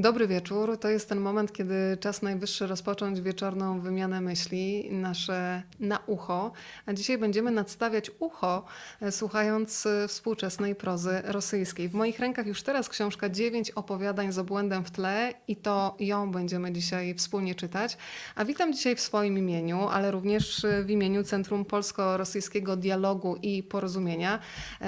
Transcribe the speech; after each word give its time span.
Dobry 0.00 0.26
wieczór. 0.26 0.78
To 0.78 0.88
jest 0.88 1.08
ten 1.08 1.20
moment, 1.20 1.52
kiedy 1.52 1.96
czas 2.00 2.22
najwyższy 2.22 2.66
rozpocząć 2.66 3.20
wieczorną 3.20 3.80
wymianę 3.80 4.20
myśli, 4.20 4.88
nasze 4.92 5.62
na 5.80 5.98
ucho. 6.06 6.52
A 6.86 6.92
dzisiaj 6.92 7.18
będziemy 7.18 7.50
nadstawiać 7.50 8.10
ucho, 8.18 8.64
e, 9.00 9.12
słuchając 9.12 9.86
e, 9.86 10.08
współczesnej 10.08 10.74
prozy 10.74 11.22
rosyjskiej. 11.24 11.88
W 11.88 11.94
moich 11.94 12.18
rękach 12.18 12.46
już 12.46 12.62
teraz 12.62 12.88
książka 12.88 13.28
Dziewięć 13.28 13.70
opowiadań 13.70 14.32
z 14.32 14.38
obłędem 14.38 14.84
w 14.84 14.90
tle 14.90 15.34
i 15.48 15.56
to 15.56 15.96
ją 15.98 16.30
będziemy 16.30 16.72
dzisiaj 16.72 17.14
wspólnie 17.14 17.54
czytać. 17.54 17.96
A 18.34 18.44
witam 18.44 18.72
dzisiaj 18.72 18.96
w 18.96 19.00
swoim 19.00 19.38
imieniu, 19.38 19.88
ale 19.88 20.10
również 20.10 20.64
e, 20.64 20.84
w 20.84 20.90
imieniu 20.90 21.24
Centrum 21.24 21.64
Polsko-Rosyjskiego 21.64 22.76
Dialogu 22.76 23.36
i 23.42 23.62
Porozumienia, 23.62 24.38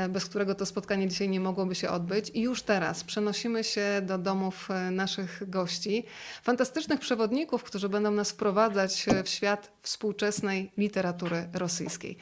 bez 0.09 0.27
którego 0.27 0.55
to 0.55 0.67
spotkanie 0.67 1.09
dzisiaj 1.09 1.29
nie 1.29 1.41
mogłoby 1.41 1.75
się 1.75 1.91
odbyć. 1.91 2.31
I 2.35 2.41
już 2.41 2.63
teraz 2.63 3.05
przenosimy 3.05 3.65
się 3.65 4.03
do 4.03 4.19
domów 4.19 4.69
naszych 5.03 5.51
gości, 5.51 6.05
fantastycznych 6.43 7.01
przewodników, 7.01 7.63
którzy 7.63 7.89
będą 7.89 8.11
nas 8.11 8.31
wprowadzać 8.31 9.07
w 9.25 9.29
świat 9.29 9.73
współczesnej 9.83 10.71
literatury 10.79 11.49
rosyjskiej. 11.55 12.17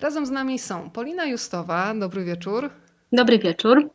Razem 0.00 0.26
z 0.26 0.30
nami 0.30 0.58
są 0.58 0.90
Polina 0.90 1.24
Justowa, 1.26 1.94
dobry 1.94 2.24
wieczór. 2.24 2.70
Dobry 3.12 3.38
wieczór. 3.38 3.90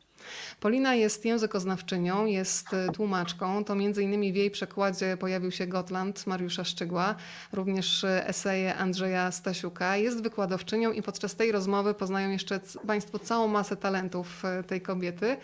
Polina 0.62 0.96
jest 0.96 1.26
językoznawczynią, 1.26 2.26
jest 2.26 2.68
tłumaczką. 2.94 3.64
To 3.64 3.76
między 3.76 4.04
innymi 4.04 4.34
w 4.34 4.36
jej 4.36 4.52
przekładzie 4.52 5.18
pojawił 5.18 5.52
się 5.52 5.68
Gotland 5.68 6.28
Mariusza 6.28 6.64
Szczygła, 6.64 7.16
również 7.54 8.04
eseje 8.04 8.76
Andrzeja 8.76 9.32
Stasiuka. 9.32 9.98
Jest 9.98 10.24
wykładowczynią 10.24 10.92
i 10.92 11.02
podczas 11.02 11.36
tej 11.36 11.52
rozmowy 11.52 11.94
poznają 11.94 12.30
jeszcze 12.30 12.60
Państwo 12.88 13.20
całą 13.20 13.48
masę 13.48 13.78
talentów 13.78 14.46
e, 14.46 14.64
tej 14.64 14.82
kobiety. 14.82 15.38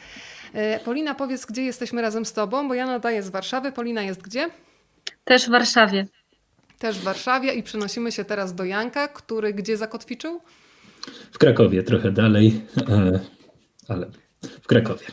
E, 0.54 0.80
Polina, 0.80 1.16
powiedz, 1.16 1.46
gdzie 1.46 1.64
jesteśmy 1.64 2.02
razem 2.02 2.26
z 2.26 2.34
Tobą, 2.34 2.68
bo 2.68 2.74
ja 2.74 2.86
nadaję 2.86 3.24
z 3.24 3.30
Warszawy. 3.30 3.72
Polina 3.72 4.02
jest 4.02 4.22
gdzie? 4.22 4.50
Też 5.24 5.48
w 5.48 5.50
Warszawie. 5.50 6.08
Też 6.80 7.00
w 7.00 7.04
Warszawie 7.04 7.54
i 7.54 7.64
przenosimy 7.64 8.12
się 8.12 8.26
teraz 8.26 8.56
do 8.56 8.64
Janka, 8.64 9.08
który 9.08 9.54
gdzie 9.54 9.78
zakotwiczył? 9.78 10.42
W 11.32 11.38
Krakowie, 11.38 11.84
trochę 11.84 12.12
dalej, 12.12 12.62
e, 12.90 13.20
ale 13.88 14.08
w 14.42 14.68
Krakowie. 14.68 15.06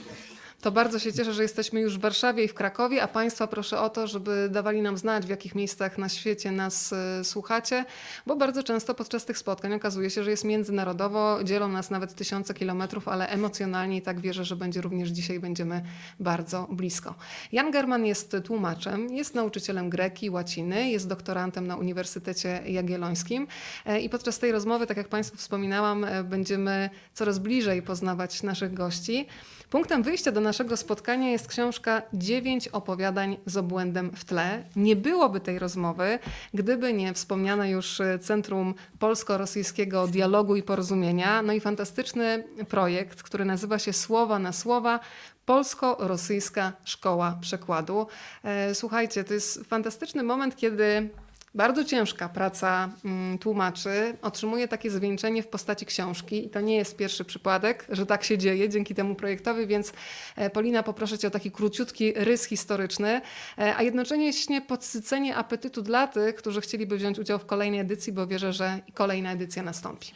To 0.64 0.72
bardzo 0.72 0.98
się 0.98 1.12
cieszę, 1.12 1.32
że 1.32 1.42
jesteśmy 1.42 1.80
już 1.80 1.98
w 1.98 2.00
Warszawie 2.00 2.44
i 2.44 2.48
w 2.48 2.54
Krakowie, 2.54 3.02
a 3.02 3.08
Państwa 3.08 3.46
proszę 3.46 3.80
o 3.80 3.90
to, 3.90 4.06
żeby 4.06 4.48
dawali 4.50 4.82
nam 4.82 4.98
znać, 4.98 5.26
w 5.26 5.28
jakich 5.28 5.54
miejscach 5.54 5.98
na 5.98 6.08
świecie 6.08 6.52
nas 6.52 6.92
y, 6.92 7.24
słuchacie, 7.24 7.84
bo 8.26 8.36
bardzo 8.36 8.62
często 8.62 8.94
podczas 8.94 9.24
tych 9.24 9.38
spotkań 9.38 9.74
okazuje 9.74 10.10
się, 10.10 10.24
że 10.24 10.30
jest 10.30 10.44
międzynarodowo, 10.44 11.44
dzielą 11.44 11.68
nas 11.68 11.90
nawet 11.90 12.14
tysiące 12.14 12.54
kilometrów, 12.54 13.08
ale 13.08 13.28
emocjonalnie 13.28 13.96
i 13.96 14.02
tak 14.02 14.20
wierzę, 14.20 14.44
że 14.44 14.56
będzie 14.56 14.80
również 14.80 15.08
dzisiaj, 15.08 15.40
będziemy 15.40 15.82
bardzo 16.20 16.66
blisko. 16.70 17.14
Jan 17.52 17.70
German 17.70 18.06
jest 18.06 18.36
tłumaczem, 18.44 19.14
jest 19.14 19.34
nauczycielem 19.34 19.90
greki, 19.90 20.30
łaciny, 20.30 20.90
jest 20.90 21.08
doktorantem 21.08 21.66
na 21.66 21.76
Uniwersytecie 21.76 22.62
Jagiellońskim 22.66 23.46
e, 23.86 24.00
i 24.00 24.08
podczas 24.08 24.38
tej 24.38 24.52
rozmowy, 24.52 24.86
tak 24.86 24.96
jak 24.96 25.08
Państwu 25.08 25.36
wspominałam, 25.36 26.04
e, 26.04 26.24
będziemy 26.24 26.90
coraz 27.14 27.38
bliżej 27.38 27.82
poznawać 27.82 28.42
naszych 28.42 28.74
gości. 28.74 29.26
Punktem 29.74 30.02
wyjścia 30.02 30.32
do 30.32 30.40
naszego 30.40 30.76
spotkania 30.76 31.30
jest 31.30 31.48
książka 31.48 32.02
Dziewięć 32.12 32.68
opowiadań 32.68 33.36
z 33.46 33.56
obłędem 33.56 34.10
w 34.16 34.24
tle. 34.24 34.64
Nie 34.76 34.96
byłoby 34.96 35.40
tej 35.40 35.58
rozmowy, 35.58 36.18
gdyby 36.54 36.92
nie 36.92 37.14
wspomniane 37.14 37.70
już 37.70 38.00
Centrum 38.20 38.74
Polsko-Rosyjskiego 38.98 40.06
Dialogu 40.06 40.56
i 40.56 40.62
Porozumienia, 40.62 41.42
no 41.42 41.52
i 41.52 41.60
fantastyczny 41.60 42.44
projekt, 42.68 43.22
który 43.22 43.44
nazywa 43.44 43.78
się 43.78 43.92
Słowa 43.92 44.38
na 44.38 44.52
Słowa 44.52 45.00
Polsko-Rosyjska 45.46 46.72
Szkoła 46.84 47.38
Przekładu. 47.40 48.06
E, 48.44 48.74
słuchajcie, 48.74 49.24
to 49.24 49.34
jest 49.34 49.64
fantastyczny 49.64 50.22
moment, 50.22 50.56
kiedy 50.56 51.10
bardzo 51.54 51.84
ciężka 51.84 52.28
praca 52.28 52.90
mm, 53.04 53.38
tłumaczy 53.38 54.16
otrzymuje 54.22 54.68
takie 54.68 54.90
zwieńczenie 54.90 55.42
w 55.42 55.48
postaci 55.48 55.86
książki 55.86 56.46
i 56.46 56.50
to 56.50 56.60
nie 56.60 56.76
jest 56.76 56.96
pierwszy 56.96 57.24
przypadek, 57.24 57.86
że 57.88 58.06
tak 58.06 58.24
się 58.24 58.38
dzieje 58.38 58.68
dzięki 58.68 58.94
temu 58.94 59.14
projektowi, 59.14 59.66
więc 59.66 59.92
e, 60.36 60.50
Polina 60.50 60.82
poproszę 60.82 61.18
Cię 61.18 61.28
o 61.28 61.30
taki 61.30 61.50
króciutki 61.50 62.12
rys 62.16 62.44
historyczny, 62.44 63.20
e, 63.58 63.76
a 63.76 63.82
jednocześnie 63.82 64.60
podsycenie 64.60 65.36
apetytu 65.36 65.82
dla 65.82 66.06
tych, 66.06 66.34
którzy 66.34 66.60
chcieliby 66.60 66.96
wziąć 66.96 67.18
udział 67.18 67.38
w 67.38 67.46
kolejnej 67.46 67.80
edycji, 67.80 68.12
bo 68.12 68.26
wierzę, 68.26 68.52
że 68.52 68.80
kolejna 68.94 69.32
edycja 69.32 69.62
nastąpi 69.62 70.12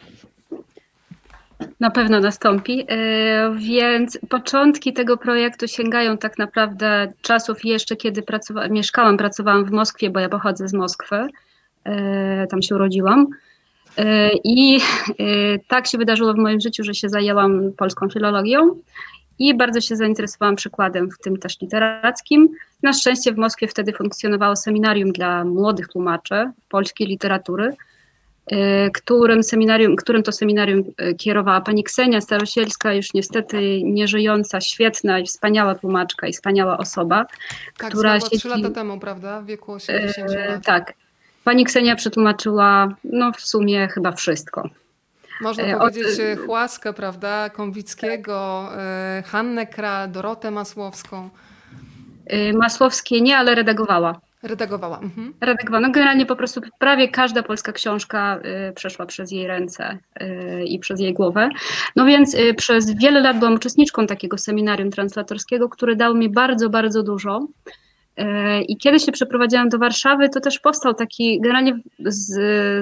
na 1.81 1.91
pewno 1.91 2.21
nastąpi. 2.21 2.85
E, 2.89 3.55
więc 3.57 4.19
początki 4.29 4.93
tego 4.93 5.17
projektu 5.17 5.69
sięgają 5.69 6.19
tak 6.19 6.39
naprawdę 6.39 7.13
czasów 7.23 7.65
jeszcze, 7.65 7.97
kiedy 7.97 8.23
pracowa 8.23 8.69
mieszkałam, 8.69 9.17
pracowałam 9.17 9.65
w 9.65 9.71
Moskwie, 9.71 10.11
bo 10.11 10.21
ja 10.21 10.29
pochodzę 10.29 10.69
z 10.69 10.73
Moskwy. 10.73 11.27
E, 11.85 12.47
tam 12.47 12.63
się 12.63 12.75
urodziłam. 12.75 13.27
E, 13.97 14.31
I 14.45 14.81
tak 15.69 15.87
się 15.87 15.99
wydarzyło 15.99 16.35
w 16.35 16.39
moim 16.39 16.61
życiu, 16.61 16.85
że 16.85 16.95
się 16.95 17.09
zajęłam 17.09 17.73
polską 17.77 18.09
filologią 18.09 18.77
i 19.39 19.57
bardzo 19.57 19.81
się 19.81 19.97
zainteresowałam 19.97 20.57
przykładem, 20.57 21.11
w 21.11 21.19
tym 21.19 21.37
też 21.37 21.61
literackim. 21.61 22.49
Na 22.83 22.93
szczęście 22.93 23.33
w 23.33 23.39
Moskwie 23.39 23.69
wtedy 23.69 23.93
funkcjonowało 23.93 24.57
seminarium 24.57 25.13
dla 25.13 25.45
młodych 25.45 25.89
tłumaczy 25.89 26.51
polskiej 26.69 27.07
literatury 27.07 27.77
którym, 28.95 29.43
seminarium, 29.43 29.97
którym 29.97 30.23
to 30.23 30.33
seminarium 30.33 30.85
e, 30.97 31.15
kierowała 31.15 31.61
pani 31.61 31.85
Ksenia 31.85 32.21
Starosielska, 32.21 32.95
już 32.95 33.15
niestety 33.15 33.83
nieżyjąca, 33.85 34.61
świetna 34.61 35.19
i 35.19 35.27
wspaniała 35.27 35.75
tłumaczka 35.75 36.27
i 36.27 36.33
wspaniała 36.33 36.79
osoba. 36.79 37.27
Tak, 37.79 37.91
która 37.91 38.21
siedzi... 38.21 38.39
3 38.39 38.49
lata 38.49 38.71
temu, 38.71 39.01
prawda? 39.01 39.41
W 39.41 39.47
wieku 39.47 39.73
80 39.73 40.31
e, 40.31 40.49
lat. 40.49 40.65
tak. 40.65 40.93
Pani 41.45 41.65
Ksenia 41.65 41.97
przetłumaczyła 41.97 42.89
no 43.05 43.33
w 43.33 43.41
sumie 43.41 43.89
chyba 43.89 44.13
wszystko. 44.13 44.71
Można 45.41 45.79
powiedzieć 45.79 46.21
Od... 46.33 46.47
Chłaskę, 46.47 46.93
prawda? 46.93 47.51
Konwickiego, 47.51 48.69
Hannę 49.25 49.67
Kral, 49.67 50.11
Dorotę 50.11 50.51
Masłowską. 50.51 51.31
Masłowskie 52.55 53.21
nie, 53.21 53.37
ale 53.37 53.55
redagowała. 53.55 54.21
Redagowała. 54.43 54.99
Mhm. 54.99 55.35
Redagowała. 55.41 55.81
No 55.81 55.91
generalnie 55.91 56.27
po 56.27 56.37
prostu 56.37 56.61
prawie 56.79 57.09
każda 57.09 57.43
polska 57.43 57.73
książka 57.73 58.41
y, 58.69 58.73
przeszła 58.73 59.07
przez 59.07 59.33
jej 59.33 59.47
ręce 59.47 59.99
y, 60.23 60.65
i 60.65 60.79
przez 60.79 61.01
jej 61.01 61.15
głowę. 61.15 61.49
No 61.97 62.05
więc 62.05 62.35
y, 62.35 62.55
przez 62.55 62.95
wiele 62.95 63.21
lat 63.21 63.39
byłam 63.39 63.55
uczestniczką 63.55 64.07
takiego 64.07 64.39
seminarium 64.39 64.91
translatorskiego, 64.91 65.69
które 65.69 65.97
dało 65.97 66.15
mi 66.15 66.29
bardzo, 66.29 66.71
bardzo 66.71 67.03
dużo. 67.03 67.47
I 68.69 68.77
kiedy 68.77 69.01
się 69.01 69.13
przeprowadziłam 69.13 69.69
do 69.69 69.79
Warszawy, 69.79 70.29
to 70.29 70.41
też 70.41 70.59
powstał 70.59 70.95
taki, 70.95 71.41
generalnie 71.41 71.81
z, 72.05 72.27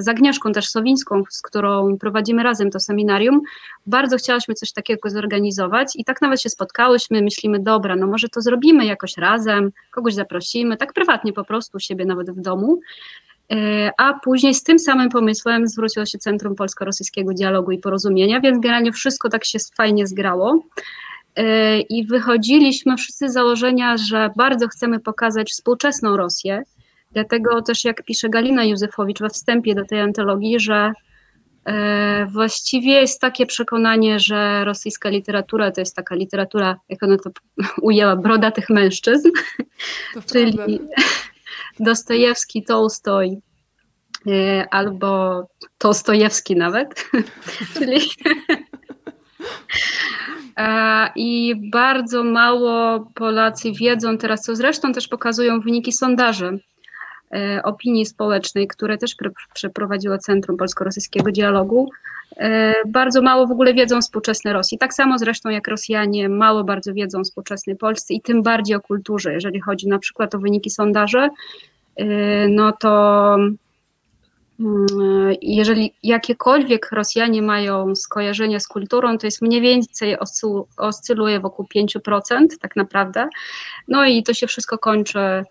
z 0.04 0.08
Agnieszką 0.08 0.52
też 0.52 0.68
Sowińską, 0.68 1.22
z 1.30 1.42
którą 1.42 1.98
prowadzimy 1.98 2.42
razem 2.42 2.70
to 2.70 2.80
seminarium, 2.80 3.40
bardzo 3.86 4.16
chciałyśmy 4.16 4.54
coś 4.54 4.72
takiego 4.72 5.10
zorganizować 5.10 5.92
i 5.94 6.04
tak 6.04 6.22
nawet 6.22 6.40
się 6.40 6.48
spotkałyśmy, 6.48 7.22
myślimy, 7.22 7.60
dobra, 7.60 7.96
no 7.96 8.06
może 8.06 8.28
to 8.28 8.40
zrobimy 8.40 8.86
jakoś 8.86 9.16
razem, 9.16 9.72
kogoś 9.90 10.14
zaprosimy, 10.14 10.76
tak 10.76 10.92
prywatnie 10.92 11.32
po 11.32 11.44
prostu, 11.44 11.80
siebie 11.80 12.04
nawet 12.04 12.30
w 12.30 12.40
domu. 12.40 12.80
E, 13.52 13.90
a 13.98 14.14
później 14.14 14.54
z 14.54 14.62
tym 14.62 14.78
samym 14.78 15.08
pomysłem 15.08 15.68
zwróciło 15.68 16.06
się 16.06 16.18
Centrum 16.18 16.54
Polsko-Rosyjskiego 16.54 17.34
Dialogu 17.34 17.70
i 17.70 17.78
Porozumienia, 17.78 18.40
więc 18.40 18.60
generalnie 18.60 18.92
wszystko 18.92 19.28
tak 19.28 19.44
się 19.44 19.58
fajnie 19.76 20.06
zgrało. 20.06 20.62
E, 21.36 21.80
i 21.80 22.06
wychodziliśmy 22.06 22.96
wszyscy 22.96 23.28
z 23.28 23.32
założenia, 23.32 23.96
że 23.96 24.30
bardzo 24.36 24.68
chcemy 24.68 25.00
pokazać 25.00 25.50
współczesną 25.50 26.16
Rosję. 26.16 26.62
Dlatego 27.12 27.62
też, 27.62 27.84
jak 27.84 28.04
pisze 28.04 28.28
Galina 28.28 28.64
Józefowicz 28.64 29.18
we 29.18 29.30
wstępie 29.30 29.74
do 29.74 29.84
tej 29.84 30.00
antologii, 30.00 30.60
że 30.60 30.92
e, 31.64 32.26
właściwie 32.26 32.92
jest 32.92 33.20
takie 33.20 33.46
przekonanie, 33.46 34.20
że 34.20 34.64
rosyjska 34.64 35.08
literatura 35.08 35.70
to 35.70 35.80
jest 35.80 35.96
taka 35.96 36.14
literatura, 36.14 36.76
jak 36.88 37.02
ona 37.02 37.16
to 37.16 37.30
ujęła, 37.82 38.16
brodatych 38.16 38.70
mężczyzn, 38.70 39.30
czyli 40.32 40.80
Dostojewski, 41.80 42.64
Tolstoj, 42.64 43.38
e, 44.26 44.66
albo 44.70 45.42
Tolstojewski 45.78 46.56
nawet, 46.56 47.10
czyli 47.78 48.00
I 51.16 51.54
bardzo 51.70 52.24
mało 52.24 53.00
Polacy 53.14 53.72
wiedzą 53.72 54.18
teraz, 54.18 54.42
co 54.42 54.56
zresztą 54.56 54.92
też 54.92 55.08
pokazują 55.08 55.60
wyniki 55.60 55.92
sondaży 55.92 56.58
e, 57.34 57.60
opinii 57.62 58.06
społecznej, 58.06 58.68
które 58.68 58.98
też 58.98 59.16
przeprowadziło 59.54 60.18
Centrum 60.18 60.56
Polsko-Rosyjskiego 60.56 61.32
Dialogu. 61.32 61.90
E, 62.36 62.74
bardzo 62.86 63.22
mało 63.22 63.46
w 63.46 63.50
ogóle 63.50 63.74
wiedzą 63.74 63.96
o 63.96 64.00
współczesnej 64.00 64.54
Rosji. 64.54 64.78
Tak 64.78 64.94
samo 64.94 65.18
zresztą 65.18 65.50
jak 65.50 65.68
Rosjanie 65.68 66.28
mało 66.28 66.64
bardzo 66.64 66.94
wiedzą 66.94 67.20
o 67.20 67.24
współczesnej 67.24 67.76
Polsce 67.76 68.14
i 68.14 68.20
tym 68.20 68.42
bardziej 68.42 68.76
o 68.76 68.80
kulturze. 68.80 69.32
Jeżeli 69.32 69.60
chodzi 69.60 69.88
na 69.88 69.98
przykład 69.98 70.34
o 70.34 70.38
wyniki 70.38 70.70
sondaży, 70.70 71.28
no 72.48 72.72
to 72.72 73.36
Jeżeli 75.42 75.94
jakiekolwiek 76.02 76.92
Rosjanie 76.92 77.42
mają 77.42 77.94
skojarzenia 77.94 78.60
z 78.60 78.68
kulturą, 78.68 79.18
to 79.18 79.26
jest 79.26 79.42
mniej 79.42 79.60
więcej 79.60 80.18
oscyl- 80.18 80.64
oscyluje 80.76 81.40
wokół 81.40 81.66
5%, 81.66 82.46
tak 82.60 82.76
naprawdę. 82.76 83.28
No 83.88 84.04
i 84.04 84.22
to 84.22 84.34
się 84.34 84.46
wszystko 84.46 84.78
kończy, 84.78 85.44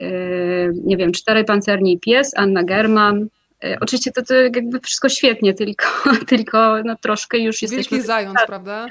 yy, 0.00 0.72
nie 0.84 0.96
wiem, 0.96 1.12
Cztery 1.12 1.44
Pancerni 1.44 1.92
i 1.92 2.00
Pies, 2.00 2.32
Anna 2.36 2.64
German. 2.64 3.28
Yy, 3.62 3.76
Oczywiście 3.80 4.12
to, 4.12 4.22
to 4.22 4.34
jakby 4.34 4.80
wszystko 4.80 5.08
świetnie, 5.08 5.54
tylko, 5.54 5.86
tylko 6.28 6.76
no, 6.84 6.96
troszkę 6.96 7.38
już 7.38 7.62
jesteśmy... 7.62 7.96
Wielki 7.96 8.06
zając, 8.06 8.38
prawda? 8.46 8.86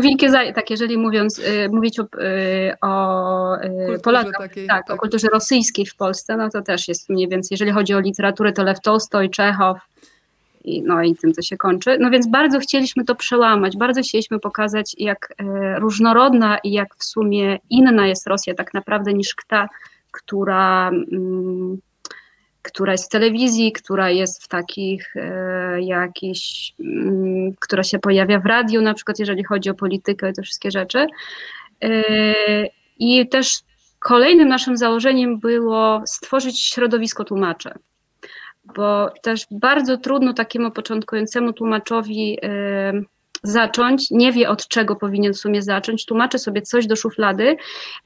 Wielkie 0.00 0.30
zaj- 0.30 0.54
tak, 0.54 0.70
jeżeli 0.70 0.98
mówiąc, 0.98 1.38
y, 1.38 1.68
mówić 1.72 2.00
o, 2.00 2.02
y, 2.02 2.72
o 2.80 3.56
y, 3.56 3.60
Kulturze 3.60 3.98
Polakach, 4.02 4.32
takiej, 4.38 4.66
tak, 4.66 4.86
tak. 4.86 4.96
o 4.96 4.98
kulturze 4.98 5.28
rosyjskiej 5.32 5.86
w 5.86 5.96
Polsce, 5.96 6.36
no 6.36 6.50
to 6.50 6.62
też 6.62 6.88
jest 6.88 7.08
mniej 7.08 7.28
więcej, 7.28 7.48
jeżeli 7.50 7.70
chodzi 7.70 7.94
o 7.94 8.00
literaturę, 8.00 8.52
to 8.52 8.62
Lew 8.62 8.80
Tolstoj, 8.80 9.30
Czechow, 9.30 9.78
i, 10.64 10.82
no 10.82 11.02
i 11.02 11.16
tym 11.16 11.32
to 11.32 11.42
się 11.42 11.56
kończy. 11.56 11.98
No 12.00 12.10
więc 12.10 12.28
bardzo 12.28 12.58
chcieliśmy 12.58 13.04
to 13.04 13.14
przełamać, 13.14 13.76
bardzo 13.76 14.02
chcieliśmy 14.02 14.38
pokazać, 14.38 14.94
jak 14.98 15.34
e, 15.38 15.78
różnorodna 15.78 16.58
i 16.58 16.72
jak 16.72 16.94
w 16.94 17.04
sumie 17.04 17.58
inna 17.70 18.06
jest 18.06 18.26
Rosja 18.26 18.54
tak 18.54 18.74
naprawdę 18.74 19.14
niż 19.14 19.34
ta, 19.48 19.68
która, 20.10 20.88
mm, 20.88 21.78
która 22.62 22.92
jest 22.92 23.04
w 23.04 23.08
telewizji, 23.08 23.72
która 23.72 24.10
jest 24.10 24.44
w 24.44 24.48
takich 24.48 25.16
e, 25.16 25.82
jakichś, 25.82 26.74
mm, 26.80 27.54
która 27.60 27.82
się 27.82 27.98
pojawia 27.98 28.40
w 28.40 28.46
radiu, 28.46 28.82
na 28.82 28.94
przykład 28.94 29.18
jeżeli 29.18 29.44
chodzi 29.44 29.70
o 29.70 29.74
politykę 29.74 30.30
i 30.30 30.32
te 30.32 30.42
wszystkie 30.42 30.70
rzeczy. 30.70 31.06
E, 31.84 32.02
I 32.98 33.28
też 33.28 33.58
kolejnym 33.98 34.48
naszym 34.48 34.76
założeniem 34.76 35.38
było 35.38 36.02
stworzyć 36.06 36.60
środowisko 36.60 37.24
tłumaczy 37.24 37.70
bo 38.74 39.10
też 39.22 39.46
bardzo 39.50 39.96
trudno 39.96 40.32
takiemu 40.32 40.70
początkującemu 40.70 41.52
tłumaczowi 41.52 42.38
y, 42.44 43.04
zacząć, 43.42 44.10
nie 44.10 44.32
wie 44.32 44.48
od 44.48 44.68
czego 44.68 44.96
powinien 44.96 45.32
w 45.32 45.38
sumie 45.38 45.62
zacząć, 45.62 46.06
tłumaczy 46.06 46.38
sobie 46.38 46.62
coś 46.62 46.86
do 46.86 46.96
szuflady, 46.96 47.56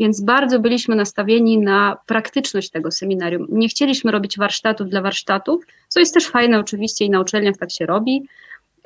więc 0.00 0.20
bardzo 0.20 0.60
byliśmy 0.60 0.96
nastawieni 0.96 1.58
na 1.58 1.96
praktyczność 2.06 2.70
tego 2.70 2.90
seminarium. 2.90 3.46
Nie 3.48 3.68
chcieliśmy 3.68 4.12
robić 4.12 4.38
warsztatów 4.38 4.88
dla 4.88 5.02
warsztatów, 5.02 5.64
co 5.88 6.00
jest 6.00 6.14
też 6.14 6.28
fajne 6.28 6.58
oczywiście 6.58 7.04
i 7.04 7.10
na 7.10 7.20
uczelniach 7.20 7.56
tak 7.56 7.70
się 7.70 7.86
robi, 7.86 8.28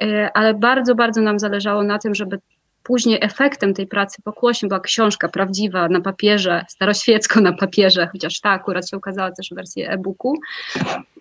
y, 0.03 0.29
ale 0.35 0.55
bardzo, 0.55 0.95
bardzo 0.95 1.21
nam 1.21 1.39
zależało 1.39 1.83
na 1.83 1.99
tym, 1.99 2.15
żeby 2.15 2.39
później 2.83 3.19
efektem 3.21 3.75
tej 3.75 3.87
pracy 3.87 4.23
pokłosie 4.23 4.69
była 4.69 4.81
książka 4.81 5.29
prawdziwa 5.29 5.89
na 5.89 6.01
papierze, 6.01 6.65
staroświecko 6.69 7.41
na 7.41 7.53
papierze, 7.53 8.09
chociaż 8.13 8.41
ta 8.41 8.51
akurat 8.51 8.91
się 8.91 8.97
ukazała 8.97 9.31
też 9.31 9.49
w 9.51 9.55
wersji 9.55 9.83
e-booku, 9.83 10.39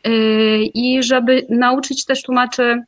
Yy, 0.05 0.65
i 0.73 1.03
żeby 1.03 1.45
nauczyć 1.49 2.05
też 2.05 2.21
tłumaczy 2.21 2.83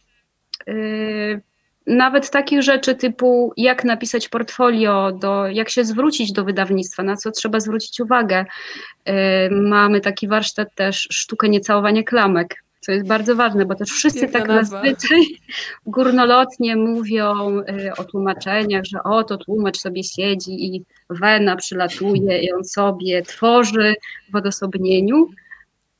yy, 0.68 1.42
nawet 1.88 2.30
takich 2.30 2.62
rzeczy 2.62 2.95
typu 2.95 3.54
jak 3.57 3.84
napisać 3.84 4.30
portfolio, 4.30 5.12
do, 5.12 5.48
jak 5.48 5.69
się 5.69 5.86
zwrócić 5.86 6.31
do 6.31 6.44
wydawnictwa, 6.45 7.04
na 7.04 7.16
co 7.16 7.31
trzeba 7.31 7.60
zwrócić 7.60 8.00
uwagę. 8.00 8.45
Yy, 9.06 9.13
Mamy 9.51 10.01
taki 10.01 10.28
warsztat 10.28 10.75
też 10.75 11.07
sztukę 11.12 11.50
niecałowania 11.50 12.04
klamek, 12.04 12.63
co 12.80 12.92
jest 12.92 13.07
bardzo 13.07 13.36
ważne, 13.36 13.66
bo 13.66 13.75
też 13.75 13.89
wszyscy 13.89 14.19
Piękna 14.19 14.39
tak 14.39 14.48
nazwa. 14.48 14.81
zazwyczaj 14.81 15.19
górnolotnie 15.86 16.75
mówią 16.75 17.60
y, 17.60 17.92
o 17.98 18.04
tłumaczeniach, 18.04 18.83
że 18.86 19.04
o, 19.04 19.24
to 19.24 19.38
tłumacz 19.38 19.78
sobie 19.78 20.04
siedzi 20.04 20.75
i 20.75 20.83
wena 21.10 21.56
przylatuje 21.56 22.42
i 22.42 22.51
on 22.51 22.63
sobie 22.63 23.22
tworzy 23.22 23.95
w 24.31 24.36
odosobnieniu. 24.36 25.30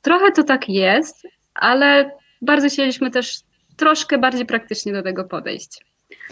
Trochę 0.02 0.32
to 0.32 0.44
tak 0.44 0.68
jest, 0.68 1.26
ale 1.54 2.10
bardzo 2.42 2.68
chcieliśmy 2.68 3.10
też 3.10 3.40
troszkę 3.78 4.18
bardziej 4.18 4.46
praktycznie 4.46 4.92
do 4.92 5.02
tego 5.02 5.24
podejść. 5.24 5.84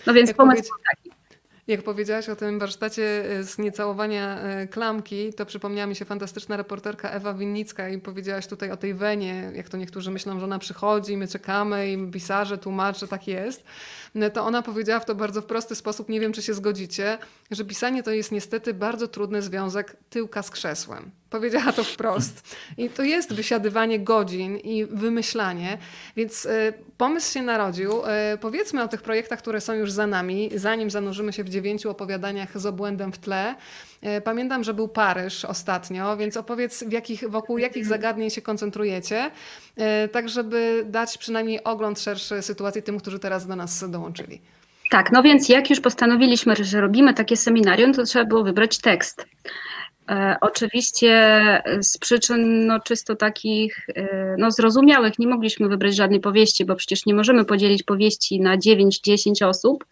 No 0.07 0.15
więc 0.15 0.29
Jak 0.29 0.37
pomysł 0.37 0.63
powiedz- 0.63 0.71
taki. 0.97 1.17
Jak 1.67 1.83
powiedziałaś 1.83 2.29
o 2.29 2.37
tym 2.37 2.59
warsztacie 2.59 3.31
e, 3.31 3.43
z 3.45 3.59
niecałowania 3.59 4.39
e, 4.41 4.67
klamki, 4.67 5.33
to 5.35 5.47
przypomniała 5.47 5.87
mi 5.87 5.97
się 5.97 6.05
fantastyczna 6.05 6.57
reporterka 6.57 7.11
Ewa 7.11 7.35
Winnicka 7.35 7.89
i 7.89 7.99
powiedziałaś 7.99 8.47
tutaj 8.47 8.71
o 8.71 8.77
tej 8.77 8.95
wenie, 8.95 9.51
jak 9.55 9.69
to 9.69 9.77
niektórzy 9.77 10.11
myślą, 10.11 10.39
że 10.39 10.45
ona 10.45 10.59
przychodzi, 10.59 11.17
my 11.17 11.29
czekamy 11.29 11.93
i 11.93 12.11
pisarze, 12.11 12.59
tłumacze, 12.59 13.09
tak 13.09 13.29
jest. 13.29 13.65
No 14.17 14.31
to 14.31 14.45
ona 14.45 14.63
powiedziała 14.63 15.01
w 15.01 15.05
to 15.05 15.15
bardzo 15.15 15.43
w 15.43 15.47
prosty 15.47 15.75
sposób, 15.75 16.09
nie 16.09 16.21
wiem 16.21 16.33
czy 16.33 16.43
się 16.43 16.55
zgodzicie, 16.55 17.19
że 17.51 17.65
pisanie 17.65 18.03
to 18.03 18.11
jest 18.11 18.33
niestety 18.33 18.75
bardzo 18.75 19.09
trudny 19.09 19.43
związek 19.43 19.97
tyłka 20.11 20.43
z 20.43 20.51
krzesłem. 20.51 21.11
Powiedziała 21.31 21.73
to 21.73 21.85
wprost. 21.85 22.57
I 22.79 22.91
to 22.91 23.03
jest 23.03 23.33
wysiadywanie 23.35 24.01
godzin 24.01 24.57
i 24.57 24.85
wymyślanie. 24.85 25.79
Więc 26.17 26.47
e, 26.47 26.73
pomysł 26.99 27.33
się 27.33 27.43
narodził. 27.43 28.07
E, 28.07 28.39
Powiedzmy 28.41 28.83
o 28.83 28.89
tych 28.89 29.03
projektach, 29.03 29.39
które 29.39 29.61
są 29.61 29.73
już 29.73 29.93
za 29.93 30.07
nami, 30.07 30.51
zanim 30.55 30.91
zanurzymy 30.91 31.33
się 31.33 31.45
w 31.45 31.49
dziewięciu 31.49 31.91
opowiadaniach 31.91 32.61
z 32.61 32.67
obłędem 32.67 33.13
w 33.13 33.19
tle. 33.19 33.55
E, 34.03 34.21
Pamiętam, 34.21 34.65
że 34.65 34.75
był 34.75 34.89
Paryż 34.89 35.45
ostatnio, 35.45 36.17
więc 36.17 36.37
opowiedz, 36.37 36.85
w 36.85 36.93
jakich, 36.93 37.31
wokół 37.31 37.59
jakich 37.59 37.87
zagadnień 37.87 38.31
się 38.31 38.43
koncentrujecie, 38.43 39.31
e, 39.77 40.09
tak 40.09 40.29
żeby 40.29 40.85
dać 40.87 41.19
przynajmniej 41.19 41.65
ogląd 41.65 42.01
szerszy 42.01 42.43
sytuacji 42.43 42.83
tym, 42.83 42.99
którzy 42.99 43.19
teraz 43.19 43.47
do 43.47 43.57
nas 43.57 43.91
dołączyli. 43.91 44.41
Tak, 44.91 45.13
no 45.13 45.23
więc 45.23 45.49
jak 45.49 45.71
już 45.71 45.81
postanowiliśmy, 45.81 46.55
że 46.61 46.81
robimy 46.81 47.15
takie 47.15 47.37
seminarium, 47.37 47.93
to 47.93 48.05
trzeba 48.05 48.25
było 48.25 48.45
wybrać 48.45 48.79
tekst. 48.79 49.27
E, 50.11 50.37
oczywiście 50.41 51.63
z 51.81 51.99
przyczyn 51.99 52.67
no, 52.67 52.81
czysto 52.81 53.17
takich 53.17 53.87
e, 53.95 54.37
no, 54.39 54.51
zrozumiałych 54.51 55.19
nie 55.19 55.27
mogliśmy 55.27 55.69
wybrać 55.69 55.97
żadnej 55.97 56.21
powieści, 56.21 56.65
bo 56.65 56.77
przecież 56.77 57.07
nie 57.07 57.15
możemy 57.15 57.45
podzielić 57.45 57.83
powieści 57.83 58.41
na 58.41 58.57
9-10 58.57 59.47
osób, 59.47 59.85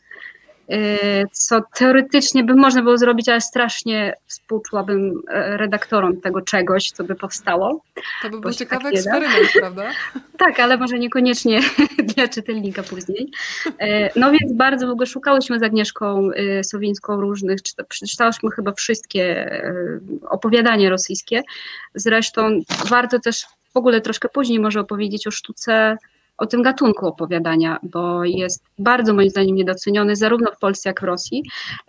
co 1.32 1.61
teoretycznie 1.75 2.44
by 2.44 2.55
można 2.55 2.82
było 2.82 2.99
zrobić, 2.99 3.28
ale 3.28 3.40
strasznie 3.40 4.14
współczułabym 4.26 5.22
e, 5.28 5.56
redaktorom 5.56 6.20
tego 6.20 6.40
czegoś, 6.40 6.90
co 6.90 7.05
by 7.05 7.14
powstało. 7.14 7.82
To 8.22 8.31
by 8.31 8.40
był 8.40 8.52
ciekawy 8.52 8.82
tak 8.84 8.93
eksperyment, 8.94 9.49
prawda? 9.61 9.90
Tak, 10.38 10.61
ale 10.61 10.76
może 10.76 10.99
niekoniecznie 10.99 11.61
dla 12.14 12.28
czytelnika 12.28 12.82
później. 12.82 13.31
E, 13.78 14.20
No 14.20 14.31
więc 14.31 14.52
bardzo 14.52 14.87
długo 14.87 15.06
szukałyśmy 15.06 15.58
z 15.58 15.62
Agnieszką 15.62 16.31
e, 16.31 16.64
Sowińską 16.64 17.20
różnych, 17.20 17.62
czyta- 17.62 17.84
przeczytałyśmy 17.84 18.50
chyba 18.50 18.72
wszystkie 18.72 19.50
opowiadania 20.31 20.90
rosyjskie. 20.90 21.43
Zresztą 21.94 22.60
warto 22.90 23.19
też 23.19 23.46
w 23.75 23.76
ogóle 23.76 24.00
troszkę 24.00 24.28
później 24.28 24.60
może 24.60 24.81
opowiedzieć 24.81 25.26
o 25.26 25.31
sztuce, 25.31 25.96
o 26.38 26.46
tym 26.46 26.62
gatunku 26.62 27.06
opowiadania, 27.06 27.78
bo 27.82 28.25
jest 28.25 28.64
bardzo 28.78 29.14
moim 29.14 29.31
zdaniem 29.31 29.56
niedoceniony 29.56 30.16
zarówno 30.16 30.50
w 30.52 30.58
Polsce, 30.58 30.88
jak 30.88 31.00
w 31.00 31.04
Rosji. 31.04 31.42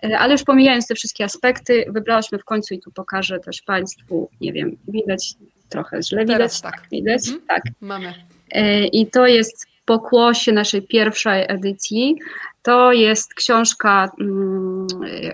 E, 0.04 0.20
Ale 0.20 0.32
już 0.32 0.44
pomijając 0.44 0.88
te 0.88 0.96
wszystkie 0.96 1.24
aspekty, 1.24 1.86
wybrałyśmy 1.90 2.38
w 2.40 2.46
końcu 2.46 2.74
i 2.74 2.80
tu 2.80 2.92
pokażę 2.92 3.40
też 3.40 3.62
Państwu, 3.62 4.30
nie 4.42 4.54
wiem, 4.54 4.78
widać 4.88 5.34
trochę 5.70 6.04
źle, 6.04 6.22
widać, 6.22 6.38
Teraz 6.38 6.62
tak. 6.62 6.82
widać, 6.92 7.28
Mhm. 7.28 7.46
tak. 7.48 7.64
Mamy. 7.82 8.14
E, 8.52 8.86
I 8.88 9.08
to 9.08 9.28
jest 9.28 9.68
pokłosie 9.86 10.52
naszej 10.52 10.82
pierwszej 10.82 11.46
edycji. 11.48 12.16
To 12.64 12.92
jest 12.92 13.34
książka 13.34 14.12
mm, 14.22 14.88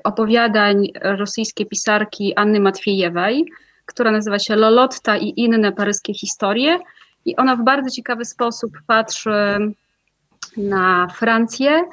opowiadań 0.04 0.88
rosyjskiej 1.02 1.66
pisarki 1.66 2.36
Anny 2.36 2.60
Matwiejewej, 2.60 3.46
która 3.86 4.12
nazywa 4.12 4.40
się 4.40 4.56
Lolotta 4.56 5.18
i 5.18 5.34
inne 5.36 5.72
paryskie 5.72 6.14
historie. 6.14 6.80
I 7.26 7.36
ona 7.36 7.56
w 7.56 7.64
bardzo 7.64 7.90
ciekawy 7.90 8.26
sposób 8.26 8.72
patrzy 8.88 9.58
na 10.58 11.08
Francję, 11.08 11.84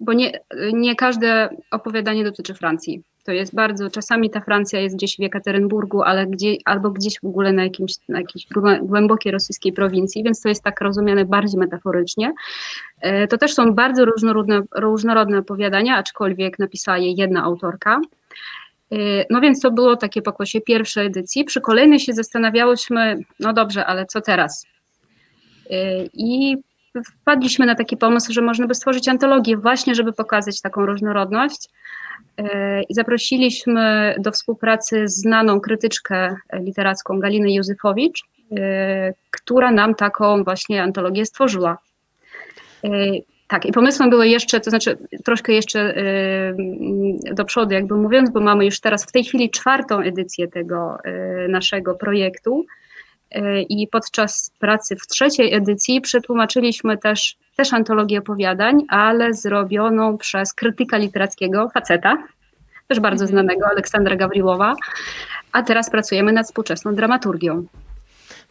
bo 0.00 0.12
nie, 0.12 0.40
nie 0.72 0.96
każde 0.96 1.48
opowiadanie 1.70 2.24
dotyczy 2.24 2.54
Francji. 2.54 3.02
To 3.24 3.32
jest 3.32 3.54
bardzo, 3.54 3.90
czasami 3.90 4.30
ta 4.30 4.40
Francja 4.40 4.80
jest 4.80 4.96
gdzieś 4.96 5.16
w 5.16 5.18
Jekaterynburgu, 5.18 6.02
ale 6.02 6.26
gdzie, 6.26 6.56
albo 6.64 6.90
gdzieś 6.90 7.20
w 7.20 7.24
ogóle 7.24 7.52
na, 7.52 7.62
jakimś, 7.62 7.94
na 8.08 8.78
głębokiej 8.82 9.32
rosyjskiej 9.32 9.72
prowincji, 9.72 10.24
więc 10.24 10.40
to 10.40 10.48
jest 10.48 10.62
tak 10.62 10.80
rozumiane 10.80 11.24
bardziej 11.24 11.60
metaforycznie. 11.60 12.32
E, 13.00 13.28
To 13.28 13.38
też 13.38 13.54
są 13.54 13.74
bardzo 13.74 14.04
różnorodne, 14.04 14.62
różnorodne 14.74 15.38
opowiadania, 15.38 15.96
aczkolwiek 15.96 16.58
napisała 16.58 16.98
je 16.98 17.12
jedna 17.12 17.42
autorka. 17.42 18.00
E, 18.92 19.24
No 19.30 19.40
więc 19.40 19.60
to 19.60 19.70
było 19.70 19.96
takie 19.96 20.22
pokłosie 20.22 20.60
pierwszej 20.60 21.06
edycji. 21.06 21.44
Przy 21.44 21.60
kolejnej 21.60 22.00
się 22.00 22.12
zastanawiałyśmy, 22.12 23.18
no 23.40 23.52
dobrze, 23.52 23.86
ale 23.86 24.06
co 24.06 24.20
teraz? 24.20 24.66
E, 25.70 26.04
I 26.14 26.56
wpadliśmy 27.20 27.66
na 27.66 27.74
taki 27.74 27.96
pomysł, 27.96 28.32
że 28.32 28.42
można 28.42 28.66
by 28.66 28.74
stworzyć 28.74 29.08
antologię 29.08 29.56
właśnie, 29.56 29.94
żeby 29.94 30.12
pokazać 30.12 30.60
taką 30.60 30.86
różnorodność. 30.86 31.68
E, 32.38 32.82
I 32.82 32.94
zaprosiliśmy 32.94 34.14
do 34.18 34.32
współpracy 34.32 35.08
znaną 35.08 35.60
krytyczkę 35.60 36.36
literacką 36.52 37.20
Galinę 37.20 37.54
Józefowicz, 37.54 38.22
która 39.30 39.70
nam 39.70 39.94
taką 39.94 40.44
właśnie 40.44 40.82
antologię 40.82 41.26
stworzyła. 41.26 41.78
Tak, 43.52 43.66
i 43.66 43.72
pomysłem 43.72 44.10
było 44.10 44.24
jeszcze, 44.24 44.60
to 44.60 44.70
znaczy 44.70 44.98
troszkę 45.24 45.52
jeszcze 45.52 45.80
mm, 45.80 47.18
do 47.32 47.44
przodu, 47.44 47.74
jakby 47.74 47.94
mówiąc, 47.94 48.30
bo 48.30 48.40
mamy 48.40 48.64
już 48.64 48.80
teraz 48.80 49.04
w 49.04 49.12
tej 49.12 49.24
chwili 49.24 49.50
czwartą 49.50 50.00
edycję 50.00 50.48
tego 50.48 50.98
e, 51.04 51.48
naszego 51.48 51.94
projektu. 51.94 52.64
i 53.68 53.88
podczas 53.88 54.52
pracy 54.58 54.96
w 54.96 55.06
trzeciej 55.06 55.54
edycji 55.54 56.00
przetłumaczyliśmy 56.00 56.98
też, 56.98 57.36
też 57.56 57.72
antologię 57.72 58.18
opowiadań, 58.18 58.84
ale 58.88 59.34
zrobioną 59.34 60.18
przez 60.18 60.54
krytyka 60.54 60.96
literackiego, 60.96 61.68
faceta, 61.74 62.24
też 62.88 63.00
bardzo 63.00 63.26
znanego, 63.26 63.66
Aleksandra 63.66 64.16
Gawriłowa, 64.16 64.74
a 65.52 65.62
teraz 65.62 65.90
pracujemy 65.90 66.32
nad 66.32 66.46
współczesną 66.46 66.94
dramaturgią. 66.94 67.64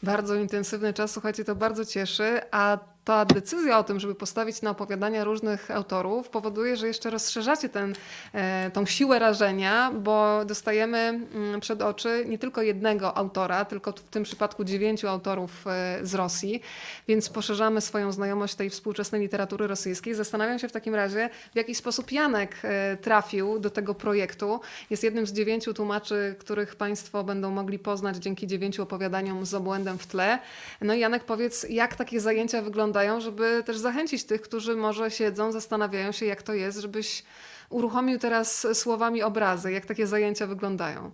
Bardzo 0.03 0.35
intensywny 0.35 0.93
czas, 0.93 1.11
słuchajcie, 1.11 1.43
to 1.43 1.55
bardzo 1.55 1.85
cieszy, 1.85 2.39
a 2.51 2.77
ta 3.03 3.25
decyzja 3.25 3.79
o 3.79 3.83
tym, 3.83 3.99
żeby 3.99 4.15
postawić 4.15 4.61
na 4.61 4.69
opowiadania 4.69 5.23
różnych 5.23 5.71
autorów, 5.71 6.29
powoduje, 6.29 6.77
że 6.77 6.87
jeszcze 6.87 7.09
rozszerzacie 7.09 7.69
ten, 7.69 7.95
e, 8.33 8.71
tą 8.71 8.85
siłę 8.85 9.19
rażenia, 9.19 9.91
bo 9.91 10.45
dostajemy 10.45 10.97
mm, 10.97 11.59
przed 11.61 11.81
oczy 11.81 12.25
nie 12.27 12.37
tylko 12.37 12.61
jednego 12.61 13.17
autora, 13.17 13.65
tylko 13.65 13.91
w 13.91 14.01
tym 14.01 14.23
przypadku 14.23 14.63
dziewięciu 14.63 15.07
autorów 15.07 15.67
e, 15.67 15.99
z 16.03 16.15
Rosji, 16.15 16.61
więc 17.07 17.29
poszerzamy 17.29 17.81
swoją 17.81 18.11
znajomość 18.11 18.55
tej 18.55 18.69
współczesnej 18.69 19.21
literatury 19.21 19.67
rosyjskiej. 19.67 20.15
Zastanawiam 20.15 20.59
się 20.59 20.67
w 20.67 20.71
takim 20.71 20.95
razie, 20.95 21.29
w 21.53 21.55
jaki 21.55 21.75
sposób 21.75 22.11
Janek 22.11 22.55
e, 22.63 22.97
trafił 22.97 23.59
do 23.59 23.69
tego 23.69 23.95
projektu. 23.95 24.59
Jest 24.89 25.03
jednym 25.03 25.27
z 25.27 25.33
dziewięciu 25.33 25.73
tłumaczy, 25.73 26.35
których 26.39 26.75
Państwo 26.75 27.23
będą 27.23 27.51
mogli 27.51 27.79
poznać 27.79 28.17
dzięki 28.17 28.47
dziewięciu 28.47 28.83
opowiadaniom 28.83 29.45
z 29.45 29.53
obłędem 29.53 29.97
w 29.97 30.07
tle. 30.07 30.39
No 30.81 30.93
i 30.93 30.99
Janek, 30.99 31.23
powiedz, 31.23 31.65
jak 31.69 31.95
takie 31.95 32.19
zajęcia 32.19 32.61
wyglądają? 32.61 32.90
Wyglądają, 32.91 33.21
żeby 33.21 33.63
też 33.65 33.77
zachęcić 33.77 34.23
tych, 34.23 34.41
którzy 34.41 34.75
może 34.75 35.11
siedzą, 35.11 35.51
zastanawiają 35.51 36.11
się, 36.11 36.25
jak 36.25 36.43
to 36.43 36.53
jest, 36.53 36.81
żebyś 36.81 37.23
uruchomił 37.69 38.19
teraz 38.19 38.67
słowami 38.73 39.23
obrazy, 39.23 39.71
jak 39.71 39.85
takie 39.85 40.07
zajęcia 40.07 40.47
wyglądają. 40.47 41.11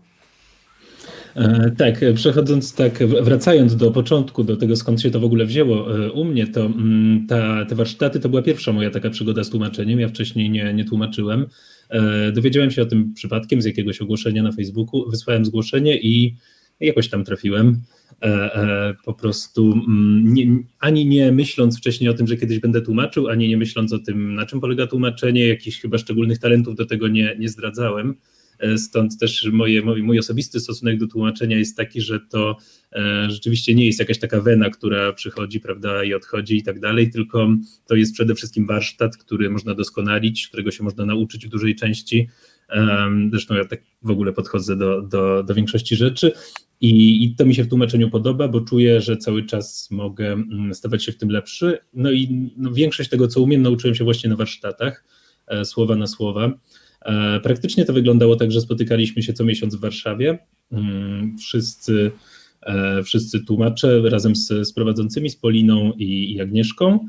E, 1.35 1.71
tak, 1.77 1.95
przechodząc 2.15 2.75
tak, 2.75 3.07
wracając 3.07 3.75
do 3.75 3.91
początku, 3.91 4.43
do 4.43 4.57
tego 4.57 4.75
skąd 4.75 5.01
się 5.01 5.11
to 5.11 5.19
w 5.19 5.23
ogóle 5.23 5.45
wzięło 5.45 6.05
e, 6.05 6.11
u 6.11 6.23
mnie, 6.23 6.47
to 6.47 6.65
mm, 6.65 7.27
ta, 7.27 7.65
te 7.65 7.75
warsztaty 7.75 8.19
to 8.19 8.29
była 8.29 8.41
pierwsza 8.41 8.73
moja 8.73 8.89
taka 8.89 9.09
przygoda 9.09 9.43
z 9.43 9.49
tłumaczeniem. 9.49 9.99
Ja 9.99 10.07
wcześniej 10.07 10.49
nie, 10.49 10.73
nie 10.73 10.85
tłumaczyłem. 10.85 11.45
E, 11.89 12.31
dowiedziałem 12.31 12.71
się 12.71 12.81
o 12.81 12.85
tym 12.85 13.13
przypadkiem 13.13 13.61
z 13.61 13.65
jakiegoś 13.65 14.01
ogłoszenia 14.01 14.43
na 14.43 14.51
Facebooku, 14.51 15.09
wysłałem 15.09 15.45
zgłoszenie 15.45 15.97
i 16.01 16.35
jakoś 16.79 17.09
tam 17.09 17.23
trafiłem. 17.23 17.81
E, 18.21 18.55
e, 18.55 18.95
po 19.05 19.13
prostu 19.13 19.71
mm, 19.87 20.33
nie, 20.33 20.63
ani 20.79 21.05
nie 21.05 21.31
myśląc 21.31 21.77
wcześniej 21.77 22.09
o 22.09 22.13
tym, 22.13 22.27
że 22.27 22.37
kiedyś 22.37 22.59
będę 22.59 22.81
tłumaczył, 22.81 23.27
ani 23.27 23.47
nie 23.47 23.57
myśląc 23.57 23.93
o 23.93 23.99
tym, 23.99 24.35
na 24.35 24.45
czym 24.45 24.59
polega 24.59 24.87
tłumaczenie, 24.87 25.47
jakichś 25.47 25.79
chyba 25.79 25.97
szczególnych 25.97 26.39
talentów 26.39 26.75
do 26.75 26.85
tego 26.85 27.07
nie, 27.07 27.35
nie 27.39 27.49
zdradzałem. 27.49 28.15
E, 28.59 28.77
stąd 28.77 29.19
też 29.19 29.49
moje, 29.51 29.81
mój, 29.81 30.03
mój 30.03 30.19
osobisty 30.19 30.59
stosunek 30.59 30.99
do 30.99 31.07
tłumaczenia 31.07 31.57
jest 31.57 31.77
taki, 31.77 32.01
że 32.01 32.19
to 32.19 32.57
rzeczywiście 33.27 33.75
nie 33.75 33.85
jest 33.85 33.99
jakaś 33.99 34.19
taka 34.19 34.41
wena, 34.41 34.69
która 34.69 35.13
przychodzi, 35.13 35.59
prawda, 35.59 36.03
i 36.03 36.13
odchodzi 36.13 36.57
i 36.57 36.63
tak 36.63 36.79
dalej, 36.79 37.09
tylko 37.09 37.49
to 37.85 37.95
jest 37.95 38.13
przede 38.13 38.35
wszystkim 38.35 38.67
warsztat, 38.67 39.17
który 39.17 39.49
można 39.49 39.75
doskonalić, 39.75 40.47
którego 40.47 40.71
się 40.71 40.83
można 40.83 41.05
nauczyć 41.05 41.47
w 41.47 41.49
dużej 41.49 41.75
części. 41.75 42.29
Zresztą 43.31 43.55
ja 43.55 43.65
tak 43.65 43.81
w 44.01 44.09
ogóle 44.09 44.33
podchodzę 44.33 44.75
do, 44.75 45.01
do, 45.01 45.43
do 45.43 45.53
większości 45.53 45.95
rzeczy 45.95 46.31
i, 46.81 47.23
I, 47.23 47.35
to 47.35 47.45
mi 47.45 47.55
się 47.55 47.63
w 47.63 47.69
tłumaczeniu 47.69 48.09
podoba, 48.09 48.47
bo 48.47 48.61
czuję, 48.61 49.01
że 49.01 49.17
cały 49.17 49.45
czas 49.45 49.87
mogę 49.91 50.31
mm, 50.33 50.73
stawać 50.73 51.03
się 51.03 51.11
w 51.11 51.17
tym 51.17 51.29
lepszy. 51.29 51.77
No 51.93 52.11
i 52.11 52.51
no, 52.57 52.71
większość 52.71 53.09
tego, 53.09 53.27
co 53.27 53.41
umiem, 53.41 53.61
nauczyłem 53.61 53.95
się 53.95 54.03
właśnie 54.03 54.29
na 54.29 54.35
warsztatach, 54.35 55.03
e, 55.47 55.65
słowa 55.65 55.95
na 55.95 56.07
słowa. 56.07 56.53
E, 57.01 57.39
praktycznie 57.39 57.85
to 57.85 57.93
wyglądało 57.93 58.35
tak, 58.35 58.51
że 58.51 58.61
spotykaliśmy 58.61 59.23
się 59.23 59.33
co 59.33 59.43
miesiąc 59.43 59.75
w 59.75 59.79
Warszawie. 59.79 60.39
Mm, 60.71 61.37
wszyscy, 61.37 62.11
e, 62.61 63.03
wszyscy 63.03 63.45
tłumacze 63.45 64.01
razem 64.09 64.35
z, 64.35 64.67
z 64.67 64.73
prowadzącymi, 64.73 65.29
z 65.29 65.35
Poliną 65.35 65.91
i, 65.97 66.33
i 66.33 66.41
Agnieszką. 66.41 67.07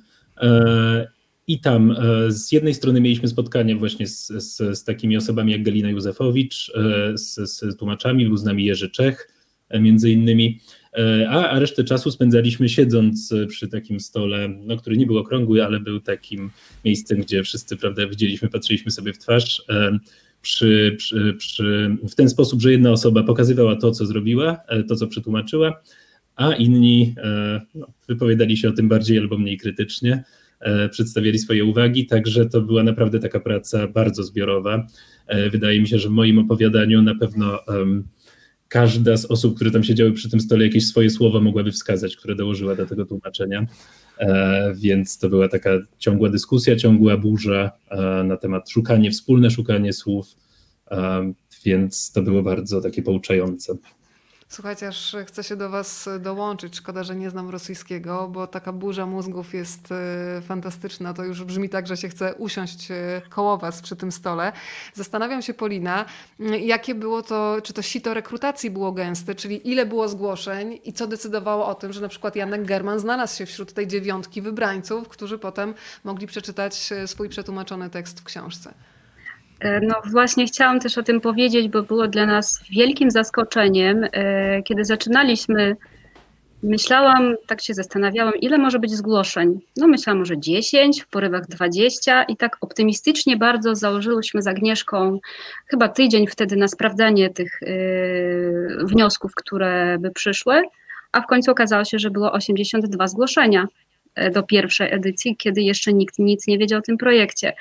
I 1.47 1.61
tam 1.61 1.97
z 2.29 2.53
jednej 2.53 2.75
strony 2.75 3.01
mieliśmy 3.01 3.29
spotkanie 3.29 3.77
właśnie 3.77 4.07
z, 4.07 4.27
z, 4.27 4.79
z 4.79 4.85
takimi 4.85 5.17
osobami 5.17 5.53
jak 5.53 5.63
Galina 5.63 5.91
Józefowicz, 5.91 6.73
z, 7.15 7.35
z 7.35 7.77
tłumaczami, 7.77 8.27
był 8.27 8.37
z 8.37 8.45
nami 8.45 8.65
Jerzy 8.65 8.91
Czech, 8.91 9.38
między 9.81 10.11
innymi, 10.11 10.61
e, 10.99 11.29
a, 11.31 11.51
a 11.51 11.59
resztę 11.59 11.85
czasu 11.85 12.11
spędzaliśmy 12.11 12.69
siedząc 12.69 13.35
przy 13.49 13.69
takim 13.69 14.01
stole, 14.01 14.49
no, 14.49 14.77
który 14.77 14.97
nie 14.97 15.07
był 15.07 15.19
okrągły, 15.19 15.65
ale 15.65 15.81
był 15.81 16.01
takim 16.01 16.51
miejscem, 16.85 17.21
gdzie 17.21 17.43
wszyscy 17.43 17.77
prawda, 17.77 18.07
widzieliśmy, 18.07 18.49
patrzyliśmy 18.49 18.91
sobie 18.91 19.13
w 19.13 19.19
twarz. 19.19 19.63
E, 19.69 19.99
przy, 20.43 20.95
przy, 20.99 21.35
przy, 21.39 21.97
w 22.09 22.15
ten 22.15 22.29
sposób, 22.29 22.61
że 22.63 22.73
jedna 22.73 22.91
osoba 22.91 23.23
pokazywała 23.23 23.77
to, 23.77 23.91
co 23.91 24.07
zrobiła, 24.07 24.61
e, 24.69 24.83
to, 24.83 24.97
co 24.97 25.07
przetłumaczyła, 25.07 25.83
a 26.37 26.53
inni 26.53 27.15
no, 27.75 27.87
wypowiadali 28.09 28.57
się 28.57 28.69
o 28.69 28.73
tym 28.73 28.89
bardziej 28.89 29.19
albo 29.19 29.39
mniej 29.39 29.59
krytycznie, 29.59 30.25
przedstawiali 30.91 31.39
swoje 31.39 31.65
uwagi, 31.65 32.07
także 32.07 32.47
to 32.47 32.61
była 32.61 32.83
naprawdę 32.83 33.19
taka 33.21 33.41
praca 33.41 33.89
bardzo 33.89 34.23
zbiorowa. 34.23 34.87
Wydaje 35.51 35.81
mi 35.81 35.89
się, 35.89 35.99
że 35.99 36.09
w 36.09 36.13
moim 36.13 36.39
opowiadaniu 36.39 37.03
na 37.03 37.15
pewno 37.15 37.59
każda 38.69 39.17
z 39.17 39.25
osób, 39.25 39.57
które 39.57 39.71
tam 39.71 39.85
siedziały 39.85 40.13
przy 40.13 40.31
tym 40.31 40.41
stole, 40.41 40.65
jakieś 40.65 40.87
swoje 40.87 41.11
słowa 41.11 41.41
mogłaby 41.41 41.73
wskazać, 41.73 42.17
które 42.17 42.35
dołożyła 42.35 42.75
do 42.75 42.87
tego 42.87 43.07
tłumaczenia. 43.07 43.67
E, 44.19 44.75
więc 44.77 45.19
to 45.19 45.29
była 45.29 45.49
taka 45.49 45.71
ciągła 45.99 46.29
dyskusja, 46.29 46.77
ciągła 46.77 47.17
burza 47.17 47.71
e, 47.91 48.25
na 48.25 48.37
temat 48.37 48.71
szukanie, 48.71 49.11
wspólne 49.11 49.51
szukanie 49.51 49.93
słów, 49.93 50.27
e, 50.91 51.33
więc 51.65 52.13
to 52.13 52.23
było 52.23 52.43
bardzo 52.43 52.81
takie 52.81 53.03
pouczające. 53.03 53.75
Słuchajcie, 54.51 54.89
aż 54.89 55.17
chcę 55.27 55.45
się 55.45 55.57
do 55.57 55.71
Was 55.71 56.09
dołączyć. 56.21 56.77
Szkoda, 56.77 57.05
że 57.05 57.17
nie 57.17 57.31
znam 57.31 57.51
rosyjskiego, 57.51 58.29
bo 58.29 58.47
taka 58.47 58.73
burza 58.73 59.07
mózgów 59.07 59.55
jest 59.55 59.93
e, 59.93 60.41
fantastyczna. 60.43 61.15
To 61.15 61.25
już 61.25 61.45
brzmi 61.45 61.69
tak, 61.69 61.87
że 61.87 61.97
się 61.97 62.09
chce 62.09 62.35
usiąść 62.35 62.91
e, 62.91 63.23
koło 63.31 63.59
Was 63.59 63.83
przy 63.83 63.97
tym 63.97 64.13
stole. 64.13 64.53
Zastanawiam 64.95 65.43
się, 65.43 65.55
Polina, 65.55 66.05
jakie 66.61 66.95
było 66.95 67.23
to, 67.23 67.57
czy 67.63 67.73
to 67.73 67.83
sito 67.83 68.15
rekrutacji 68.15 68.71
było 68.71 68.93
gęste, 68.93 69.35
czyli 69.35 69.71
ile 69.71 69.87
było 69.87 70.09
zgłoszeń 70.09 70.79
i 70.85 70.93
co 70.93 71.07
decydowało 71.07 71.67
o 71.67 71.75
tym, 71.75 71.93
że 71.93 72.01
na 72.01 72.09
przykład 72.09 72.37
Janek 72.37 72.65
German 72.65 73.01
znalazł 73.01 73.37
się 73.37 73.47
wśród 73.47 73.73
tej 73.73 73.87
dziewiątki 73.87 74.43
wybrańców, 74.43 75.09
którzy 75.09 75.39
potem 75.39 75.75
mogli 76.05 76.27
przeczytać 76.27 76.93
e, 76.93 77.09
swój 77.09 77.29
przetłumaczony 77.29 77.91
tekst 77.91 78.21
w 78.21 78.25
książce. 78.25 78.75
E, 79.61 79.81
no 79.81 79.95
właśnie 80.13 80.47
chciałam 80.47 80.81
też 80.81 80.99
o 80.99 81.03
tym 81.03 81.21
powiedzieć, 81.21 81.69
bo 81.69 81.83
było 81.83 82.09
dla 82.09 82.27
nas 82.27 82.61
wielkim 82.71 83.11
zaskoczeniem, 83.11 84.07
e, 84.13 84.63
kiedy 84.63 84.85
zaczynaliśmy. 84.85 85.77
Myślałam, 86.63 87.35
tak 87.47 87.63
się 87.63 87.75
zastanawiałam, 87.75 88.35
ile 88.41 88.59
może 88.59 88.79
być 88.79 88.91
zgłoszeń. 88.91 89.61
No 89.77 89.89
myślałam 89.89 90.19
może 90.19 90.39
10, 90.39 91.03
w 91.03 91.09
porywach 91.09 91.47
20 91.47 92.23
i 92.23 92.37
tak 92.37 92.57
optymistycznie 92.61 93.37
bardzo 93.37 93.75
założyłyśmy 93.75 94.43
z 94.43 94.47
Agnieszką 94.47 95.19
chyba 95.67 95.89
tydzień 95.89 96.27
wtedy 96.27 96.57
na 96.57 96.69
sprawdzanie 96.69 97.31
tych 97.31 97.59
yy, 97.63 98.79
wniosków, 98.85 99.35
które 99.35 99.99
by 100.01 100.11
przyszły, 100.11 100.63
a 101.13 101.21
w 101.21 101.27
końcu 101.27 101.51
okazało 101.51 101.85
się, 101.85 101.99
że 101.99 102.11
było 102.11 102.33
82 102.33 103.09
zgłoszenia. 103.09 103.67
E, 104.19 104.31
do 104.31 104.43
pierwszej 104.43 104.95
edycji, 104.95 105.37
kiedy 105.37 105.63
jeszcze 105.63 105.93
nikt 105.93 106.19
nic 106.19 106.47
nie 106.47 106.59
wiedział 106.59 106.79
o 106.79 106.83
tym 106.83 106.99
projekcie. 106.99 107.53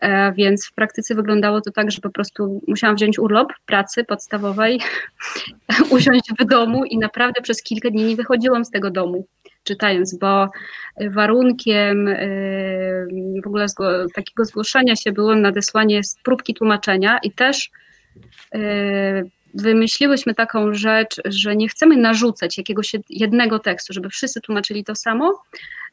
E, 0.00 0.32
więc 0.32 0.66
w 0.66 0.72
praktyce 0.72 1.14
wyglądało 1.14 1.60
to 1.60 1.70
tak, 1.70 1.90
że 1.90 2.00
po 2.00 2.10
prostu 2.10 2.60
musiałam 2.68 2.96
wziąć 2.96 3.18
urlop 3.18 3.52
pracy 3.66 4.04
podstawowej, 4.04 4.80
usiąść 5.90 6.32
w 6.40 6.44
domu 6.44 6.84
i 6.84 6.98
naprawdę 6.98 7.42
przez 7.42 7.62
kilka 7.62 7.90
dni 7.90 8.04
nie 8.04 8.16
wychodziłam 8.16 8.64
z 8.64 8.70
tego 8.70 8.90
domu 8.90 9.26
czytając, 9.62 10.18
bo 10.18 10.50
warunkiem 11.10 12.08
e, 12.08 12.16
w 13.44 13.46
ogóle 13.46 13.66
takiego 14.14 14.44
zgłoszenia 14.44 14.96
się 14.96 15.12
było 15.12 15.34
nadesłanie 15.34 16.00
próbki 16.24 16.54
tłumaczenia 16.54 17.18
i 17.22 17.32
też 17.32 17.70
wymyśliłyśmy 19.56 20.34
taką 20.34 20.74
rzecz, 20.74 21.20
że 21.24 21.56
nie 21.56 21.68
chcemy 21.68 21.96
narzucać 21.96 22.58
jakiegoś 22.58 22.92
jednego 23.10 23.58
tekstu, 23.58 23.92
żeby 23.92 24.08
wszyscy 24.08 24.40
tłumaczyli 24.40 24.84
to 24.84 24.94
samo, 24.94 25.42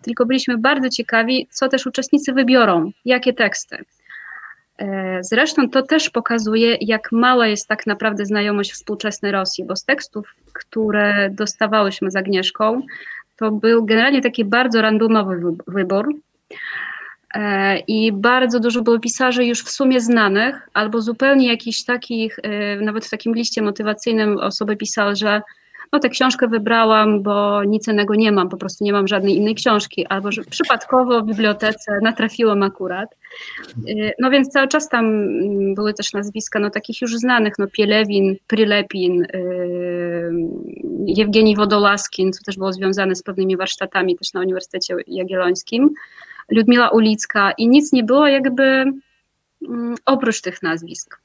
tylko 0.03 0.25
byliśmy 0.25 0.57
bardzo 0.57 0.89
ciekawi, 0.89 1.47
co 1.51 1.69
też 1.69 1.85
uczestnicy 1.85 2.33
wybiorą, 2.33 2.91
jakie 3.05 3.33
teksty. 3.33 3.77
E, 4.77 5.19
zresztą 5.23 5.69
to 5.69 5.81
też 5.81 6.09
pokazuje, 6.09 6.77
jak 6.81 7.11
mała 7.11 7.47
jest 7.47 7.67
tak 7.67 7.87
naprawdę 7.87 8.25
znajomość 8.25 8.71
współczesnej 8.71 9.31
Rosji, 9.31 9.65
bo 9.65 9.75
z 9.75 9.85
tekstów, 9.85 10.35
które 10.53 11.29
dostawałyśmy 11.29 12.11
z 12.11 12.15
Agnieszką, 12.15 12.81
to 13.37 13.51
był 13.51 13.85
generalnie 13.85 14.21
taki 14.21 14.45
bardzo 14.45 14.81
randomowy 14.81 15.41
wybór. 15.67 16.15
E, 17.33 17.77
I 17.79 18.11
bardzo 18.11 18.59
dużo 18.59 18.81
było 18.81 18.99
pisarzy 18.99 19.45
już 19.45 19.63
w 19.63 19.69
sumie 19.69 20.01
znanych, 20.01 20.69
albo 20.73 21.01
zupełnie 21.01 21.47
jakichś 21.47 21.83
takich, 21.83 22.39
e, 22.43 22.75
nawet 22.75 23.05
w 23.05 23.09
takim 23.09 23.33
liście 23.35 23.61
motywacyjnym 23.61 24.37
osoby 24.37 24.75
pisały, 24.75 25.15
że 25.15 25.41
no 25.93 25.99
tę 25.99 26.09
książkę 26.09 26.47
wybrałam, 26.47 27.23
bo 27.23 27.63
nic 27.63 27.87
innego 27.87 28.15
nie 28.15 28.31
mam, 28.31 28.49
po 28.49 28.57
prostu 28.57 28.83
nie 28.83 28.93
mam 28.93 29.07
żadnej 29.07 29.37
innej 29.37 29.55
książki, 29.55 30.07
albo 30.07 30.31
że 30.31 30.43
przypadkowo 30.43 31.21
w 31.21 31.25
bibliotece 31.25 31.99
natrafiłam 32.01 32.63
akurat. 32.63 33.15
Y, 33.89 34.11
no 34.19 34.29
więc 34.29 34.49
cały 34.49 34.67
czas 34.67 34.89
tam 34.89 35.05
mm, 35.05 35.75
były 35.75 35.93
też 35.93 36.13
nazwiska 36.13 36.59
no 36.59 36.69
takich 36.69 37.01
już 37.01 37.15
znanych, 37.15 37.53
no 37.59 37.67
Pielewin, 37.67 38.35
Prylepin, 38.47 39.27
yy, 39.33 40.31
Jewgenii 41.05 41.55
Wodolaskin, 41.55 42.33
co 42.33 42.43
też 42.43 42.57
było 42.57 42.73
związane 42.73 43.15
z 43.15 43.23
pewnymi 43.23 43.57
warsztatami 43.57 44.15
też 44.15 44.33
na 44.33 44.41
Uniwersytecie 44.41 44.95
Jagiellońskim, 45.07 45.89
Ludmila 46.51 46.89
Ulicka 46.89 47.51
i 47.51 47.67
nic 47.67 47.93
nie 47.93 48.03
było 48.03 48.27
jakby 48.27 48.63
mm, 48.63 49.95
oprócz 50.05 50.41
tych 50.41 50.63
nazwisk. 50.63 51.23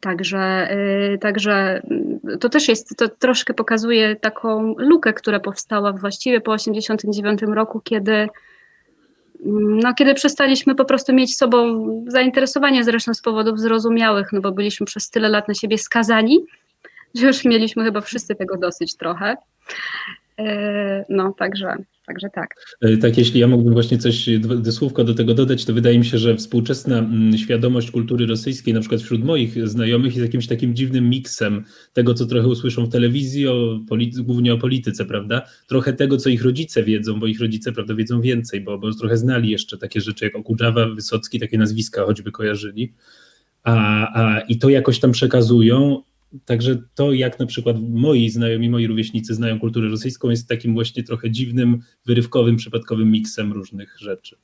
Także, 0.00 0.68
y, 1.14 1.18
także 1.18 1.82
y, 1.90 2.07
to 2.40 2.48
też 2.48 2.68
jest, 2.68 2.96
to 2.96 3.08
troszkę 3.08 3.54
pokazuje 3.54 4.16
taką 4.16 4.74
lukę, 4.78 5.12
która 5.12 5.40
powstała 5.40 5.92
właściwie 5.92 6.40
po 6.40 6.56
1989 6.56 7.54
roku, 7.54 7.80
kiedy, 7.80 8.12
mm, 8.12 9.78
no, 9.78 9.94
kiedy 9.94 10.14
przestaliśmy 10.14 10.74
po 10.74 10.84
prostu 10.84 11.14
mieć 11.14 11.36
sobą 11.36 11.84
zainteresowanie, 12.08 12.84
zresztą 12.84 13.14
z 13.14 13.22
powodów 13.22 13.60
zrozumiałych, 13.60 14.32
no 14.32 14.40
bo 14.40 14.52
byliśmy 14.52 14.86
przez 14.86 15.10
tyle 15.10 15.28
lat 15.28 15.48
na 15.48 15.54
siebie 15.54 15.78
skazani, 15.78 16.44
że 17.14 17.26
już 17.26 17.44
mieliśmy 17.44 17.84
chyba 17.84 18.00
wszyscy 18.00 18.34
tego 18.34 18.56
dosyć 18.56 18.96
trochę. 18.96 19.36
Y, 20.40 20.44
no, 21.08 21.32
także, 21.38 21.76
Także 22.08 22.28
tak. 22.34 22.54
E, 22.80 22.96
tak, 22.96 23.18
jeśli 23.18 23.40
ja 23.40 23.48
mógłbym 23.48 23.72
właśnie 23.72 23.98
coś, 23.98 24.28
słówko 24.70 25.04
do 25.04 25.14
tego 25.14 25.34
dodać, 25.34 25.64
to 25.64 25.74
wydaje 25.74 25.98
mi 25.98 26.04
się, 26.04 26.18
że 26.18 26.36
współczesna 26.36 26.98
mm, 26.98 27.38
świadomość 27.38 27.90
kultury 27.90 28.26
rosyjskiej, 28.26 28.74
na 28.74 28.80
przykład 28.80 29.00
wśród 29.00 29.24
moich 29.24 29.68
znajomych, 29.68 30.12
jest 30.12 30.26
jakimś 30.26 30.46
takim 30.46 30.74
dziwnym 30.74 31.10
miksem 31.10 31.64
tego, 31.92 32.14
co 32.14 32.26
trochę 32.26 32.48
usłyszą 32.48 32.86
w 32.86 32.88
telewizji, 32.88 33.48
o 33.48 33.80
głównie 34.18 34.54
o 34.54 34.58
polityce, 34.58 35.04
prawda? 35.04 35.42
Trochę 35.66 35.92
tego, 35.92 36.16
co 36.16 36.28
ich 36.28 36.44
rodzice 36.44 36.82
wiedzą, 36.82 37.20
bo 37.20 37.26
ich 37.26 37.40
rodzice, 37.40 37.72
prawda, 37.72 37.94
wiedzą 37.94 38.20
więcej, 38.20 38.60
bo, 38.60 38.78
bo 38.78 38.94
trochę 38.94 39.16
znali 39.16 39.50
jeszcze 39.50 39.78
takie 39.78 40.00
rzeczy 40.00 40.24
jak 40.24 40.36
Okudżawa, 40.36 40.88
Wysocki, 40.88 41.40
takie 41.40 41.58
nazwiska 41.58 42.04
choćby 42.04 42.32
kojarzyli. 42.32 42.92
A, 43.62 43.74
a, 44.22 44.40
I 44.40 44.58
to 44.58 44.68
jakoś 44.68 45.00
tam 45.00 45.12
przekazują, 45.12 46.02
Także 46.44 46.82
to, 46.94 47.12
jak 47.12 47.38
na 47.38 47.46
przykład 47.46 47.76
moi 47.90 48.30
znajomi, 48.30 48.70
moi 48.70 48.86
rówieśnicy 48.86 49.34
znają 49.34 49.60
kulturę 49.60 49.88
rosyjską, 49.88 50.30
jest 50.30 50.48
takim 50.48 50.74
właśnie 50.74 51.02
trochę 51.02 51.30
dziwnym, 51.30 51.80
wyrywkowym, 52.06 52.56
przypadkowym 52.56 53.10
miksem 53.10 53.52
różnych 53.52 53.96
rzeczy. 53.98 54.36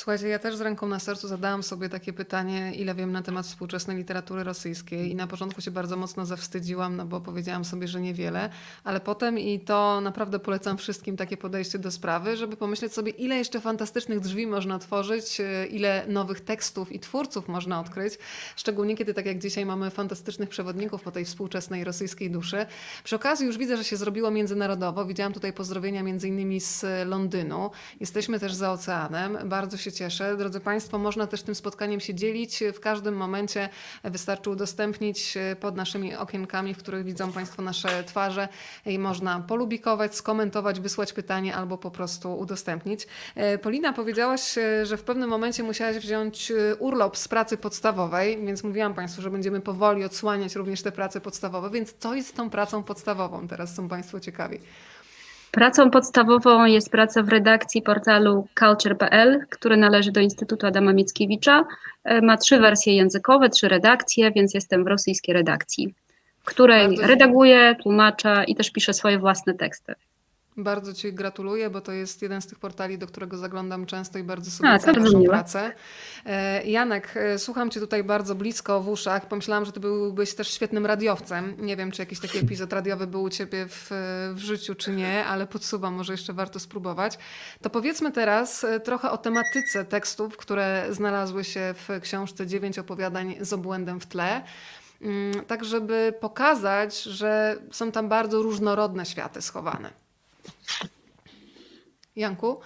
Słuchajcie, 0.00 0.28
ja 0.28 0.38
też 0.38 0.56
z 0.56 0.60
ręką 0.60 0.88
na 0.88 0.98
sercu 0.98 1.28
zadałam 1.28 1.62
sobie 1.62 1.88
takie 1.88 2.12
pytanie, 2.12 2.72
ile 2.74 2.94
wiem 2.94 3.12
na 3.12 3.22
temat 3.22 3.46
współczesnej 3.46 3.96
literatury 3.96 4.44
rosyjskiej 4.44 5.10
i 5.10 5.14
na 5.14 5.26
początku 5.26 5.60
się 5.60 5.70
bardzo 5.70 5.96
mocno 5.96 6.26
zawstydziłam, 6.26 6.96
no 6.96 7.06
bo 7.06 7.20
powiedziałam 7.20 7.64
sobie, 7.64 7.88
że 7.88 8.00
niewiele, 8.00 8.50
ale 8.84 9.00
potem 9.00 9.38
i 9.38 9.60
to 9.60 10.00
naprawdę 10.00 10.38
polecam 10.38 10.78
wszystkim 10.78 11.16
takie 11.16 11.36
podejście 11.36 11.78
do 11.78 11.90
sprawy, 11.90 12.36
żeby 12.36 12.56
pomyśleć 12.56 12.92
sobie, 12.92 13.12
ile 13.12 13.36
jeszcze 13.36 13.60
fantastycznych 13.60 14.20
drzwi 14.20 14.46
można 14.46 14.74
otworzyć, 14.74 15.40
e, 15.40 15.66
ile 15.66 16.04
nowych 16.08 16.40
tekstów 16.40 16.92
i 16.92 17.00
twórców 17.00 17.48
można 17.48 17.80
odkryć, 17.80 18.18
szczególnie 18.56 18.96
kiedy 18.96 19.14
tak 19.14 19.26
jak 19.26 19.38
dzisiaj 19.38 19.66
mamy 19.66 19.90
fantastycznych 19.90 20.48
przewodników 20.48 21.02
po 21.02 21.10
tej 21.10 21.24
współczesnej 21.24 21.84
rosyjskiej 21.84 22.30
duszy. 22.30 22.66
Przy 23.04 23.16
okazji 23.16 23.46
już 23.46 23.58
widzę, 23.58 23.76
że 23.76 23.84
się 23.84 23.96
zrobiło 23.96 24.30
międzynarodowo. 24.30 25.04
Widziałam 25.04 25.32
tutaj 25.32 25.52
pozdrowienia 25.52 26.02
między 26.02 26.28
innymi 26.28 26.60
z 26.60 26.84
Londynu. 27.06 27.70
Jesteśmy 28.00 28.40
też 28.40 28.54
za 28.54 28.72
oceanem. 28.72 29.38
Bardzo 29.44 29.76
się 29.76 29.89
cieszę. 29.92 30.36
Drodzy 30.36 30.60
Państwo, 30.60 30.98
można 30.98 31.26
też 31.26 31.42
tym 31.42 31.54
spotkaniem 31.54 32.00
się 32.00 32.14
dzielić. 32.14 32.64
W 32.74 32.80
każdym 32.80 33.14
momencie 33.16 33.68
wystarczy 34.04 34.50
udostępnić 34.50 35.38
pod 35.60 35.76
naszymi 35.76 36.16
okienkami, 36.16 36.74
w 36.74 36.78
których 36.78 37.04
widzą 37.04 37.32
Państwo 37.32 37.62
nasze 37.62 38.04
twarze 38.04 38.48
i 38.86 38.98
można 38.98 39.40
polubikować, 39.40 40.14
skomentować, 40.14 40.80
wysłać 40.80 41.12
pytanie 41.12 41.54
albo 41.54 41.78
po 41.78 41.90
prostu 41.90 42.38
udostępnić. 42.38 43.06
E, 43.34 43.58
Polina, 43.58 43.92
powiedziałaś, 43.92 44.58
e, 44.58 44.86
że 44.86 44.96
w 44.96 45.02
pewnym 45.02 45.30
momencie 45.30 45.62
musiałaś 45.62 45.96
wziąć 45.96 46.50
e, 46.50 46.76
urlop 46.76 47.16
z 47.16 47.28
pracy 47.28 47.56
podstawowej, 47.56 48.44
więc 48.44 48.64
mówiłam 48.64 48.94
Państwu, 48.94 49.22
że 49.22 49.30
będziemy 49.30 49.60
powoli 49.60 50.04
odsłaniać 50.04 50.54
również 50.54 50.82
te 50.82 50.92
prace 50.92 51.20
podstawowe, 51.20 51.70
więc 51.70 51.94
co 51.98 52.14
jest 52.14 52.36
tą 52.36 52.50
pracą 52.50 52.82
podstawową? 52.82 53.48
Teraz 53.48 53.74
są 53.74 53.88
Państwo 53.88 54.20
ciekawi. 54.20 54.58
Pracą 55.50 55.90
podstawową 55.90 56.64
jest 56.64 56.90
praca 56.90 57.22
w 57.22 57.28
redakcji 57.28 57.82
portalu 57.82 58.48
culture.pl, 58.58 59.40
który 59.50 59.76
należy 59.76 60.12
do 60.12 60.20
Instytutu 60.20 60.66
Adama 60.66 60.92
Mickiewicza. 60.92 61.64
E, 62.04 62.20
ma 62.20 62.36
trzy 62.36 62.58
wersje 62.58 62.96
językowe, 62.96 63.48
trzy 63.48 63.68
redakcje, 63.68 64.30
więc 64.30 64.54
jestem 64.54 64.84
w 64.84 64.86
rosyjskiej 64.86 65.34
redakcji, 65.34 65.94
w 66.42 66.44
której 66.44 66.96
redaguję, 67.02 67.76
tłumaczę 67.82 68.44
i 68.46 68.54
też 68.54 68.70
piszę 68.70 68.94
swoje 68.94 69.18
własne 69.18 69.54
teksty. 69.54 69.94
Bardzo 70.62 70.94
Ci 70.94 71.12
gratuluję, 71.12 71.70
bo 71.70 71.80
to 71.80 71.92
jest 71.92 72.22
jeden 72.22 72.42
z 72.42 72.46
tych 72.46 72.58
portali, 72.58 72.98
do 72.98 73.06
którego 73.06 73.38
zaglądam 73.38 73.86
często 73.86 74.18
i 74.18 74.22
bardzo 74.22 74.50
sobie 74.50 74.70
A, 74.70 74.78
cenię 74.78 75.28
pracę. 75.28 75.72
E, 76.26 76.64
Janek, 76.64 77.14
e, 77.16 77.38
słucham 77.38 77.70
Cię 77.70 77.80
tutaj 77.80 78.04
bardzo 78.04 78.34
blisko 78.34 78.80
w 78.80 78.88
uszach. 78.88 79.28
Pomyślałam, 79.28 79.64
że 79.64 79.72
Ty 79.72 79.80
byłbyś 79.80 80.34
też 80.34 80.48
świetnym 80.48 80.86
radiowcem. 80.86 81.56
Nie 81.58 81.76
wiem, 81.76 81.90
czy 81.90 82.02
jakiś 82.02 82.20
taki 82.20 82.38
epizod 82.44 82.72
radiowy 82.72 83.06
był 83.06 83.22
u 83.22 83.30
Ciebie 83.30 83.66
w, 83.68 83.86
w 84.34 84.38
życiu, 84.38 84.74
czy 84.74 84.92
nie, 84.92 85.24
ale 85.24 85.46
podsuwam, 85.46 85.94
może 85.94 86.12
jeszcze 86.12 86.32
warto 86.32 86.60
spróbować. 86.60 87.18
To 87.62 87.70
powiedzmy 87.70 88.12
teraz 88.12 88.64
e, 88.64 88.80
trochę 88.80 89.10
o 89.10 89.18
tematyce 89.18 89.84
tekstów, 89.84 90.36
które 90.36 90.86
znalazły 90.90 91.44
się 91.44 91.74
w 91.74 92.00
książce 92.00 92.46
Dziewięć 92.46 92.78
opowiadań 92.78 93.34
z 93.40 93.52
obłędem 93.52 94.00
w 94.00 94.06
tle 94.06 94.42
mm, 95.02 95.44
tak 95.44 95.64
żeby 95.64 96.14
pokazać, 96.20 97.02
że 97.02 97.56
są 97.70 97.92
tam 97.92 98.08
bardzo 98.08 98.42
różnorodne 98.42 99.06
światy 99.06 99.42
schowane. 99.42 99.90
Janku? 102.16 102.56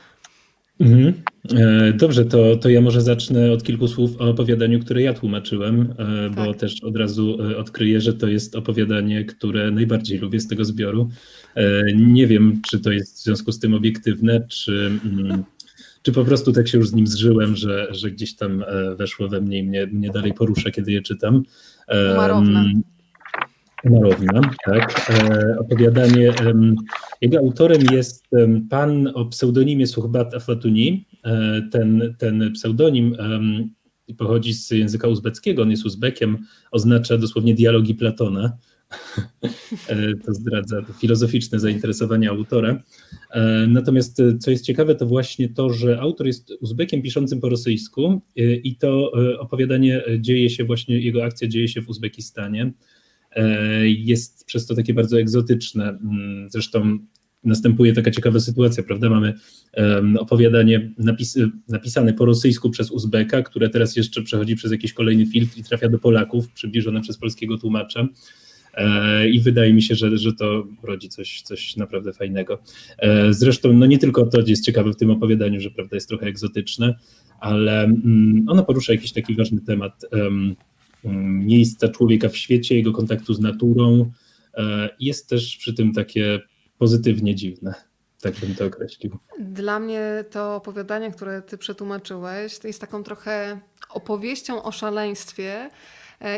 Mhm. 0.80 1.12
E, 1.56 1.92
dobrze, 1.92 2.24
to, 2.24 2.56
to 2.56 2.68
ja 2.68 2.80
może 2.80 3.00
zacznę 3.00 3.52
od 3.52 3.62
kilku 3.62 3.88
słów 3.88 4.20
o 4.20 4.30
opowiadaniu, 4.30 4.80
które 4.80 5.02
ja 5.02 5.14
tłumaczyłem, 5.14 5.94
e, 5.98 6.30
bo 6.30 6.46
tak. 6.46 6.56
też 6.56 6.84
od 6.84 6.96
razu 6.96 7.38
e, 7.42 7.56
odkryję, 7.56 8.00
że 8.00 8.14
to 8.14 8.28
jest 8.28 8.56
opowiadanie, 8.56 9.24
które 9.24 9.70
najbardziej 9.70 10.18
lubię 10.18 10.40
z 10.40 10.48
tego 10.48 10.64
zbioru. 10.64 11.08
Nie 11.94 12.26
wiem, 12.26 12.60
czy 12.70 12.80
to 12.80 12.92
jest 12.92 13.18
w 13.18 13.22
związku 13.22 13.52
z 13.52 13.58
tym 13.58 13.74
obiektywne, 13.74 14.46
czy, 14.48 14.90
mm, 15.04 15.44
czy 16.02 16.12
po 16.12 16.24
prostu 16.24 16.52
tak 16.52 16.68
się 16.68 16.78
już 16.78 16.88
z 16.88 16.94
nim 16.94 17.06
zżyłem, 17.06 17.56
że, 17.56 17.88
że 17.90 18.10
gdzieś 18.10 18.36
tam 18.36 18.64
weszło 18.96 19.28
we 19.28 19.40
mnie 19.40 19.58
i 19.58 19.62
mnie, 19.62 19.86
mnie 19.86 20.10
dalej 20.10 20.34
porusza, 20.34 20.70
kiedy 20.70 20.92
je 20.92 21.02
czytam. 21.02 21.42
Umarowne. 22.12 22.64
Marowna, 23.90 24.40
tak. 24.64 25.10
E, 25.10 25.58
opowiadanie. 25.58 26.32
Jego 27.20 27.38
autorem 27.38 27.82
jest 27.92 28.26
pan 28.70 29.10
o 29.14 29.24
pseudonimie 29.24 29.86
Suchbat 29.86 30.34
Aflatuni. 30.34 31.06
E, 31.24 31.62
ten, 31.72 32.14
ten 32.18 32.52
pseudonim 32.52 33.16
pochodzi 34.18 34.54
z 34.54 34.70
języka 34.70 35.08
uzbeckiego, 35.08 35.62
on 35.62 35.70
jest 35.70 35.84
Uzbekiem, 35.84 36.38
oznacza 36.70 37.18
dosłownie 37.18 37.54
dialogi 37.54 37.94
Platona. 37.94 38.52
E, 39.88 40.14
to 40.26 40.34
zdradza 40.34 40.82
filozoficzne 41.00 41.60
zainteresowanie 41.60 42.30
autora. 42.30 42.82
Natomiast 43.68 44.22
co 44.40 44.50
jest 44.50 44.64
ciekawe, 44.64 44.94
to 44.94 45.06
właśnie 45.06 45.48
to, 45.48 45.70
że 45.70 46.00
autor 46.00 46.26
jest 46.26 46.52
Uzbekiem 46.60 47.02
piszącym 47.02 47.40
po 47.40 47.48
rosyjsku 47.48 48.20
i 48.36 48.76
to 48.76 49.12
opowiadanie 49.38 50.02
dzieje 50.18 50.50
się 50.50 50.64
właśnie, 50.64 51.00
jego 51.00 51.24
akcja 51.24 51.48
dzieje 51.48 51.68
się 51.68 51.82
w 51.82 51.88
Uzbekistanie. 51.88 52.72
E, 53.34 53.88
jest 53.88 54.44
przez 54.44 54.66
to 54.66 54.74
takie 54.74 54.94
bardzo 54.94 55.20
egzotyczne. 55.20 55.88
Mm, 55.88 56.50
zresztą 56.50 56.98
następuje 57.44 57.92
taka 57.92 58.10
ciekawa 58.10 58.40
sytuacja, 58.40 58.82
prawda? 58.82 59.10
Mamy 59.10 59.34
opowiadanie 60.18 60.92
napis, 60.98 61.38
napisane 61.68 62.12
po 62.12 62.24
rosyjsku 62.24 62.70
przez 62.70 62.90
Uzbeka, 62.90 63.42
które 63.42 63.68
teraz 63.68 63.96
jeszcze 63.96 64.22
przechodzi 64.22 64.56
przez 64.56 64.72
jakiś 64.72 64.92
kolejny 64.92 65.26
filtr 65.26 65.58
i 65.58 65.64
trafia 65.64 65.88
do 65.88 65.98
Polaków, 65.98 66.52
przybliżone 66.52 67.00
przez 67.00 67.18
polskiego 67.18 67.58
tłumacza. 67.58 68.08
E, 68.74 69.28
I 69.28 69.40
wydaje 69.40 69.74
mi 69.74 69.82
się, 69.82 69.94
że, 69.94 70.18
że 70.18 70.32
to 70.32 70.66
rodzi 70.82 71.08
coś, 71.08 71.42
coś 71.42 71.76
naprawdę 71.76 72.12
fajnego. 72.12 72.58
E, 72.98 73.32
zresztą, 73.32 73.72
no 73.72 73.86
nie 73.86 73.98
tylko 73.98 74.26
to 74.26 74.40
jest 74.46 74.64
ciekawe 74.64 74.92
w 74.92 74.96
tym 74.96 75.10
opowiadaniu, 75.10 75.60
że 75.60 75.70
prawda 75.70 75.96
jest 75.96 76.08
trochę 76.08 76.26
egzotyczne, 76.26 76.94
ale 77.40 77.82
mm, 77.82 78.44
ono 78.48 78.64
porusza 78.64 78.92
jakiś 78.92 79.12
taki 79.12 79.34
ważny 79.34 79.60
temat 79.60 80.06
miejsca 81.24 81.88
człowieka 81.88 82.28
w 82.28 82.36
świecie, 82.36 82.76
jego 82.76 82.92
kontaktu 82.92 83.34
z 83.34 83.40
naturą. 83.40 84.10
E, 84.54 84.88
jest 85.00 85.28
też 85.28 85.56
przy 85.56 85.74
tym 85.74 85.92
takie 85.92 86.40
pozytywnie 86.78 87.34
dziwne. 87.34 87.74
Tak 88.20 88.34
bym 88.34 88.54
to 88.54 88.66
określił. 88.66 89.18
Dla 89.40 89.80
mnie 89.80 90.24
to 90.30 90.56
opowiadanie, 90.56 91.10
które 91.10 91.42
ty 91.42 91.58
przetłumaczyłeś, 91.58 92.58
to 92.58 92.66
jest 92.66 92.80
taką 92.80 93.02
trochę 93.02 93.60
opowieścią 93.90 94.62
o 94.62 94.72
szaleństwie, 94.72 95.70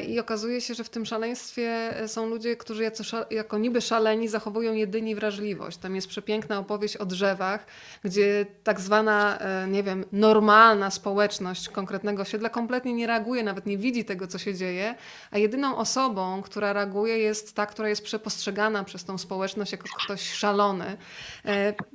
I 0.08 0.20
okazuje 0.20 0.60
się, 0.60 0.74
że 0.74 0.84
w 0.84 0.88
tym 0.88 1.06
szaleństwie 1.06 1.70
e, 2.00 2.08
są 2.08 2.26
ludzie, 2.26 2.56
którzy 2.56 2.82
jako, 2.82 3.02
jako 3.30 3.58
niby 3.58 3.80
szaleni 3.80 4.28
zachowują 4.28 4.72
jedynie 4.72 5.16
wrażliwość. 5.16 5.78
Tam 5.78 5.94
jest 5.94 6.08
przepiękna 6.08 6.58
opowieść 6.58 6.96
o 6.96 7.06
drzewach, 7.06 7.66
gdzie 8.04 8.46
tak 8.64 8.80
zwana, 8.80 9.38
e, 9.38 9.68
nie 9.68 9.82
wiem, 9.82 10.04
normalna 10.12 10.90
społeczność 10.90 11.68
konkretnego 11.68 12.22
osiedla 12.22 12.48
kompletnie 12.48 12.92
nie 12.92 13.06
reaguje, 13.06 13.42
nawet 13.42 13.66
nie 13.66 13.78
widzi 13.78 14.04
tego, 14.04 14.26
co 14.26 14.38
się 14.38 14.54
dzieje, 14.54 14.94
a 15.30 15.38
jedyną 15.38 15.76
osobą, 15.76 16.42
która 16.42 16.72
reaguje 16.72 17.18
jest 17.18 17.54
ta, 17.54 17.66
która 17.66 17.88
jest 17.88 18.04
przepostrzegana 18.04 18.84
przez 18.84 19.04
tą 19.04 19.18
społeczność 19.18 19.72
jako 19.72 19.84
ktoś 20.04 20.32
szalony. 20.32 20.96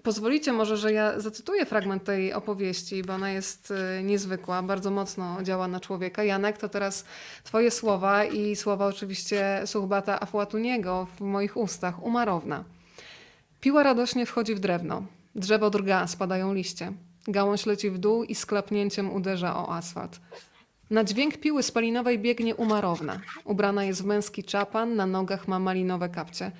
Pozwolicie 0.04 0.54
może, 0.54 0.78
że 0.78 0.94
ja 0.94 1.20
zacytuję 1.20 1.66
fragment 1.66 2.04
tej 2.04 2.34
opowieści, 2.34 3.04
bo 3.04 3.14
ona 3.14 3.32
jest 3.32 3.74
niezwykła, 4.04 4.64
bardzo 4.64 4.92
mocno 4.92 5.44
działa 5.44 5.68
na 5.68 5.80
człowieka. 5.80 6.24
Janek, 6.24 6.58
to 6.58 6.70
teraz 6.70 7.06
twoje 7.44 7.71
słowa 7.72 8.26
i 8.26 8.56
słowa 8.56 8.86
oczywiście 8.86 9.62
Suchbata 9.66 10.20
Afłatuniego 10.20 11.08
w 11.16 11.22
moich 11.22 11.58
ustach, 11.58 12.04
umarowna. 12.04 12.64
Piła 13.62 13.84
radośnie 13.84 14.26
wchodzi 14.26 14.56
w 14.56 14.60
drewno. 14.60 15.04
Drzewo 15.36 15.70
drga, 15.70 16.08
spadają 16.08 16.54
liście. 16.54 16.92
Gałąź 17.28 17.66
leci 17.66 17.90
w 17.90 17.98
dół 17.98 18.24
i 18.24 18.36
z 18.36 18.46
klapnięciem 18.46 19.14
uderza 19.14 19.56
o 19.56 19.76
asfalt. 19.76 20.20
Na 20.90 21.04
dźwięk 21.04 21.38
piły 21.38 21.64
spalinowej 21.64 22.20
biegnie 22.20 22.56
umarowna. 22.56 23.20
Ubrana 23.46 23.84
jest 23.84 24.04
w 24.04 24.06
męski 24.06 24.44
czapan, 24.44 24.96
na 24.96 25.06
nogach 25.06 25.48
ma 25.48 25.60
malinowe 25.60 26.10
kapcie. 26.10 26.52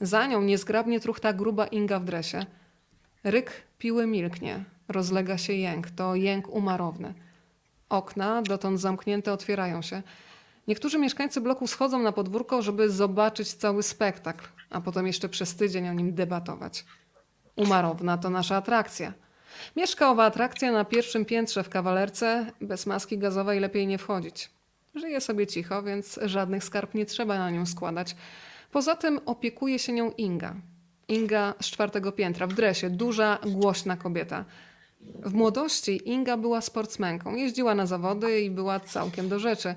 Za 0.00 0.26
nią 0.26 0.42
niezgrabnie 0.42 1.00
truchta 1.00 1.32
gruba 1.32 1.66
Inga 1.66 2.00
w 2.00 2.04
dresie. 2.04 2.46
Ryk 3.24 3.62
piły 3.78 4.06
milknie. 4.06 4.64
Rozlega 4.88 5.38
się 5.38 5.52
jęk. 5.52 5.90
To 5.90 6.14
jęk 6.14 6.48
umarowny. 6.48 7.14
Okna, 7.88 8.42
dotąd 8.42 8.80
zamknięte, 8.80 9.32
otwierają 9.32 9.82
się. 9.82 10.02
Niektórzy 10.68 10.98
mieszkańcy 10.98 11.40
bloku 11.40 11.66
schodzą 11.66 11.98
na 11.98 12.12
podwórko, 12.12 12.62
żeby 12.62 12.90
zobaczyć 12.90 13.54
cały 13.54 13.82
spektakl, 13.82 14.46
a 14.70 14.80
potem 14.80 15.06
jeszcze 15.06 15.28
przez 15.28 15.56
tydzień 15.56 15.88
o 15.88 15.92
nim 15.92 16.14
debatować. 16.14 16.84
Umarowna 17.56 18.18
to 18.18 18.30
nasza 18.30 18.56
atrakcja. 18.56 19.12
Mieszka 19.76 20.10
owa 20.10 20.24
atrakcja 20.24 20.72
na 20.72 20.84
pierwszym 20.84 21.24
piętrze 21.24 21.62
w 21.62 21.68
kawalerce, 21.68 22.52
bez 22.60 22.86
maski 22.86 23.18
gazowej 23.18 23.60
lepiej 23.60 23.86
nie 23.86 23.98
wchodzić. 23.98 24.50
Żyje 24.94 25.20
sobie 25.20 25.46
cicho, 25.46 25.82
więc 25.82 26.20
żadnych 26.22 26.64
skarb 26.64 26.94
nie 26.94 27.06
trzeba 27.06 27.38
na 27.38 27.50
nią 27.50 27.66
składać. 27.66 28.16
Poza 28.72 28.96
tym 28.96 29.20
opiekuje 29.26 29.78
się 29.78 29.92
nią 29.92 30.10
Inga. 30.10 30.54
Inga 31.08 31.54
z 31.60 31.66
czwartego 31.66 32.12
piętra, 32.12 32.46
w 32.46 32.52
dresie, 32.52 32.90
duża, 32.90 33.38
głośna 33.46 33.96
kobieta. 33.96 34.44
W 35.00 35.34
młodości 35.34 36.08
Inga 36.10 36.36
była 36.36 36.60
sportsmenką, 36.60 37.34
jeździła 37.34 37.74
na 37.74 37.86
zawody 37.86 38.40
i 38.40 38.50
była 38.50 38.80
całkiem 38.80 39.28
do 39.28 39.38
rzeczy. 39.38 39.74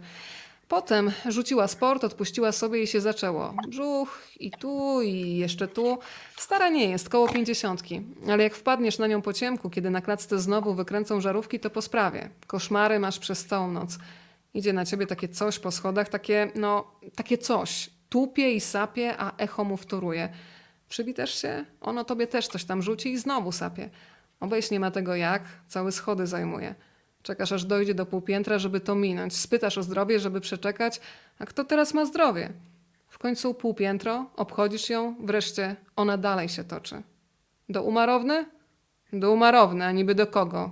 Potem 0.67 1.12
rzuciła 1.25 1.67
sport, 1.67 2.03
odpuściła 2.03 2.51
sobie 2.51 2.84
i 2.84 2.88
się 2.88 3.01
zaczęło. 3.01 3.53
Brzuch 3.67 4.21
i 4.39 4.51
tu, 4.51 5.01
i 5.01 5.38
jeszcze 5.38 5.67
tu. 5.67 5.99
Stara 6.38 6.69
nie 6.69 6.89
jest, 6.89 7.10
koło 7.10 7.30
pięćdziesiątki. 7.30 8.01
Ale 8.32 8.43
jak 8.43 8.56
wpadniesz 8.56 8.99
na 8.99 9.08
nią 9.08 9.21
po 9.21 9.34
ciemku, 9.34 9.69
kiedy 9.69 9.89
na 9.89 10.01
klatce 10.01 10.39
znowu 10.39 10.73
wykręcą 10.73 11.21
żarówki, 11.21 11.60
to 11.60 11.69
po 11.69 11.82
sprawie. 11.82 12.30
Koszmary 12.47 12.99
masz 12.99 13.19
przez 13.19 13.45
całą 13.45 13.71
noc. 13.71 13.97
Idzie 14.53 14.73
na 14.73 14.86
ciebie 14.86 15.08
takie 15.08 15.27
coś 15.27 15.60
po 15.60 15.71
schodach, 15.71 16.10
takie, 16.10 16.51
no, 16.56 16.91
takie 17.15 17.38
coś. 17.38 17.89
Tupie 18.10 18.51
i 18.51 18.62
sapie, 18.62 19.17
a 19.17 19.38
echo 19.38 19.63
mu 19.63 19.77
wtóruje. 19.77 20.30
Przywitasz 20.89 21.41
się? 21.41 21.65
Ono 21.82 22.03
tobie 22.03 22.27
też 22.27 22.47
coś 22.47 22.65
tam 22.65 22.82
rzuci 22.82 23.12
i 23.12 23.17
znowu 23.17 23.51
sapie. 23.51 23.89
Obejść 24.39 24.71
nie 24.71 24.80
ma 24.80 24.91
tego 24.91 25.15
jak, 25.15 25.43
całe 25.67 25.91
schody 25.91 26.27
zajmuje. 26.27 26.75
Czekasz 27.28 27.52
aż 27.52 27.66
dojdzie 27.66 27.94
do 27.94 28.06
półpiętra, 28.06 28.60
żeby 28.60 28.80
to 28.80 28.96
minąć. 28.96 29.36
Spytasz 29.36 29.78
o 29.78 29.84
zdrowie, 29.84 30.20
żeby 30.20 30.42
przeczekać. 30.42 31.02
A 31.40 31.46
kto 31.46 31.63
teraz 31.63 31.94
ma 31.94 32.06
zdrowie? 32.06 32.50
W 33.08 33.18
końcu 33.18 33.54
półpiętro, 33.54 34.26
obchodzisz 34.36 34.90
ją, 34.90 35.16
wreszcie 35.20 35.76
ona 35.96 36.18
dalej 36.18 36.50
się 36.50 36.63
toczy. 36.63 37.02
Do 37.70 37.84
umarowny? 37.84 38.46
Do 39.13 39.32
umarowny, 39.32 39.86
a 39.86 39.92
niby 39.92 40.16
do 40.16 40.28
kogo? 40.28 40.70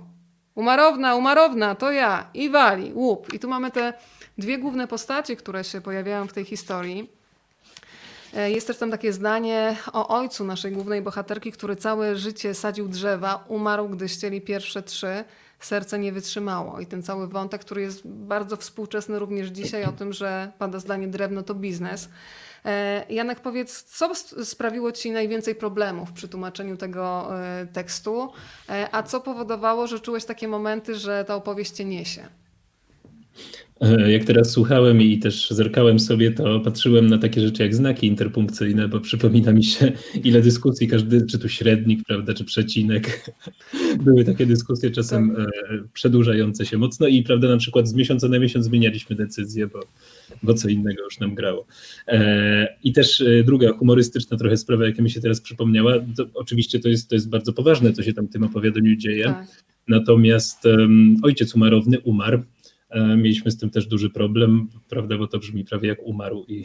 Umarowna, 0.54 1.14
umarowna, 1.14 1.74
to 1.74 1.92
ja. 1.92 2.30
I 2.34 2.50
wali, 2.50 2.92
łup. 2.94 3.32
I 3.32 3.38
tu 3.38 3.48
mamy 3.48 3.70
te 3.70 3.92
dwie 4.38 4.58
główne 4.58 4.88
postacie, 4.88 5.36
które 5.36 5.64
się 5.64 5.80
pojawiają 5.80 6.28
w 6.28 6.32
tej 6.32 6.44
historii. 6.44 7.10
E, 8.34 8.50
Jest 8.50 8.66
też 8.66 8.78
tam 8.78 8.90
takie 8.90 9.12
zdanie 9.12 9.76
o 9.92 10.08
ojcu 10.08 10.44
naszej 10.44 10.72
głównej 10.72 11.02
bohaterki, 11.02 11.52
który 11.52 11.76
całe 11.76 12.16
życie 12.16 12.54
sadził 12.54 12.88
drzewa, 12.88 13.44
umarł, 13.48 13.88
gdy 13.88 14.08
ścieli 14.08 14.40
pierwsze 14.40 14.82
trzy. 14.82 15.24
Serce 15.60 15.98
nie 15.98 16.12
wytrzymało. 16.12 16.80
I 16.80 16.86
ten 16.86 17.02
cały 17.02 17.28
wątek, 17.28 17.60
który 17.60 17.82
jest 17.82 18.06
bardzo 18.06 18.56
współczesny 18.56 19.18
również 19.18 19.48
dzisiaj, 19.48 19.84
o 19.84 19.92
tym, 19.92 20.12
że 20.12 20.52
pada 20.58 20.78
zdanie 20.78 21.08
drewno 21.08 21.42
to 21.42 21.54
biznes. 21.54 22.08
E, 22.64 23.04
Janek, 23.10 23.40
powiedz, 23.40 23.82
co 23.82 24.14
sprawiło 24.44 24.92
Ci 24.92 25.10
najwięcej 25.10 25.54
problemów 25.54 26.12
przy 26.12 26.28
tłumaczeniu 26.28 26.76
tego 26.76 27.28
e, 27.40 27.66
tekstu, 27.66 28.32
e, 28.68 28.88
a 28.92 29.02
co 29.02 29.20
powodowało, 29.20 29.86
że 29.86 30.00
czułeś 30.00 30.24
takie 30.24 30.48
momenty, 30.48 30.94
że 30.94 31.24
ta 31.24 31.34
opowieść 31.34 31.70
Cię 31.70 31.84
niesie? 31.84 32.28
E, 33.80 34.12
Jak 34.12 34.24
teraz 34.24 34.50
słuchałem 34.50 35.02
i 35.02 35.18
też 35.18 35.50
zerkałem 35.50 35.98
sobie, 35.98 36.32
to 36.32 36.60
patrzyłem 36.60 37.06
na 37.06 37.18
takie 37.18 37.40
rzeczy 37.40 37.62
jak 37.62 37.74
znaki 37.74 38.06
interpunkcyjne, 38.06 38.88
bo 38.88 39.00
przypomina 39.00 39.52
mi 39.52 39.64
się, 39.64 39.92
ile 40.24 40.42
dyskusji, 40.42 40.88
każdy, 40.88 41.26
czy 41.26 41.38
tu 41.38 41.48
średnik, 41.48 42.00
prawda, 42.06 42.34
czy 42.34 42.44
przecinek. 42.44 43.30
Były 44.04 44.24
takie 44.24 44.46
dyskusje 44.46 44.90
czasem 44.90 45.36
e, 45.38 45.46
przedłużające 45.92 46.66
się 46.66 46.78
mocno 46.78 47.06
i, 47.06 47.22
prawda, 47.22 47.48
na 47.48 47.56
przykład 47.56 47.88
z 47.88 47.94
miesiąca 47.94 48.28
na 48.28 48.38
miesiąc 48.38 48.64
zmienialiśmy 48.64 49.16
decyzję, 49.16 49.66
bo, 49.66 49.80
bo 50.42 50.54
co 50.54 50.68
innego 50.68 51.02
już 51.04 51.20
nam 51.20 51.34
grało. 51.34 51.66
E, 52.08 52.76
I 52.84 52.92
też 52.92 53.24
druga 53.44 53.72
humorystyczna 53.72 54.36
trochę 54.36 54.56
sprawa, 54.56 54.86
jaka 54.86 55.02
mi 55.02 55.10
się 55.10 55.20
teraz 55.20 55.40
przypomniała, 55.40 55.92
to 56.16 56.26
oczywiście 56.34 56.80
to 56.80 56.88
jest, 56.88 57.08
to 57.08 57.14
jest 57.14 57.28
bardzo 57.28 57.52
poważne, 57.52 57.92
co 57.92 58.02
się 58.02 58.12
tam 58.12 58.26
w 58.26 58.32
tym 58.32 58.42
opowiadaniu 58.42 58.96
dzieje. 58.96 59.24
Tak. 59.24 59.46
Natomiast 59.88 60.64
um, 60.64 61.16
ojciec 61.22 61.54
umarowny 61.54 62.00
umarł. 62.00 62.42
E, 62.96 63.16
mieliśmy 63.16 63.50
z 63.50 63.58
tym 63.58 63.70
też 63.70 63.86
duży 63.86 64.10
problem, 64.10 64.68
prawda, 64.88 65.18
bo 65.18 65.26
to 65.26 65.38
brzmi 65.38 65.64
prawie 65.64 65.88
jak 65.88 66.02
umarł 66.02 66.44
i, 66.48 66.64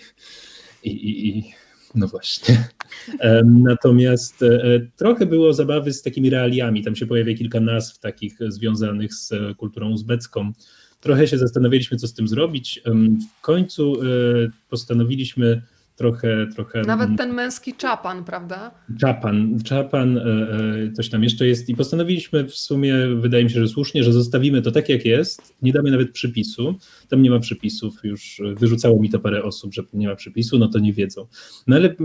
i, 0.83 0.89
i, 0.89 1.37
i 1.37 1.43
no 1.95 2.07
właśnie. 2.07 2.69
Em, 3.19 3.63
Natomiast 3.63 4.43
e, 4.43 4.87
trochę 4.95 5.25
było 5.25 5.53
zabawy 5.53 5.93
z 5.93 6.01
takimi 6.01 6.29
realiami. 6.29 6.83
Tam 6.83 6.95
się 6.95 7.05
pojawia 7.05 7.33
kilka 7.33 7.59
nazw 7.59 7.99
takich 7.99 8.37
związanych 8.47 9.13
z 9.13 9.31
e, 9.31 9.55
kulturą 9.55 9.89
uzbecką. 9.89 10.53
Trochę 11.01 11.27
się 11.27 11.37
zastanawialiśmy, 11.37 11.97
co 11.97 12.07
z 12.07 12.13
tym 12.13 12.27
zrobić. 12.27 12.81
W 13.37 13.41
końcu 13.41 14.01
e, 14.01 14.05
postanowiliśmy 14.69 15.61
trochę, 16.01 16.47
trochę 16.55 16.81
Nawet 16.81 17.09
ten 17.17 17.33
męski 17.33 17.73
czapan, 17.73 18.23
prawda? 18.23 18.71
Czapan, 18.99 19.59
Czapan, 19.63 20.17
e, 20.17 20.21
e, 20.21 20.91
coś 20.91 21.09
tam 21.09 21.23
jeszcze 21.23 21.47
jest 21.47 21.69
i 21.69 21.75
postanowiliśmy 21.75 22.43
w 22.43 22.55
sumie, 22.55 22.95
wydaje 23.15 23.43
mi 23.43 23.49
się, 23.49 23.59
że 23.59 23.67
słusznie, 23.67 24.03
że 24.03 24.13
zostawimy 24.13 24.61
to 24.61 24.71
tak 24.71 24.89
jak 24.89 25.05
jest, 25.05 25.55
nie 25.61 25.73
damy 25.73 25.91
nawet 25.91 26.11
przypisu, 26.11 26.75
tam 27.09 27.21
nie 27.21 27.29
ma 27.29 27.39
przypisów, 27.39 28.03
już 28.03 28.39
e, 28.39 28.55
wyrzucało 28.55 29.01
mi 29.01 29.09
to 29.09 29.19
parę 29.19 29.43
osób, 29.43 29.73
że 29.73 29.83
nie 29.93 30.07
ma 30.07 30.15
przypisu, 30.15 30.59
no 30.59 30.67
to 30.67 30.79
nie 30.79 30.93
wiedzą. 30.93 31.27
No 31.67 31.75
ale 31.75 31.95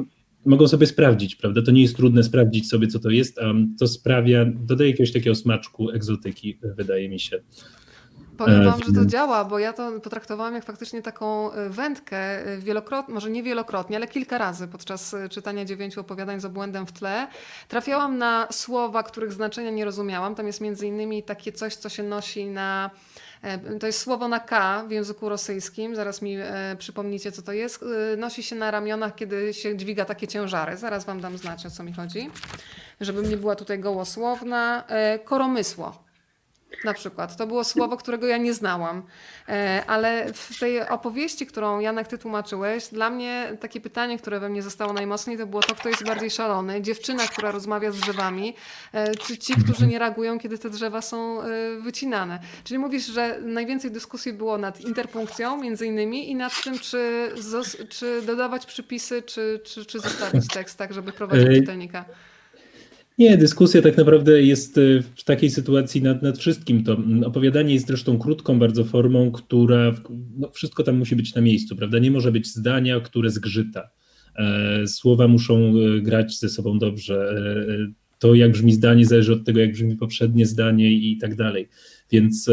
mogą 0.45 0.69
sobie 0.69 0.87
sprawdzić, 0.87 1.37
prawda, 1.37 1.63
to 1.63 1.71
nie 1.71 1.83
jest 1.83 1.97
trudne 1.97 2.23
sprawdzić 2.23 2.69
sobie, 2.69 2.87
co 2.87 2.99
to 2.99 3.11
jest, 3.11 3.39
a 3.39 3.55
to 3.79 3.89
sprawia, 3.89 4.45
dodaje 4.45 4.91
jakiegoś 4.91 5.13
takiego 5.13 5.35
smaczku 5.35 5.91
egzotyki, 5.91 6.59
wydaje 6.77 7.09
mi 7.09 7.21
się. 7.21 7.41
Powiem 8.39 8.61
E, 8.63 8.65
wam, 8.65 8.81
że 8.87 8.93
to 8.93 9.07
działa, 9.07 9.45
bo 9.45 9.59
ja 9.59 9.73
to 9.73 10.01
potraktowałam 10.01 10.55
jak 10.55 10.65
faktycznie 10.65 11.03
taką 11.03 11.53
y, 11.55 11.71
wędkę 11.71 12.47
y, 12.49 12.59
wielokrotnie, 12.59 13.15
może 13.15 13.31
nie 13.31 13.43
wielokrotnie, 13.43 13.97
ale 13.97 14.09
kilka 14.09 14.39
razy 14.39 14.69
podczas 14.69 15.17
czytania 15.31 15.65
dziewięciu 15.65 16.01
opowiadań 16.01 16.41
z 16.41 16.45
obłędem 16.45 16.87
w 16.87 16.93
tle. 16.93 17.27
Trafiałam 17.69 18.19
na 18.19 18.49
słowa, 18.51 19.03
których 19.03 19.33
znaczenia 19.33 19.71
nie 19.71 19.85
rozumiałam. 19.85 20.35
Tam 20.35 20.47
jest 20.47 20.61
między 20.61 20.87
innymi 20.87 21.23
takie 21.23 21.53
coś, 21.53 21.77
co 21.77 21.89
się 21.89 22.03
nosi 22.03 22.47
na... 22.47 22.91
e, 23.43 23.79
To 23.79 23.87
jest 23.87 23.99
słowo 24.01 24.29
na 24.29 24.41
K 24.41 24.85
w 24.89 24.91
języku 24.91 25.29
rosyjskim, 25.29 25.97
zaraz 25.97 26.23
mi 26.23 26.37
e, 26.41 26.77
przypomnicie, 26.79 27.33
co 27.33 27.43
to 27.43 27.53
jest. 27.53 27.85
E, 28.13 28.17
Nosi 28.17 28.43
się 28.43 28.57
na 28.57 28.71
ramionach, 28.71 29.15
kiedy 29.15 29.55
się 29.55 29.77
dźwiga 29.77 30.05
takie 30.05 30.29
ciężary. 30.29 30.77
Zaraz 30.77 31.05
wam 31.05 31.21
dam 31.21 31.39
znać, 31.39 31.67
o 31.67 31.71
co 31.71 31.83
mi 31.83 31.93
chodzi. 31.93 32.31
Żebym 33.01 33.31
nie 33.31 33.37
była 33.37 33.55
tutaj 33.57 33.79
gołosłowna. 33.79 34.85
E, 34.89 35.19
Koromysło. 35.19 36.06
Na 36.85 36.95
przykład. 36.95 37.37
To 37.37 37.47
było 37.47 37.65
słowo, 37.65 37.97
którego 37.97 38.27
ja 38.27 38.37
nie 38.37 38.55
znałam. 38.55 39.03
E, 39.49 39.83
Ale 39.87 40.33
w 40.33 40.59
tej 40.61 40.89
opowieści, 40.89 41.47
którą 41.47 41.81
Janek 41.81 42.09
ty 42.09 42.19
tłumaczyłeś, 42.19 42.89
dla 42.89 43.11
mnie 43.11 43.57
takie 43.61 43.81
pytanie, 43.81 44.19
które 44.19 44.41
we 44.41 44.49
mnie 44.49 44.63
zostało 44.63 44.93
najmocniej, 44.93 45.39
to 45.39 45.47
było 45.47 45.63
to, 45.63 45.75
kto 45.75 45.89
jest 45.89 46.05
bardziej 46.05 46.31
szalony. 46.31 46.83
Dziewczyna, 46.83 47.27
która 47.27 47.51
rozmawia 47.51 47.93
z 47.93 47.97
drzewami, 47.97 48.55
e, 48.93 49.15
czy 49.15 49.39
ci, 49.39 49.55
którzy 49.55 49.87
nie 49.87 49.99
reagują, 49.99 50.39
kiedy 50.39 50.59
te 50.59 50.71
drzewa 50.71 51.03
są 51.03 51.43
e, 51.43 51.47
wycinane. 51.81 52.39
Czyli 52.65 52.79
mówisz, 52.79 53.07
że 53.07 53.41
najwięcej 53.41 53.91
dyskusji 53.91 54.33
było 54.33 54.59
nad 54.59 54.81
interpunkcją 54.81 55.57
między 55.57 55.87
innymi 55.87 56.31
i 56.31 56.35
nad 56.35 56.63
tym, 56.63 56.79
czy, 56.79 57.31
czy 57.89 58.23
dodawać 58.23 58.67
przypisy, 58.67 59.23
czy, 59.23 59.61
czy, 59.65 59.87
czy 59.87 60.01
zostawić 60.01 60.49
tekst 60.49 60.79
tak, 60.79 60.93
żeby 60.93 61.13
prowadzić 61.13 61.47
czytelnika. 61.49 62.05
Nie, 63.19 63.37
dyskusja 63.37 63.83
tak 63.83 63.97
naprawdę 63.97 64.43
jest 64.43 64.79
e, 64.79 64.81
w 65.17 65.25
takiej 65.25 65.51
sytuacji 65.51 66.03
nad, 66.03 66.23
nad 66.23 66.39
wszystkim. 66.39 66.85
To 66.85 66.95
mm, 66.95 67.25
opowiadanie 67.25 67.75
jest 67.75 67.87
zresztą 67.87 68.19
krótką 68.19 68.59
bardzo 68.59 68.85
formą, 68.85 69.31
która 69.33 69.95
no, 70.39 70.51
wszystko 70.51 70.83
tam 70.83 70.97
musi 70.97 71.17
być 71.17 71.35
na 71.35 71.41
miejscu, 71.41 71.77
prawda? 71.77 71.99
Nie 71.99 72.11
może 72.11 72.33
być 72.33 72.47
zdania, 72.47 73.01
które 73.01 73.31
zgrzyta. 73.31 73.89
E, 74.37 74.87
Słowa 74.87 75.29
muszą 75.29 75.73
e, 75.79 76.01
grać 76.01 76.39
ze 76.39 76.49
sobą 76.49 76.79
dobrze. 76.79 77.15
E, 77.31 77.73
e, 77.75 77.93
To, 78.19 78.35
jak 78.35 78.53
brzmi 78.53 78.73
zdanie, 78.73 79.07
zależy 79.07 79.33
od 79.33 79.45
tego, 79.45 79.61
jak 79.61 79.73
brzmi 79.73 79.97
poprzednie 79.97 80.47
zdanie 80.47 80.93
i 80.93 81.19
tak 81.19 81.35
dalej. 81.35 81.69
Więc 82.11 82.51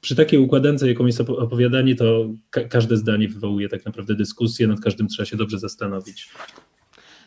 przy 0.00 0.16
takiej 0.16 0.38
układance, 0.38 0.82
jaką 0.82 1.06
jest 1.06 1.18
opo- 1.18 1.38
opowiadanie, 1.38 1.94
to 1.94 2.34
ka- 2.50 2.64
każde 2.64 2.96
zdanie 2.96 3.28
wywołuje 3.28 3.68
tak 3.68 3.84
naprawdę 3.86 4.14
dyskusję, 4.14 4.66
nad 4.66 4.80
każdym 4.80 5.08
trzeba 5.08 5.26
się 5.26 5.36
dobrze 5.36 5.58
zastanowić. 5.58 6.28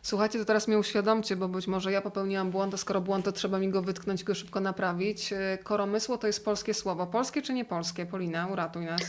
Słuchajcie, 0.02 0.40
to 0.40 0.46
teraz 0.46 0.68
mnie 0.68 0.80
uświadomcie, 0.80 1.36
bo 1.36 1.48
być 1.48 1.68
może 1.68 1.92
ja 1.92 2.02
popełniłam 2.02 2.52
błąd, 2.52 2.74
a 2.74 2.78
skoro 2.78 3.02
błąd, 3.02 3.26
to 3.26 3.32
trzeba 3.32 3.60
mi 3.60 3.70
go 3.70 3.82
wytknąć 3.82 4.22
i 4.22 4.24
go 4.24 4.36
szybko 4.36 4.60
naprawić. 4.60 5.34
E, 5.34 5.58
Koromysło 5.64 6.18
to 6.18 6.28
jest 6.28 6.46
polskie 6.46 6.74
słowo. 6.74 7.08
Polskie 7.08 7.42
czy 7.42 7.54
nie 7.54 7.66
polskie? 7.66 8.06
Polina, 8.06 8.48
uratuj 8.48 8.86
nas. 8.86 9.02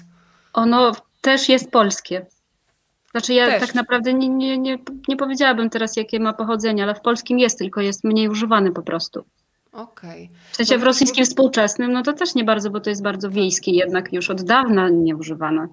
Ono 0.52 0.92
też 1.20 1.48
jest 1.48 1.70
polskie. 1.70 2.26
Znaczy 3.10 3.34
ja 3.34 3.46
Też. 3.46 3.60
tak 3.60 3.74
naprawdę 3.74 4.14
nie, 4.14 4.28
nie, 4.28 4.58
nie, 4.58 4.78
nie 5.08 5.16
powiedziałabym 5.16 5.70
teraz, 5.70 5.96
jakie 5.96 6.20
ma 6.20 6.32
pochodzenie, 6.32 6.82
ale 6.82 6.94
w 6.94 7.00
polskim 7.00 7.38
jest, 7.38 7.58
tylko 7.58 7.80
jest 7.80 8.04
mniej 8.04 8.28
używany 8.28 8.70
po 8.70 8.82
prostu. 8.82 9.24
Okej. 9.72 10.30
W 10.50 10.56
sensie 10.56 10.78
w 10.78 10.82
rosyjskim 10.82 11.24
współczesnym, 11.24 11.92
no 11.92 12.02
to 12.02 12.12
też 12.12 12.34
nie 12.34 12.44
bardzo, 12.44 12.70
bo 12.70 12.80
to 12.80 12.90
jest 12.90 13.02
bardzo 13.02 13.30
wiejskie, 13.30 13.70
jednak 13.72 14.12
już 14.12 14.30
od 14.30 14.42
dawna 14.42 14.88
nie 14.88 15.16
używane. 15.16 15.68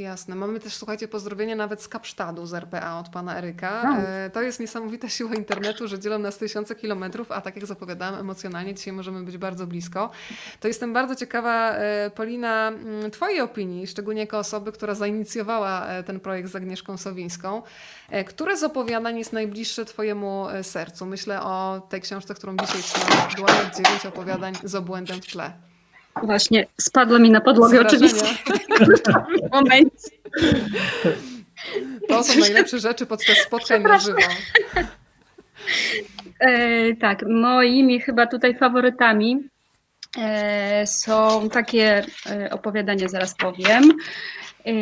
Jasne. 0.00 0.34
Mamy 0.36 0.60
też, 0.60 0.76
słuchajcie, 0.76 1.08
pozdrowienia 1.08 1.56
nawet 1.56 1.82
z 1.82 1.88
Kapsztadu, 1.88 2.46
z 2.46 2.54
RPA 2.54 2.98
od 2.98 3.08
pana 3.08 3.38
Eryka. 3.38 3.82
No. 3.84 4.02
To 4.32 4.42
jest 4.42 4.60
niesamowita 4.60 5.08
siła 5.08 5.34
internetu, 5.34 5.88
że 5.88 5.98
dzielą 5.98 6.18
nas 6.18 6.38
tysiące 6.38 6.74
kilometrów, 6.74 7.32
a 7.32 7.40
tak 7.40 7.56
jak 7.56 7.66
zapowiadałam, 7.66 8.20
emocjonalnie 8.20 8.74
dzisiaj 8.74 8.92
możemy 8.92 9.22
być 9.22 9.38
bardzo 9.38 9.66
blisko. 9.66 10.10
To 10.60 10.68
jestem 10.68 10.92
bardzo 10.92 11.16
ciekawa, 11.16 11.72
e, 11.72 12.10
Polina, 12.10 12.68
mm, 12.68 13.10
twojej 13.10 13.40
opinii, 13.40 13.86
szczególnie 13.86 14.20
jako 14.20 14.38
osoby, 14.38 14.72
która 14.72 14.94
zainicjowała 14.94 15.86
e, 15.86 16.02
ten 16.02 16.20
projekt 16.20 16.50
z 16.50 16.56
Agnieszką 16.56 16.96
Sowińską. 16.96 17.62
Które 18.26 18.56
z 18.56 18.62
opowiadań 18.62 19.18
jest 19.18 19.32
najbliższe 19.32 19.84
twojemu 19.84 20.46
sercu? 20.62 21.06
Myślę 21.06 21.42
o 21.42 21.82
tej 21.88 22.00
książce, 22.00 22.34
którą 22.34 22.56
dzisiaj 22.56 22.82
trzymam 22.82 23.30
w 23.30 23.34
dłoniach, 23.34 23.76
dziewięć 23.76 24.06
opowiadań 24.06 24.54
z 24.64 24.74
obłędem 24.74 25.20
w 25.22 25.26
tle. 25.26 25.69
Właśnie 26.22 26.66
spadła 26.80 27.18
mi 27.18 27.30
na 27.30 27.40
podłogę 27.40 27.80
oczywiście 27.80 28.26
w 29.48 29.52
momencie. 29.52 30.08
To 32.08 32.24
są 32.24 32.40
najlepsze 32.40 32.78
rzeczy 32.78 33.06
podczas 33.06 33.38
spotkań 33.38 33.82
na 33.82 33.98
żywo. 33.98 34.18
E, 36.40 36.94
tak, 36.96 37.22
moimi 37.28 38.00
chyba 38.00 38.26
tutaj 38.26 38.54
faworytami 38.54 39.38
e, 40.18 40.86
są 40.86 41.48
takie 41.48 42.04
e, 42.30 42.50
opowiadania, 42.50 43.08
zaraz 43.08 43.34
powiem. 43.34 43.92
E, 44.64 44.72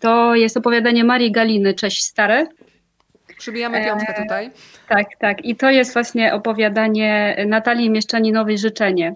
to 0.00 0.34
jest 0.34 0.56
opowiadanie 0.56 1.04
Marii 1.04 1.32
Galiny, 1.32 1.74
Cześć 1.74 2.04
Stare. 2.04 2.46
Przybijamy 3.38 3.84
piątkę 3.84 4.22
tutaj. 4.22 4.50
Tak, 4.88 5.06
tak. 5.18 5.44
I 5.44 5.56
to 5.56 5.70
jest 5.70 5.92
właśnie 5.92 6.34
opowiadanie 6.34 7.36
Natalii 7.48 7.90
Mieszczaninowej 7.90 8.58
Życzenie. 8.58 9.14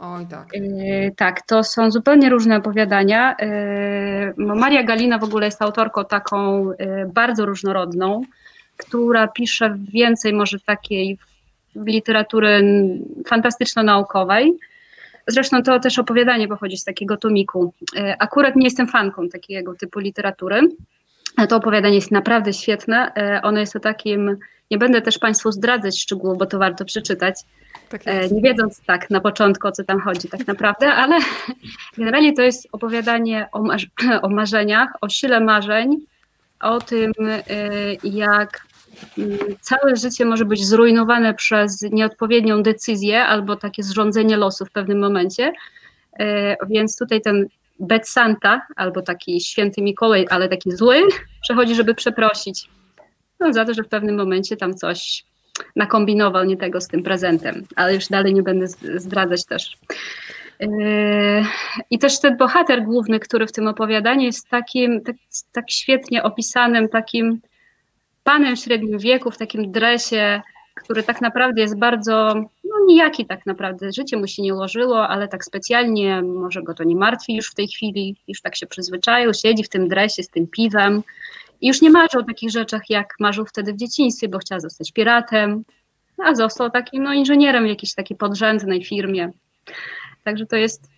Oj 0.00 0.26
tak. 0.26 0.48
E, 0.54 1.10
Tak, 1.16 1.42
to 1.42 1.64
są 1.64 1.90
zupełnie 1.90 2.30
różne 2.30 2.56
opowiadania. 2.56 3.36
E, 3.36 4.32
no, 4.36 4.54
Maria 4.54 4.82
Galina 4.82 5.18
w 5.18 5.24
ogóle 5.24 5.46
jest 5.46 5.62
autorką 5.62 6.04
taką 6.04 6.70
e, 6.72 7.06
bardzo 7.06 7.46
różnorodną, 7.46 8.20
która 8.76 9.28
pisze 9.28 9.76
więcej 9.92 10.32
może 10.32 10.60
takiej 10.60 11.18
literatury 11.76 12.62
fantastyczno-naukowej. 13.26 14.52
Zresztą 15.26 15.62
to 15.62 15.80
też 15.80 15.98
opowiadanie 15.98 16.48
pochodzi 16.48 16.76
z 16.76 16.84
takiego 16.84 17.16
tomiku. 17.16 17.72
Akurat 18.18 18.56
nie 18.56 18.64
jestem 18.64 18.88
fanką 18.88 19.28
takiego 19.28 19.74
typu 19.74 19.98
literatury. 19.98 20.60
ale 21.36 21.46
To 21.46 21.56
opowiadanie 21.56 21.94
jest 21.94 22.10
naprawdę 22.10 22.52
świetne. 22.52 23.12
Ono 23.42 23.60
jest 23.60 23.76
o 23.76 23.80
takim, 23.80 24.36
nie 24.70 24.78
będę 24.78 25.02
też 25.02 25.18
Państwu 25.18 25.52
zdradzać 25.52 26.00
szczegółów, 26.00 26.38
bo 26.38 26.46
to 26.46 26.58
warto 26.58 26.84
przeczytać, 26.84 27.34
Tak 27.88 28.02
E, 28.04 28.28
nie 28.28 28.40
wiedząc 28.42 28.80
tak 28.86 29.10
na 29.10 29.20
początku, 29.20 29.68
o 29.68 29.72
co 29.72 29.84
tam 29.84 30.00
chodzi 30.00 30.28
tak 30.28 30.46
naprawdę, 30.46 30.92
ale 30.92 31.18
generalnie 31.98 32.32
to 32.32 32.42
jest 32.42 32.68
opowiadanie 32.72 33.48
o, 33.52 33.62
marz- 33.62 33.88
o 34.22 34.28
marzeniach, 34.28 34.88
o 35.00 35.08
sile 35.08 35.40
marzeń, 35.40 35.96
o 36.60 36.80
tym, 36.80 37.12
e, 37.20 37.42
jak 38.04 38.66
mm, 39.18 39.38
całe 39.60 39.96
życie 39.96 40.24
może 40.24 40.44
być 40.44 40.66
zrujnowane 40.66 41.34
przez 41.34 41.82
nieodpowiednią 41.82 42.62
decyzję 42.62 43.24
albo 43.24 43.56
takie 43.56 43.82
zrządzenie 43.82 44.36
losu 44.36 44.64
w 44.66 44.70
pewnym 44.70 44.98
momencie. 44.98 45.52
E, 46.18 46.56
Więc 46.68 46.98
tutaj 46.98 47.20
ten 47.20 47.46
Bet 47.80 48.08
Santa, 48.08 48.66
albo 48.76 49.02
taki 49.02 49.40
święty 49.40 49.82
Mikołaj, 49.82 50.26
ale 50.30 50.48
taki 50.48 50.72
zły, 50.72 51.02
przechodzi, 51.44 51.74
żeby 51.74 51.94
przeprosić 51.94 52.68
no, 53.40 53.52
za 53.52 53.64
to, 53.64 53.74
że 53.74 53.82
w 53.82 53.88
pewnym 53.88 54.16
momencie 54.16 54.56
tam 54.56 54.74
coś 54.74 55.24
nakombinował 55.76 56.44
nie 56.44 56.56
tego 56.56 56.80
z 56.80 56.88
tym 56.88 57.02
prezentem, 57.02 57.66
ale 57.76 57.94
już 57.94 58.08
dalej 58.08 58.34
nie 58.34 58.42
będę 58.42 58.66
zdradzać 58.96 59.44
też. 59.44 59.78
Yy, 60.60 60.68
I 61.90 61.98
też 61.98 62.20
ten 62.20 62.36
bohater 62.36 62.82
główny, 62.82 63.20
który 63.20 63.46
w 63.46 63.52
tym 63.52 63.66
opowiadaniu 63.66 64.22
jest 64.22 64.48
takim, 64.48 65.00
tak, 65.00 65.16
tak 65.52 65.70
świetnie 65.70 66.22
opisanym, 66.22 66.88
takim 66.88 67.40
panem 68.24 68.56
średnim 68.56 68.98
wieku, 68.98 69.30
w 69.30 69.38
takim 69.38 69.72
dresie, 69.72 70.42
który 70.74 71.02
tak 71.02 71.20
naprawdę 71.20 71.60
jest 71.60 71.78
bardzo, 71.78 72.34
no 72.64 72.74
nijaki 72.86 73.26
tak 73.26 73.46
naprawdę, 73.46 73.92
życie 73.92 74.16
mu 74.16 74.26
się 74.26 74.42
nie 74.42 74.54
ułożyło, 74.54 75.08
ale 75.08 75.28
tak 75.28 75.44
specjalnie 75.44 76.22
może 76.22 76.62
go 76.62 76.74
to 76.74 76.84
nie 76.84 76.96
martwi 76.96 77.36
już 77.36 77.50
w 77.50 77.54
tej 77.54 77.68
chwili, 77.68 78.16
już 78.28 78.40
tak 78.40 78.56
się 78.56 78.66
przyzwyczaił, 78.66 79.34
siedzi 79.34 79.64
w 79.64 79.68
tym 79.68 79.88
dresie 79.88 80.22
z 80.22 80.28
tym 80.28 80.46
piwem, 80.46 81.02
i 81.60 81.68
już 81.68 81.82
nie 81.82 81.90
marzy 81.90 82.18
o 82.18 82.22
takich 82.22 82.50
rzeczach, 82.50 82.82
jak 82.90 83.14
marzył 83.20 83.46
wtedy 83.46 83.72
w 83.72 83.76
dzieciństwie, 83.76 84.28
bo 84.28 84.38
chciał 84.38 84.60
zostać 84.60 84.92
piratem, 84.92 85.64
a 86.24 86.34
został 86.34 86.70
takim 86.70 87.02
no, 87.02 87.12
inżynierem 87.12 87.64
w 87.64 87.68
jakiejś 87.68 87.94
takiej 87.94 88.16
podrzędnej 88.16 88.84
firmie. 88.84 89.30
Także 90.24 90.46
to 90.46 90.56
jest. 90.56 90.90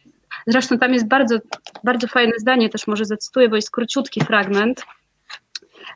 Zresztą 0.46 0.78
tam 0.78 0.92
jest 0.92 1.08
bardzo, 1.08 1.38
bardzo 1.84 2.06
fajne 2.06 2.32
zdanie, 2.38 2.68
też 2.68 2.86
może 2.86 3.04
zacytuję, 3.04 3.48
bo 3.48 3.56
jest 3.56 3.70
króciutki 3.70 4.20
fragment 4.20 4.84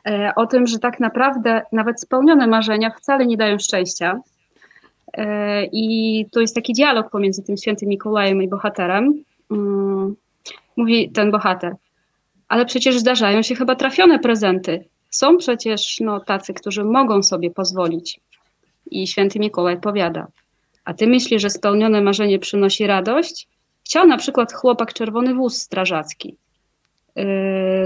e, 0.07 0.31
o 0.35 0.45
tym, 0.45 0.67
że 0.67 0.79
tak 0.79 0.99
naprawdę 0.99 1.61
nawet 1.71 2.01
spełnione 2.01 2.47
marzenia 2.47 2.89
wcale 2.89 3.25
nie 3.25 3.37
dają 3.37 3.59
szczęścia. 3.59 4.19
E, 5.13 5.65
I 5.65 6.25
to 6.31 6.41
jest 6.41 6.55
taki 6.55 6.73
dialog 6.73 7.09
pomiędzy 7.09 7.43
tym 7.43 7.57
świętym 7.57 7.89
Mikołajem 7.89 8.43
i 8.43 8.47
bohaterem. 8.47 9.23
Mm, 9.51 10.15
Mówi 10.77 11.11
ten 11.11 11.31
bohater 11.31 11.75
ale 12.47 12.65
przecież 12.65 12.97
zdarzają 12.97 13.41
się 13.41 13.55
chyba 13.55 13.75
trafione 13.75 14.19
prezenty. 14.19 14.85
Są 15.09 15.37
przecież 15.37 15.97
no, 15.99 16.19
tacy, 16.19 16.53
którzy 16.53 16.83
mogą 16.83 17.23
sobie 17.23 17.51
pozwolić. 17.51 18.19
I 18.91 19.07
święty 19.07 19.39
Mikołaj 19.39 19.79
powiada, 19.79 20.27
a 20.85 20.93
ty 20.93 21.07
myślisz, 21.07 21.41
że 21.41 21.49
spełnione 21.49 22.01
marzenie 22.01 22.39
przynosi 22.39 22.87
radość? 22.87 23.47
Chciał 23.85 24.07
na 24.07 24.17
przykład 24.17 24.53
chłopak 24.53 24.93
czerwony 24.93 25.33
wóz 25.33 25.57
strażacki 25.57 26.35
yy, 27.15 27.25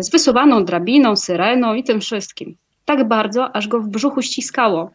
z 0.04 0.10
wysuwaną 0.10 0.66
drabiną, 0.66 1.16
syreną 1.16 1.74
i 1.74 1.84
tym 1.84 2.02
wszystkim. 2.02 2.56
Tak 2.86 3.08
bardzo, 3.08 3.56
aż 3.56 3.68
go 3.68 3.80
w 3.80 3.88
brzuchu 3.88 4.22
ściskało. 4.22 4.92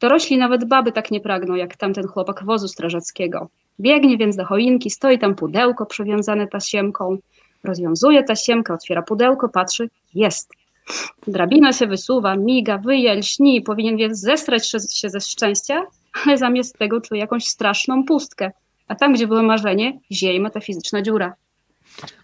Dorośli 0.00 0.38
nawet 0.38 0.64
baby 0.64 0.92
tak 0.92 1.10
nie 1.10 1.20
pragną, 1.20 1.54
jak 1.54 1.76
tamten 1.76 2.06
chłopak 2.06 2.44
wozu 2.44 2.68
strażackiego. 2.68 3.48
Biegnie 3.80 4.18
więc 4.18 4.36
do 4.36 4.44
choinki, 4.44 4.90
stoi 4.90 5.18
tam 5.18 5.34
pudełko 5.34 5.86
przywiązane 5.86 6.46
tasiemką, 6.46 7.18
Rozwiązuje 7.64 8.24
tasiemkę, 8.24 8.74
otwiera 8.74 9.02
pudełko, 9.02 9.48
patrzy, 9.48 9.90
jest. 10.14 10.52
Drabina 11.26 11.72
się 11.72 11.86
wysuwa, 11.86 12.36
miga, 12.36 12.78
wyje, 12.78 13.14
lśni, 13.14 13.62
powinien 13.62 13.96
więc 13.96 14.18
zestrać 14.18 14.68
się- 14.68 14.78
się 14.94 15.10
ze 15.10 15.20
szczęścia, 15.20 15.82
ale 16.26 16.38
zamiast 16.38 16.78
tego 16.78 17.00
czuje 17.00 17.20
jakąś 17.20 17.44
straszną 17.44 18.04
pustkę. 18.04 18.52
A 18.88 18.94
tam, 18.94 19.12
gdzie 19.12 19.26
było 19.26 19.42
marzenie, 19.42 19.98
zieje 20.12 20.40
metafizyczna 20.40 21.02
dziura. 21.02 21.34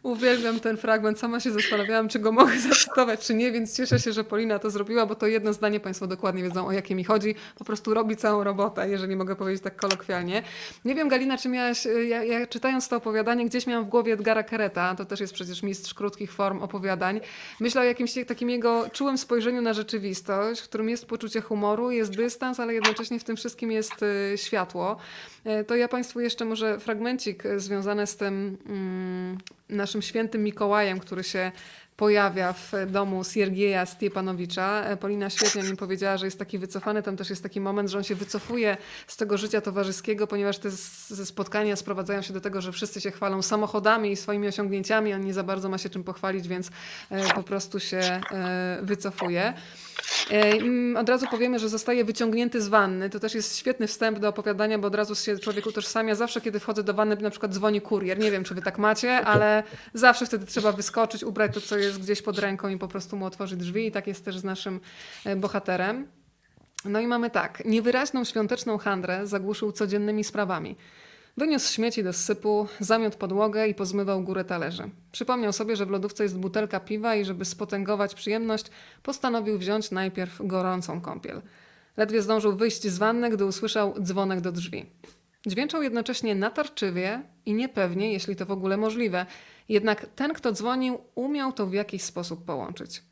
Uwielbiam 0.02 0.60
ten 0.60 0.76
fragment. 0.76 1.18
Sama 1.18 1.40
się 1.40 1.50
zastanawiałam, 1.50 2.08
czy 2.08 2.18
go 2.18 2.32
mogę 2.32 2.60
zacytować, 2.70 3.26
czy 3.26 3.34
nie, 3.34 3.52
więc 3.52 3.76
cieszę 3.76 3.98
się, 3.98 4.12
że 4.12 4.24
Polina 4.24 4.58
to 4.58 4.70
zrobiła, 4.70 5.06
bo 5.06 5.14
to 5.14 5.26
jedno 5.26 5.52
zdanie 5.52 5.80
Państwo 5.80 6.06
dokładnie 6.06 6.42
wiedzą, 6.42 6.66
o 6.66 6.72
jakie 6.72 6.94
mi 6.94 7.04
chodzi. 7.04 7.34
Po 7.58 7.64
prostu 7.64 7.94
robi 7.94 8.16
całą 8.16 8.44
robotę, 8.44 8.88
jeżeli 8.88 9.16
mogę 9.16 9.36
powiedzieć 9.36 9.62
tak 9.62 9.76
kolokwialnie. 9.76 10.42
Nie 10.84 10.94
wiem, 10.94 11.08
Galina, 11.08 11.38
czy 11.38 11.48
miałaś, 11.48 11.86
y, 11.86 12.06
ja, 12.06 12.24
ja 12.24 12.46
czytając 12.46 12.88
to 12.88 12.96
opowiadanie, 12.96 13.46
gdzieś 13.46 13.66
miałam 13.66 13.84
w 13.84 13.88
głowie 13.88 14.12
Edgara 14.12 14.42
Kereta, 14.42 14.94
to 14.94 15.04
też 15.04 15.20
jest 15.20 15.32
przecież 15.34 15.62
mistrz 15.62 15.94
krótkich 15.94 16.32
form 16.32 16.62
opowiadań. 16.62 17.20
Myślę 17.60 17.80
o 17.80 17.84
jakimś 17.84 18.14
takim 18.26 18.50
jego 18.50 18.90
czułym 18.92 19.18
spojrzeniu 19.18 19.62
na 19.62 19.72
rzeczywistość, 19.72 20.60
w 20.60 20.64
którym 20.64 20.88
jest 20.88 21.06
poczucie 21.06 21.40
humoru, 21.40 21.90
jest 21.90 22.16
dystans, 22.16 22.60
ale 22.60 22.74
jednocześnie 22.74 23.18
w 23.18 23.24
tym 23.24 23.36
wszystkim 23.36 23.72
jest 23.72 24.02
y, 24.02 24.38
światło. 24.38 24.96
Y, 25.46 25.64
To 25.64 25.76
ja 25.76 25.88
Państwu 25.88 26.20
jeszcze 26.20 26.44
może 26.44 26.80
fragmencik 26.80 27.46
y, 27.46 27.60
związany 27.60 28.06
z 28.06 28.16
tym 28.16 28.58
mm, 28.66 29.38
naszym 29.68 30.02
świętym 30.02 30.42
Mikołajem, 30.42 31.00
który 31.00 31.24
się 31.24 31.52
pojawia 31.96 32.52
w 32.52 32.72
domu 32.90 33.24
Siergieja 33.24 33.86
Stiepanowicza. 33.86 34.84
E, 34.84 34.96
Polina 34.96 35.30
świetnie 35.30 35.62
nim 35.62 35.76
powiedziała, 35.76 36.16
że 36.16 36.26
jest 36.26 36.38
taki 36.38 36.58
wycofany. 36.58 37.02
Tam 37.02 37.16
też 37.16 37.30
jest 37.30 37.42
taki 37.42 37.60
moment, 37.60 37.90
że 37.90 37.98
on 37.98 38.04
się 38.04 38.14
wycofuje 38.14 38.76
z 39.06 39.16
tego 39.16 39.38
życia 39.38 39.60
towarzyskiego, 39.60 40.26
ponieważ 40.26 40.58
te 40.58 40.70
spotkania 41.24 41.76
sprowadzają 41.76 42.22
się 42.22 42.32
do 42.32 42.40
tego, 42.40 42.60
że 42.60 42.72
wszyscy 42.72 43.00
się 43.00 43.10
chwalą 43.10 43.42
samochodami 43.42 44.12
i 44.12 44.16
swoimi 44.16 44.48
osiągnięciami. 44.48 45.14
On 45.14 45.20
nie 45.20 45.34
za 45.34 45.42
bardzo 45.42 45.68
ma 45.68 45.78
się 45.78 45.90
czym 45.90 46.04
pochwalić, 46.04 46.48
więc 46.48 46.70
e, 47.10 47.34
po 47.34 47.42
prostu 47.42 47.80
się 47.80 47.98
e, 47.98 48.78
wycofuje. 48.82 49.54
Mm, 50.30 50.96
Od 50.96 51.08
razu 51.08 51.26
powiemy, 51.30 51.58
że 51.58 51.68
zostaje 51.68 52.04
wyciągnięty 52.04 52.62
z 52.62 52.68
wanny. 52.68 53.10
To 53.10 53.20
też 53.20 53.34
jest 53.34 53.56
świetny 53.56 53.86
wstęp 53.86 54.18
do 54.18 54.28
opowiadania, 54.28 54.78
bo 54.78 54.86
od 54.88 54.94
razu 54.94 55.14
się 55.14 55.38
człowiek 55.38 55.66
utożsamia. 55.66 56.14
Zawsze, 56.14 56.40
kiedy 56.40 56.60
wchodzę 56.60 56.82
do 56.82 56.94
wanny, 56.94 57.16
na 57.16 57.30
przykład 57.30 57.52
dzwoni 57.52 57.80
kurier. 57.80 58.18
Nie 58.18 58.30
wiem, 58.30 58.44
czy 58.44 58.54
wy 58.54 58.62
tak 58.62 58.78
macie, 58.78 59.24
ale 59.24 59.62
zawsze 59.94 60.26
wtedy 60.26 60.46
trzeba 60.46 60.72
wyskoczyć, 60.72 61.24
ubrać 61.24 61.54
to, 61.54 61.60
co 61.60 61.78
jest 61.82 62.02
gdzieś 62.02 62.22
pod 62.22 62.38
ręką 62.38 62.68
i 62.68 62.78
po 62.78 62.88
prostu 62.88 63.16
mu 63.16 63.26
otworzyć 63.26 63.58
drzwi. 63.58 63.86
I 63.86 63.92
tak 63.92 64.06
jest 64.06 64.24
też 64.24 64.38
z 64.38 64.44
naszym 64.44 64.80
e, 65.24 65.36
bohaterem. 65.36 66.06
No 66.84 67.00
i 67.00 67.06
mamy 67.06 67.30
tak. 67.30 67.62
Niewyraźną 67.64 68.24
świąteczną 68.24 68.78
handrę 68.78 69.26
zagłuszył 69.26 69.72
codziennymi 69.72 70.24
sprawami. 70.24 70.76
Wyniósł 71.36 71.74
śmieci 71.74 72.04
do 72.04 72.12
sypu, 72.12 72.66
zamiótł 72.80 73.18
podłogę 73.18 73.68
i 73.68 73.74
pozmywał 73.74 74.22
górę 74.22 74.44
talerzy. 74.44 74.90
Przypomniał 75.12 75.52
sobie, 75.52 75.76
że 75.76 75.86
w 75.86 75.90
lodówce 75.90 76.22
jest 76.22 76.38
butelka 76.38 76.80
piwa 76.80 77.16
i 77.16 77.24
żeby 77.24 77.44
spotęgować 77.44 78.14
przyjemność, 78.14 78.66
postanowił 79.02 79.58
wziąć 79.58 79.90
najpierw 79.90 80.46
gorącą 80.46 81.00
kąpiel. 81.00 81.42
Ledwie 81.96 82.22
zdążył 82.22 82.56
wyjść 82.56 82.82
z 82.82 82.98
wanny, 82.98 83.30
gdy 83.30 83.44
usłyszał 83.44 83.94
dzwonek 84.00 84.40
do 84.40 84.52
drzwi. 84.52 84.86
Dźwięczał 85.46 85.82
jednocześnie 85.82 86.34
natarczywie 86.34 87.22
i 87.46 87.54
niepewnie, 87.54 88.12
jeśli 88.12 88.36
to 88.36 88.46
w 88.46 88.50
ogóle 88.50 88.76
możliwe. 88.76 89.26
Jednak 89.68 90.06
ten, 90.06 90.32
kto 90.32 90.52
dzwonił, 90.52 90.98
umiał 91.14 91.52
to 91.52 91.66
w 91.66 91.72
jakiś 91.72 92.02
sposób 92.02 92.44
połączyć. 92.44 93.02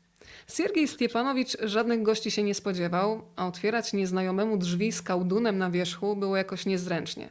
Siergiej 0.47 0.87
Stiepanowicz 0.87 1.57
żadnych 1.63 2.03
gości 2.03 2.31
się 2.31 2.43
nie 2.43 2.53
spodziewał, 2.53 3.21
a 3.35 3.47
otwierać 3.47 3.93
nieznajomemu 3.93 4.57
drzwi 4.57 4.91
z 4.91 5.01
kałdunem 5.01 5.57
na 5.57 5.71
wierzchu 5.71 6.15
było 6.15 6.37
jakoś 6.37 6.65
niezręcznie. 6.65 7.29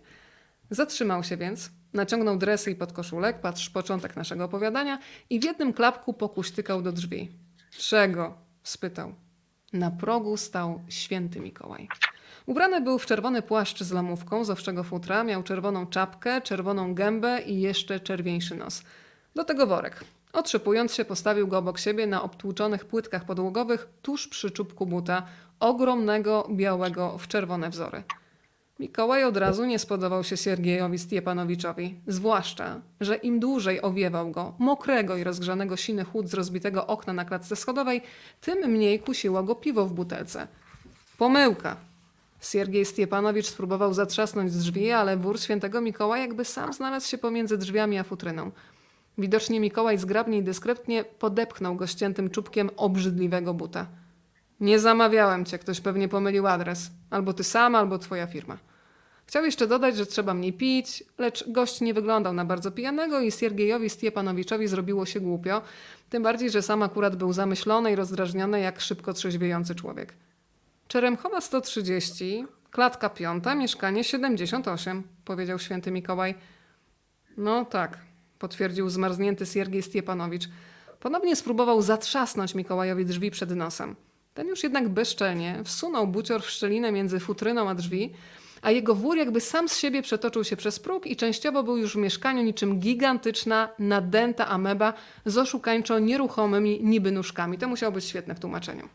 Zatrzymał 0.71 1.25
się 1.25 1.37
więc, 1.37 1.71
naciągnął 1.93 2.39
dresy 2.39 2.71
i 2.71 2.75
podkoszulek, 2.75 3.41
patrz 3.41 3.71
początek 3.71 4.17
naszego 4.17 4.45
opowiadania, 4.45 4.99
i 5.31 5.41
w 5.41 5.45
jednym 5.45 5.73
klapku 5.73 6.13
pokuśtykał 6.13 6.83
do 6.83 6.93
drzwi. 6.93 7.31
Czego? 7.71 8.35
spytał. 8.63 9.15
Na 9.73 9.91
progu 9.91 10.37
stał 10.37 10.83
święty 10.89 11.41
Mikołaj. 11.41 11.89
Ubrany 12.51 12.81
był 12.81 12.99
w 12.99 13.07
czerwony 13.07 13.43
płaszcz 13.43 13.83
z 13.83 13.93
lamówką 13.93 14.45
z 14.45 14.51
owczego 14.51 14.85
futra, 14.85 15.25
miał 15.25 15.43
czerwoną 15.43 15.87
czapkę, 15.87 16.41
czerwoną 16.41 16.95
gębę 16.95 17.43
i 17.43 17.61
jeszcze 17.61 18.01
czerwieńszy 18.01 18.55
nos. 18.55 18.83
Do 19.35 19.45
tego 19.45 19.67
worek. 19.67 20.05
Otrzepując 20.33 20.95
się, 20.95 21.05
postawił 21.05 21.49
go 21.49 21.59
obok 21.59 21.79
siebie 21.79 22.07
na 22.07 22.23
obtłuczonych 22.23 22.85
płytkach 22.85 23.25
podłogowych, 23.25 23.89
tuż 24.03 24.29
przy 24.29 24.51
czubku 24.51 24.87
buta, 24.87 25.23
ogromnego, 25.61 26.49
białego 26.51 27.19
w 27.19 27.29
czerwone 27.29 27.71
wzory. 27.71 28.03
Mikołaj 28.81 29.25
od 29.25 29.37
razu 29.37 29.65
nie 29.65 29.79
spodobał 29.79 30.25
się 30.25 30.37
Siergiejowi 30.37 30.99
Stiepanowiczowi, 30.99 32.01
zwłaszcza, 32.07 32.81
że 33.01 33.17
im 33.17 33.41
dłużej 33.41 33.83
owiewał 33.83 34.31
go, 34.31 34.55
mokrego 34.59 35.17
i 35.17 35.25
rozgrzanego 35.25 35.77
siny 35.77 36.05
chłód 36.05 36.29
z 36.29 36.35
rozbitego 36.35 36.87
okna 36.87 37.13
na 37.13 37.25
klatce 37.25 37.57
schodowej, 37.57 38.03
tym 38.41 38.59
mniej 38.59 39.01
kusiło 39.01 39.43
go 39.43 39.55
piwo 39.55 39.87
w 39.87 39.93
butelce. 39.93 40.49
Pomyłka. 41.19 41.90
Siergiej 42.41 42.85
Stiepanowicz 42.85 43.47
spróbował 43.47 43.95
zatrzasnąć 43.95 44.53
drzwi, 44.53 44.91
ale 44.91 45.17
wór 45.17 45.41
świętego 45.41 45.81
Mikołaja 45.81 46.23
jakby 46.23 46.45
sam 46.45 46.73
znalazł 46.73 47.09
się 47.09 47.19
pomiędzy 47.19 47.59
drzwiami 47.59 47.99
a 47.99 48.05
futryną. 48.05 48.51
Widocznie 49.19 49.61
Mikołaj 49.61 49.99
zgrabnie 49.99 50.39
i 50.39 50.43
dyskretnie 50.43 51.05
podepchnął 51.05 51.77
go 51.77 51.87
ściętym 51.87 52.31
czubkiem 52.31 52.71
obrzydliwego 52.77 53.55
buta. 53.55 53.87
Nie 54.61 54.79
zamawiałem 54.79 55.45
cię, 55.45 55.59
ktoś 55.59 55.81
pewnie 55.81 56.09
pomylił 56.09 56.47
adres. 56.47 56.91
Albo 57.11 57.33
ty 57.33 57.45
sam, 57.45 57.75
albo 57.75 57.99
twoja 57.99 58.27
firma. 58.27 58.59
Chciał 59.27 59.45
jeszcze 59.45 59.67
dodać, 59.67 59.97
że 59.97 60.07
trzeba 60.07 60.35
mniej 60.35 60.53
pić, 60.53 61.05
lecz 61.19 61.49
gość 61.49 61.81
nie 61.81 61.95
wyglądał 61.95 62.33
na 62.33 62.45
bardzo 62.45 62.71
pijanego 62.71 63.21
i 63.21 63.33
Siergiejowi 63.33 63.91
Stiepanowiczowi 63.91 64.69
zrobiło 64.69 65.07
się 65.07 65.21
głupio, 65.21 65.63
tym 66.11 66.23
bardziej, 66.23 66.51
że 66.51 66.63
sam 66.63 66.83
akurat 66.83 67.17
był 67.17 67.33
zamyślony 67.33 67.93
i 67.93 67.97
rozdrażniony 67.97 68.61
jak 68.61 68.81
szybko 68.81 69.13
trzeźwiejący 69.13 69.75
człowiek. 69.75 70.15
Czeremchowa 70.91 71.41
130, 71.41 72.45
klatka 72.71 73.11
piąta, 73.11 73.55
mieszkanie 73.55 74.05
78, 74.05 75.03
powiedział 75.25 75.59
święty 75.59 75.91
Mikołaj. 75.91 76.35
No 77.37 77.65
tak, 77.65 77.99
potwierdził 78.39 78.89
zmarznięty 78.89 79.47
Siergiej 79.47 79.83
Stiepanowicz. 79.83 80.49
Ponownie 81.01 81.37
spróbował 81.37 81.83
zatrzasnąć 81.83 82.55
Mikołajowi 82.55 83.07
drzwi 83.07 83.31
przed 83.31 83.51
nosem. 83.51 83.97
Ten 84.35 84.49
już 84.49 84.63
jednak 84.63 84.89
bezczelnie 84.89 85.61
wsunął 85.65 86.07
bucior 86.07 86.43
w 86.43 86.51
szczelinę 86.51 86.93
między 86.93 87.21
futryną 87.21 87.69
a 87.69 87.75
drzwi, 87.75 88.13
a 88.63 88.71
jego 88.71 88.95
wór 88.95 89.17
jakby 89.17 89.41
sam 89.41 89.69
z 89.69 89.77
siebie 89.77 90.03
przetoczył 90.03 90.45
się 90.45 90.57
przez 90.57 90.79
próg 90.79 91.07
i 91.07 91.17
częściowo 91.17 91.63
był 91.63 91.77
już 91.77 91.95
w 91.95 91.99
mieszkaniu 91.99 92.43
niczym 92.43 92.81
gigantyczna, 92.81 93.69
nadęta 93.79 94.49
ameba 94.49 94.93
z 95.27 95.39
oszukańczo 95.39 95.99
nieruchomymi 95.99 96.81
niby 96.83 97.13
nóżkami. 97.13 97.59
To 97.59 97.69
musiało 97.69 97.93
być 97.93 98.05
świetne 98.05 98.35
w 98.35 98.41
tłumaczeniu. 98.41 98.89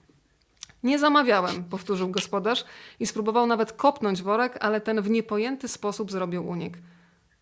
Nie 0.86 1.00
zamawiałem, 1.00 1.64
powtórzył 1.64 2.10
gospodarz 2.10 2.66
i 3.00 3.08
spróbował 3.08 3.48
nawet 3.48 3.74
kopnąć 3.74 4.22
worek, 4.22 4.58
ale 4.62 4.82
ten 4.82 5.02
w 5.02 5.10
niepojęty 5.10 5.68
sposób 5.68 6.12
zrobił 6.12 6.48
unik. 6.48 6.78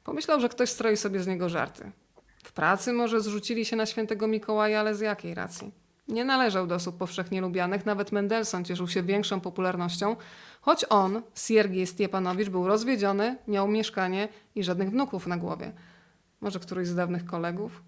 Pomyślał, 0.03 0.39
że 0.39 0.49
ktoś 0.49 0.69
stroi 0.69 0.97
sobie 0.97 1.19
z 1.19 1.27
niego 1.27 1.49
żarty. 1.49 1.91
W 2.43 2.51
pracy 2.51 2.93
może 2.93 3.21
zrzucili 3.21 3.65
się 3.65 3.75
na 3.75 3.85
świętego 3.85 4.27
Mikołaja, 4.27 4.79
ale 4.79 4.95
z 4.95 4.99
jakiej 4.99 5.33
racji? 5.33 5.71
Nie 6.07 6.25
należał 6.25 6.67
do 6.67 6.75
osób 6.75 6.97
powszechnie 6.97 7.41
lubianych, 7.41 7.85
nawet 7.85 8.11
Mendelssohn 8.11 8.63
cieszył 8.63 8.87
się 8.87 9.03
większą 9.03 9.39
popularnością, 9.39 10.15
choć 10.61 10.85
on, 10.89 11.21
Siergiej 11.35 11.87
Stiepanowicz, 11.87 12.49
był 12.49 12.67
rozwiedziony, 12.67 13.37
miał 13.47 13.67
mieszkanie 13.67 14.27
i 14.55 14.63
żadnych 14.63 14.89
wnuków 14.89 15.27
na 15.27 15.37
głowie. 15.37 15.71
Może 16.41 16.59
któryś 16.59 16.87
z 16.87 16.95
dawnych 16.95 17.25
kolegów? 17.25 17.81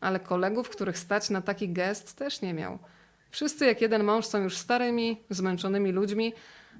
Ale 0.00 0.20
kolegów, 0.20 0.68
których 0.68 0.98
stać 0.98 1.30
na 1.30 1.42
taki 1.42 1.68
gest, 1.68 2.16
też 2.16 2.42
nie 2.42 2.54
miał. 2.54 2.78
Wszyscy 3.36 3.66
jak 3.66 3.80
jeden 3.80 4.04
mąż 4.04 4.26
są 4.26 4.42
już 4.42 4.56
starymi, 4.56 5.20
zmęczonymi 5.30 5.92
ludźmi, 5.92 6.32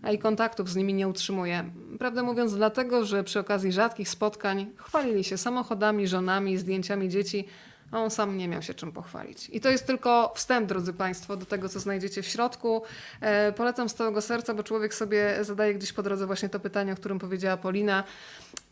a 0.03 0.13
i 0.13 0.19
kontaktów 0.19 0.71
z 0.71 0.77
nimi 0.77 0.95
nie 0.95 1.09
utrzymuje. 1.09 1.71
Prawdę 1.99 2.23
mówiąc, 2.23 2.55
dlatego, 2.55 3.05
że 3.05 3.25
przy 3.25 3.41
okazji 3.41 3.73
rzadkich 3.73 4.09
spotkań 4.09 4.71
chwalili 4.77 5.25
się 5.25 5.39
samochodami, 5.39 6.09
żonami, 6.09 6.59
zdjęciami 6.59 7.09
dzieci, 7.09 7.49
a 7.93 7.99
on 7.99 8.11
sam 8.11 8.37
nie 8.37 8.49
miał 8.49 8.63
się 8.63 8.75
czym 8.75 8.93
pochwalić. 8.93 9.49
I 9.53 9.61
to 9.61 9.71
jest 9.71 9.87
tylko 9.87 10.33
wstęp, 10.37 10.69
drodzy 10.69 10.93
Państwo, 10.93 11.37
do 11.37 11.47
tego, 11.47 11.69
co 11.69 11.81
znajdziecie 11.81 12.23
w 12.23 12.27
środku. 12.27 12.83
E, 13.21 13.53
polecam 13.53 13.89
z 13.89 13.95
całego 13.95 14.21
serca, 14.21 14.55
bo 14.55 14.63
człowiek 14.63 14.95
sobie 14.95 15.37
zadaje 15.41 15.75
gdzieś 15.75 15.93
po 15.93 16.03
drodze 16.03 16.27
właśnie 16.27 16.49
to 16.49 16.61
pytanie, 16.61 16.93
o 16.93 16.97
którym 16.97 17.19
powiedziała 17.19 17.57
Polina. 17.57 18.05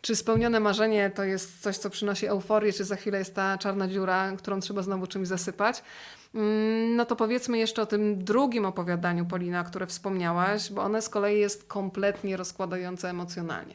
Czy 0.01 0.17
spełnione 0.17 0.61
marzenie 0.61 1.11
to 1.15 1.25
jest 1.25 1.63
coś, 1.63 1.77
co 1.77 1.91
przynosi 1.91 2.27
euforię, 2.27 2.73
czy 2.73 2.85
za 2.85 2.97
chwilę 2.97 3.19
jest 3.19 3.35
ta 3.35 3.59
czarna 3.59 3.89
dziura, 3.89 4.33
którą 4.39 4.61
trzeba 4.61 4.83
znowu 4.83 5.07
czymś 5.07 5.29
zasypać? 5.29 5.83
Mm, 6.35 6.97
no 6.97 7.05
to 7.05 7.17
powiedzmy 7.17 7.59
jeszcze 7.59 7.83
o 7.83 7.87
tym 7.87 8.25
drugim 8.25 8.67
opowiadaniu, 8.67 9.27
Polina, 9.27 9.65
które 9.65 9.87
wspomniałaś, 9.87 10.73
bo 10.73 10.83
one 10.83 11.03
z 11.03 11.09
kolei 11.09 11.41
jest 11.41 11.69
kompletnie 11.69 12.37
rozkładające 12.37 13.11
emocjonalnie. 13.11 13.75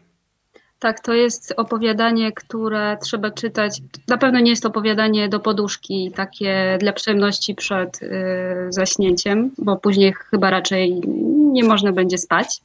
Tak, 0.79 0.99
to 0.99 1.13
jest 1.13 1.53
opowiadanie, 1.57 2.31
które 2.31 2.97
trzeba 3.01 3.31
czytać. 3.31 3.81
Na 4.07 4.17
pewno 4.17 4.39
nie 4.39 4.49
jest 4.49 4.63
to 4.63 4.69
opowiadanie 4.69 5.29
do 5.29 5.39
poduszki, 5.39 6.11
takie 6.15 6.77
dla 6.79 6.93
przyjemności 6.93 7.55
przed 7.55 8.01
y, 8.01 8.07
zaśnięciem, 8.69 9.51
bo 9.57 9.77
później 9.77 10.13
chyba 10.13 10.49
raczej 10.49 11.01
nie 11.51 11.63
można 11.63 11.91
będzie 11.91 12.17
spać. 12.17 12.61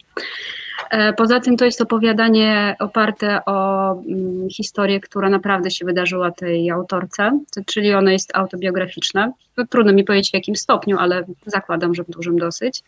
E, 0.90 1.12
poza 1.12 1.40
tym 1.40 1.56
to 1.56 1.64
jest 1.64 1.80
opowiadanie 1.80 2.76
oparte 2.78 3.44
o 3.44 3.90
mm, 3.92 4.48
historię, 4.50 5.00
która 5.00 5.28
naprawdę 5.28 5.70
się 5.70 5.84
wydarzyła 5.84 6.30
tej 6.30 6.70
autorce, 6.70 7.40
czyli 7.66 7.94
ona 7.94 8.12
jest 8.12 8.36
autobiograficzna. 8.36 9.32
No, 9.56 9.66
trudno 9.66 9.92
mi 9.92 10.04
powiedzieć 10.04 10.30
w 10.30 10.34
jakim 10.34 10.56
stopniu, 10.56 10.98
ale 10.98 11.24
zakładam, 11.46 11.94
że 11.94 12.04
w 12.04 12.10
dużym 12.10 12.38
dosyć. 12.38 12.82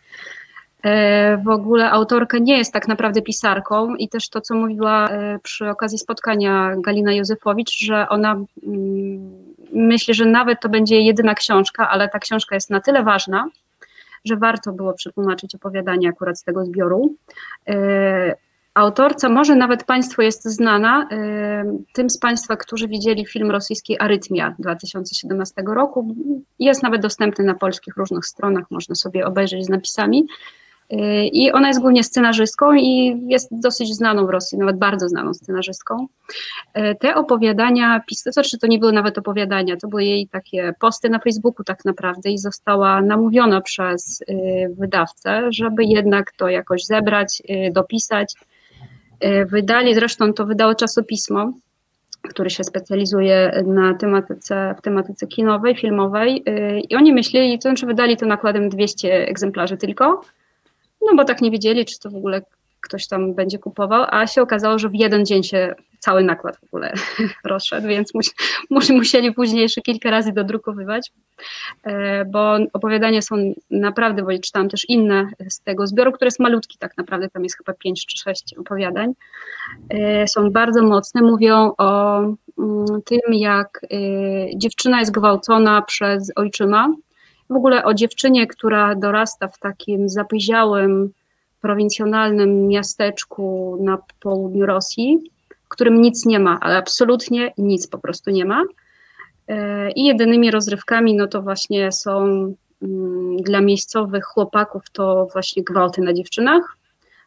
E, 0.82 1.36
w 1.36 1.48
ogóle 1.48 1.90
autorka 1.90 2.38
nie 2.38 2.58
jest 2.58 2.72
tak 2.72 2.88
naprawdę 2.88 3.22
pisarką 3.22 3.94
i 3.94 4.08
też 4.08 4.28
to, 4.28 4.40
co 4.40 4.54
mówiła 4.54 5.08
e, 5.08 5.38
przy 5.42 5.68
okazji 5.68 5.98
spotkania 5.98 6.74
Galina 6.78 7.12
Józefowicz, 7.12 7.78
że 7.78 8.08
ona 8.08 8.32
mm, 8.66 9.46
myśli, 9.72 10.14
że 10.14 10.26
nawet 10.26 10.60
to 10.60 10.68
będzie 10.68 11.00
jedyna 11.00 11.34
książka, 11.34 11.88
ale 11.90 12.08
ta 12.08 12.18
książka 12.18 12.54
jest 12.54 12.70
na 12.70 12.80
tyle 12.80 13.02
ważna, 13.02 13.48
że 14.26 14.36
warto 14.36 14.72
było 14.72 14.92
przetłumaczyć 14.92 15.54
opowiadanie 15.54 16.08
akurat 16.08 16.38
z 16.38 16.44
tego 16.44 16.64
zbioru. 16.64 17.14
E, 17.68 18.34
autorca, 18.74 19.28
może 19.28 19.54
nawet 19.54 19.84
Państwu 19.84 20.22
jest 20.22 20.44
znana, 20.44 21.08
tym 21.92 22.10
z 22.10 22.18
Państwa, 22.18 22.56
którzy 22.56 22.88
widzieli 22.88 23.26
film 23.26 23.50
rosyjski 23.50 23.98
Arytmia 23.98 24.54
2017 24.58 25.62
roku, 25.66 26.14
jest 26.58 26.82
nawet 26.82 27.02
dostępny 27.02 27.44
na 27.44 27.54
polskich 27.54 27.96
różnych 27.96 28.26
stronach, 28.26 28.64
można 28.70 28.94
sobie 28.94 29.26
obejrzeć 29.26 29.64
z 29.64 29.68
napisami. 29.68 30.26
I 31.32 31.52
ona 31.52 31.68
jest 31.68 31.80
głównie 31.80 32.04
scenarzystką 32.04 32.72
i 32.72 33.22
jest 33.28 33.48
dosyć 33.52 33.94
znaną 33.94 34.26
w 34.26 34.30
Rosji, 34.30 34.58
nawet 34.58 34.78
bardzo 34.78 35.08
znaną 35.08 35.34
scenarzystką. 35.34 36.06
E, 36.74 36.94
te 36.94 37.14
opowiadania, 37.14 38.00
to 38.24 38.32
znaczy 38.32 38.58
to 38.58 38.66
nie 38.66 38.78
były 38.78 38.92
nawet 38.92 39.18
opowiadania, 39.18 39.76
to 39.76 39.88
były 39.88 40.04
jej 40.04 40.28
takie 40.28 40.74
posty 40.80 41.10
na 41.10 41.18
Facebooku 41.18 41.64
tak 41.64 41.84
naprawdę 41.84 42.30
i 42.30 42.38
została 42.38 43.02
namówiona 43.02 43.60
przez 43.60 44.22
e, 44.28 44.34
wydawcę, 44.68 45.42
żeby 45.50 45.84
jednak 45.84 46.32
to 46.32 46.48
jakoś 46.48 46.84
zebrać, 46.84 47.42
e, 47.48 47.70
dopisać. 47.70 48.34
Wydali, 49.46 49.94
zresztą 49.94 50.32
to 50.32 50.46
wydało 50.46 50.74
czasopismo, 50.74 51.52
który 52.28 52.50
się 52.50 52.64
specjalizuje 52.64 53.62
na 53.66 53.94
tematyce, 53.94 54.74
w 54.78 54.82
tematyce 54.82 55.26
kinowej, 55.26 55.76
filmowej 55.76 56.42
i 56.88 56.96
oni 56.96 57.12
myśleli, 57.12 57.58
to 57.58 57.62
znaczy 57.62 57.86
wydali 57.86 58.16
to 58.16 58.26
nakładem 58.26 58.68
200 58.68 59.28
egzemplarzy 59.28 59.76
tylko, 59.76 60.20
no 61.06 61.16
bo 61.16 61.24
tak 61.24 61.40
nie 61.40 61.50
wiedzieli, 61.50 61.84
czy 61.84 61.98
to 61.98 62.10
w 62.10 62.16
ogóle 62.16 62.42
ktoś 62.80 63.08
tam 63.08 63.34
będzie 63.34 63.58
kupował, 63.58 64.04
a 64.10 64.26
się 64.26 64.42
okazało, 64.42 64.78
że 64.78 64.88
w 64.88 64.94
jeden 64.94 65.26
dzień 65.26 65.42
się 65.42 65.74
cały 65.98 66.22
nakład 66.22 66.56
w 66.56 66.64
ogóle 66.64 66.92
rozszedł, 67.44 67.88
więc 67.88 68.14
mus, 68.70 68.90
musieli 68.90 69.32
później 69.32 69.62
jeszcze 69.62 69.80
kilka 69.80 70.10
razy 70.10 70.32
dodrukowywać, 70.32 71.12
e, 71.82 72.24
bo 72.24 72.56
opowiadania 72.72 73.22
są 73.22 73.54
naprawdę, 73.70 74.22
bo 74.22 74.38
czytałam 74.38 74.68
też 74.68 74.88
inne 74.88 75.28
z 75.48 75.60
tego 75.60 75.86
zbioru, 75.86 76.12
który 76.12 76.26
jest 76.26 76.40
malutki 76.40 76.78
tak 76.78 76.96
naprawdę, 76.96 77.28
tam 77.28 77.44
jest 77.44 77.56
chyba 77.56 77.72
pięć 77.72 78.06
czy 78.06 78.18
sześć 78.18 78.54
opowiadań, 78.58 79.12
e, 79.88 80.28
są 80.28 80.50
bardzo 80.50 80.82
mocne, 80.82 81.22
mówią 81.22 81.72
o 81.78 82.18
mm, 82.18 83.02
tym, 83.04 83.20
jak 83.32 83.80
e, 83.84 83.88
dziewczyna 84.56 85.00
jest 85.00 85.12
gwałcona 85.12 85.82
przez 85.82 86.32
ojczyma, 86.36 86.88
w 87.50 87.56
ogóle 87.56 87.84
o 87.84 87.94
dziewczynie, 87.94 88.46
która 88.46 88.94
dorasta 88.94 89.48
w 89.48 89.58
takim 89.58 90.08
zapyziałym, 90.08 91.12
prowincjonalnym 91.60 92.68
miasteczku 92.68 93.76
na 93.80 93.98
południu 94.20 94.66
Rosji, 94.66 95.30
w 95.64 95.68
którym 95.68 96.00
nic 96.00 96.26
nie 96.26 96.40
ma, 96.40 96.58
ale 96.60 96.76
absolutnie 96.76 97.52
nic 97.58 97.86
po 97.86 97.98
prostu 97.98 98.30
nie 98.30 98.44
ma. 98.44 98.62
E, 99.48 99.90
I 99.90 100.04
jedynymi 100.04 100.50
rozrywkami, 100.50 101.14
no 101.14 101.26
to 101.26 101.42
właśnie 101.42 101.92
są 101.92 102.24
mm, 102.82 103.36
dla 103.36 103.60
miejscowych 103.60 104.24
chłopaków 104.24 104.82
to 104.92 105.26
właśnie 105.32 105.64
gwałty 105.64 106.00
na 106.00 106.12
dziewczynach 106.12 106.76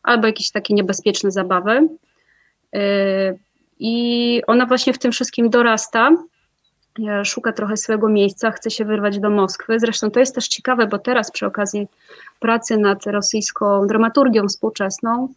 albo 0.04 0.28
jakieś 0.28 0.52
takie 0.52 0.74
niebezpieczne 0.74 1.32
zabawy. 1.32 1.88
E, 2.76 2.82
I 3.80 4.42
ona 4.48 4.66
właśnie 4.66 4.94
w 4.94 5.00
tym 5.00 5.12
wszystkim 5.12 5.50
dorasta 5.50 6.12
szuka 7.24 7.54
trochę 7.54 7.78
swojego 7.78 8.10
miejsca, 8.10 8.52
chce 8.52 8.72
się 8.72 8.86
wyrwać 8.86 9.20
do 9.20 9.30
Moskwy. 9.30 9.80
Zresztą 9.80 10.12
to 10.12 10.20
jest 10.20 10.36
też 10.36 10.48
ciekawe, 10.48 10.88
bo 10.88 11.00
teraz 11.00 11.32
przy 11.32 11.46
okazji 11.46 11.88
pracy 12.40 12.78
nad 12.78 13.08
rosyjską 13.08 13.88
dramaturgią 13.88 14.48
współczesną, 14.48 15.34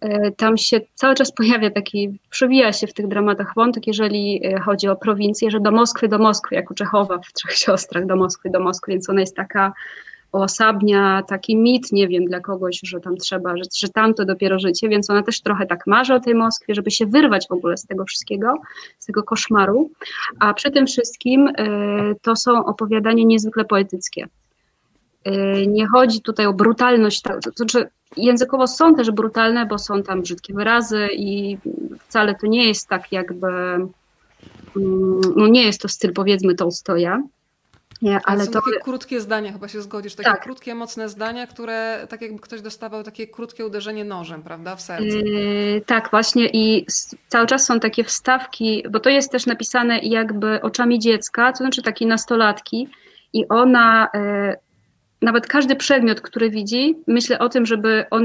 e, 0.00 0.30
tam 0.30 0.56
się 0.56 0.80
cały 0.94 1.14
czas 1.14 1.32
pojawia 1.32 1.70
taki, 1.70 2.18
przewija 2.30 2.72
się 2.72 2.86
w 2.86 2.94
tych 2.94 3.08
dramatach 3.08 3.52
wątek, 3.56 3.86
jeżeli 3.86 4.46
e, 4.46 4.60
chodzi 4.60 4.88
o 4.88 4.96
prowincję, 4.96 5.50
że 5.50 5.60
do 5.60 5.70
Moskwy, 5.70 6.08
do 6.08 6.18
Moskwy, 6.18 6.54
jak 6.54 6.70
u 6.70 6.74
Czechowa 6.74 7.18
w 7.18 7.32
Trzech 7.32 7.52
Siostrach, 7.52 8.06
do 8.06 8.16
Moskwy, 8.16 8.50
do 8.50 8.60
Moskwy, 8.60 8.92
więc 8.92 9.10
ona 9.10 9.20
jest 9.20 9.36
taka 9.36 9.72
uosabnia 10.32 11.22
taki 11.28 11.56
mit, 11.56 11.92
nie 11.92 12.08
wiem, 12.08 12.24
dla 12.24 12.40
kogoś, 12.40 12.80
że 12.82 13.00
tam 13.00 13.16
trzeba, 13.16 13.56
że, 13.56 13.62
że 13.74 13.88
tam 13.88 14.14
to 14.14 14.24
dopiero 14.24 14.58
życie, 14.58 14.88
więc 14.88 15.10
ona 15.10 15.22
też 15.22 15.40
trochę 15.40 15.66
tak 15.66 15.86
marzy 15.86 16.14
o 16.14 16.20
tej 16.20 16.34
Moskwie, 16.34 16.74
żeby 16.74 16.90
się 16.90 17.06
wyrwać 17.06 17.46
w 17.48 17.52
ogóle 17.52 17.76
z 17.76 17.86
tego 17.86 18.04
wszystkiego, 18.04 18.54
z 18.98 19.06
tego 19.06 19.22
koszmaru, 19.22 19.90
a 20.38 20.54
przy 20.54 20.70
tym 20.70 20.86
wszystkim 20.86 21.48
y, 21.48 21.52
to 22.22 22.36
są 22.36 22.64
opowiadania 22.64 23.24
niezwykle 23.24 23.64
poetyckie. 23.64 24.28
Y, 25.28 25.66
nie 25.66 25.86
chodzi 25.86 26.20
tutaj 26.20 26.46
o 26.46 26.52
brutalność, 26.52 27.22
to, 27.22 27.30
to, 27.44 27.50
znaczy 27.56 27.88
językowo 28.16 28.66
są 28.66 28.94
też 28.94 29.10
brutalne, 29.10 29.66
bo 29.66 29.78
są 29.78 30.02
tam 30.02 30.22
brzydkie 30.22 30.54
wyrazy 30.54 31.08
i 31.12 31.58
wcale 32.08 32.34
to 32.34 32.46
nie 32.46 32.68
jest 32.68 32.88
tak 32.88 33.12
jakby, 33.12 33.48
mm, 33.48 35.20
no 35.36 35.48
nie 35.48 35.62
jest 35.62 35.80
to 35.80 35.88
styl 35.88 36.12
powiedzmy 36.12 36.54
Tolstoja, 36.54 37.22
nie, 38.02 38.20
ale 38.24 38.46
to 38.46 38.52
takie 38.52 38.80
krótkie 38.84 39.20
zdania, 39.20 39.52
chyba 39.52 39.68
się 39.68 39.82
zgodzisz, 39.82 40.14
takie 40.14 40.30
tak. 40.30 40.42
krótkie, 40.42 40.74
mocne 40.74 41.08
zdania, 41.08 41.46
które 41.46 42.06
tak 42.08 42.22
jakby 42.22 42.38
ktoś 42.38 42.60
dostawał 42.60 43.02
takie 43.02 43.26
krótkie 43.26 43.66
uderzenie 43.66 44.04
nożem, 44.04 44.42
prawda, 44.42 44.76
w 44.76 44.80
serce. 44.80 45.18
Yy, 45.18 45.80
tak, 45.86 46.10
właśnie 46.10 46.48
i 46.52 46.86
cały 47.28 47.46
czas 47.46 47.66
są 47.66 47.80
takie 47.80 48.04
wstawki, 48.04 48.84
bo 48.90 49.00
to 49.00 49.10
jest 49.10 49.32
też 49.32 49.46
napisane 49.46 49.98
jakby 49.98 50.62
oczami 50.62 50.98
dziecka, 50.98 51.52
to 51.52 51.56
znaczy 51.56 51.82
takiej 51.82 52.08
nastolatki 52.08 52.88
i 53.32 53.48
ona, 53.48 54.08
yy, 54.14 54.56
nawet 55.22 55.46
każdy 55.46 55.76
przedmiot, 55.76 56.20
który 56.20 56.50
widzi, 56.50 56.98
myślę 57.06 57.38
o 57.38 57.48
tym, 57.48 57.66
żeby 57.66 58.04
on 58.10 58.24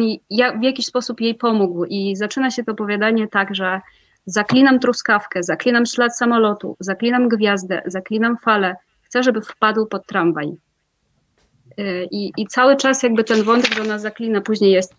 w 0.59 0.63
jakiś 0.63 0.85
sposób 0.85 1.21
jej 1.21 1.35
pomógł 1.35 1.85
i 1.85 2.15
zaczyna 2.15 2.51
się 2.51 2.63
to 2.63 2.71
opowiadanie 2.71 3.27
tak, 3.27 3.55
że 3.55 3.81
zaklinam 4.25 4.79
truskawkę, 4.79 5.43
zaklinam 5.43 5.85
ślad 5.85 6.17
samolotu, 6.17 6.75
zaklinam 6.79 7.29
gwiazdę, 7.29 7.81
zaklinam 7.85 8.37
falę, 8.37 8.75
chcę, 9.15 9.23
żeby 9.23 9.41
wpadł 9.41 9.85
pod 9.85 10.07
tramwaj. 10.07 10.51
Y, 11.79 12.07
I, 12.11 12.31
I 12.37 12.47
cały 12.47 12.77
czas 12.77 13.03
jakby 13.03 13.23
ten 13.23 13.43
wątek, 13.43 13.73
że 13.73 13.81
ona 13.81 13.99
zaklina, 13.99 14.41
później 14.41 14.71
jest 14.71 14.95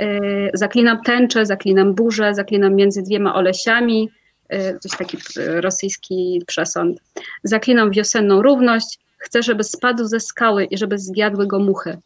y, 0.00 0.50
zaklinam 0.54 1.02
tęczę, 1.02 1.46
zaklinam 1.46 1.94
burzę, 1.94 2.34
zaklinam 2.34 2.74
między 2.74 3.02
dwiema 3.02 3.34
olesiami, 3.34 4.10
y, 4.52 4.56
jest 4.84 4.98
taki 4.98 5.16
rosyjski 5.36 6.42
przesąd. 6.46 7.00
Zaklinam 7.44 7.90
wiosenną 7.90 8.42
równość, 8.42 8.98
chcę, 9.18 9.42
żeby 9.42 9.64
spadł 9.64 10.04
ze 10.04 10.20
skały 10.20 10.64
i 10.64 10.78
żeby 10.78 10.98
zjadły 10.98 11.46
go 11.46 11.58
muchy. 11.58 11.98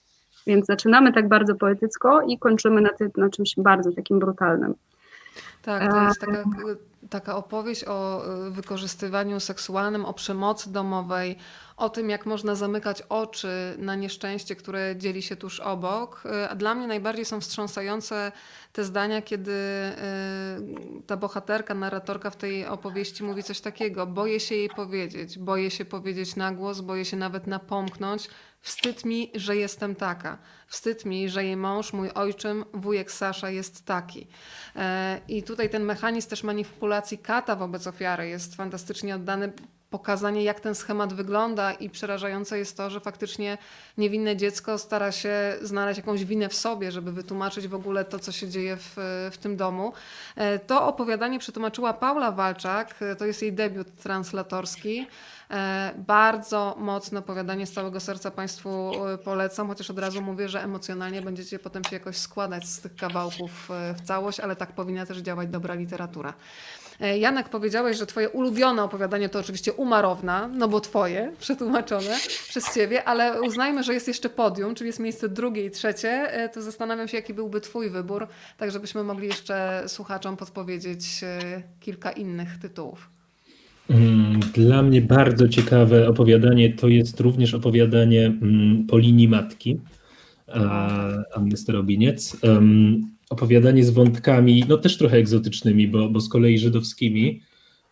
Więc 0.46 0.66
zaczynamy 0.66 1.12
tak 1.12 1.28
bardzo 1.28 1.54
poetycko 1.54 2.22
i 2.22 2.38
kończymy 2.38 2.80
na, 2.80 2.90
na 3.16 3.30
czymś 3.30 3.54
bardzo 3.56 3.92
takim 3.92 4.18
brutalnym. 4.18 4.74
Tak, 5.64 5.92
to 5.92 6.02
jest 6.02 6.20
taka 6.20 6.44
taka 7.10 7.36
opowieść 7.36 7.84
o 7.84 8.24
y, 8.46 8.50
wykorzystywaniu 8.50 9.40
seksualnym, 9.40 10.04
o 10.04 10.14
przemocy 10.14 10.72
domowej, 10.72 11.36
o 11.76 11.88
tym, 11.88 12.10
jak 12.10 12.26
można 12.26 12.54
zamykać 12.54 13.02
oczy 13.02 13.48
na 13.78 13.94
nieszczęście, 13.94 14.56
które 14.56 14.96
dzieli 14.96 15.22
się 15.22 15.36
tuż 15.36 15.60
obok. 15.60 16.22
Y, 16.26 16.48
a 16.48 16.54
dla 16.54 16.74
mnie 16.74 16.86
najbardziej 16.86 17.24
są 17.24 17.40
wstrząsające 17.40 18.32
te 18.72 18.84
zdania, 18.84 19.22
kiedy 19.22 19.52
y, 19.52 21.02
ta 21.06 21.16
bohaterka, 21.16 21.74
narratorka 21.74 22.30
w 22.30 22.36
tej 22.36 22.66
opowieści 22.66 23.24
mówi 23.24 23.42
coś 23.42 23.60
takiego: 23.60 24.06
boję 24.06 24.40
się 24.40 24.54
jej 24.54 24.68
powiedzieć, 24.68 25.38
boję 25.38 25.70
się 25.70 25.84
powiedzieć 25.84 26.36
na 26.36 26.52
głos, 26.52 26.80
boję 26.80 27.04
się 27.04 27.16
nawet 27.16 27.46
napomknąć, 27.46 28.28
Wstyd 28.64 29.04
mi, 29.04 29.30
że 29.34 29.56
jestem 29.56 29.94
taka. 29.94 30.38
Wstyd 30.66 31.04
mi, 31.04 31.28
że 31.28 31.44
jej 31.44 31.56
mąż, 31.56 31.92
mój 31.92 32.10
ojczym, 32.10 32.64
wujek 32.72 33.12
Sasza 33.12 33.50
jest 33.50 33.84
taki. 33.84 34.26
E, 34.76 35.20
I 35.28 35.42
tutaj 35.42 35.70
ten 35.70 35.84
mechanizm 35.84 36.28
też 36.28 36.42
manipulacji 36.42 37.18
kata 37.18 37.56
wobec 37.56 37.86
ofiary 37.86 38.28
jest 38.28 38.54
fantastycznie 38.54 39.14
oddany 39.14 39.52
pokazanie, 39.90 40.44
jak 40.44 40.60
ten 40.60 40.74
schemat 40.74 41.12
wygląda, 41.12 41.72
i 41.72 41.90
przerażające 41.90 42.58
jest 42.58 42.76
to, 42.76 42.90
że 42.90 43.00
faktycznie 43.00 43.58
niewinne 43.98 44.36
dziecko 44.36 44.78
stara 44.78 45.12
się 45.12 45.56
znaleźć 45.62 45.98
jakąś 45.98 46.24
winę 46.24 46.48
w 46.48 46.54
sobie, 46.54 46.92
żeby 46.92 47.12
wytłumaczyć 47.12 47.68
w 47.68 47.74
ogóle 47.74 48.04
to, 48.04 48.18
co 48.18 48.32
się 48.32 48.48
dzieje 48.48 48.76
w, 48.76 48.94
w 49.32 49.38
tym 49.38 49.56
domu. 49.56 49.92
E, 50.36 50.58
to 50.58 50.86
opowiadanie 50.86 51.38
przetłumaczyła 51.38 51.92
Paula 51.92 52.32
Walczak, 52.32 52.94
e, 53.02 53.16
to 53.16 53.26
jest 53.26 53.42
jej 53.42 53.52
debiut 53.52 53.96
translatorski. 53.96 55.06
E, 55.54 55.94
bardzo 55.98 56.76
mocne 56.78 57.18
opowiadanie 57.18 57.66
z 57.66 57.72
całego 57.72 58.00
serca 58.00 58.30
Państwu 58.30 58.92
e, 59.06 59.18
polecam, 59.18 59.68
chociaż 59.68 59.90
od 59.90 59.98
razu 59.98 60.22
mówię, 60.22 60.48
że 60.48 60.62
emocjonalnie 60.62 61.22
będziecie 61.22 61.58
potem 61.58 61.84
się 61.84 61.96
jakoś 61.96 62.16
składać 62.16 62.68
z 62.68 62.80
tych 62.80 62.96
kawałków 62.96 63.70
e, 63.70 63.94
w 63.94 64.00
całość, 64.00 64.40
ale 64.40 64.56
tak 64.56 64.72
powinna 64.72 65.06
też 65.06 65.18
działać 65.18 65.48
dobra 65.48 65.74
literatura. 65.74 66.34
Janek, 67.18 67.48
powiedziałeś, 67.48 67.96
że 67.96 68.06
twoje 68.06 68.30
ulubione 68.30 68.82
opowiadanie 68.82 69.28
to 69.28 69.38
oczywiście 69.38 69.72
Umarowna, 69.72 70.48
no 70.48 70.68
bo 70.68 70.80
twoje, 70.80 71.32
przetłumaczone 71.38 72.16
przez 72.48 72.74
ciebie, 72.74 73.04
ale 73.04 73.42
uznajmy, 73.42 73.82
że 73.82 73.94
jest 73.94 74.08
jeszcze 74.08 74.30
podium, 74.30 74.74
czyli 74.74 74.88
jest 74.88 75.00
miejsce 75.00 75.28
drugie 75.28 75.64
i 75.64 75.70
trzecie, 75.70 76.30
to 76.52 76.62
zastanawiam 76.62 77.08
się, 77.08 77.16
jaki 77.16 77.34
byłby 77.34 77.60
twój 77.60 77.90
wybór, 77.90 78.28
tak 78.56 78.70
żebyśmy 78.70 79.04
mogli 79.04 79.26
jeszcze 79.26 79.84
słuchaczom 79.86 80.36
podpowiedzieć 80.36 81.24
kilka 81.80 82.12
innych 82.12 82.58
tytułów. 82.58 83.13
Mm, 83.90 84.40
dla 84.40 84.82
mnie 84.82 85.02
bardzo 85.02 85.48
ciekawe 85.48 86.08
opowiadanie 86.08 86.72
to 86.72 86.88
jest 86.88 87.20
również 87.20 87.54
opowiadanie 87.54 88.26
mm, 88.26 88.86
po 88.86 88.98
linii 88.98 89.28
matki 89.28 89.80
Anny 91.34 91.56
Starobiniec. 91.56 92.36
Opowiadanie 93.30 93.84
z 93.84 93.90
wątkami, 93.90 94.64
no 94.68 94.78
też 94.78 94.98
trochę 94.98 95.16
egzotycznymi, 95.16 95.88
bo, 95.88 96.08
bo 96.08 96.20
z 96.20 96.28
kolei 96.28 96.58
żydowskimi, 96.58 97.40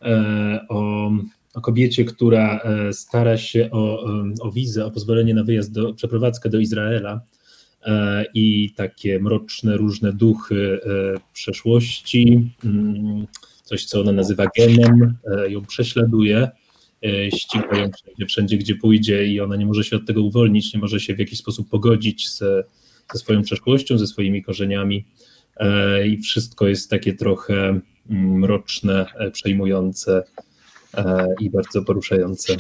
e, 0.03 0.66
o, 0.68 1.11
o 1.55 1.61
kobiecie, 1.61 2.05
która 2.05 2.59
e, 2.59 2.93
stara 2.93 3.36
się 3.36 3.68
o, 3.70 4.05
o 4.40 4.53
wizę, 4.53 4.86
o 4.86 4.90
pozwolenie 4.90 5.34
na 5.34 5.45
wyjazd, 5.45 5.72
do, 5.72 5.95
przeprowadzkę 5.95 6.51
do 6.51 6.59
Izraela 6.59 7.20
e, 7.84 8.24
i 8.34 8.72
takie 8.76 9.20
mroczne, 9.20 9.76
różne 9.76 10.12
duchy 10.12 10.80
przeszłości 11.32 12.51
mm, 12.64 13.26
coś, 13.62 13.84
co 13.84 14.00
ona 14.00 14.12
nazywa 14.12 14.46
genem, 14.56 15.16
e, 15.24 15.50
ją 15.50 15.64
prześladuje, 15.64 16.50
e, 17.04 17.30
ściga 17.30 17.76
ją 17.78 17.90
wszędzie, 17.92 18.26
wszędzie, 18.26 18.58
gdzie 18.58 18.74
pójdzie 18.74 19.26
i 19.26 19.40
ona 19.40 19.56
nie 19.56 19.66
może 19.66 19.84
się 19.84 19.96
od 19.96 20.06
tego 20.06 20.22
uwolnić, 20.22 20.74
nie 20.74 20.80
może 20.80 21.00
się 21.00 21.14
w 21.14 21.18
jakiś 21.18 21.38
sposób 21.38 21.68
pogodzić 21.70 22.30
ze, 22.30 22.64
swoją 23.14 23.42
przeszłością, 23.42 23.98
ze 23.98 24.06
swoimi 24.06 24.42
korzeniami 24.42 25.06
e, 25.56 26.06
i 26.06 26.18
wszystko 26.18 26.68
jest 26.68 26.90
takie 26.90 27.12
trochę 27.12 27.54
mm, 28.10 28.38
mroczne, 28.38 29.06
przejmujące 29.32 30.24
i 31.40 31.50
bardzo 31.50 31.82
poruszające. 31.82 32.56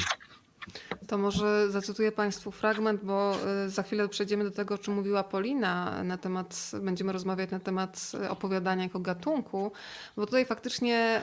To 1.06 1.18
może 1.18 1.70
zacytuję 1.70 2.12
Państwu 2.12 2.50
fragment, 2.50 3.04
bo 3.04 3.34
y, 3.66 3.70
za 3.70 3.82
chwilę 3.82 4.08
przejdziemy 4.08 4.44
do 4.44 4.50
tego, 4.50 4.74
o 4.74 4.78
czym 4.78 4.94
mówiła 4.94 5.24
Polina 5.24 6.04
na 6.04 6.18
temat, 6.18 6.70
będziemy 6.82 7.12
rozmawiać 7.12 7.50
na 7.50 7.60
temat 7.60 8.12
y, 8.24 8.30
opowiadania 8.30 8.82
jako 8.82 9.00
gatunku, 9.00 9.72
bo 10.16 10.26
tutaj 10.26 10.44
faktycznie 10.44 11.20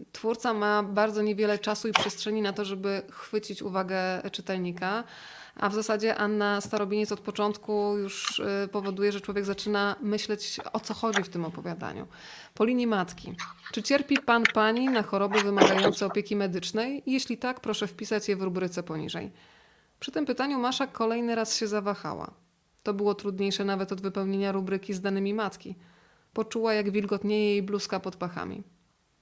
y, 0.00 0.12
twórca 0.12 0.54
ma 0.54 0.82
bardzo 0.82 1.22
niewiele 1.22 1.58
czasu 1.58 1.88
i 1.88 1.92
przestrzeni 1.92 2.42
na 2.42 2.52
to, 2.52 2.64
żeby 2.64 3.02
chwycić 3.10 3.62
uwagę 3.62 4.22
czytelnika. 4.32 5.04
A 5.60 5.68
w 5.68 5.74
zasadzie 5.74 6.16
Anna 6.16 6.60
Starobiniec 6.60 7.12
od 7.12 7.20
początku 7.20 7.96
już 7.98 8.42
powoduje, 8.72 9.12
że 9.12 9.20
człowiek 9.20 9.44
zaczyna 9.44 9.96
myśleć, 10.00 10.60
o 10.72 10.80
co 10.80 10.94
chodzi 10.94 11.22
w 11.22 11.28
tym 11.28 11.44
opowiadaniu. 11.44 12.06
Po 12.54 12.64
linii 12.64 12.86
matki. 12.86 13.34
Czy 13.72 13.82
cierpi 13.82 14.18
pan 14.18 14.42
pani 14.54 14.88
na 14.88 15.02
choroby 15.02 15.42
wymagające 15.42 16.06
opieki 16.06 16.36
medycznej? 16.36 17.02
Jeśli 17.06 17.38
tak, 17.38 17.60
proszę 17.60 17.86
wpisać 17.86 18.28
je 18.28 18.36
w 18.36 18.42
rubryce 18.42 18.82
poniżej. 18.82 19.32
Przy 20.00 20.12
tym 20.12 20.26
pytaniu 20.26 20.58
Masza 20.58 20.86
kolejny 20.86 21.34
raz 21.34 21.56
się 21.56 21.66
zawahała. 21.66 22.30
To 22.82 22.94
było 22.94 23.14
trudniejsze 23.14 23.64
nawet 23.64 23.92
od 23.92 24.00
wypełnienia 24.00 24.52
rubryki 24.52 24.94
z 24.94 25.00
danymi 25.00 25.34
matki. 25.34 25.74
Poczuła, 26.32 26.74
jak 26.74 26.90
wilgotnieje 26.90 27.50
jej 27.50 27.62
bluzka 27.62 28.00
pod 28.00 28.16
pachami. 28.16 28.62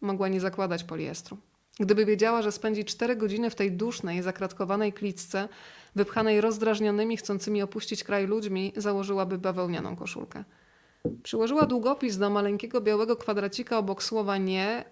Mogła 0.01 0.28
nie 0.28 0.41
zakładać 0.41 0.84
poliestru. 0.84 1.36
Gdyby 1.81 2.05
wiedziała, 2.05 2.43
że 2.43 2.53
spędzi 2.53 2.85
cztery 2.85 3.16
godziny 3.16 3.51
w 3.51 3.55
tej 3.55 3.72
dusznej, 3.72 4.22
zakratkowanej 4.22 4.93
klicce, 4.93 5.49
wypchanej 5.95 6.41
rozdrażnionymi, 6.41 7.16
chcącymi 7.16 7.62
opuścić 7.62 8.05
kraj 8.05 8.26
ludźmi, 8.26 8.72
założyłaby 8.76 9.39
bawełnianą 9.39 9.97
koszulkę. 9.97 10.45
Przyłożyła 11.22 11.66
długopis 11.66 12.16
do 12.16 12.31
maleńkiego 12.31 12.81
białego 12.81 13.16
kwadracika 13.16 13.79
obok 13.79 14.03
słowa 14.03 14.37
nie, 14.37 14.85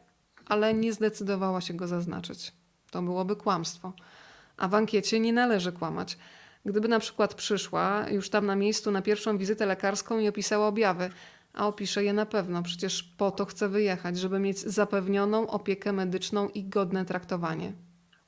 ale 0.47 0.74
nie 0.74 0.93
zdecydowała 0.93 1.61
się 1.61 1.74
go 1.74 1.87
zaznaczyć. 1.87 2.53
To 2.91 3.03
byłoby 3.03 3.37
kłamstwo. 3.37 3.93
A 4.57 4.68
w 4.68 4.74
ankiecie 4.74 5.20
nie 5.20 5.32
należy 5.32 5.72
kłamać. 5.72 6.18
Gdyby 6.64 6.89
na 6.89 6.99
przykład 6.99 7.34
przyszła 7.34 8.07
już 8.11 8.30
tam 8.30 8.47
na 8.47 8.57
miejscu 8.57 8.91
na 8.91 9.03
pierwszą 9.03 9.39
wizytę 9.39 9.66
lekarską 9.66 10.18
i 10.18 10.28
opisała 10.28 10.66
objawy, 10.66 11.11
a 11.57 11.66
opiszę 11.66 12.04
je 12.04 12.12
na 12.12 12.26
pewno, 12.26 12.62
przecież 12.62 13.02
po 13.02 13.30
to 13.30 13.44
chcę 13.44 13.68
wyjechać, 13.68 14.18
żeby 14.18 14.38
mieć 14.38 14.59
zapewnioną 14.59 15.46
opiekę 15.46 15.92
medyczną 15.92 16.48
i 16.48 16.64
godne 16.64 17.04
traktowanie. 17.04 17.72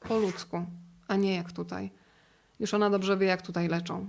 Po 0.00 0.18
ludzku, 0.18 0.64
a 1.08 1.16
nie 1.16 1.34
jak 1.34 1.52
tutaj. 1.52 1.90
Już 2.60 2.74
ona 2.74 2.90
dobrze 2.90 3.16
wie, 3.16 3.26
jak 3.26 3.42
tutaj 3.42 3.68
leczą 3.68 4.08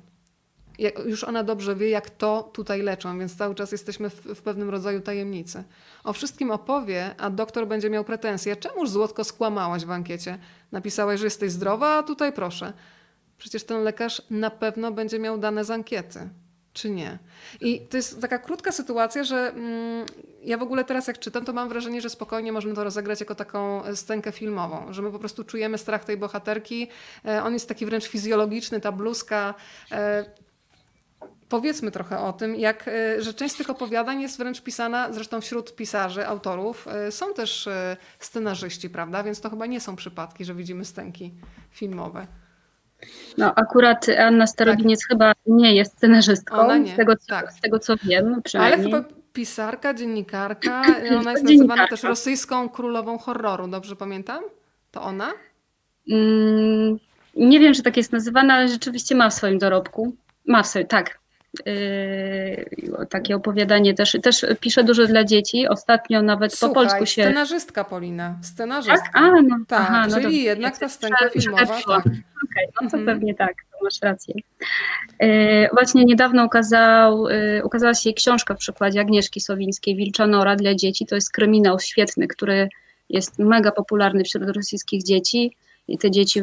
już 1.05 1.23
ona 1.23 1.43
dobrze 1.43 1.75
wie, 1.75 1.89
jak 1.89 2.09
to 2.09 2.49
tutaj 2.53 2.81
leczą, 2.81 3.19
więc 3.19 3.35
cały 3.35 3.55
czas 3.55 3.71
jesteśmy 3.71 4.09
w, 4.09 4.15
w, 4.15 4.41
pewnym 4.41 4.69
rodzaju 4.69 5.01
tajemnicy. 5.01 5.63
O 6.03 6.13
wszystkim 6.13 6.51
opowie, 6.51 7.15
a 7.17 7.29
doktor 7.29 7.67
będzie 7.67 7.89
miał 7.89 8.03
pretensje. 8.03 8.55
Czemuż 8.55 8.89
Złotko 8.89 9.23
skłamałaś 9.23 9.85
w 9.85 9.91
ankiecie? 9.91 10.39
Napisałaś, 10.71 11.19
że 11.19 11.25
jesteś 11.25 11.51
zdrowa, 11.51 11.97
a 11.97 12.03
tutaj 12.03 12.33
proszę. 12.33 12.73
Przecież 13.37 13.63
ten 13.63 13.83
lekarz 13.83 14.21
na 14.29 14.49
pewno 14.49 14.91
będzie 14.91 15.19
miał 15.19 15.37
dane 15.37 15.65
z 15.65 15.71
ankiety. 15.71 16.29
Czy 16.79 16.89
nie? 16.89 17.17
I 17.61 17.81
to 17.81 17.97
jest 17.97 18.21
taka 18.21 18.39
krótka 18.39 18.71
sytuacja, 18.71 19.23
że 19.23 19.51
mm, 19.55 20.05
ja 20.43 20.57
w 20.57 20.61
ogóle 20.61 20.83
teraz 20.83 21.07
jak 21.07 21.19
czytam, 21.19 21.45
to 21.45 21.53
mam 21.53 21.69
wrażenie, 21.69 22.01
że 22.01 22.09
spokojnie 22.09 22.51
możemy 22.51 22.75
to 22.75 22.83
rozegrać 22.83 23.19
jako 23.19 23.35
taką 23.35 23.83
scenkę 23.95 24.31
filmową, 24.31 24.93
że 24.93 25.01
my 25.01 25.11
po 25.11 25.19
prostu 25.19 25.43
czujemy 25.43 25.77
strach 25.77 26.05
tej 26.05 26.17
bohaterki. 26.17 26.87
E, 27.25 27.43
on 27.43 27.53
jest 27.53 27.67
taki 27.67 27.85
wręcz 27.85 28.05
fizjologiczny, 28.05 28.81
ta 28.81 28.91
bluzka. 28.91 29.53
E, 29.91 30.25
powiedzmy 31.49 31.91
trochę 31.91 32.19
o 32.19 32.33
tym, 32.33 32.55
jak, 32.55 32.87
e, 32.87 33.21
że 33.21 33.33
część 33.33 33.55
z 33.55 33.57
tych 33.57 33.69
opowiadań 33.69 34.21
jest 34.21 34.37
wręcz 34.37 34.61
pisana, 34.61 35.13
zresztą 35.13 35.41
wśród 35.41 35.75
pisarzy, 35.75 36.27
autorów 36.27 36.87
e, 36.87 37.11
są 37.11 37.33
też 37.33 37.67
e, 37.67 37.97
scenarzyści, 38.19 38.89
prawda? 38.89 39.23
Więc 39.23 39.41
to 39.41 39.49
chyba 39.49 39.65
nie 39.65 39.79
są 39.79 39.95
przypadki, 39.95 40.45
że 40.45 40.55
widzimy 40.55 40.85
stęki 40.85 41.33
filmowe. 41.71 42.27
No 43.37 43.55
akurat 43.55 44.05
Anna 44.19 44.47
Starobiniec 44.47 44.99
tak. 44.99 45.07
chyba 45.07 45.33
nie 45.47 45.75
jest 45.75 45.97
scenarzystką, 45.97 46.77
nie. 46.77 46.93
Z, 46.93 46.95
tego, 46.95 47.15
co, 47.15 47.27
tak. 47.27 47.51
z 47.51 47.61
tego 47.61 47.79
co 47.79 47.95
wiem 48.03 48.41
przynajmniej. 48.43 48.91
Ale 48.91 49.01
chyba 49.01 49.19
pisarka, 49.33 49.93
dziennikarka, 49.93 50.83
ona 51.19 51.31
jest 51.31 51.43
nazywana 51.43 51.87
też 51.87 52.03
rosyjską 52.03 52.69
królową 52.69 53.17
horroru, 53.17 53.67
dobrze 53.67 53.95
pamiętam? 53.95 54.43
To 54.91 55.01
ona? 55.01 55.33
Mm, 56.11 56.97
nie 57.35 57.59
wiem, 57.59 57.73
czy 57.73 57.83
tak 57.83 57.97
jest 57.97 58.11
nazywana, 58.11 58.53
ale 58.53 58.67
rzeczywiście 58.67 59.15
ma 59.15 59.29
w 59.29 59.33
swoim 59.33 59.57
dorobku. 59.57 60.15
Ma 60.47 60.63
w 60.63 60.67
swoim, 60.67 60.87
tak, 60.87 61.19
Yy, 61.65 63.07
takie 63.09 63.35
opowiadanie 63.35 63.93
też, 63.93 64.17
też 64.23 64.45
pisze 64.59 64.83
dużo 64.83 65.07
dla 65.07 65.23
dzieci. 65.23 65.67
Ostatnio 65.67 66.21
nawet 66.21 66.53
Słuchaj, 66.53 66.75
po 66.75 66.81
polsku 66.81 67.05
się. 67.05 67.23
Scenarzystka 67.23 67.83
Polina. 67.83 68.35
Scenarzystka. 68.41 69.11
Tak, 69.13 69.23
A, 69.23 69.41
no, 69.41 69.57
tak 69.67 69.79
aha, 69.81 70.07
no 70.09 70.21
czyli 70.21 70.43
jednak 70.43 70.77
ta 70.77 70.89
scenka 70.89 71.29
filmowa. 71.29 71.65
Tak. 71.65 71.81
Okej, 71.87 72.21
okay, 72.43 72.65
no 72.81 72.89
to 72.89 72.97
mhm. 72.97 73.05
pewnie 73.05 73.35
tak, 73.35 73.53
masz 73.83 74.01
rację. 74.01 74.35
Yy, 75.19 75.29
właśnie 75.73 76.05
niedawno 76.05 76.45
ukazał, 76.45 77.29
yy, 77.29 77.61
ukazała 77.63 77.93
się 77.93 78.13
książka 78.13 78.53
w 78.53 78.57
przykładzie 78.57 79.01
Agnieszki 79.01 79.41
Sowińskiej, 79.41 79.95
Wilczanora 79.95 80.55
dla 80.55 80.75
dzieci. 80.75 81.05
To 81.05 81.15
jest 81.15 81.31
kryminał 81.31 81.79
świetny, 81.79 82.27
który 82.27 82.69
jest 83.09 83.39
mega 83.39 83.71
popularny 83.71 84.23
wśród 84.23 84.55
rosyjskich 84.55 85.03
dzieci 85.03 85.55
i 85.89 85.97
te 85.97 86.11
dzieci 86.11 86.41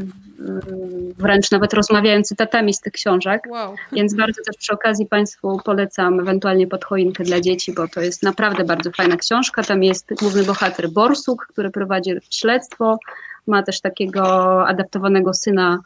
wręcz 1.18 1.50
nawet 1.50 1.74
rozmawiają 1.74 2.22
cytatami 2.22 2.74
z 2.74 2.80
tych 2.80 2.92
książek. 2.92 3.42
Wow. 3.50 3.74
Więc 3.92 4.14
bardzo 4.14 4.42
też 4.46 4.56
przy 4.56 4.72
okazji 4.72 5.06
Państwu 5.06 5.60
polecam 5.64 6.20
ewentualnie 6.20 6.66
pod 6.66 6.84
choinkę 6.84 7.24
dla 7.24 7.40
dzieci, 7.40 7.72
bo 7.72 7.88
to 7.88 8.00
jest 8.00 8.22
naprawdę 8.22 8.64
bardzo 8.64 8.90
fajna 8.90 9.16
książka. 9.16 9.62
Tam 9.62 9.82
jest 9.82 10.14
główny 10.14 10.44
bohater 10.44 10.90
Borsuk, 10.90 11.46
który 11.46 11.70
prowadzi 11.70 12.10
śledztwo. 12.30 12.98
Ma 13.46 13.62
też 13.62 13.80
takiego 13.80 14.66
adaptowanego 14.68 15.34
syna 15.34 15.78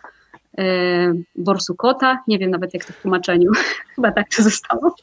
borsukota, 1.37 2.23
nie 2.29 2.39
wiem 2.39 2.51
nawet 2.51 2.75
jak 2.75 2.85
to 2.85 2.93
w 2.93 3.03
tłumaczeniu, 3.03 3.51
chyba 3.95 4.13
tak 4.13 4.29
to 4.37 4.43
zostało, 4.43 4.95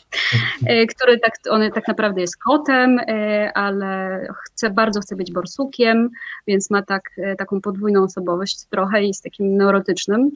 e, 0.65 0.87
który 0.87 1.19
tak, 1.19 1.33
on 1.49 1.71
tak 1.71 1.87
naprawdę 1.87 2.21
jest 2.21 2.37
kotem, 2.37 2.99
e, 2.99 3.51
ale 3.53 4.21
chce, 4.45 4.69
bardzo 4.69 5.01
chce 5.01 5.15
być 5.15 5.31
borsukiem, 5.31 6.09
więc 6.47 6.69
ma 6.69 6.81
tak, 6.81 7.03
taką 7.37 7.61
podwójną 7.61 8.03
osobowość 8.03 8.65
trochę 8.65 9.03
i 9.03 9.07
jest 9.07 9.23
takim 9.23 9.57
neurotycznym. 9.57 10.31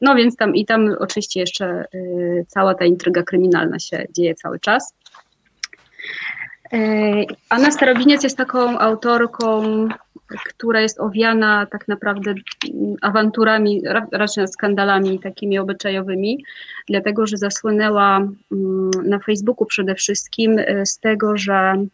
No 0.00 0.14
więc 0.14 0.36
tam 0.36 0.54
i 0.54 0.66
tam 0.66 0.96
oczywiście 0.98 1.40
jeszcze 1.40 1.84
cała 2.48 2.74
ta 2.74 2.84
intryga 2.84 3.22
kryminalna 3.22 3.78
się 3.78 4.06
dzieje 4.16 4.34
cały 4.34 4.60
czas. 4.60 4.94
Anna 7.48 7.70
Starobiniec 7.70 8.24
jest 8.24 8.36
taką 8.36 8.78
autorką 8.78 9.88
która 10.38 10.80
jest 10.80 11.00
owiana 11.00 11.66
tak 11.66 11.88
naprawdę 11.88 12.34
awanturami, 13.00 13.82
raczej 14.12 14.48
skandalami 14.48 15.18
takimi 15.18 15.58
obyczajowymi, 15.58 16.44
dlatego 16.88 17.26
że 17.26 17.36
zasłynęła 17.36 18.16
mm, 18.16 18.90
na 19.04 19.18
Facebooku 19.18 19.66
przede 19.66 19.94
wszystkim 19.94 20.58
e, 20.58 20.86
z 20.86 20.98
tego, 20.98 21.36
że 21.36 21.86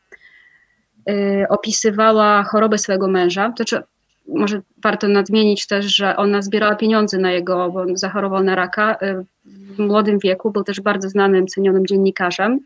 e, 1.08 1.48
opisywała 1.48 2.42
chorobę 2.42 2.78
swojego 2.78 3.08
męża. 3.08 3.52
Znaczy, 3.56 3.82
może 4.28 4.60
warto 4.82 5.08
nadmienić 5.08 5.66
też, 5.66 5.96
że 5.96 6.16
ona 6.16 6.42
zbierała 6.42 6.74
pieniądze 6.74 7.18
na 7.18 7.32
jego, 7.32 7.70
bo 7.70 7.80
on 7.80 7.96
zachorował 7.96 8.42
na 8.42 8.54
raka 8.54 8.96
e, 9.00 9.22
w 9.44 9.78
młodym 9.78 10.18
wieku, 10.18 10.50
był 10.50 10.64
też 10.64 10.80
bardzo 10.80 11.08
znanym, 11.08 11.46
cenionym 11.46 11.86
dziennikarzem. 11.86 12.60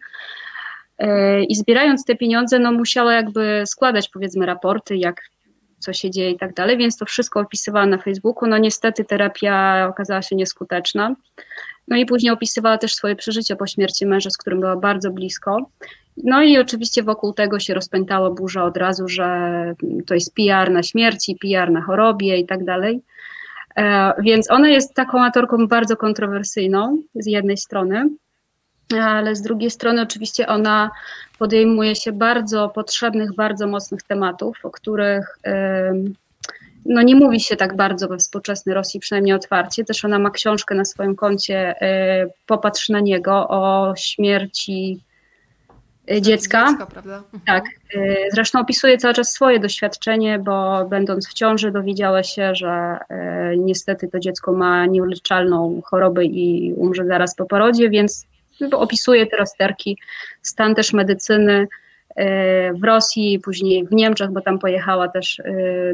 I 1.49 1.55
zbierając 1.55 2.05
te 2.05 2.17
pieniądze, 2.17 2.59
no 2.59 2.73
musiała 2.73 3.13
jakby 3.15 3.63
składać 3.67 4.09
powiedzmy 4.09 4.47
raporty, 4.47 4.97
jak 4.97 5.23
co 5.81 5.93
się 5.93 6.11
dzieje 6.11 6.31
i 6.31 6.39
tak 6.39 6.55
dalej, 6.55 6.79
więc 6.79 6.97
to 6.97 7.07
wszystko 7.07 7.41
opisywała 7.41 7.87
na 7.87 7.99
Facebooku. 7.99 8.49
No 8.49 8.59
niestety 8.59 9.05
terapia 9.05 9.87
okazała 9.89 10.23
się 10.23 10.37
nieskuteczna. 10.37 11.15
No 11.89 11.97
i 11.97 12.07
później 12.07 12.33
opisywała 12.33 12.79
też 12.79 12.95
swoje 12.95 13.17
przeżycia 13.17 13.57
po 13.57 13.67
śmierci 13.67 14.07
męża, 14.07 14.31
z 14.31 14.37
którym 14.37 14.61
była 14.61 14.77
bardzo 14.77 15.11
blisko. 15.11 15.71
No 16.25 16.43
i 16.43 16.59
oczywiście 16.59 17.03
wokół 17.03 17.33
tego 17.33 17.61
się 17.61 17.75
rozpętała 17.75 18.31
burza 18.31 18.65
od 18.65 18.77
razu, 18.77 19.09
że 19.09 19.75
to 20.07 20.15
jest 20.15 20.35
PR 20.35 20.71
na 20.71 20.83
śmierci, 20.83 21.39
PR 21.43 21.71
na 21.71 21.83
chorobie 21.83 22.37
i 22.37 22.47
tak 22.47 22.65
dalej. 22.65 23.03
E, 23.77 24.13
więc 24.23 24.51
ona 24.51 24.69
jest 24.69 24.95
taką 24.95 25.25
autorką 25.25 25.67
bardzo 25.69 25.97
kontrowersyjną 25.97 27.03
z 27.15 27.27
jednej 27.27 27.57
strony, 27.57 28.09
ale 29.01 29.37
z 29.37 29.43
drugiej 29.43 29.71
strony 29.71 30.03
oczywiście 30.03 30.47
ona 30.47 30.91
podejmuje 31.41 31.97
się 31.97 32.13
bardzo 32.13 32.69
potrzebnych, 32.69 33.35
bardzo 33.35 33.67
mocnych 33.67 34.03
tematów, 34.03 34.59
o 34.63 34.71
których 34.71 35.39
no 36.87 37.03
nie 37.03 37.15
mówi 37.15 37.41
się 37.41 37.57
tak 37.57 37.77
bardzo 37.77 38.09
we 38.09 38.19
współczesnej 38.19 38.75
Rosji, 38.75 39.01
przynajmniej 39.01 39.35
otwarcie. 39.35 39.85
Też 39.85 40.05
ona 40.05 40.19
ma 40.19 40.31
książkę 40.31 40.75
na 40.75 40.85
swoim 40.85 41.17
koncie 41.17 41.83
e, 41.83 42.27
Popatrz 42.47 42.89
na 42.89 43.01
niego 43.01 43.49
o 43.49 43.95
śmierci 43.97 45.01
e, 46.11 46.23
dziecka. 46.23 46.67
dziecka 46.71 46.87
prawda? 46.87 47.17
Mhm. 47.17 47.43
Tak. 47.47 47.65
E, 47.95 48.17
zresztą 48.33 48.61
opisuje 48.61 48.99
cały 48.99 49.15
czas 49.15 49.33
swoje 49.33 49.61
doświadczenie, 49.61 50.39
bo 50.39 50.85
będąc 50.85 51.29
w 51.29 51.35
ciąży 51.35 51.71
dowiedziała 51.71 52.23
się, 52.23 52.55
że 52.55 52.99
niestety 53.59 54.09
to 54.09 54.19
dziecko 54.19 54.53
ma 54.53 54.87
nieuleczalną 54.87 55.81
chorobę 55.85 56.25
i 56.25 56.75
umrze 56.77 57.07
zaraz 57.07 57.35
po 57.35 57.45
porodzie, 57.45 57.91
więc 57.91 58.27
opisuje 58.73 59.27
te 59.27 59.37
rozterki, 59.37 59.99
stan 60.43 60.75
też 60.75 60.93
medycyny 60.93 61.69
w 62.81 62.85
Rosji, 62.85 63.41
później 63.45 63.87
w 63.87 63.93
Niemczech, 63.93 64.31
bo 64.31 64.41
tam 64.41 64.59
pojechała 64.59 65.09
też 65.09 65.43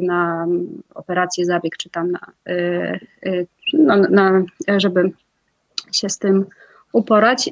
na 0.00 0.46
operację 0.94 1.44
zabieg, 1.44 1.76
czy 1.76 1.90
tam 1.90 2.10
na, 2.10 2.20
no, 3.72 3.96
na 3.96 4.42
żeby 4.76 5.10
się 5.92 6.08
z 6.08 6.18
tym 6.18 6.46
uporać. 6.92 7.48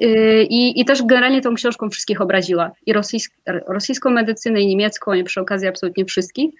I, 0.49 0.81
I 0.81 0.85
też 0.85 1.03
generalnie 1.03 1.41
tą 1.41 1.55
książką 1.55 1.89
wszystkich 1.89 2.21
obraziła. 2.21 2.71
I 2.85 2.93
rosyjsk, 2.93 3.33
rosyjską 3.67 4.09
medycynę, 4.09 4.61
i 4.61 4.67
niemiecką, 4.67 5.13
nie 5.13 5.23
przy 5.23 5.41
okazji 5.41 5.67
absolutnie 5.67 6.05
wszystkich. 6.05 6.53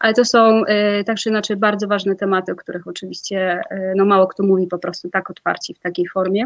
Ale 0.00 0.14
to 0.14 0.24
są 0.24 0.62
tak 1.06 1.16
czy 1.16 1.28
inaczej 1.28 1.56
bardzo 1.56 1.86
ważne 1.86 2.16
tematy, 2.16 2.52
o 2.52 2.56
których 2.56 2.86
oczywiście 2.86 3.60
no, 3.96 4.04
mało 4.04 4.26
kto 4.26 4.42
mówi 4.42 4.66
po 4.66 4.78
prostu 4.78 5.10
tak 5.10 5.30
otwarcie 5.30 5.74
w 5.74 5.78
takiej 5.78 6.08
formie. 6.08 6.44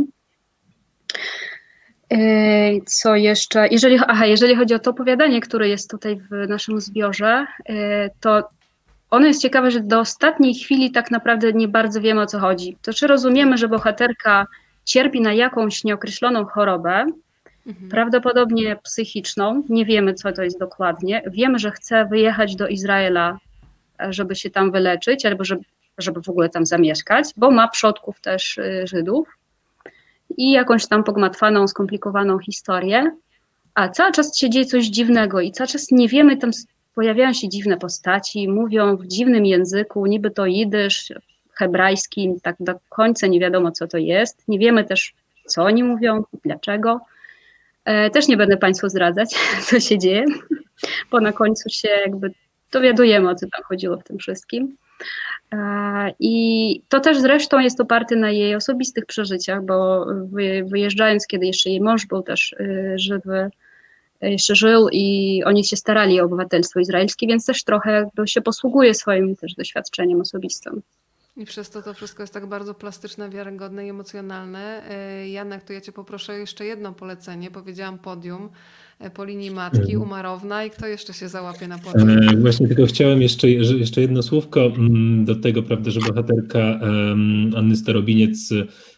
Co 2.86 3.16
jeszcze? 3.16 3.68
Jeżeli, 3.68 3.98
aha, 4.08 4.26
jeżeli 4.26 4.56
chodzi 4.56 4.74
o 4.74 4.78
to 4.78 4.90
opowiadanie, 4.90 5.40
które 5.40 5.68
jest 5.68 5.90
tutaj 5.90 6.20
w 6.30 6.48
naszym 6.48 6.80
zbiorze, 6.80 7.46
to 8.20 8.48
ono 9.10 9.26
jest 9.26 9.42
ciekawe, 9.42 9.70
że 9.70 9.80
do 9.80 10.00
ostatniej 10.00 10.54
chwili 10.54 10.90
tak 10.90 11.10
naprawdę 11.10 11.52
nie 11.52 11.68
bardzo 11.68 12.00
wiemy 12.00 12.20
o 12.20 12.26
co 12.26 12.38
chodzi. 12.38 12.76
To 12.82 12.92
czy 12.92 13.06
rozumiemy, 13.06 13.58
że 13.58 13.68
bohaterka 13.68 14.46
cierpi 14.84 15.20
na 15.20 15.32
jakąś 15.32 15.84
nieokreśloną 15.84 16.44
chorobę, 16.44 17.06
mhm. 17.66 17.88
prawdopodobnie 17.90 18.76
psychiczną, 18.76 19.62
nie 19.68 19.84
wiemy 19.84 20.14
co 20.14 20.32
to 20.32 20.42
jest 20.42 20.58
dokładnie. 20.58 21.22
Wiemy, 21.26 21.58
że 21.58 21.70
chce 21.70 22.04
wyjechać 22.04 22.56
do 22.56 22.68
Izraela, 22.68 23.38
żeby 24.10 24.36
się 24.36 24.50
tam 24.50 24.72
wyleczyć, 24.72 25.26
albo 25.26 25.44
żeby, 25.44 25.62
żeby 25.98 26.22
w 26.22 26.28
ogóle 26.28 26.48
tam 26.48 26.66
zamieszkać, 26.66 27.30
bo 27.36 27.50
ma 27.50 27.68
przodków 27.68 28.20
też 28.20 28.58
y, 28.58 28.86
Żydów 28.86 29.28
i 30.36 30.52
jakąś 30.52 30.86
tam 30.86 31.04
pogmatwaną, 31.04 31.68
skomplikowaną 31.68 32.38
historię, 32.38 33.10
a 33.74 33.88
cały 33.88 34.12
czas 34.12 34.38
się 34.38 34.50
dzieje 34.50 34.64
coś 34.64 34.86
dziwnego 34.86 35.40
i 35.40 35.52
cały 35.52 35.68
czas 35.68 35.90
nie 35.90 36.08
wiemy, 36.08 36.36
tam 36.36 36.50
pojawiają 36.94 37.32
się 37.32 37.48
dziwne 37.48 37.76
postaci, 37.76 38.48
mówią 38.48 38.96
w 38.96 39.06
dziwnym 39.06 39.46
języku, 39.46 40.06
niby 40.06 40.30
to 40.30 40.46
jidysz, 40.46 41.12
hebrajski, 41.54 42.34
tak 42.42 42.56
do 42.60 42.74
końca 42.88 43.26
nie 43.26 43.40
wiadomo 43.40 43.70
co 43.70 43.86
to 43.86 43.98
jest, 43.98 44.48
nie 44.48 44.58
wiemy 44.58 44.84
też 44.84 45.14
co 45.46 45.62
oni 45.62 45.82
mówią, 45.84 46.24
dlaczego. 46.44 47.00
E, 47.84 48.10
też 48.10 48.28
nie 48.28 48.36
będę 48.36 48.56
Państwu 48.56 48.88
zdradzać, 48.88 49.34
co 49.66 49.80
się 49.80 49.98
dzieje, 49.98 50.24
bo 51.10 51.20
na 51.20 51.32
końcu 51.32 51.68
się 51.70 51.88
jakby 51.88 52.30
dowiadujemy, 52.72 53.28
o 53.28 53.34
co 53.34 53.46
tam 53.52 53.62
chodziło 53.64 53.96
w 53.96 54.04
tym 54.04 54.18
wszystkim. 54.18 54.76
I 56.20 56.82
to 56.88 57.00
też 57.00 57.18
zresztą 57.18 57.60
jest 57.60 57.80
oparte 57.80 58.16
na 58.16 58.30
jej 58.30 58.54
osobistych 58.54 59.06
przeżyciach, 59.06 59.64
bo 59.64 60.06
wyjeżdżając, 60.64 61.26
kiedy 61.26 61.46
jeszcze 61.46 61.70
jej 61.70 61.80
mąż 61.80 62.06
był 62.06 62.22
też 62.22 62.52
y, 62.52 62.94
żywy, 62.96 63.50
jeszcze 64.20 64.54
żył 64.54 64.88
i 64.92 65.42
oni 65.44 65.64
się 65.64 65.76
starali 65.76 66.20
o 66.20 66.24
obywatelstwo 66.24 66.80
izraelskie, 66.80 67.26
więc 67.26 67.46
też 67.46 67.64
trochę 67.64 67.92
jakby 67.92 68.28
się 68.28 68.40
posługuje 68.40 68.94
swoim 68.94 69.36
też 69.36 69.54
doświadczeniem 69.54 70.20
osobistym. 70.20 70.82
I 71.36 71.44
przez 71.44 71.70
to 71.70 71.82
to 71.82 71.94
wszystko 71.94 72.22
jest 72.22 72.34
tak 72.34 72.46
bardzo 72.46 72.74
plastyczne, 72.74 73.30
wiarygodne 73.30 73.86
i 73.86 73.90
emocjonalne. 73.90 74.82
Y, 75.22 75.28
Janek, 75.28 75.64
to 75.64 75.72
ja 75.72 75.80
Cię 75.80 75.92
poproszę 75.92 76.38
jeszcze 76.38 76.66
jedno 76.66 76.92
polecenie. 76.92 77.50
Powiedziałam 77.50 77.98
podium. 77.98 78.50
E, 78.98 79.10
po 79.10 79.24
linii 79.24 79.50
matki, 79.50 79.96
Umarowna 79.96 80.64
i 80.64 80.70
kto 80.70 80.86
jeszcze 80.86 81.14
się 81.14 81.28
załapie 81.28 81.68
na 81.68 81.78
podium? 81.78 82.10
E, 82.10 82.36
właśnie 82.36 82.68
tylko 82.68 82.86
chciałem 82.86 83.22
jeszcze, 83.22 83.50
jeszcze 83.50 84.00
jedno 84.00 84.22
słówko 84.22 84.66
mm, 84.66 85.24
do 85.24 85.34
tego, 85.34 85.62
prawda, 85.62 85.90
że 85.90 86.00
bohaterka 86.00 86.80
Anny 87.56 87.76
Starobiniec 87.76 88.50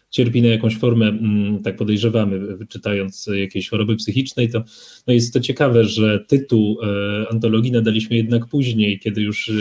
cierpi 0.09 0.41
na 0.41 0.47
jakąś 0.47 0.77
formę, 0.77 1.07
mm, 1.07 1.63
tak 1.63 1.75
podejrzewamy, 1.75 2.57
czytając 2.69 3.29
jakiejś 3.33 3.69
choroby 3.69 3.95
psychicznej, 3.95 4.49
to 4.49 4.63
no 5.07 5.13
jest 5.13 5.33
to 5.33 5.39
ciekawe, 5.39 5.85
że 5.85 6.19
tytuł 6.19 6.77
e, 6.81 7.25
antologii 7.31 7.71
nadaliśmy 7.71 8.15
jednak 8.15 8.45
później, 8.45 8.99
kiedy 8.99 9.21
już 9.21 9.51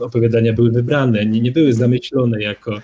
opowiadania 0.00 0.52
były 0.52 0.70
wybrane, 0.70 1.26
nie, 1.26 1.40
nie 1.40 1.52
były 1.52 1.72
zamyślone 1.72 2.42
jako, 2.42 2.80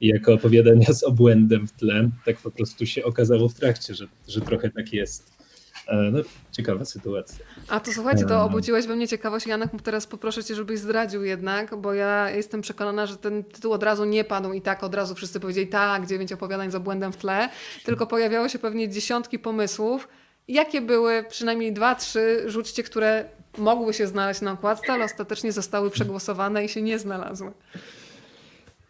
jako 0.00 0.32
opowiadania 0.32 0.92
z 0.92 1.02
obłędem 1.02 1.66
w 1.66 1.72
tle. 1.72 2.10
Tak 2.24 2.38
po 2.38 2.50
prostu 2.50 2.86
się 2.86 3.04
okazało 3.04 3.48
w 3.48 3.54
trakcie, 3.54 3.94
że, 3.94 4.06
że 4.28 4.40
trochę 4.40 4.70
tak 4.70 4.92
jest. 4.92 5.41
E, 5.88 5.96
no, 5.96 6.18
ciekawa 6.52 6.84
sytuacja. 6.84 7.44
A 7.68 7.80
to 7.80 7.92
słuchajcie, 7.92 8.24
to 8.24 8.34
e, 8.34 8.42
obudziłeś 8.42 8.86
we 8.86 8.96
mnie 8.96 9.08
ciekawość. 9.08 9.46
Janek, 9.46 9.70
teraz 9.82 10.06
poproszę 10.06 10.44
cię, 10.44 10.54
żebyś 10.54 10.78
zdradził 10.78 11.24
jednak, 11.24 11.76
bo 11.76 11.94
ja 11.94 12.30
jestem 12.30 12.60
przekonana, 12.60 13.06
że 13.06 13.16
ten 13.16 13.44
tytuł 13.44 13.72
od 13.72 13.82
razu 13.82 14.04
nie 14.04 14.24
padł 14.24 14.52
i 14.52 14.60
tak 14.60 14.84
od 14.84 14.94
razu 14.94 15.14
wszyscy 15.14 15.40
powiedzieli 15.40 15.66
tak, 15.66 16.06
dziewięć 16.06 16.32
opowiadań 16.32 16.70
z 16.70 16.74
obłędem 16.74 17.12
w 17.12 17.16
tle, 17.16 17.48
tylko 17.84 18.06
pojawiały 18.06 18.48
się 18.50 18.58
pewnie 18.58 18.88
dziesiątki 18.88 19.38
pomysłów. 19.38 20.08
Jakie 20.48 20.80
były 20.80 21.24
przynajmniej 21.28 21.72
dwa, 21.72 21.94
trzy, 21.94 22.42
rzućcie, 22.46 22.82
które 22.82 23.24
mogły 23.58 23.94
się 23.94 24.06
znaleźć 24.06 24.40
na 24.40 24.52
okładce, 24.52 24.92
ale 24.92 25.04
ostatecznie 25.04 25.52
zostały 25.52 25.90
przegłosowane 25.90 26.64
i 26.64 26.68
się 26.68 26.82
nie 26.82 26.98
znalazły. 26.98 27.52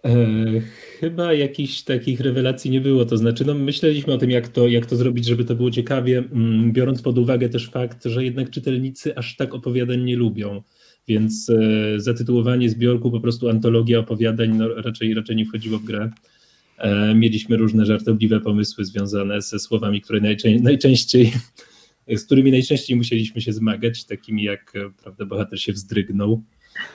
E, 0.05 0.61
chyba 1.01 1.35
jakichś 1.35 1.83
takich 1.83 2.21
rewelacji 2.21 2.71
nie 2.71 2.81
było. 2.81 3.05
To 3.05 3.17
znaczy, 3.17 3.45
no, 3.45 3.55
myśleliśmy 3.55 4.13
o 4.13 4.19
tym, 4.19 4.31
jak 4.31 4.49
to, 4.49 4.69
jak 4.69 4.87
to 4.87 4.97
zrobić, 4.97 5.27
żeby 5.27 5.45
to 5.45 5.55
było 5.55 5.71
ciekawie, 5.71 6.19
mm, 6.19 6.73
biorąc 6.73 7.03
pod 7.03 7.19
uwagę 7.19 7.49
też 7.49 7.71
fakt, 7.71 8.05
że 8.05 8.25
jednak 8.25 8.51
czytelnicy 8.51 9.17
aż 9.17 9.37
tak 9.37 9.55
opowiadań 9.55 10.03
nie 10.03 10.17
lubią. 10.17 10.63
Więc 11.09 11.51
e, 11.51 12.01
zatytułowanie 12.01 12.71
zbiorku 12.71 13.11
po 13.11 13.21
prostu 13.21 13.49
antologia 13.49 13.99
opowiadań 13.99 14.57
no, 14.57 14.75
raczej, 14.75 15.15
raczej 15.15 15.37
nie 15.37 15.45
wchodziło 15.45 15.79
w 15.79 15.85
grę. 15.85 16.11
E, 16.79 17.15
mieliśmy 17.15 17.57
różne 17.57 17.87
żartobliwe 17.87 18.41
pomysły 18.41 18.85
związane 18.85 19.43
ze 19.43 19.59
słowami, 19.59 20.01
które 20.01 20.21
najczę 20.21 20.51
najczęściej, 20.59 21.33
z 22.17 22.25
którymi 22.25 22.51
najczęściej 22.51 22.97
musieliśmy 22.97 23.41
się 23.41 23.53
zmagać, 23.53 24.05
takimi 24.05 24.43
jak 24.43 24.73
prawda, 25.03 25.27
bohater 25.27 25.61
się 25.63 25.73
wzdrygnął. 25.73 26.43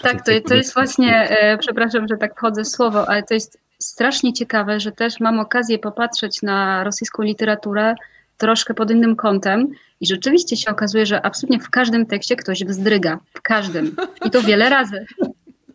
Tak, 0.02 0.26
to, 0.26 0.32
to 0.48 0.56
jest 0.56 0.74
właśnie, 0.74 1.30
e, 1.30 1.58
przepraszam, 1.58 2.08
że 2.08 2.18
tak 2.18 2.36
wchodzę 2.36 2.64
w 2.64 2.68
słowo, 2.68 3.10
ale 3.10 3.24
to 3.24 3.34
jest 3.34 3.60
strasznie 3.80 4.34
ciekawe, 4.34 4.80
że 4.80 4.92
też 4.92 5.20
mam 5.20 5.40
okazję 5.40 5.80
popatrzeć 5.80 6.42
na 6.42 6.84
rosyjską 6.84 7.24
literaturę 7.24 7.96
troszkę 8.38 8.74
pod 8.74 8.92
innym 8.92 9.16
kątem 9.16 9.68
i 10.02 10.08
rzeczywiście 10.08 10.58
się 10.58 10.72
okazuje, 10.72 11.06
że 11.06 11.26
absolutnie 11.26 11.60
w 11.60 11.70
każdym 11.70 12.06
tekście 12.06 12.36
ktoś 12.36 12.64
wzdryga. 12.64 13.20
W 13.34 13.42
każdym. 13.42 13.96
I 14.26 14.32
to 14.32 14.42
wiele 14.42 14.70
razy. 14.70 15.06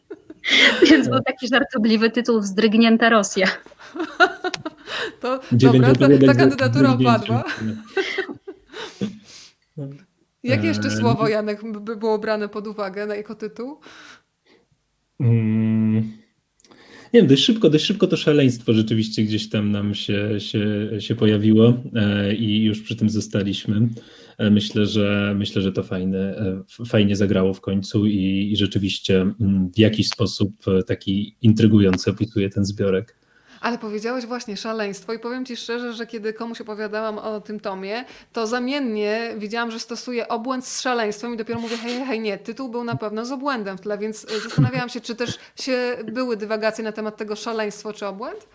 Więc 0.91 1.09
był 1.09 1.21
taki 1.23 1.49
żartobliwy 1.49 2.11
tytuł 2.11 2.41
Wzdrygnięta 2.41 3.09
Rosja. 3.09 3.47
To 5.21 5.41
dobra, 5.53 5.93
ta, 5.95 6.07
ta 6.27 6.35
kandydatura 6.35 6.93
opadła. 6.93 7.45
Jakie 10.43 10.67
jeszcze 10.67 10.91
słowo, 10.91 11.29
Janek, 11.29 11.81
by 11.81 11.97
było 11.97 12.19
brane 12.19 12.49
pod 12.49 12.67
uwagę 12.67 13.07
na 13.07 13.15
jako 13.15 13.35
tytuł? 13.35 13.81
Mm, 15.21 16.13
nie 17.13 17.21
wiem, 17.21 17.27
dość 17.27 17.45
szybko, 17.45 17.71
dość 17.71 17.85
szybko 17.85 18.07
to 18.07 18.17
szaleństwo 18.17 18.73
rzeczywiście 18.73 19.23
gdzieś 19.23 19.49
tam 19.49 19.71
nam 19.71 19.95
się, 19.95 20.41
się, 20.41 20.91
się 20.99 21.15
pojawiło 21.15 21.75
e, 21.95 22.35
i 22.35 22.65
już 22.65 22.83
przy 22.83 22.97
tym 22.97 23.11
zostaliśmy. 23.11 23.89
E, 24.39 24.51
myślę, 24.51 24.87
że 24.87 25.35
myślę, 25.39 25.63
że 25.63 25.73
to 25.73 25.83
fajne, 25.83 26.19
e, 26.19 26.85
fajnie 26.87 27.17
zagrało 27.17 27.55
w 27.55 27.61
końcu 27.61 28.07
i, 28.07 28.49
i 28.53 28.57
rzeczywiście 28.57 29.21
mm, 29.21 29.71
w 29.75 29.79
jakiś 29.79 30.09
sposób 30.09 30.53
taki 30.87 31.37
intrygujący 31.43 32.11
opisuje 32.11 32.51
ten 32.51 32.65
zbiorek. 32.65 33.22
Ale 33.63 33.79
powiedziałeś 33.79 34.27
właśnie 34.27 34.57
szaleństwo 34.57 35.13
i 35.13 35.19
powiem 35.19 35.45
Ci 35.45 35.57
szczerze, 35.57 35.93
że 35.93 36.07
kiedy 36.07 36.33
komuś 36.33 36.61
opowiadałam 36.61 37.19
o 37.19 37.41
tym 37.41 37.61
tomie, 37.61 38.05
to 38.33 38.47
zamiennie 38.47 39.35
widziałam, 39.39 39.71
że 39.71 39.81
stosuje 39.81 40.29
obłęd 40.29 40.67
z 40.67 40.81
szaleństwem 40.81 41.35
i 41.35 41.37
dopiero 41.37 41.61
mówię, 41.61 41.77
hej, 41.77 42.05
hej, 42.05 42.21
nie, 42.21 42.39
tytuł 42.39 42.69
był 42.69 42.85
na 42.85 42.97
pewno 42.97 43.25
z 43.25 43.33
obłędem 43.33 43.79
w 43.79 43.81
tle, 43.81 43.99
więc 43.99 44.25
y, 44.25 44.41
zastanawiałam 44.41 44.89
się, 44.89 45.01
czy 45.01 45.15
też 45.15 45.39
się 45.57 45.97
były 46.13 46.37
dywagacje 46.37 46.85
na 46.85 46.93
temat 46.93 47.17
tego 47.17 47.37
szaleństwo 47.37 47.93
czy 47.93 48.07
obłęd? 48.07 48.49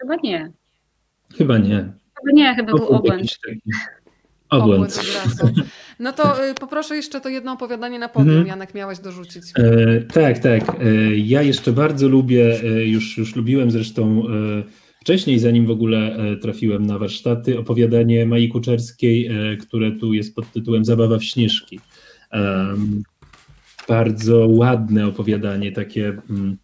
Chyba 0.00 0.16
nie. 0.22 0.52
Chyba 1.38 1.58
nie. 1.58 1.92
Chyba 2.14 2.32
nie, 2.32 2.54
chyba 2.54 2.72
był 2.72 2.88
obłęd. 2.88 3.22
Obłęd. 4.52 5.00
No 5.98 6.12
to 6.12 6.44
y, 6.48 6.54
poproszę 6.54 6.96
jeszcze 6.96 7.20
to 7.20 7.28
jedno 7.28 7.52
opowiadanie 7.52 7.98
na 7.98 8.08
podium, 8.08 8.30
mhm. 8.30 8.46
Janek, 8.46 8.74
miałeś 8.74 8.98
dorzucić. 8.98 9.42
E, 9.58 10.00
tak, 10.00 10.38
tak. 10.38 10.62
E, 10.80 11.16
ja 11.16 11.42
jeszcze 11.42 11.72
bardzo 11.72 12.08
lubię, 12.08 12.60
e, 12.64 12.86
już, 12.86 13.18
już 13.18 13.36
lubiłem 13.36 13.70
zresztą 13.70 14.22
e, 14.28 14.62
wcześniej, 15.00 15.38
zanim 15.38 15.66
w 15.66 15.70
ogóle 15.70 16.16
e, 16.16 16.36
trafiłem 16.36 16.86
na 16.86 16.98
warsztaty, 16.98 17.58
opowiadanie 17.58 18.26
Mai 18.26 18.48
Kuczerskiej, 18.48 19.30
które 19.60 19.92
tu 19.92 20.12
jest 20.12 20.34
pod 20.34 20.52
tytułem 20.52 20.84
Zabawa 20.84 21.18
w 21.18 21.24
Śnieżki. 21.24 21.80
bardzo 23.88 24.46
ładne 24.48 25.06
opowiadanie, 25.06 25.72
takie... 25.72 26.18
Mm, 26.30 26.56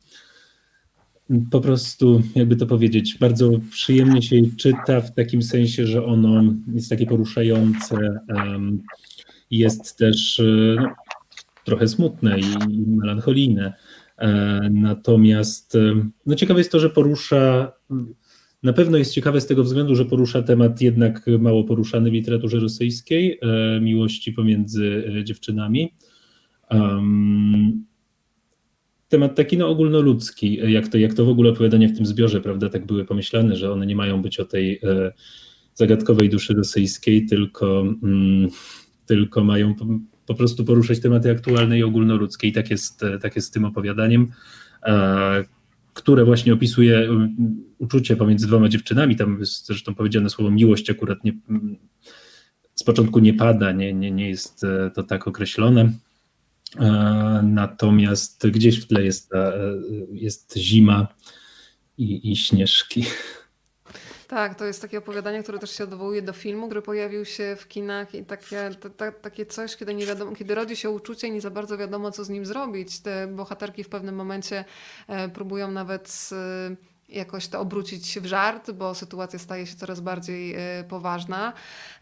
po 1.51 1.61
prostu, 1.61 2.23
jakby 2.35 2.57
to 2.57 2.67
powiedzieć, 2.67 3.19
bardzo 3.19 3.51
przyjemnie 3.71 4.23
się 4.23 4.37
czyta 4.57 5.01
w 5.01 5.15
takim 5.15 5.43
sensie, 5.43 5.87
że 5.87 6.05
ono 6.05 6.55
jest 6.75 6.91
takie 6.91 7.07
poruszające, 7.07 8.21
jest 9.51 9.99
też 9.99 10.41
e, 10.41 10.77
no, 10.81 10.89
trochę 11.65 11.89
smutne 11.89 12.39
i 12.41 12.45
melancholijne. 12.87 13.73
E, 14.19 14.61
natomiast 14.71 15.77
no 16.27 16.35
ciekawe 16.35 16.61
jest 16.61 16.73
to, 16.73 16.81
że 16.81 16.91
porusza 16.91 17.73
Na 18.63 18.73
pewno 18.73 18.99
jest 18.99 19.13
ciekawe 19.13 19.41
z 19.41 19.47
tego 19.47 19.65
względu, 19.65 19.95
że 19.95 20.05
porusza 20.05 20.43
temat 20.43 20.81
jednak 20.81 21.27
mało 21.39 21.65
poruszany 21.65 22.11
w 22.11 22.13
literaturze 22.13 22.61
rosyjskiej, 22.61 23.39
e, 23.43 23.81
miłości 23.81 24.33
pomiędzy 24.33 25.13
dziewczynami. 25.25 25.93
Temat 29.09 29.35
taki 29.35 29.59
no, 29.59 29.69
ogólnoludzki, 29.69 30.73
jak 30.73 30.89
to, 30.89 30.99
jak 30.99 31.15
to 31.15 31.25
w 31.25 31.29
ogóle 31.29 31.51
opowiadania 31.51 31.89
w 31.89 31.97
tym 31.97 32.07
zbiorze, 32.07 32.41
prawda, 32.41 32.69
tak 32.69 32.87
były 32.87 33.05
pomyślane, 33.05 33.57
że 33.57 33.73
one 33.73 33.87
nie 33.87 33.97
mają 33.97 34.23
być 34.23 34.41
o 34.41 34.45
tej 34.45 34.81
e, 34.83 35.13
zagadkowej 35.75 36.29
duszy 36.29 36.55
rosyjskiej, 36.55 37.27
tylko, 37.27 37.81
mm, 38.03 38.49
tylko 39.07 39.45
mają 39.45 39.75
po, 39.75 39.87
po, 40.27 40.35
prostu 40.35 40.65
poruszać 40.65 41.01
tematy 41.01 41.31
aktualne 41.31 41.79
i 41.79 41.83
ogólnoludzkie 41.83 42.49
i 42.49 42.53
tak 42.53 42.71
jest, 42.71 43.05
tak 43.23 43.37
jest 43.37 43.49
z 43.49 43.51
tym 43.51 43.65
opowiadaniem. 43.65 44.33
E, 44.83 45.45
które 45.95 46.25
właśnie 46.25 46.53
opisuje 46.53 46.99
mm, 46.99 47.37
uczucie 47.79 48.17
pomiędzy 48.17 48.47
dwoma 48.47 48.69
dziewczynami. 48.69 49.17
Tam 49.17 49.37
jest 49.41 49.67
zresztą 49.67 49.95
powiedziane 49.95 50.31
słowo 50.31 50.51
miłość 50.51 50.91
akurat 50.91 51.25
nie, 51.25 51.33
z 52.75 52.85
początku 52.85 53.19
nie 53.19 53.35
pada, 53.35 53.73
nie, 53.73 53.95
nie, 53.95 54.11
nie 54.11 54.29
jest 54.29 54.65
e, 54.65 54.91
to 54.95 55.03
tak 55.03 55.29
określone. 55.29 55.93
E, 56.77 57.41
natomiast 57.43 58.49
gdzieś 58.49 58.81
w 58.81 58.87
tle 58.87 59.03
jest, 59.03 59.31
ta, 59.31 59.53
jest 60.13 60.57
zima 60.57 61.09
i, 61.99 62.33
i 62.33 62.37
śnieżki. 62.37 63.05
Tak, 64.29 64.55
to 64.55 64.65
jest 64.65 64.83
takie 64.83 64.99
opowiadanie, 64.99 65.43
które 65.43 65.59
też 65.59 65.71
się 65.71 65.85
odwołuje 65.85 66.23
do 66.23 66.33
filmu, 66.33 66.67
który 66.67 66.83
pojawił 66.83 67.25
się 67.25 67.57
w 67.59 67.69
kinach 67.69 68.15
i 68.15 68.25
takie, 68.25 68.71
takie 69.23 69.47
coś, 69.47 69.77
kiedy 69.77 69.95
nie 69.95 70.07
wiadomo, 70.07 70.37
kiedy 70.37 70.55
rodzi 70.55 70.77
się 70.77 70.91
uczucie 70.91 71.29
i 71.29 71.33
nie 71.33 71.41
za 71.41 71.51
bardzo 71.51 71.79
wiadomo, 71.79 72.11
co 72.11 72.25
z 72.25 72.29
nim 72.29 72.47
zrobić. 72.47 73.01
Te 73.01 73.27
bohaterki 73.27 73.85
w 73.85 73.89
pewnym 73.89 74.15
momencie 74.15 74.65
e, 75.07 75.29
próbują 75.29 75.71
nawet 75.71 76.31
jakoś 77.09 77.49
to 77.49 77.61
obrócić 77.61 78.21
w 78.21 78.27
żart, 78.27 78.71
bo 78.71 78.95
sytuacja 78.95 79.39
staje 79.39 79.67
się 79.67 79.77
coraz 79.77 80.01
bardziej 80.01 80.55
e, 80.55 80.85
poważna. 80.89 81.53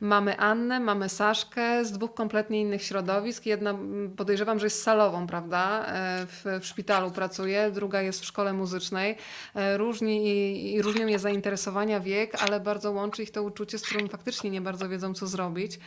Mamy 0.01 0.39
Annę, 0.39 0.81
mamy 0.81 1.09
Saszkę 1.09 1.85
z 1.85 1.93
dwóch 1.93 2.15
kompletnie 2.15 2.61
innych 2.61 2.83
środowisk. 2.83 3.47
Jedna 3.47 3.79
podejrzewam, 4.17 4.59
że 4.59 4.67
jest 4.67 4.83
salową, 4.83 5.27
prawda? 5.27 5.87
E, 5.87 6.27
w, 6.27 6.45
w 6.61 6.67
szpitalu 6.67 7.11
pracuje, 7.11 7.71
druga 7.71 8.03
jest 8.03 8.21
w 8.21 8.25
szkole 8.25 8.53
muzycznej. 8.53 9.17
E, 9.55 9.77
różni 9.77 10.73
i 10.75 10.83
różnią 10.83 11.07
je 11.07 11.19
zainteresowania, 11.19 12.01
wiek, 12.01 12.43
ale 12.43 12.61
bardzo 12.61 12.93
łączy 12.93 13.23
ich 13.23 13.31
to 13.31 13.43
uczucie, 13.43 13.79
z 13.79 13.83
którym 13.83 14.09
faktycznie 14.09 14.51
nie 14.51 14.61
bardzo 14.61 14.89
wiedzą, 14.89 15.15
co 15.15 15.27
zrobić. 15.27 15.79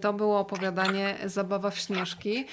To 0.00 0.12
było 0.12 0.38
opowiadanie 0.38 1.18
Zabawa 1.26 1.70
w 1.70 1.78
Śnieżki. 1.78 2.46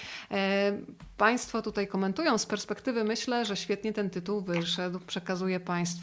Państwo 1.18 1.62
tutaj 1.62 1.88
komentują 1.88 2.38
z 2.38 2.46
perspektywy, 2.46 3.04
myślę, 3.04 3.46
że 3.46 3.58
świetnie 3.58 3.94
ten 3.94 4.10
tytuł 4.10 4.42
wyszedł. 4.42 5.00
Przekazuję 5.08 5.60
Państwu. 5.60 5.99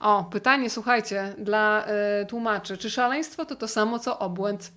O, 0.00 0.24
pytanie, 0.24 0.70
słuchajcie, 0.70 1.34
dla 1.38 1.86
y, 2.22 2.26
tłumaczy. 2.26 2.76
Czy 2.76 2.90
szaleństwo 2.90 3.44
to 3.44 3.56
to 3.56 3.68
samo 3.68 3.98
co 3.98 4.18
obłęd? 4.18 4.72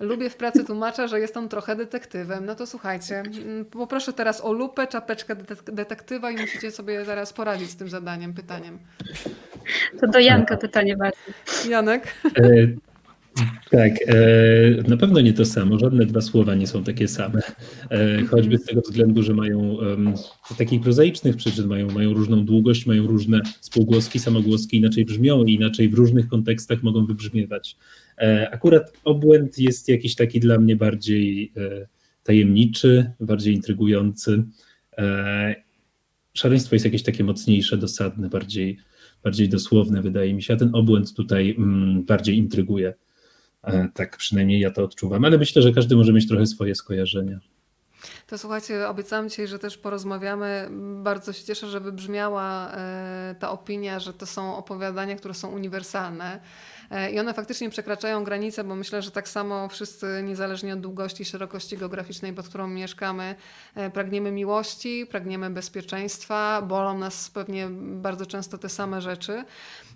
Lubię 0.00 0.30
w 0.30 0.36
pracy 0.36 0.64
tłumacza, 0.64 1.06
że 1.06 1.20
jest 1.20 1.36
on 1.36 1.48
trochę 1.48 1.76
detektywem. 1.76 2.46
No 2.46 2.54
to 2.54 2.66
słuchajcie, 2.66 3.18
mm, 3.18 3.64
poproszę 3.64 4.12
teraz 4.12 4.40
o 4.40 4.52
lupę, 4.52 4.86
czapeczkę 4.86 5.36
detektywa 5.64 6.30
i 6.30 6.36
musicie 6.36 6.70
sobie 6.70 7.04
zaraz 7.04 7.32
poradzić 7.32 7.70
z 7.70 7.76
tym 7.76 7.88
zadaniem, 7.88 8.34
pytaniem. 8.34 8.78
To 10.00 10.06
do 10.06 10.18
Janka 10.18 10.56
pytanie 10.56 10.96
bardziej. 10.96 11.34
Janek? 11.70 12.14
Tak, 13.70 13.92
e, 14.06 14.88
na 14.88 14.96
pewno 14.96 15.20
nie 15.20 15.32
to 15.32 15.44
samo. 15.44 15.78
Żadne 15.78 16.06
dwa 16.06 16.20
słowa 16.20 16.54
nie 16.54 16.66
są 16.66 16.84
takie 16.84 17.08
same. 17.08 17.42
E, 17.90 18.22
choćby 18.24 18.58
z 18.58 18.64
tego 18.64 18.80
względu, 18.80 19.22
że 19.22 19.34
mają 19.34 19.76
z 20.50 20.56
takich 20.56 20.80
prozaicznych 20.80 21.36
przyczyn 21.36 21.66
mają, 21.66 21.90
mają 21.90 22.14
różną 22.14 22.44
długość, 22.44 22.86
mają 22.86 23.06
różne 23.06 23.40
spółgłoski, 23.60 24.18
samogłoski 24.18 24.76
inaczej 24.76 25.04
brzmią 25.04 25.44
i 25.44 25.54
inaczej 25.54 25.88
w 25.88 25.94
różnych 25.94 26.28
kontekstach 26.28 26.82
mogą 26.82 27.06
wybrzmiewać. 27.06 27.76
E, 28.18 28.50
akurat 28.52 28.92
obłęd 29.04 29.58
jest 29.58 29.88
jakiś 29.88 30.14
taki 30.14 30.40
dla 30.40 30.58
mnie 30.58 30.76
bardziej 30.76 31.52
tajemniczy, 32.22 33.10
bardziej 33.20 33.54
intrygujący. 33.54 34.44
Szaleństwo 36.34 36.74
jest 36.74 36.84
jakieś 36.84 37.02
takie 37.02 37.24
mocniejsze, 37.24 37.76
dosadne, 37.76 38.28
bardziej, 38.28 38.78
bardziej 39.24 39.48
dosłowne, 39.48 40.02
wydaje 40.02 40.34
mi 40.34 40.42
się, 40.42 40.54
a 40.54 40.56
ten 40.56 40.70
obłęd 40.74 41.14
tutaj 41.14 41.54
mm, 41.58 42.04
bardziej 42.04 42.36
intryguje. 42.36 42.94
E, 43.66 43.88
tak 43.94 44.16
przynajmniej 44.16 44.60
ja 44.60 44.70
to 44.70 44.84
odczuwam, 44.84 45.24
ale 45.24 45.38
myślę, 45.38 45.62
że 45.62 45.72
każdy 45.72 45.96
może 45.96 46.12
mieć 46.12 46.28
trochę 46.28 46.46
swoje 46.46 46.74
skojarzenia. 46.74 47.40
To 48.26 48.38
słuchajcie, 48.38 48.88
obiecałam 48.88 49.28
dzisiaj, 49.28 49.48
że 49.48 49.58
też 49.58 49.78
porozmawiamy. 49.78 50.68
Bardzo 51.02 51.32
się 51.32 51.44
cieszę, 51.44 51.66
że 51.66 51.80
wybrzmiała 51.80 52.72
e, 52.72 53.34
ta 53.38 53.50
opinia, 53.50 54.00
że 54.00 54.12
to 54.12 54.26
są 54.26 54.56
opowiadania, 54.56 55.16
które 55.16 55.34
są 55.34 55.48
uniwersalne. 55.48 56.40
E, 56.90 57.10
I 57.10 57.18
one 57.18 57.34
faktycznie 57.34 57.70
przekraczają 57.70 58.24
granice, 58.24 58.64
bo 58.64 58.74
myślę, 58.74 59.02
że 59.02 59.10
tak 59.10 59.28
samo 59.28 59.68
wszyscy, 59.68 60.22
niezależnie 60.24 60.72
od 60.72 60.80
długości 60.80 61.22
i 61.22 61.26
szerokości 61.26 61.78
geograficznej, 61.78 62.32
pod 62.32 62.48
którą 62.48 62.68
mieszkamy, 62.68 63.34
pragniemy 63.92 64.32
miłości, 64.32 65.06
pragniemy 65.10 65.50
bezpieczeństwa, 65.50 66.62
bolą 66.62 66.98
nas 66.98 67.30
pewnie 67.30 67.68
bardzo 67.80 68.26
często 68.26 68.58
te 68.58 68.68
same 68.68 69.00
rzeczy. 69.00 69.44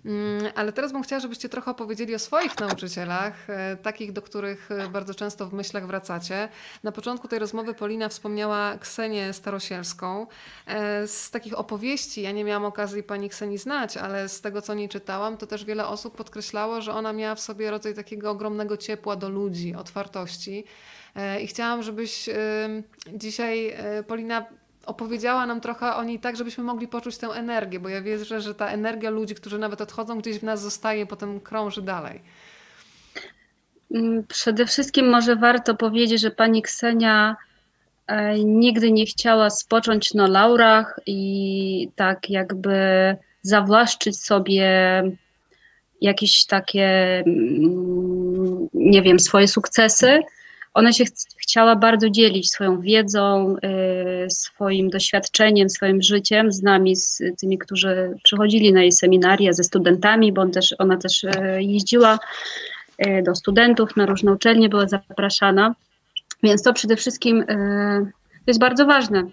Mm, 0.05 0.51
ale 0.55 0.73
teraz 0.73 0.91
bym 0.91 1.03
chciała, 1.03 1.19
żebyście 1.19 1.49
trochę 1.49 1.71
opowiedzieli 1.71 2.15
o 2.15 2.19
swoich 2.19 2.59
nauczycielach, 2.59 3.49
e, 3.49 3.77
takich, 3.77 4.11
do 4.11 4.21
których 4.21 4.71
e, 4.71 4.89
bardzo 4.89 5.15
często 5.15 5.45
w 5.45 5.53
myślach 5.53 5.87
wracacie. 5.87 6.49
Na 6.83 6.91
początku 6.91 7.27
tej 7.27 7.39
rozmowy 7.39 7.73
Polina 7.73 8.09
wspomniała 8.09 8.77
Ksenię 8.77 9.33
Starosielską. 9.33 10.27
E, 10.67 11.07
z 11.07 11.31
takich 11.31 11.59
opowieści, 11.59 12.21
ja 12.21 12.31
nie 12.31 12.43
miałam 12.43 12.65
okazji 12.65 13.03
pani 13.03 13.29
Ksenii 13.29 13.57
znać, 13.57 13.97
ale 13.97 14.29
z 14.29 14.41
tego, 14.41 14.61
co 14.61 14.73
nie 14.73 14.89
czytałam, 14.89 15.37
to 15.37 15.47
też 15.47 15.65
wiele 15.65 15.87
osób 15.87 16.17
podkreślało, 16.17 16.81
że 16.81 16.93
ona 16.93 17.13
miała 17.13 17.35
w 17.35 17.39
sobie 17.39 17.71
rodzaj 17.71 17.93
takiego 17.93 18.31
ogromnego 18.31 18.77
ciepła 18.77 19.15
do 19.15 19.29
ludzi, 19.29 19.75
otwartości. 19.75 20.63
I 21.41 21.47
chciałam, 21.47 21.83
żebyś 21.83 22.29
dzisiaj, 23.13 23.75
Polina, 24.07 24.45
opowiedziała 24.89 25.45
nam 25.45 25.61
trochę 25.61 25.95
o 25.95 26.03
niej 26.03 26.19
tak, 26.19 26.35
żebyśmy 26.35 26.63
mogli 26.63 26.87
poczuć 26.87 27.17
tę 27.17 27.27
energię, 27.27 27.79
bo 27.79 27.89
ja 27.89 28.01
wierzę, 28.01 28.41
że 28.41 28.55
ta 28.55 28.67
energia 28.67 29.09
ludzi, 29.09 29.35
którzy 29.35 29.59
nawet 29.59 29.81
odchodzą, 29.81 30.19
gdzieś 30.19 30.39
w 30.39 30.43
nas 30.43 30.61
zostaje, 30.61 31.05
potem 31.05 31.39
krąży 31.39 31.81
dalej. 31.81 32.21
Mm, 33.91 34.23
przede 34.27 34.65
wszystkim 34.65 35.09
może 35.09 35.35
warto 35.35 35.75
powiedzieć, 35.75 36.21
że 36.21 36.31
pani 36.31 36.61
Ksenia 36.61 37.35
e, 38.07 38.39
nigdy 38.39 38.91
nie 38.91 39.05
chciała 39.05 39.49
spocząć 39.49 40.13
na 40.13 40.27
laurach 40.27 40.99
i 41.05 41.89
tak 41.95 42.29
jakby 42.29 42.75
zawłaszczyć 43.41 44.23
sobie 44.23 44.67
jakieś 46.01 46.45
takie, 46.45 47.19
mm, 47.27 48.67
nie 48.73 49.01
wiem, 49.01 49.19
swoje 49.19 49.47
sukcesy 49.47 50.19
ona 50.73 50.93
się 50.93 51.05
ch 51.05 51.09
chciała 51.37 51.75
bardzo 51.75 52.09
dzielić 52.09 52.51
swoją 52.51 52.81
wiedzą, 52.81 53.55
y, 54.25 54.29
swoim 54.29 54.89
doświadczeniem, 54.89 55.69
swoim 55.69 56.01
życiem 56.01 56.51
z 56.51 56.61
nami, 56.61 56.95
z 56.95 57.21
tymi, 57.41 57.57
którzy 57.57 58.17
przychodzili 58.23 58.73
na 58.73 58.81
jej 58.81 58.91
seminaria, 58.91 59.53
ze 59.53 59.63
studentami, 59.63 60.33
bo 60.33 60.41
on 60.41 60.51
też, 60.51 60.75
ona 60.77 60.97
też 60.97 61.23
y, 61.23 61.31
jeździła 61.59 62.19
y, 63.07 63.23
do 63.25 63.35
studentów 63.35 63.95
na 63.95 64.05
różne 64.05 64.33
uczelnie, 64.33 64.69
była 64.69 64.87
zapraszana. 64.87 65.75
Więc 66.43 66.63
to 66.63 66.73
przede 66.73 66.95
wszystkim 66.95 67.45
jest 68.47 68.59
bardzo 68.59 68.85
ważne, 68.85 69.23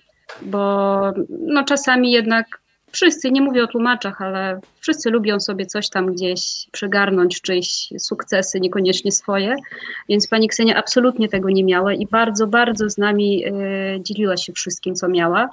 bo 0.43 1.01
no, 1.29 1.65
czasami 1.65 2.13
jednak 2.13 2.61
wszyscy, 2.93 3.31
nie 3.31 3.41
mówię 3.41 3.65
o 3.65 3.67
tłumaczach, 3.67 4.23
ale 4.23 4.61
wszyscy 4.81 5.11
lubią 5.11 5.41
sobie 5.41 5.67
coś 5.67 5.89
tam 5.89 6.13
gdzieś 6.13 6.67
przygarnąć, 6.73 7.41
czyjeś 7.41 7.89
sukcesy, 7.99 8.61
niekoniecznie 8.61 9.13
swoje, 9.13 9.55
więc 10.09 10.29
pani 10.29 10.49
Ksenia 10.49 10.77
absolutnie 10.77 11.29
tego 11.29 11.51
nie 11.51 11.65
miała 11.65 11.95
i 11.95 12.07
bardzo, 12.07 12.47
bardzo 12.47 12.91
z 12.91 12.99
nami 12.99 13.47
y, 13.47 13.53
dzieliła 14.01 14.37
się 14.37 14.53
wszystkim, 14.53 14.95
co 14.95 15.09
miała. 15.09 15.49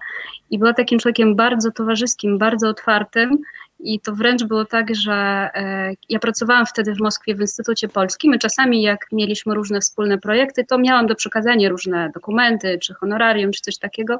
I 0.51 0.59
była 0.59 0.73
takim 0.73 0.99
człowiekiem 0.99 1.35
bardzo 1.35 1.71
towarzyskim, 1.71 2.37
bardzo 2.37 2.69
otwartym. 2.69 3.37
I 3.79 3.99
to 3.99 4.15
wręcz 4.15 4.43
było 4.43 4.65
tak, 4.65 4.95
że 4.95 5.49
y, 5.91 5.97
ja 6.09 6.19
pracowałam 6.19 6.65
wtedy 6.65 6.93
w 6.93 6.99
Moskwie 6.99 7.35
w 7.35 7.41
Instytucie 7.41 7.87
Polskim. 7.87 8.35
I 8.35 8.39
czasami 8.39 8.81
jak 8.81 9.07
mieliśmy 9.11 9.55
różne 9.55 9.79
wspólne 9.81 10.17
projekty, 10.17 10.65
to 10.65 10.77
miałam 10.77 11.07
do 11.07 11.15
przekazania 11.15 11.69
różne 11.69 12.09
dokumenty, 12.13 12.79
czy 12.81 12.93
honorarium, 12.93 13.51
czy 13.51 13.61
coś 13.61 13.77
takiego. 13.77 14.17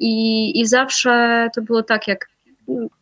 I, 0.00 0.60
i 0.60 0.66
zawsze 0.66 1.48
to 1.54 1.62
było 1.62 1.82
tak, 1.82 2.08
jak 2.08 2.28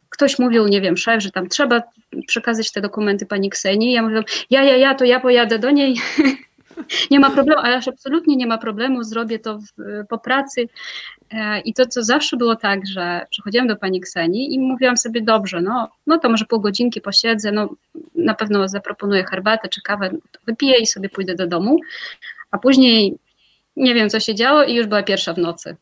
ktoś 0.09 0.39
mówił, 0.39 0.69
nie 0.69 0.81
wiem, 0.81 0.97
szef, 0.97 1.23
że 1.23 1.31
tam 1.31 1.49
trzeba 1.49 1.83
przekazać 2.27 2.73
te 2.73 2.81
dokumenty 2.81 3.27
pani 3.27 3.51
Ksenii. 3.51 3.93
Ja 3.93 4.03
mówię, 4.03 4.23
ja, 4.51 4.63
ja, 4.63 4.77
ja, 4.77 4.95
to 4.95 5.05
ja 5.05 5.21
pojadę 5.21 5.59
do 5.59 5.71
niej. 5.71 5.97
nie 7.11 7.21
ma 7.21 7.31
problemu, 7.31 7.61
ale 7.61 7.81
absolutnie 7.89 8.37
nie 8.37 8.47
ma 8.47 8.59
problemu, 8.59 9.03
zrobię 9.03 9.39
to 9.39 9.59
w, 9.59 9.65
po 10.09 10.19
pracy. 10.19 10.69
E, 11.31 11.61
I 11.61 11.75
to, 11.75 11.87
co 11.87 12.03
zawsze 12.03 12.37
było 12.37 12.57
tak, 12.57 12.87
że 12.87 13.27
przychodziłam 13.31 13.69
do 13.69 13.77
pani 13.77 14.01
Ksenii 14.01 14.55
i 14.55 14.59
mówiłam 14.59 14.97
sobie, 14.97 15.23
dobrze, 15.23 15.61
no, 15.61 15.89
no 16.07 16.19
to 16.19 16.29
może 16.29 16.45
pół 16.45 16.61
godzinki 16.61 17.01
posiedzę, 17.01 17.53
no 17.53 17.69
na 18.15 18.35
pewno 18.35 18.69
zaproponuję 18.69 19.25
herbatę 19.25 19.69
czy 19.69 19.83
kawę, 19.83 20.11
wypiję 20.47 20.79
i 20.79 20.87
sobie 20.87 21.09
pójdę 21.09 21.35
do 21.35 21.47
domu. 21.47 21.81
A 22.51 22.59
później 22.59 23.19
nie 23.77 23.95
wiem, 23.95 24.11
co 24.11 24.21
się 24.21 24.35
działo 24.35 24.65
i 24.65 24.75
już 24.75 24.87
była 24.87 25.03
pierwsza 25.03 25.35
w 25.35 25.39
nocy. 25.39 25.77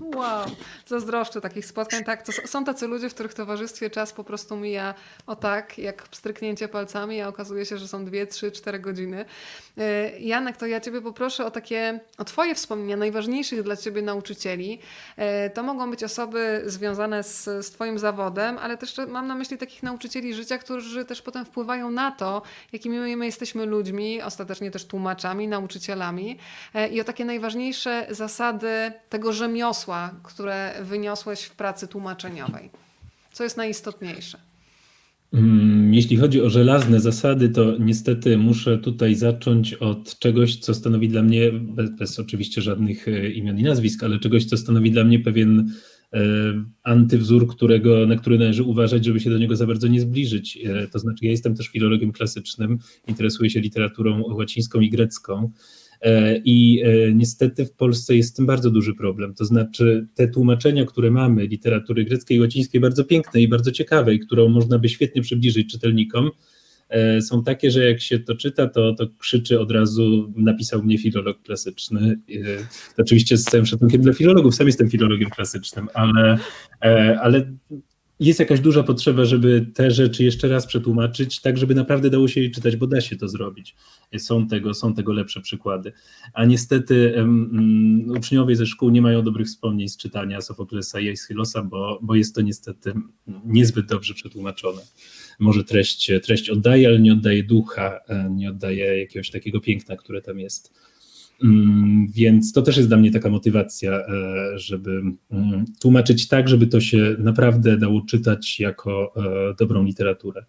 Wow, 0.00 0.46
zazdroszczę 0.86 1.40
takich 1.40 1.66
spotkań. 1.66 2.04
Tak, 2.04 2.22
to 2.22 2.32
są 2.32 2.64
tacy 2.64 2.86
ludzie, 2.86 3.10
w 3.10 3.14
których 3.14 3.34
towarzystwie 3.34 3.90
czas 3.90 4.12
po 4.12 4.24
prostu 4.24 4.56
mija 4.56 4.94
o 5.26 5.36
tak, 5.36 5.78
jak 5.78 6.08
stryknięcie 6.12 6.68
palcami, 6.68 7.20
a 7.20 7.28
okazuje 7.28 7.66
się, 7.66 7.78
że 7.78 7.88
są 7.88 8.04
dwie, 8.04 8.26
trzy, 8.26 8.52
cztery 8.52 8.78
godziny. 8.78 9.24
E, 9.78 10.18
Janek, 10.18 10.56
to 10.56 10.66
ja 10.66 10.80
Ciebie 10.80 11.00
poproszę 11.00 11.46
o 11.46 11.50
takie, 11.50 12.00
o 12.18 12.24
Twoje 12.24 12.54
wspomnienia 12.54 12.96
najważniejszych 12.96 13.62
dla 13.62 13.76
Ciebie 13.76 14.02
nauczycieli. 14.02 14.78
E, 15.16 15.50
to 15.50 15.62
mogą 15.62 15.90
być 15.90 16.04
osoby 16.04 16.62
związane 16.66 17.22
z, 17.22 17.44
z 17.44 17.70
Twoim 17.70 17.98
zawodem, 17.98 18.58
ale 18.58 18.76
też 18.76 18.94
mam 19.08 19.26
na 19.26 19.34
myśli 19.34 19.58
takich 19.58 19.82
nauczycieli 19.82 20.34
życia, 20.34 20.58
którzy 20.58 21.04
też 21.04 21.22
potem 21.22 21.44
wpływają 21.44 21.90
na 21.90 22.10
to, 22.10 22.42
jakimi 22.72 23.16
my 23.16 23.26
jesteśmy 23.26 23.66
ludźmi, 23.66 24.22
ostatecznie 24.22 24.70
też 24.70 24.84
tłumaczami, 24.84 25.48
nauczycielami 25.48 26.38
e, 26.74 26.88
i 26.88 27.00
o 27.00 27.04
takie 27.04 27.24
najważniejsze 27.24 28.06
zasady 28.10 28.92
tego 29.08 29.32
rzemiosła, 29.32 29.75
które 30.22 30.72
wyniosłeś 30.84 31.42
w 31.42 31.56
pracy 31.56 31.88
tłumaczeniowej. 31.88 32.70
Co 33.32 33.44
jest 33.44 33.56
najistotniejsze? 33.56 34.38
Mm, 35.32 35.94
jeśli 35.94 36.16
chodzi 36.16 36.40
o 36.40 36.50
żelazne 36.50 37.00
zasady, 37.00 37.48
to 37.48 37.76
niestety 37.78 38.38
muszę 38.38 38.78
tutaj 38.78 39.14
zacząć 39.14 39.74
od 39.74 40.18
czegoś, 40.18 40.56
co 40.56 40.74
stanowi 40.74 41.08
dla 41.08 41.22
mnie, 41.22 41.52
bez, 41.52 41.90
bez 41.90 42.18
oczywiście 42.18 42.62
żadnych 42.62 43.08
e, 43.08 43.30
imion 43.30 43.58
i 43.58 43.62
nazwisk, 43.62 44.04
ale 44.04 44.18
czegoś, 44.18 44.44
co 44.44 44.56
stanowi 44.56 44.90
dla 44.90 45.04
mnie 45.04 45.18
pewien 45.18 45.70
e, 46.12 46.20
antywzór, 46.82 47.48
którego, 47.48 48.06
na 48.06 48.16
który 48.16 48.38
należy 48.38 48.62
uważać, 48.62 49.04
żeby 49.04 49.20
się 49.20 49.30
do 49.30 49.38
niego 49.38 49.56
za 49.56 49.66
bardzo 49.66 49.88
nie 49.88 50.00
zbliżyć. 50.00 50.58
E, 50.64 50.88
to 50.88 50.98
znaczy, 50.98 51.24
ja 51.24 51.30
jestem 51.30 51.54
też 51.54 51.68
filologiem 51.68 52.12
klasycznym, 52.12 52.78
interesuję 53.08 53.50
się 53.50 53.60
literaturą 53.60 54.22
łacińską 54.22 54.80
i 54.80 54.90
grecką. 54.90 55.50
E, 56.02 56.36
I 56.44 56.82
e, 56.84 57.12
niestety 57.14 57.66
w 57.66 57.72
Polsce 57.72 58.16
jest 58.16 58.30
z 58.30 58.32
tym 58.32 58.46
bardzo 58.46 58.70
duży 58.70 58.94
problem. 58.94 59.34
To 59.34 59.44
znaczy, 59.44 60.06
te 60.14 60.28
tłumaczenia, 60.28 60.84
które 60.84 61.10
mamy 61.10 61.46
literatury 61.46 62.04
greckiej 62.04 62.36
i 62.36 62.40
łacińskiej, 62.40 62.80
bardzo 62.80 63.04
piękne 63.04 63.40
i 63.40 63.48
bardzo 63.48 63.72
ciekawe, 63.72 64.14
i 64.14 64.18
którą 64.18 64.48
można 64.48 64.78
by 64.78 64.88
świetnie 64.88 65.22
przybliżyć 65.22 65.70
czytelnikom, 65.72 66.30
e, 66.88 67.22
są 67.22 67.44
takie, 67.44 67.70
że 67.70 67.90
jak 67.90 68.00
się 68.00 68.18
to 68.18 68.34
czyta, 68.34 68.66
to, 68.66 68.94
to 68.94 69.06
krzyczy 69.18 69.60
od 69.60 69.70
razu, 69.70 70.32
napisał 70.36 70.82
mnie 70.82 70.98
filolog 70.98 71.42
klasyczny. 71.42 72.18
Oczywiście 72.98 73.36
z 73.36 73.44
całym 73.44 73.66
szacunkiem 73.66 74.02
dla 74.02 74.12
filologów, 74.12 74.54
sam 74.54 74.66
jestem 74.66 74.90
filologiem 74.90 75.30
klasycznym, 75.30 75.88
ale, 75.94 76.38
ale 77.22 77.46
jest 78.20 78.40
jakaś 78.40 78.60
duża 78.60 78.82
potrzeba, 78.82 79.24
żeby 79.24 79.66
te 79.74 79.90
rzeczy 79.90 80.24
jeszcze 80.24 80.48
raz 80.48 80.66
przetłumaczyć, 80.66 81.40
tak 81.40 81.58
żeby 81.58 81.74
naprawdę 81.74 82.10
dało 82.10 82.28
się 82.28 82.40
je 82.40 82.50
czytać, 82.50 82.76
bo 82.76 82.86
da 82.86 83.00
się 83.00 83.16
to 83.16 83.28
zrobić. 83.28 83.76
Są 84.18 84.48
tego, 84.48 84.74
są 84.74 84.94
tego 84.94 85.12
lepsze 85.12 85.40
przykłady. 85.40 85.92
A 86.32 86.44
niestety 86.44 87.14
um, 87.16 88.10
uczniowie 88.16 88.56
ze 88.56 88.66
szkół 88.66 88.90
nie 88.90 89.02
mają 89.02 89.22
dobrych 89.22 89.46
wspomnień 89.46 89.88
z 89.88 89.96
czytania 89.96 90.40
Sofoklesa 90.40 91.00
i 91.00 91.08
Aeschylosa, 91.08 91.62
bo, 91.62 91.98
bo 92.02 92.14
jest 92.14 92.34
to 92.34 92.40
niestety 92.40 92.92
niezbyt 93.44 93.86
dobrze 93.86 94.14
przetłumaczone. 94.14 94.82
Może 95.38 95.64
treść, 95.64 96.10
treść 96.22 96.50
oddaje, 96.50 96.88
ale 96.88 97.00
nie 97.00 97.12
oddaje 97.12 97.44
ducha, 97.44 98.00
e, 98.08 98.30
nie 98.30 98.50
oddaje 98.50 98.98
jakiegoś 98.98 99.30
takiego 99.30 99.60
piękna, 99.60 99.96
które 99.96 100.22
tam 100.22 100.38
jest. 100.38 100.72
Mm, 101.44 102.06
więc 102.14 102.52
to 102.52 102.62
też 102.62 102.76
jest 102.76 102.88
dla 102.88 102.96
mnie 102.96 103.10
taka 103.10 103.30
motywacja, 103.30 103.92
e, 103.92 104.58
żeby 104.58 105.02
mm, 105.30 105.64
tłumaczyć 105.80 106.28
tak, 106.28 106.48
żeby 106.48 106.66
to 106.66 106.80
się 106.80 107.16
naprawdę 107.18 107.76
dało 107.76 108.00
czytać 108.00 108.60
jako 108.60 109.12
e, 109.16 109.54
dobrą 109.58 109.84
literaturę. 109.84 110.44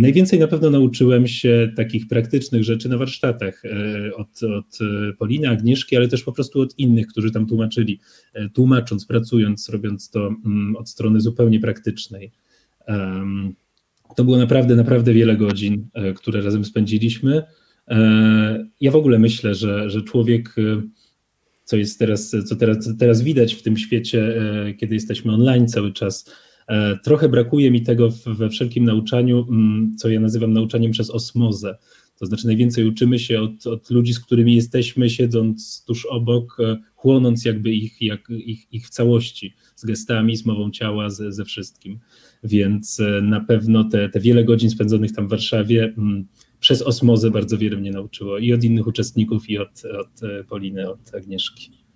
najwięcej 0.00 0.38
na 0.38 0.48
pewno 0.48 0.70
nauczyłem 0.70 1.26
się 1.26 1.72
takich 1.76 2.08
praktycznych 2.08 2.64
rzeczy 2.64 2.88
na 2.88 2.98
warsztatach 2.98 3.62
e, 3.64 4.14
od, 4.14 4.42
od 4.42 4.78
Poliny, 5.18 5.48
Agnieszki, 5.48 5.96
ale 5.96 6.08
też 6.08 6.22
po 6.22 6.32
prostu 6.32 6.60
od 6.60 6.78
innych, 6.78 7.06
którzy 7.06 7.30
tam 7.30 7.46
tłumaczyli, 7.46 8.00
tłumacząc, 8.54 9.06
pracując, 9.06 9.68
robiąc 9.68 10.10
to 10.10 10.26
mm, 10.26 10.76
od 10.76 10.88
strony 10.88 11.20
zupełnie 11.20 11.60
praktycznej. 11.60 12.32
to 14.16 14.24
było 14.24 14.38
naprawdę, 14.38 14.76
naprawdę 14.76 15.12
wiele 15.12 15.36
godzin, 15.36 15.88
które 16.14 16.42
razem 16.42 16.64
spędziliśmy. 16.64 17.42
E, 17.88 18.66
ja 18.80 18.90
w 18.90 18.96
ogóle 18.96 19.18
myślę, 19.18 19.54
że, 19.54 19.90
że 19.90 20.02
człowiek, 20.02 20.54
e, 20.58 20.82
co 21.64 21.76
jest 21.76 21.98
teraz, 21.98 22.36
co 22.46 22.56
teraz, 22.56 22.96
teraz 22.98 23.22
widać 23.22 23.54
w 23.54 23.62
tym 23.62 23.76
świecie, 23.76 24.42
e, 24.66 24.74
kiedy 24.74 24.94
jesteśmy 24.94 25.32
online 25.32 25.68
cały 25.68 25.92
czas, 25.92 26.30
trochę 27.04 27.28
brakuje 27.28 27.70
mi 27.70 27.82
tego 27.82 28.08
we 28.26 28.50
wszelkim 28.50 28.84
nauczaniu, 28.84 29.46
co 29.98 30.08
ja 30.08 30.20
nazywam 30.20 30.52
nauczaniem 30.52 30.90
przez 30.90 31.10
osmozę. 31.10 31.76
To 32.18 32.26
znaczy 32.26 32.46
najwięcej 32.46 32.84
uczymy 32.84 33.18
się 33.18 33.40
od, 33.40 33.66
od 33.66 33.90
ludzi, 33.90 34.14
z 34.14 34.20
którymi 34.20 34.56
jesteśmy, 34.56 35.10
siedząc 35.10 35.84
tuż 35.86 36.06
obok, 36.06 36.56
chłonąc 36.94 37.44
jakby 37.44 37.74
ich, 37.74 38.02
jak, 38.02 38.30
ich, 38.30 38.72
ich 38.72 38.86
w 38.86 38.90
całości, 38.90 39.54
z 39.76 39.84
gestami, 39.84 40.36
z 40.36 40.46
mową 40.46 40.70
ciała, 40.70 41.10
ze, 41.10 41.32
ze 41.32 41.44
wszystkim. 41.44 41.98
Więc 42.44 43.02
na 43.22 43.40
pewno 43.40 43.84
te, 43.84 44.08
te 44.08 44.20
wiele 44.20 44.44
godzin 44.44 44.70
spędzonych 44.70 45.12
tam 45.12 45.26
w 45.26 45.30
Warszawie 45.30 45.94
przez 46.60 46.82
osmozę 46.82 47.30
bardzo 47.30 47.58
wiele 47.58 47.76
mnie 47.76 47.90
nauczyło 47.90 48.38
i 48.38 48.52
od 48.52 48.64
innych 48.64 48.86
uczestników, 48.86 49.48
i 49.50 49.58
od, 49.58 49.82
od 50.00 50.22
e, 50.22 50.44
Poliny, 50.44 50.90
od 50.90 51.14
Agnieszki. 51.14 51.86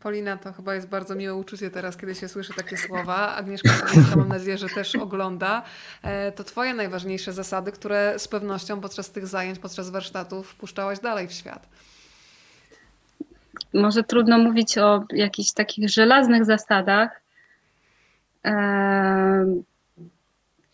Polina, 0.00 0.36
to 0.36 0.52
chyba 0.52 0.74
jest 0.74 0.88
bardzo 0.88 1.14
miłe 1.14 1.34
uczucie 1.34 1.70
teraz, 1.70 1.96
kiedy 1.96 2.14
się 2.14 2.28
słyszy 2.28 2.52
takie 2.56 2.76
słowa. 2.76 3.34
Agnieszka 3.36 3.68
Sowiecka, 3.68 4.16
mam 4.16 4.28
nadzieję, 4.28 4.58
że 4.58 4.68
też 4.68 4.96
ogląda. 4.96 5.62
E, 6.02 6.32
to 6.32 6.44
twoje 6.44 6.74
najważniejsze 6.74 7.32
zasady, 7.32 7.72
które 7.72 8.14
z 8.18 8.28
pewnością 8.28 8.80
podczas 8.80 9.10
tych 9.10 9.26
zajęć, 9.26 9.58
podczas 9.58 9.90
warsztatów 9.90 10.50
wpuszczałaś 10.50 11.00
dalej 11.00 11.28
w 11.28 11.32
świat. 11.32 11.68
Może 13.74 14.02
trudno 14.02 14.38
mówić 14.38 14.78
o 14.78 15.04
jakichś 15.12 15.52
takich 15.52 15.88
żelaznych 15.88 16.44
zasadach. 16.44 17.22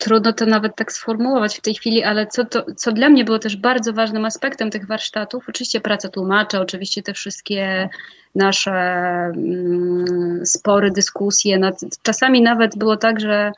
Trudno 0.05 0.33
to 0.33 0.45
nawet 0.45 0.75
tak 0.75 0.91
sformułować 0.91 1.57
w 1.57 1.61
tej 1.61 1.73
chwili, 1.73 2.03
ale 2.03 2.27
co, 2.27 2.45
to, 2.45 2.65
co 2.75 2.91
dla 2.91 3.09
mnie 3.09 3.23
było 3.23 3.39
też 3.39 3.57
bardzo 3.57 3.93
ważnym 3.93 4.25
aspektem 4.25 4.71
tych 4.71 4.87
warsztatów, 4.87 5.49
oczywiście 5.49 5.81
praca 5.81 6.09
tłumacza, 6.09 6.61
oczywiście 6.61 7.03
te 7.03 7.13
wszystkie 7.13 7.89
nasze 8.35 8.71
mm, 8.71 10.45
spory, 10.45 10.91
dyskusje. 10.91 11.57
Nad, 11.57 11.79
czasami 12.03 12.41
nawet 12.41 12.77
było 12.77 12.97
tak, 12.97 13.19
że 13.19 13.51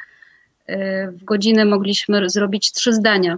y, 0.70 0.74
w 1.12 1.24
godzinę 1.24 1.66
mogliśmy 1.66 2.30
zrobić 2.30 2.72
trzy 2.72 2.94
zdania. 2.94 3.38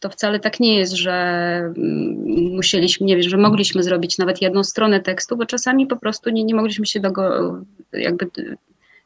To 0.00 0.08
wcale 0.08 0.40
tak 0.40 0.60
nie 0.60 0.78
jest, 0.78 0.92
że 0.92 1.12
mm, 1.12 2.54
musieliśmy, 2.56 3.06
nie 3.06 3.16
wiem, 3.16 3.28
że 3.28 3.36
mogliśmy 3.36 3.82
zrobić 3.82 4.18
nawet 4.18 4.42
jedną 4.42 4.64
stronę 4.64 5.00
tekstu, 5.00 5.36
bo 5.36 5.46
czasami 5.46 5.86
po 5.86 5.96
prostu 5.96 6.30
nie, 6.30 6.44
nie 6.44 6.54
mogliśmy 6.54 6.86
się 6.86 7.00
do 7.00 7.12
go, 7.12 7.56
jakby 7.92 8.30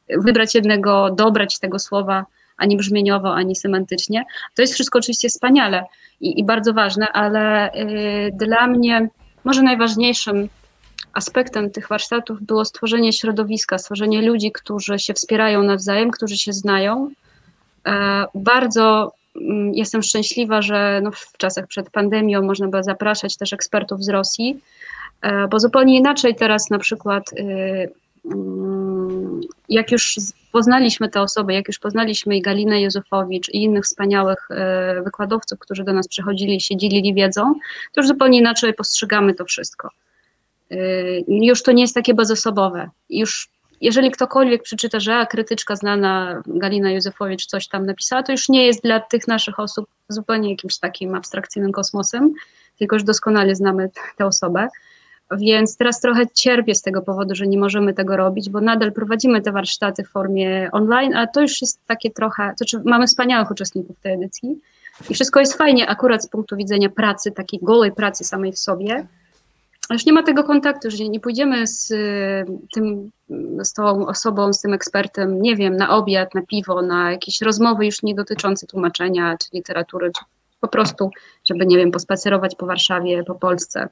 wybrać 0.09 0.55
jednego, 0.55 1.11
dobrać 1.11 1.59
tego 1.59 1.79
słowa 1.79 2.27
ani 2.59 2.77
brzmieniowo, 2.77 3.35
ani 3.35 3.57
semantycznie. 3.57 4.25
To 4.55 4.63
jest 4.63 4.75
wszystko 4.75 4.99
oczywiście 4.99 5.29
wspaniale 5.29 5.85
i, 6.21 6.41
i 6.41 6.45
bardzo 6.45 6.73
ważne, 6.73 7.09
ale 7.13 7.75
y, 7.75 8.31
dla 8.33 8.67
mnie 8.67 9.09
może 9.45 9.63
najważniejszym 9.63 10.49
aspektem 11.13 11.71
tych 11.71 11.89
warsztatów 11.89 12.43
było 12.43 12.65
stworzenie 12.65 13.13
środowiska, 13.13 13.79
stworzenie 13.79 14.23
ludzi, 14.23 14.53
którzy 14.53 14.99
się 14.99 15.15
wspierają 15.15 15.63
nawzajem, 15.63 16.11
którzy 16.11 16.37
się 16.39 16.53
znają. 16.53 17.11
E, 17.87 18.25
bardzo 18.35 19.13
mm, 19.37 19.75
jestem 19.75 20.03
szczęśliwa, 20.03 20.63
że 20.63 21.01
no 21.03 21.11
w 21.11 21.37
czasach 21.37 21.67
przed 21.67 21.91
pandemią 21.91 22.43
można 22.43 22.69
było 22.69 22.83
zapraszać 22.83 23.37
też 23.37 23.53
ekspertów 23.53 24.05
z 24.05 24.09
Rosji, 24.09 24.61
e, 25.23 25.49
bo 25.49 25.61
zupełnie 25.61 25.97
inaczej 25.97 26.35
teraz 26.35 26.71
na 26.71 26.79
przykład 26.79 27.33
y, 27.33 27.93
jak 29.69 29.93
już 29.93 30.17
poznaliśmy 30.53 31.09
te 31.09 31.21
osoby, 31.21 31.55
jak 31.55 31.69
już 31.69 31.79
poznaliśmy 31.79 32.37
i 32.37 32.43
Galinę 32.43 32.83
Józefowicz 32.83 33.49
i 33.49 33.63
innych 33.63 33.85
wspaniałych 33.85 34.49
e, 34.51 35.03
wykładowców, 35.03 35.59
którzy 35.59 35.85
do 35.85 35.93
nas 35.93 36.09
przychodzili 36.09 36.57
i 36.57 36.61
się 36.61 36.77
dzielili 36.77 37.15
wiedzą, 37.15 37.55
to 37.93 38.01
już 38.01 38.09
zupełnie 38.09 38.39
inaczej 38.39 38.75
postrzegamy 38.75 39.35
to 39.35 39.45
wszystko. 39.45 39.91
E, 40.71 40.77
już 41.29 41.63
to 41.63 41.73
nie 41.73 41.83
jest 41.83 41.95
takie 41.95 42.15
bezosobowe. 42.15 42.91
Już 43.11 43.49
jeżeli 43.81 44.11
ktokolwiek 44.11 44.63
przeczyta, 44.63 45.01
że 45.01 45.17
a, 45.17 45.27
krytyczka 45.27 45.77
znana 45.77 46.43
Galina 46.47 46.91
Józefowicz 46.91 47.47
coś 47.47 47.69
tam 47.69 47.87
napisała, 47.87 48.23
to 48.23 48.33
już 48.33 48.49
nie 48.49 48.67
jest 48.67 48.83
dla 48.83 49.01
tych 49.01 49.29
naszych 49.29 49.61
osób 49.61 49.87
zupełnie 50.09 50.51
jakimś 50.51 50.79
takim 50.79 51.15
abstrakcyjnym 51.15 51.73
kosmosem, 51.73 52.35
tylko 52.79 52.97
już 52.97 53.05
doskonale 53.05 53.55
znamy 53.55 53.91
tę 54.17 54.27
osobę. 54.27 54.69
Więc 55.37 55.77
teraz 55.77 56.01
trochę 56.01 56.27
cierpię 56.35 56.75
z 56.75 56.83
tego 56.83 57.03
powodu, 57.03 57.35
że 57.35 57.47
nie 57.47 57.59
możemy 57.59 57.95
tego 57.95 58.17
robić, 58.17 58.51
bo 58.51 58.61
nadal 58.61 58.93
prowadzimy 58.93 59.43
te 59.43 59.53
warsztaty 59.53 60.05
w 60.05 60.09
formie 60.09 60.69
online, 60.73 61.17
a 61.17 61.27
to 61.27 61.41
już 61.41 61.61
jest 61.61 61.81
takie 61.87 62.11
trochę, 62.11 62.51
to 62.51 62.57
znaczy 62.57 62.81
mamy 62.85 63.07
wspaniałych 63.07 63.51
uczestników 63.51 64.01
tej 64.01 64.15
edycji 64.15 64.59
i 65.11 65.15
wszystko 65.15 65.41
jest 65.41 65.55
fajnie 65.55 65.87
akurat 65.87 66.25
z 66.25 66.29
punktu 66.29 66.57
widzenia 66.57 66.89
pracy, 66.89 67.31
takiej 67.31 67.61
golej 67.63 67.93
pracy 67.93 68.25
samej 68.25 68.53
w 68.53 68.59
sobie, 68.59 69.07
już 69.91 70.07
nie 70.07 70.13
ma 70.13 70.23
tego 70.23 70.45
kontaktu, 70.45 70.91
że 70.91 71.05
nie 71.05 71.21
pójdziemy 71.21 71.67
z 71.67 71.89
tym, 72.73 73.11
z 73.63 73.73
tą 73.73 74.07
osobą, 74.07 74.53
z 74.53 74.61
tym 74.61 74.75
ekspertem, 74.75 75.43
nie 75.43 75.57
wiem, 75.57 75.77
na 75.77 75.97
obiad, 75.97 76.35
na 76.35 76.43
piwo, 76.43 76.83
na 76.83 77.13
jakieś 77.13 77.41
rozmowy 77.41 77.87
już 77.87 78.03
nie 78.03 78.15
dotyczące 78.15 78.67
tłumaczenia 78.67 79.37
czy 79.39 79.49
literatury, 79.53 80.11
czy 80.19 80.25
po 80.61 80.69
prostu, 80.69 81.11
żeby, 81.51 81.67
nie 81.67 81.77
wiem, 81.77 81.91
pospacerować 81.91 82.55
po 82.55 82.67
Warszawie, 82.67 83.25
po 83.25 83.35
Polsce 83.35 83.89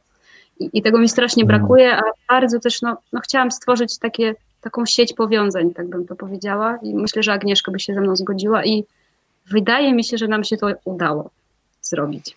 I, 0.60 0.70
i 0.72 0.82
tego 0.82 0.98
mi 0.98 1.08
strasznie 1.08 1.42
Mhm. 1.42 1.60
brakuje, 1.60 1.96
a 1.96 2.02
bardzo 2.28 2.60
też 2.60 2.82
no, 2.82 2.96
no 3.12 3.20
chciałam 3.20 3.50
stworzyć 3.50 3.98
takie, 3.98 4.34
taką 4.60 4.86
sieć 4.86 5.12
powiązań, 5.12 5.74
tak 5.74 5.88
bym 5.88 6.06
to 6.06 6.16
powiedziała. 6.16 6.78
I 6.82 6.94
myślę, 6.94 7.22
że 7.22 7.32
Agnieszka 7.32 7.72
by 7.72 7.80
się 7.80 7.94
ze 7.94 8.00
mną 8.00 8.16
zgodziła 8.16 8.64
i 8.64 8.84
wydaje 9.50 9.94
mi 9.94 10.04
się, 10.04 10.18
że 10.18 10.28
nam 10.28 10.44
się 10.44 10.56
to 10.56 10.66
udało 10.84 11.30
zrobić. 11.82 12.36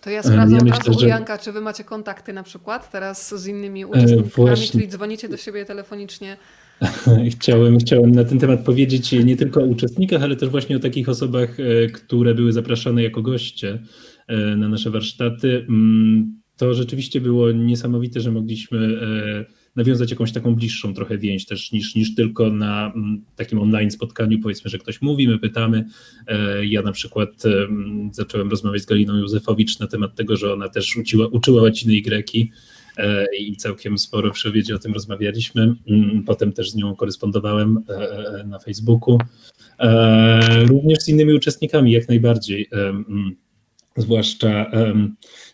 To 0.00 0.10
ja 0.10 0.16
Ja 0.16 0.22
sprawdzam 0.22 0.58
od 0.58 0.64
myślę, 0.64 0.78
razu 0.78 0.90
u 0.90 1.00
że- 1.00 1.08
Janka, 1.08 1.38
czy 1.38 1.52
wy 1.52 1.60
macie 1.60 1.84
kontakty 1.84 2.32
na 2.32 2.42
przykład 2.42 2.90
teraz 2.90 3.34
z 3.42 3.46
innymi 3.46 3.84
uczestnikami, 3.84 4.30
właśnie. 4.36 4.66
czyli 4.72 4.88
dzwonicie 4.88 5.28
do 5.28 5.36
siebie 5.36 5.64
telefonicznie. 5.64 6.36
Chciałem, 7.30 7.78
chciałem 7.78 8.10
na 8.10 8.24
ten 8.24 8.38
temat 8.38 8.60
powiedzieć 8.64 9.12
nie 9.12 9.36
tylko 9.36 9.60
o 9.60 9.64
uczestnikach, 9.64 10.22
ale 10.22 10.36
też 10.36 10.48
właśnie 10.48 10.76
o 10.76 10.80
takich 10.80 11.08
osobach, 11.08 11.60
e, 11.60 11.86
które 11.86 12.34
były 12.34 12.52
zapraszane 12.52 13.02
jako 13.02 13.22
goście 13.22 13.78
e, 14.28 14.36
na 14.36 14.68
nasze 14.68 14.90
warsztaty. 14.90 15.66
To 16.60 16.74
rzeczywiście 16.74 17.20
było 17.20 17.52
niesamowite, 17.52 18.20
że 18.20 18.30
mogliśmy 18.30 18.78
e, 18.78 19.52
nawiązać 19.76 20.10
jakąś 20.10 20.32
taką 20.32 20.54
bliższą 20.54 20.94
trochę 20.94 21.18
więź 21.18 21.46
też 21.46 21.72
niż, 21.72 21.94
niż 21.94 22.14
tylko 22.14 22.50
na 22.50 22.92
mm, 22.96 23.24
takim 23.36 23.58
online 23.58 23.90
spotkaniu, 23.90 24.38
powiedzmy, 24.38 24.70
że 24.70 24.78
ktoś 24.78 25.02
mówi, 25.02 25.28
my 25.28 25.38
pytamy. 25.38 25.84
E, 26.26 26.66
Ja 26.66 26.82
na 26.82 26.92
przykład 26.92 27.46
em, 27.46 28.10
zacząłem 28.12 28.50
rozmawiać 28.50 28.82
z 28.82 28.86
Galiną 28.86 29.16
Józefowicz 29.16 29.78
na 29.78 29.86
temat 29.86 30.14
tego, 30.14 30.36
że 30.36 30.52
ona 30.52 30.68
też 30.68 30.96
uczyła, 30.96 31.26
uczyła 31.26 31.62
łaciny 31.62 31.94
i 31.94 32.02
greki 32.02 32.50
e, 32.96 33.26
i 33.36 33.56
całkiem 33.56 33.98
sporo 33.98 34.30
przy 34.30 34.48
obiedzie 34.48 34.74
o 34.74 34.78
tym 34.78 34.92
rozmawialiśmy. 34.94 35.74
Mm, 35.88 36.24
Potem 36.24 36.52
też 36.52 36.70
z 36.70 36.74
nią 36.74 36.96
korespondowałem 36.96 37.84
e, 37.88 37.92
e, 38.40 38.44
na 38.46 38.58
Facebooku. 38.58 39.18
E, 39.78 40.64
Również 40.66 40.98
z 40.98 41.08
innymi 41.08 41.32
uczestnikami, 41.34 41.92
jak 41.92 42.08
najbardziej. 42.08 42.68
E, 42.72 42.88
mm, 42.88 43.36
Zwłaszcza 43.96 44.70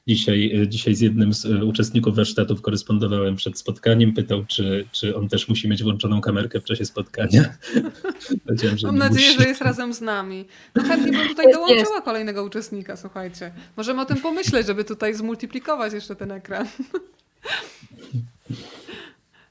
dzisiaj, 0.09 0.63
e, 0.63 0.69
dzisiaj 0.69 0.95
z 0.95 1.01
jednym 1.01 1.35
z 1.35 1.45
e, 1.45 1.65
uczestników 1.65 2.17
warsztatów 2.17 2.63
korespondowałem 2.63 3.37
przed 3.37 3.59
spotkaniem. 3.59 4.13
Pytał, 4.13 4.45
czy, 4.45 4.87
czy 4.93 5.17
on 5.17 5.29
też 5.29 5.49
musi 5.49 5.69
mieć 5.69 5.83
włączoną 5.83 6.21
kamerkę 6.21 6.61
w 6.61 6.65
czasie 6.65 6.85
spotkania. 6.85 7.45
Mam 8.83 8.99
nadzieję, 8.99 9.29
musi. 9.29 9.43
że 9.43 9.49
jest 9.49 9.61
razem 9.61 9.95
z 9.95 10.01
nami. 10.01 10.45
No 10.75 10.83
chętnie 10.83 11.13
bym 11.13 11.29
tutaj 11.29 11.53
dołączyła 11.53 12.01
kolejnego 12.01 12.45
uczestnika, 12.45 12.97
słuchajcie. 12.97 13.53
Możemy 13.77 14.03
o 14.03 14.05
tym 14.05 14.17
pomyśleć, 14.17 14.67
żeby 14.67 14.85
tutaj 14.85 15.15
zmultiplikować 15.15 15.93
jeszcze 15.93 16.17
ten 16.17 16.31
ekran. 16.31 16.67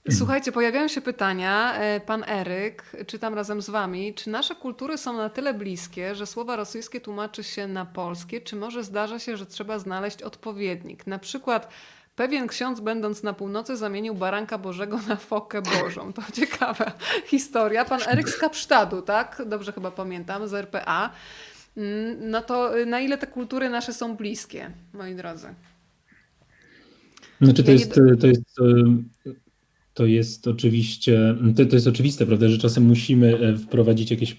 Słuchajcie, 0.19 0.51
pojawiają 0.51 0.87
się 0.87 1.01
pytania. 1.01 1.75
E, 1.75 1.99
Pan 1.99 2.23
Eryk, 2.27 2.83
czytam 3.07 3.33
razem 3.33 3.61
z 3.61 3.69
wami. 3.69 4.13
Czy 4.13 4.29
nasze 4.29 4.55
kultury 4.55 4.97
są 4.97 5.17
na 5.17 5.29
tyle 5.29 5.53
bliskie, 5.53 6.15
że 6.15 6.25
słowa 6.25 6.55
rosyjskie 6.55 7.01
tłumaczy 7.01 7.43
się 7.43 7.67
na 7.67 7.85
polskie? 7.85 8.41
Czy 8.41 8.55
może 8.55 8.83
zdarza 8.83 9.19
się, 9.19 9.37
że 9.37 9.45
trzeba 9.45 9.79
znaleźć 9.79 10.21
odpowiednik? 10.21 11.07
Na 11.07 11.19
przykład 11.19 11.69
pewien 12.15 12.47
ksiądz 12.47 12.79
będąc 12.79 13.23
na 13.23 13.33
północy 13.33 13.77
zamienił 13.77 14.15
baranka 14.15 14.57
Bożego 14.57 14.99
na 15.07 15.15
fokę 15.15 15.61
Bożą. 15.61 16.13
To 16.13 16.21
ciekawa 16.41 16.91
historia. 17.25 17.85
Pan 17.85 17.99
Eryk 18.07 18.29
z 18.29 18.37
Kapsztadu, 18.37 19.01
tak? 19.01 19.41
Dobrze 19.45 19.71
chyba 19.71 19.91
pamiętam, 19.91 20.47
z 20.47 20.53
RPA. 20.53 21.09
Mm, 21.77 22.29
No 22.29 22.41
to 22.41 22.79
y, 22.79 22.85
na 22.85 22.99
ile 22.99 23.17
te 23.17 23.27
kultury 23.27 23.69
nasze 23.69 23.93
są 23.93 24.15
bliskie, 24.15 24.71
moi 24.93 25.15
drodzy? 25.15 25.47
Znaczy 27.41 27.63
to 27.63 27.71
jest, 27.71 27.93
to 28.19 28.27
jest, 28.27 28.41
to 29.95 30.05
jest 30.05 30.47
oczywiście, 30.47 31.35
to, 31.55 31.65
to 31.65 31.75
jest 31.75 31.87
oczywiste, 31.87 32.25
prawda, 32.25 32.49
że 32.49 32.57
czasem 32.57 32.83
musimy 32.83 33.37
e, 33.37 33.57
wprowadzić 33.57 34.11
jakieś 34.11 34.31
e, 34.31 34.35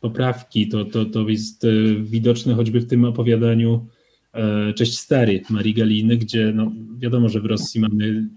poprawki. 0.00 0.68
To, 0.68 0.84
to, 0.84 1.04
to 1.04 1.28
jest 1.28 1.64
e, 1.64 1.68
widoczne 2.02 2.54
choćby 2.54 2.80
w 2.80 2.86
tym 2.86 3.04
opowiadaniu 3.04 3.86
Cześć 4.76 4.98
Stary 4.98 5.42
Marii 5.50 5.74
Galiny, 5.74 6.16
gdzie 6.16 6.52
no, 6.54 6.72
wiadomo, 6.98 7.28
że 7.28 7.40
w 7.40 7.44
Rosji 7.44 7.80
mamy 7.80 8.28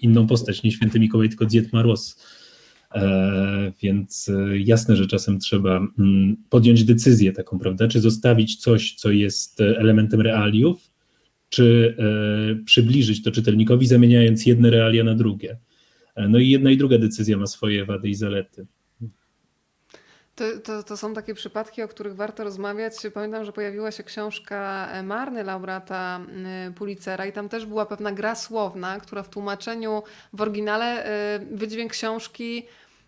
inną 0.00 0.26
postać, 0.26 0.62
nie 0.62 0.72
święty 0.72 1.00
Mikołaj, 1.00 1.28
tylko 1.28 1.46
Dzied 1.46 1.72
Maros. 1.72 2.26
Więc 3.82 4.30
jasne, 4.64 4.96
że 4.96 5.06
czasem 5.06 5.38
trzeba 5.38 5.76
mm, 5.98 6.36
podjąć 6.50 6.84
decyzję 6.84 7.32
taką, 7.32 7.58
prawda? 7.58 7.88
Czy 7.88 8.00
zostawić 8.00 8.56
coś, 8.56 8.94
co 8.94 9.10
jest 9.10 9.60
elementem 9.60 10.20
realiów, 10.20 10.90
czy 11.48 11.96
przybliżyć 12.64 13.22
to 13.22 13.30
czytelnikowi, 13.30 13.86
zamieniając 13.86 14.46
jedne 14.46 14.70
realia 14.70 15.04
na 15.04 15.14
drugie. 15.14 15.56
No 16.28 16.38
i 16.38 16.48
jedna 16.48 16.70
i 16.70 16.76
druga 16.76 16.98
decyzja 16.98 17.36
ma 17.36 17.46
swoje 17.46 17.84
wady 17.84 18.08
i 18.08 18.14
zalety. 18.14 18.66
To, 20.40 20.44
to, 20.64 20.82
to 20.82 20.96
są 20.96 21.14
takie 21.14 21.34
przypadki, 21.34 21.82
o 21.82 21.88
których 21.88 22.16
warto 22.16 22.44
rozmawiać. 22.44 22.94
Pamiętam, 23.14 23.44
że 23.44 23.52
pojawiła 23.52 23.90
się 23.90 24.02
książka 24.02 24.88
Marny, 25.04 25.44
laureata 25.44 26.20
y, 26.68 26.72
Pulitzera 26.72 27.26
i 27.26 27.32
tam 27.32 27.48
też 27.48 27.66
była 27.66 27.86
pewna 27.86 28.12
gra 28.12 28.34
słowna, 28.34 29.00
która 29.00 29.22
w 29.22 29.28
tłumaczeniu 29.28 30.02
w 30.32 30.40
oryginale 30.40 31.06
y, 31.36 31.56
wydźwięk 31.56 31.92
książki 31.92 32.66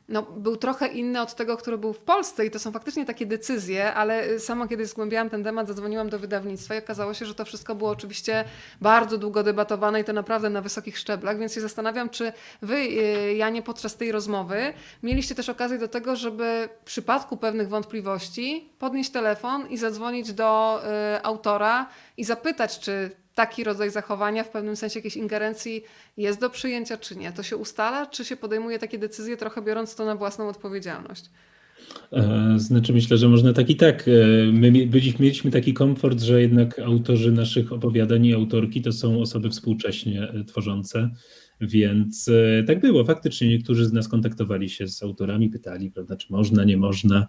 no, 0.09 0.23
był 0.23 0.57
trochę 0.57 0.87
inny 0.87 1.21
od 1.21 1.35
tego, 1.35 1.57
który 1.57 1.79
był 1.79 1.93
w 1.93 1.99
Polsce 1.99 2.47
i 2.47 2.51
to 2.51 2.59
są 2.59 2.73
faktycznie 2.73 3.07
takie 3.07 3.27
decyzje, 3.27 3.95
ale 3.95 4.31
y, 4.31 4.41
sama 4.41 4.69
kiedy 4.69 4.87
zgłębiałam 4.87 5.31
ten 5.31 5.45
temat, 5.45 5.69
zadzwoniłam 5.69 6.09
do 6.09 6.19
wydawnictwa 6.19 6.75
i 6.75 6.79
okazało 6.79 7.15
się, 7.15 7.27
że 7.27 7.35
to 7.35 7.45
wszystko 7.45 7.75
było 7.75 7.91
oczywiście 7.91 8.45
bardzo 8.81 9.19
długo 9.19 9.43
debatowane 9.43 10.01
i 10.01 10.05
to 10.05 10.13
naprawdę 10.13 10.51
na 10.51 10.61
wysokich 10.61 10.99
szczeblach, 10.99 11.39
więc 11.39 11.55
się 11.55 11.61
zastanawiam, 11.61 12.11
czy 12.11 12.33
wy, 12.63 12.77
y, 12.77 13.35
Janie, 13.35 13.63
podczas 13.63 13.97
tej 13.97 14.13
rozmowy 14.13 14.73
mieliście 15.03 15.35
też 15.35 15.49
okazję 15.49 15.79
do 15.79 15.89
tego, 15.89 16.17
żeby 16.17 16.69
w 16.83 16.85
przypadku 16.85 17.37
pewnych 17.37 17.69
wątpliwości 17.69 18.69
podnieść 18.79 19.11
telefon 19.11 19.69
i 19.69 19.79
zadzwonić 19.79 20.33
do 20.33 20.83
y, 21.17 21.23
autora 21.23 21.87
i 22.17 22.25
zapytać, 22.25 22.79
czy 22.79 23.22
taki 23.35 23.65
rodzaj 23.65 23.91
zachowania, 23.91 24.45
w 24.45 24.51
pewnym 24.51 24.77
sensie 24.77 24.99
jakiejś 24.99 25.17
ingerencji 25.17 25.85
jest 26.17 26.41
do 26.41 26.51
przyjęcia, 26.51 26.97
czy 26.97 27.17
nie. 27.17 27.33
To 27.33 27.43
się 27.43 27.57
ustala, 27.57 28.07
czy 28.07 28.25
się 28.25 28.37
podejmuje 28.37 28.79
takie 28.79 28.99
decyzje, 28.99 29.37
trochę 29.37 29.63
biorąc 29.63 29.95
to 29.95 30.05
na 30.05 30.17
własną 30.17 30.49
odpowiedzialność. 30.49 31.25
E, 32.13 32.55
Znaczy 32.57 32.93
myślę, 32.93 33.17
że 33.17 33.29
można 33.29 33.53
tak 33.53 33.71
i 33.71 33.77
tak. 33.77 34.09
E, 34.09 34.53
My 34.53 34.73
mieliśmy 35.21 35.51
taki 35.51 35.75
komfort, 35.75 36.21
że 36.21 36.41
jednak 36.41 36.79
autorzy 36.79 37.33
naszych 37.33 37.73
opowiadań 37.73 38.27
i 38.27 38.35
autorki 38.35 38.83
to 38.83 38.93
są 38.93 39.21
osoby 39.21 39.51
współcześnie 39.51 40.23
e, 40.23 40.45
tworzące, 40.45 41.11
więc 41.61 42.31
tak 42.67 42.81
było. 42.81 43.05
Faktycznie 43.05 43.49
niektórzy 43.49 43.87
z 43.87 43.93
nas 43.93 44.09
kontaktowali 44.09 44.71
się 44.71 44.89
z 44.89 45.03
autorami, 45.03 45.51
pytali, 45.51 45.91
prawda, 45.91 46.17
czy 46.17 46.27
można, 46.33 46.65
nie 46.65 46.77
można, 46.77 47.27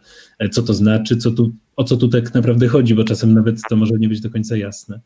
co 0.52 0.64
to 0.64 0.74
znaczy, 0.74 1.18
co 1.18 1.32
tu, 1.32 1.56
o 1.76 1.84
co 1.84 1.98
tu 1.98 2.08
tak 2.08 2.34
naprawdę 2.34 2.68
chodzi, 2.68 2.96
bo 2.96 3.04
czasem 3.04 3.34
nawet 3.34 3.58
to 3.70 3.76
może 3.76 3.94
nie 3.94 4.10
być 4.10 4.22
do 4.22 4.30
końca 4.30 4.58
jasne. 4.58 5.00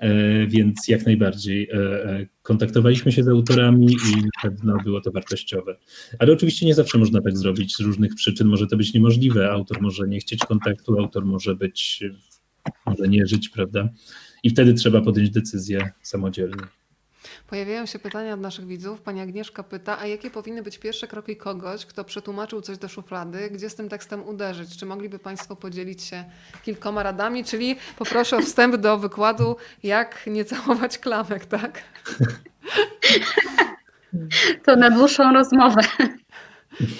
E, 0.00 0.46
Więc 0.46 0.88
jak 0.88 1.06
najbardziej 1.06 1.68
e, 1.70 1.74
e, 2.04 2.26
kontaktowaliśmy 2.42 3.12
się 3.12 3.24
z 3.24 3.28
autorami 3.28 3.86
i 3.86 4.16
na 4.16 4.30
pewno 4.42 4.76
było 4.84 5.00
to 5.00 5.12
wartościowe. 5.12 5.76
Ale 6.18 6.32
oczywiście 6.32 6.66
nie 6.66 6.74
zawsze 6.74 6.98
można 6.98 7.20
tak 7.20 7.36
zrobić 7.36 7.76
z 7.76 7.80
różnych 7.80 8.14
przyczyn. 8.14 8.48
Może 8.48 8.66
to 8.66 8.76
być 8.76 8.94
niemożliwe. 8.94 9.50
Autor 9.50 9.82
może 9.82 10.08
nie 10.08 10.20
chcieć 10.20 10.40
kontaktu, 10.40 10.98
autor 10.98 11.26
może 11.26 11.54
być, 11.56 12.04
może 12.86 13.08
nie 13.08 13.26
żyć, 13.26 13.48
prawda? 13.48 13.88
I 14.42 14.50
wtedy 14.50 14.74
trzeba 14.74 15.00
podjąć 15.00 15.30
decyzję 15.30 15.90
samodzielnie. 16.02 16.79
Pojawiają 17.50 17.86
się 17.86 17.98
pytania 17.98 18.34
od 18.34 18.40
naszych 18.40 18.66
widzów. 18.66 19.00
Pani 19.00 19.20
Agnieszka 19.20 19.62
pyta, 19.62 19.98
a 19.98 20.06
jakie 20.06 20.30
powinny 20.30 20.62
być 20.62 20.78
pierwsze 20.78 21.08
kroki 21.08 21.36
kogoś, 21.36 21.86
kto 21.86 22.04
przetłumaczył 22.04 22.60
coś 22.60 22.78
do 22.78 22.88
szuflady? 22.88 23.50
Gdzie 23.50 23.70
z 23.70 23.74
tym 23.74 23.88
tekstem 23.88 24.28
uderzyć? 24.28 24.76
Czy 24.76 24.86
mogliby 24.86 25.18
Państwo 25.18 25.56
podzielić 25.56 26.02
się 26.02 26.24
kilkoma 26.62 27.02
radami? 27.02 27.44
Czyli 27.44 27.76
poproszę 27.98 28.36
o 28.36 28.40
wstęp 28.40 28.76
do 28.76 28.98
wykładu, 28.98 29.56
jak 29.82 30.26
nie 30.26 30.44
całować 30.44 30.98
klamek, 30.98 31.46
tak? 31.46 31.82
To 34.66 34.76
na 34.76 34.90
dłuższą 34.90 35.32
rozmowę. 35.32 35.82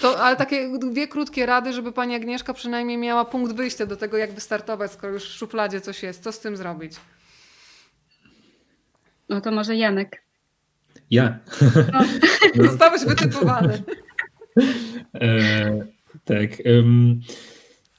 To, 0.01 0.24
ale 0.24 0.36
takie 0.36 0.78
dwie 0.78 1.09
krótkie 1.09 1.46
rady, 1.46 1.72
żeby 1.72 1.92
Pani 1.92 2.14
Agnieszka 2.14 2.55
przynajmniej 2.55 2.98
miała 2.98 3.24
punkt 3.24 3.53
wyjścia 3.53 3.86
do 3.86 3.96
tego, 3.96 4.16
jak 4.16 4.32
wystartować, 4.32 4.92
skoro 4.92 5.12
już 5.12 5.24
w 5.24 5.36
szufladzie 5.36 5.80
coś 5.80 6.03
jest. 6.03 6.22
Co 6.22 6.32
z 6.32 6.40
tym 6.40 6.57
zrobić? 6.57 6.92
No 9.28 9.40
to 9.40 9.51
może 9.51 9.76
Janek. 9.76 10.30
Ja. 11.11 11.39
Zostałeś 12.71 13.05
wytypowany. 13.05 13.83
E, 15.15 15.87
tak. 16.25 16.67
em, 16.67 17.21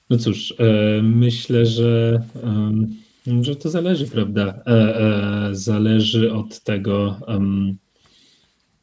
no 0.09 0.18
cóż, 0.18 0.53
e, 0.59 1.01
myślę, 1.01 1.66
że, 1.66 2.22
em, 2.43 3.43
że 3.43 3.55
to 3.55 3.70
zależy, 3.70 4.07
prawda? 4.07 4.64
E, 4.68 4.72
e, 4.72 5.55
zależy 5.55 6.34
od 6.34 6.64
tego, 6.64 7.20
em, 7.28 7.78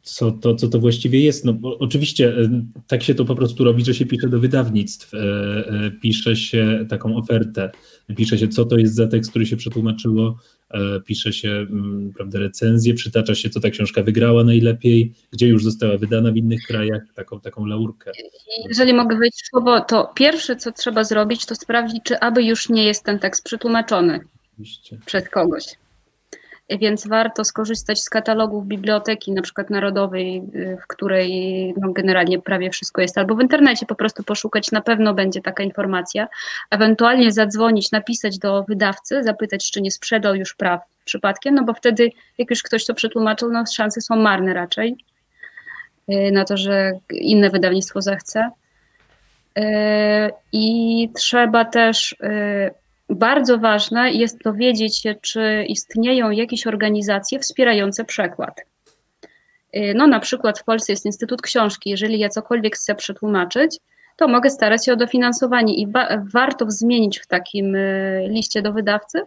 co 0.03 0.33
to, 0.33 0.55
co 0.55 0.69
to 0.69 0.79
właściwie 0.79 1.21
jest. 1.21 1.45
No, 1.45 1.53
bo 1.53 1.79
oczywiście 1.79 2.29
e, 2.29 2.63
tak 2.87 3.03
się 3.03 3.15
to 3.15 3.25
po 3.25 3.35
prostu 3.35 3.65
robi, 3.65 3.85
że 3.85 3.95
się 3.95 4.07
pisze 4.07 4.29
do 4.29 4.41
wydawnictw, 4.41 5.15
e, 5.15 5.19
e, 5.19 5.91
pisze 5.91 6.37
się 6.37 6.87
taką 6.89 7.17
ofertę, 7.17 7.71
pisze 8.17 8.39
się, 8.39 8.49
co 8.49 8.65
to 8.65 8.77
jest 8.77 8.95
za 8.95 9.07
tekst, 9.07 9.31
który 9.31 9.47
się 9.47 9.57
przetłumaczyło, 9.57 10.39
e, 10.71 11.01
pisze 11.01 11.33
się 11.33 11.51
mm, 11.51 12.13
prawda, 12.17 12.39
recenzję, 12.39 12.95
przytacza 12.95 13.35
się, 13.35 13.51
co 13.51 13.61
ta 13.61 13.71
książka 13.71 14.03
wygrała 14.03 14.45
najlepiej, 14.45 15.13
gdzie 15.33 15.49
już 15.49 15.65
została 15.65 15.99
wydana 15.99 16.33
w 16.33 16.37
innych 16.37 16.61
krajach, 16.67 17.03
taką, 17.15 17.41
taką 17.41 17.67
laurkę. 17.67 18.13
Jeżeli 18.69 18.95
mogę 18.95 19.17
wejść 19.17 19.43
w 19.43 19.47
słowo, 19.47 19.81
to 19.81 20.13
pierwsze, 20.15 20.57
co 20.57 20.73
trzeba 20.73 21.05
zrobić, 21.05 21.47
to 21.47 21.55
sprawdzić, 21.55 22.03
czy 22.05 22.21
aby 22.21 22.43
już 22.43 22.69
nie 22.69 22.85
jest 22.85 23.05
ten 23.05 23.19
tekst 23.19 23.45
przetłumaczony 23.45 24.21
Oczywiście. 24.53 24.99
przez 25.07 25.29
kogoś. 25.29 25.65
Więc 26.71 27.07
warto 27.07 27.45
skorzystać 27.45 28.03
z 28.03 28.11
katalogów 28.11 28.67
biblioteki, 28.67 29.33
na 29.33 29.43
przykład 29.43 29.71
narodowej, 29.71 30.43
w 30.83 30.87
której 30.87 31.31
no, 31.81 31.93
generalnie 31.93 32.39
prawie 32.43 32.71
wszystko 32.71 33.01
jest, 33.01 33.19
albo 33.19 33.35
w 33.35 33.41
internecie 33.41 33.87
po 33.87 33.95
prostu 33.95 34.23
poszukać, 34.23 34.73
na 34.73 34.81
pewno 34.81 35.15
będzie 35.15 35.41
taka 35.41 35.63
informacja, 35.63 36.29
ewentualnie 36.71 37.33
zadzwonić, 37.33 37.93
napisać 37.93 38.39
do 38.39 38.65
wydawcy, 38.69 39.23
zapytać, 39.23 39.71
czy 39.71 39.83
nie 39.83 39.91
sprzedał 39.91 40.35
już 40.35 40.55
praw 40.55 40.81
przypadkiem, 41.05 41.55
no 41.55 41.65
bo 41.65 41.75
wtedy, 41.75 42.11
jak 42.39 42.51
już 42.51 42.63
ktoś 42.63 42.87
to 42.87 42.95
przetłumaczył, 42.95 43.51
no 43.53 43.65
szanse 43.67 44.01
są 44.01 44.17
marne 44.17 44.55
raczej 44.55 44.97
na 46.33 46.45
to, 46.45 46.57
że 46.57 46.93
inne 47.11 47.51
wydawnictwo 47.51 48.03
zechce. 48.03 48.51
I 50.53 51.11
trzeba 51.15 51.65
też 51.65 52.17
bardzo 53.11 53.59
ważne 53.59 54.13
jest 54.13 54.43
dowiedzieć 54.43 54.99
się, 54.99 55.15
czy 55.23 55.65
istnieją 55.69 56.31
jakieś 56.31 56.67
organizacje 56.67 57.39
wspierające 57.39 58.05
przekład. 58.05 58.61
Y, 59.77 59.93
no, 59.97 60.07
na 60.07 60.21
przykład 60.21 60.59
w 60.59 60.65
Polsce 60.65 60.93
jest 60.93 61.07
Instytut 61.07 61.43
Książki. 61.43 61.91
Jeżeli 61.91 62.19
ja 62.19 62.29
cokolwiek 62.29 62.77
chcę 62.77 62.95
przetłumaczyć, 62.95 63.79
to 64.17 64.29
mogę 64.29 64.51
starać 64.51 64.85
się 64.85 64.93
o 64.93 64.97
dofinansowanie 64.97 65.75
i 65.75 65.87
warto 66.33 66.71
zmienić 66.71 67.19
w 67.19 67.27
takim 67.27 67.75
y, 67.75 68.27
liście 68.29 68.63
do 68.63 68.73
wydawcy, 68.73 69.23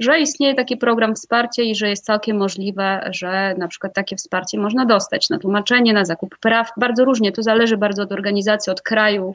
że 0.00 0.20
istnieje 0.20 0.54
taki 0.54 0.76
program 0.76 1.14
wsparcia 1.14 1.62
i 1.62 1.74
że 1.74 1.88
jest 1.88 2.04
całkiem 2.04 2.36
możliwe, 2.36 3.10
że 3.12 3.54
na 3.58 3.68
przykład 3.68 3.94
takie 3.94 4.16
wsparcie 4.16 4.58
można 4.58 4.86
dostać 4.86 5.30
na 5.30 5.38
tłumaczenie, 5.38 5.92
na 5.92 6.04
zakup 6.04 6.38
praw. 6.38 6.70
Bardzo 6.76 7.04
różnie, 7.04 7.32
to 7.32 7.42
zależy 7.42 7.76
bardzo 7.76 8.02
od 8.02 8.12
organizacji, 8.12 8.72
od 8.72 8.82
kraju, 8.82 9.32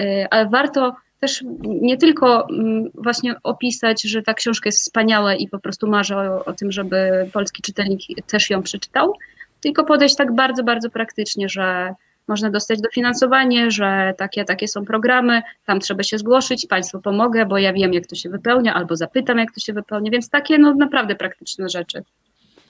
y, 0.00 0.26
ale 0.30 0.48
warto 0.48 0.96
też 1.20 1.44
nie 1.64 1.96
tylko 1.96 2.48
mm, 2.48 2.90
właśnie 2.94 3.34
opisać, 3.42 4.02
że 4.02 4.22
ta 4.22 4.34
książka 4.34 4.68
jest 4.68 4.78
wspaniała 4.78 5.34
i 5.34 5.48
po 5.48 5.58
prostu 5.58 5.86
marzę 5.86 6.16
o, 6.16 6.44
o 6.44 6.52
tym, 6.52 6.72
żeby 6.72 7.30
polski 7.32 7.62
czytelnik 7.62 8.00
też 8.26 8.50
ją 8.50 8.62
przeczytał, 8.62 9.14
tylko 9.60 9.84
podejść 9.84 10.16
tak 10.16 10.34
bardzo, 10.34 10.64
bardzo 10.64 10.90
praktycznie, 10.90 11.48
że 11.48 11.94
można 12.28 12.50
dostać 12.50 12.80
dofinansowanie, 12.80 13.70
że 13.70 14.14
takie, 14.18 14.44
takie 14.44 14.68
są 14.68 14.84
programy, 14.84 15.42
tam 15.66 15.80
trzeba 15.80 16.02
się 16.02 16.18
zgłosić, 16.18 16.66
Państwu 16.66 17.00
pomogę, 17.00 17.46
bo 17.46 17.58
ja 17.58 17.72
wiem, 17.72 17.92
jak 17.92 18.06
to 18.06 18.16
się 18.16 18.30
wypełnia, 18.30 18.74
albo 18.74 18.96
zapytam, 18.96 19.38
jak 19.38 19.52
to 19.52 19.60
się 19.60 19.72
wypełnia, 19.72 20.10
więc 20.10 20.30
takie 20.30 20.58
no 20.58 20.74
naprawdę 20.74 21.14
praktyczne 21.14 21.68
rzeczy. 21.68 22.02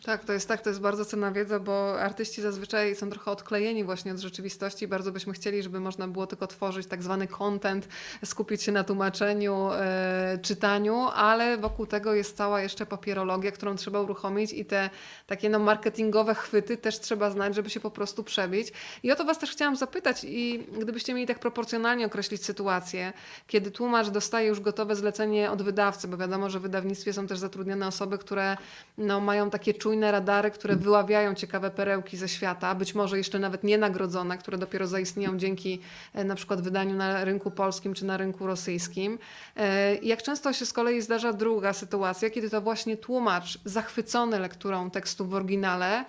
Tak, 0.07 0.25
to 0.25 0.33
jest 0.33 0.49
tak, 0.49 0.61
to 0.61 0.71
jest 0.71 0.81
bardzo 0.81 1.05
cenna 1.05 1.33
wiedza, 1.33 1.61
bo 1.61 2.01
artyści 2.01 2.43
zazwyczaj 2.43 2.97
są 2.97 3.11
trochę 3.11 3.31
odklejeni 3.31 3.85
właśnie 3.85 4.13
od 4.13 4.19
rzeczywistości. 4.19 4.89
Bardzo 4.89 5.13
byśmy 5.13 5.33
chcieli, 5.33 5.63
żeby 5.63 5.81
można 5.81 6.09
było 6.09 6.27
tylko 6.27 6.47
tworzyć 6.47 6.87
tak 6.87 7.03
zwany 7.03 7.27
content, 7.27 7.89
skupić 8.25 8.63
się 8.63 8.73
na 8.73 8.85
tłumaczeniu, 8.85 9.71
e, 9.73 10.39
czytaniu, 10.43 11.09
ale 11.15 11.59
wokół 11.59 11.87
tego 11.87 12.15
jest 12.15 12.37
cała 12.37 12.61
jeszcze 12.61 12.87
papierologia, 12.87 13.53
którą 13.53 13.77
trzeba 13.77 14.01
uruchomić 14.01 14.53
i 14.53 14.65
te 14.65 14.91
takie 15.27 15.49
no, 15.49 15.59
marketingowe 15.59 16.35
chwyty 16.35 16.77
też 16.77 17.01
trzeba 17.01 17.31
znać, 17.31 17.55
żeby 17.55 17.71
się 17.71 17.81
po 17.81 17.91
prostu 17.91 18.25
przebić. 18.25 18.73
I 19.03 19.13
o 19.13 19.17
to 19.17 19.25
Was 19.25 19.39
też 19.39 19.51
chciałam 19.51 19.77
zapytać 19.77 20.25
i 20.25 20.67
gdybyście 20.79 21.15
mieli 21.15 21.27
tak 21.27 21.39
proporcjonalnie 21.39 22.07
określić 22.07 22.45
sytuację, 22.45 23.13
kiedy 23.47 23.71
tłumacz 23.71 24.09
dostaje 24.09 24.49
już 24.49 24.61
gotowe 24.61 24.97
zlecenie 24.97 25.51
od 25.51 25.63
wydawcy, 25.63 26.09
bo 26.09 26.17
wiadomo, 26.17 26.51
że 26.51 26.59
w 26.59 26.63
wydawnictwie 26.63 27.13
są 27.13 27.27
też 27.27 27.39
zatrudnione 27.39 27.87
osoby, 27.87 28.19
które 28.19 28.57
no, 28.99 29.21
mają 29.21 29.51
takie 29.51 29.75
czujne 29.75 29.94
czujne 29.95 30.13
radary, 30.13 30.51
które 30.51 30.77
wyławiają 30.77 31.35
ciekawe 31.35 31.71
perełki 31.71 32.17
ze 32.17 32.29
świata, 32.29 32.75
być 32.75 32.95
może 32.95 33.19
jeszcze 33.19 33.39
nawet 33.39 33.65
nienagrodzone, 33.65 34.39
które 34.39 34.59
dopiero 34.59 34.87
zaistnieją 34.87 35.39
dzięki 35.39 35.81
e, 36.15 36.25
na 36.25 36.35
przykład 36.35 36.61
wydaniu 36.61 36.95
na 36.95 37.25
rynku 37.25 37.51
polskim 37.51 37.95
czy 37.95 38.05
na 38.05 38.17
rynku 38.17 38.47
rosyjskim. 38.47 39.19
E, 39.57 39.95
jak 39.95 40.23
często 40.23 40.53
się 40.53 40.67
z 40.67 40.73
kolei 40.73 41.01
zdarza 41.01 41.33
druga 41.33 41.73
sytuacja, 41.73 42.31
kiedy 42.31 42.51
to 42.51 42.61
właśnie 42.61 42.97
tłumacz 42.97 43.59
zachwycony 43.65 44.39
lekturą 44.39 44.91
tekstu 44.91 45.27
w 45.27 45.35
oryginale 45.35 46.05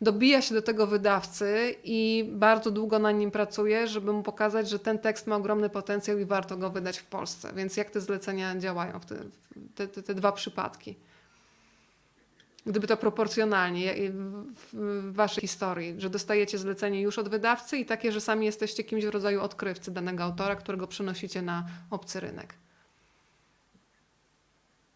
dobija 0.00 0.42
się 0.42 0.54
do 0.54 0.62
tego 0.62 0.86
wydawcy 0.86 1.74
i 1.84 2.30
bardzo 2.32 2.70
długo 2.70 2.98
na 2.98 3.10
nim 3.10 3.30
pracuje, 3.30 3.88
żeby 3.88 4.12
mu 4.12 4.22
pokazać, 4.22 4.68
że 4.68 4.78
ten 4.78 4.98
tekst 4.98 5.26
ma 5.26 5.36
ogromny 5.36 5.70
potencjał 5.70 6.18
i 6.18 6.24
warto 6.24 6.56
go 6.56 6.70
wydać 6.70 6.98
w 6.98 7.04
Polsce. 7.04 7.52
Więc 7.56 7.76
jak 7.76 7.90
te 7.90 8.00
zlecenia 8.00 8.56
działają 8.56 9.00
w 9.00 9.04
te, 9.74 9.88
te, 9.88 10.02
te 10.02 10.14
dwa 10.14 10.32
przypadki? 10.32 10.96
Gdyby 12.66 12.86
to 12.86 12.96
proporcjonalnie 12.96 13.94
w 14.72 15.12
waszej 15.12 15.40
historii, 15.40 15.94
że 15.98 16.10
dostajecie 16.10 16.58
zlecenie 16.58 17.00
już 17.00 17.18
od 17.18 17.28
wydawcy 17.28 17.76
i 17.76 17.86
takie, 17.86 18.12
że 18.12 18.20
sami 18.20 18.46
jesteście 18.46 18.84
kimś 18.84 19.04
w 19.04 19.08
rodzaju 19.08 19.40
odkrywcy 19.42 19.90
danego 19.90 20.24
autora, 20.24 20.56
którego 20.56 20.86
przenosicie 20.86 21.42
na 21.42 21.64
obcy 21.90 22.20
rynek. 22.20 22.54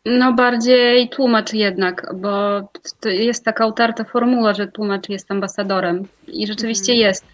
No 0.06 0.32
bardziej 0.32 1.08
tłumacz 1.08 1.52
jednak, 1.52 2.14
bo 2.14 2.60
jest 3.04 3.44
taka 3.44 3.66
utarta 3.66 4.04
formuła, 4.04 4.54
że 4.54 4.66
tłumacz 4.66 5.08
jest 5.08 5.30
ambasadorem 5.30 6.08
i 6.26 6.46
rzeczywiście 6.46 6.92
mhm. 6.92 7.08
jest. 7.08 7.24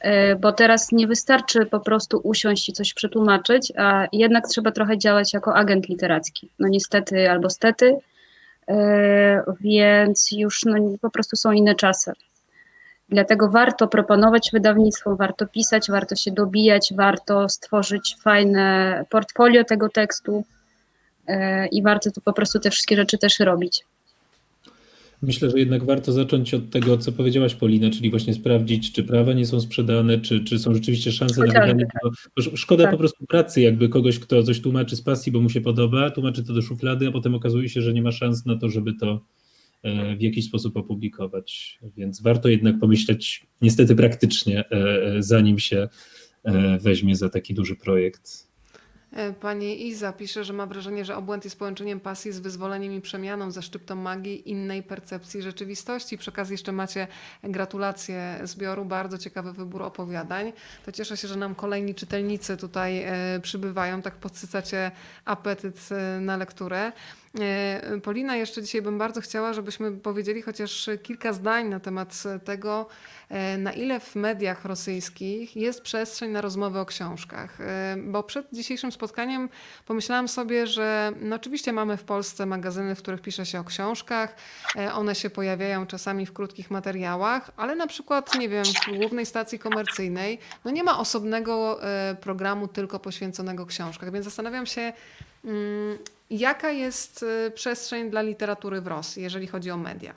E, 0.00 0.36
bo 0.36 0.52
teraz 0.52 0.92
nie 0.92 1.06
wystarczy 1.06 1.66
po 1.66 1.80
prostu 1.80 2.20
usiąść 2.24 2.68
i 2.68 2.72
coś 2.72 2.94
przetłumaczyć, 2.94 3.72
a 3.76 4.06
jednak 4.12 4.48
trzeba 4.48 4.72
trochę 4.72 4.98
działać 4.98 5.34
jako 5.34 5.54
agent 5.54 5.88
literacki. 5.88 6.50
No 6.58 6.68
niestety 6.68 7.30
albo 7.30 7.50
stety, 7.50 7.96
więc 9.60 10.32
już 10.32 10.64
no, 10.64 10.74
po 11.00 11.10
prostu 11.10 11.36
są 11.36 11.52
inne 11.52 11.74
czasy. 11.74 12.12
Dlatego 13.08 13.48
warto 13.50 13.88
proponować 13.88 14.50
wydawnictwo, 14.52 15.16
warto 15.16 15.46
pisać, 15.46 15.90
warto 15.90 16.16
się 16.16 16.30
dobijać, 16.30 16.92
warto 16.96 17.48
stworzyć 17.48 18.16
fajne 18.22 19.04
portfolio 19.10 19.64
tego 19.64 19.88
tekstu 19.88 20.44
e, 21.26 21.66
i 21.66 21.82
warto 21.82 22.10
to 22.10 22.20
po 22.20 22.32
prostu 22.32 22.60
te 22.60 22.70
wszystkie 22.70 22.96
rzeczy 22.96 23.18
też 23.18 23.40
robić. 23.40 23.84
Myślę, 25.26 25.50
że 25.50 25.58
jednak 25.58 25.84
warto 25.84 26.12
zacząć 26.12 26.54
od 26.54 26.70
tego, 26.70 26.98
co 26.98 27.12
powiedziałaś 27.12 27.54
Polina, 27.54 27.90
czyli 27.90 28.10
właśnie 28.10 28.34
sprawdzić, 28.34 28.92
czy 28.92 29.04
prawa 29.04 29.32
nie 29.32 29.46
są 29.46 29.60
sprzedane, 29.60 30.18
czy, 30.18 30.44
czy 30.44 30.58
są 30.58 30.74
rzeczywiście 30.74 31.12
szanse 31.12 31.40
na 31.40 31.46
wydanie. 31.46 31.86
szkoda 32.54 32.84
tak. 32.84 32.92
po 32.92 32.98
prostu 32.98 33.26
pracy, 33.26 33.60
jakby 33.60 33.88
kogoś, 33.88 34.18
kto 34.18 34.42
coś 34.42 34.60
tłumaczy 34.60 34.96
z 34.96 35.02
pasji, 35.02 35.32
bo 35.32 35.40
mu 35.40 35.50
się 35.50 35.60
podoba, 35.60 36.10
tłumaczy 36.10 36.44
to 36.44 36.52
do 36.52 36.62
szuflady, 36.62 37.08
a 37.08 37.12
potem 37.12 37.34
okazuje 37.34 37.68
się, 37.68 37.82
że 37.82 37.92
nie 37.92 38.02
ma 38.02 38.12
szans 38.12 38.46
na 38.46 38.56
to, 38.56 38.68
żeby 38.68 38.94
to 38.94 39.20
e, 39.82 40.16
w 40.16 40.22
jakiś 40.22 40.44
sposób 40.44 40.76
opublikować. 40.76 41.78
Więc 41.96 42.22
warto 42.22 42.48
jednak 42.48 42.78
pomyśleć 42.78 43.46
niestety 43.62 43.96
praktycznie, 43.96 44.64
e, 44.70 44.72
e, 44.72 45.22
zanim 45.22 45.58
się 45.58 45.88
weźmie 46.80 47.16
za 47.16 47.28
taki 47.28 47.54
duży 47.54 47.76
projekt. 47.76 48.45
E, 49.16 49.32
pani 49.32 49.86
Iza 49.86 50.12
pisze, 50.12 50.44
że 50.44 50.52
ma 50.52 50.66
wrażenie, 50.66 51.04
że 51.04 51.16
obłęd 51.16 51.44
jest 51.44 51.58
połączeniem 51.58 52.00
pasji 52.00 52.32
z 52.32 52.38
wyzwoleniem 52.38 52.92
i 52.92 53.00
przemianą, 53.00 53.50
za 53.50 53.62
szczyptą 53.62 53.94
magii 53.94 54.50
innej 54.50 54.82
percepcji 54.82 55.42
rzeczywistości. 55.42 56.18
Przy 56.18 56.30
okazji 56.30 56.54
jeszcze 56.54 56.72
macie 56.72 57.06
gratulacje 57.44 58.38
zbioru, 58.42 58.84
bardzo 58.84 59.18
ciekawy 59.18 59.52
wybór 59.52 59.82
opowiadań. 59.82 60.52
To 60.84 60.92
cieszę 60.92 61.16
się, 61.16 61.28
że 61.28 61.36
nam 61.36 61.54
kolejni 61.54 61.94
czytelnicy 61.94 62.56
tutaj 62.56 63.02
e, 63.02 63.40
przybywają, 63.42 64.02
tak 64.02 64.14
podsycacie 64.14 64.90
apetyt 65.24 65.88
e, 65.90 66.20
na 66.20 66.36
lekturę. 66.36 66.92
Polina, 68.02 68.36
jeszcze 68.36 68.62
dzisiaj 68.62 68.82
bym 68.82 68.98
bardzo 68.98 69.20
chciała, 69.20 69.52
żebyśmy 69.52 69.92
powiedzieli 69.92 70.42
chociaż 70.42 70.90
kilka 71.02 71.32
zdań 71.32 71.68
na 71.68 71.80
temat 71.80 72.22
tego, 72.44 72.88
E, 73.28 73.58
na 73.58 73.72
ile 73.72 74.00
w 74.00 74.14
mediach 74.16 74.64
rosyjskich 74.64 75.56
jest 75.56 75.82
przestrzeń 75.82 76.30
na 76.30 76.40
rozmowy 76.40 76.78
o 76.78 76.86
książkach. 76.86 77.60
E, 77.60 77.96
bo 77.98 78.22
przed 78.22 78.46
dzisiejszym 78.52 78.92
spotkaniem 78.92 79.48
pomyślałam 79.86 80.28
sobie, 80.28 80.66
że 80.66 81.12
no 81.20 81.36
oczywiście 81.36 81.72
mamy 81.72 81.96
w 81.96 82.04
Polsce 82.04 82.46
magazyny, 82.46 82.94
w 82.94 82.98
których 82.98 83.20
pisze 83.20 83.46
się 83.46 83.60
o 83.60 83.64
książkach, 83.64 84.36
e, 84.76 84.94
one 84.94 85.14
się 85.14 85.30
pojawiają 85.30 85.86
czasami 85.86 86.26
w 86.26 86.32
krótkich 86.32 86.70
materiałach, 86.70 87.50
ale 87.56 87.76
na 87.76 87.86
przykład, 87.86 88.38
nie 88.38 88.48
wiem, 88.48 88.64
w 88.64 88.98
głównej 88.98 89.26
stacji 89.26 89.58
komercyjnej 89.58 90.38
no 90.64 90.70
nie 90.70 90.84
ma 90.84 90.98
osobnego 90.98 91.80
programu 92.20 92.68
tylko 92.68 92.98
poświęconego 92.98 93.66
książkach, 93.66 94.12
więc 94.12 94.24
zastanawiam 94.24 94.66
się, 94.66 94.92
mm, 95.44 95.98
jaka 96.30 96.70
jest 96.70 97.24
przestrzeń 97.54 98.10
dla 98.10 98.22
literatury 98.22 98.80
w 98.80 98.86
Rosji, 98.86 99.22
jeżeli 99.22 99.46
chodzi 99.46 99.70
o 99.70 99.76
media. 99.76 100.14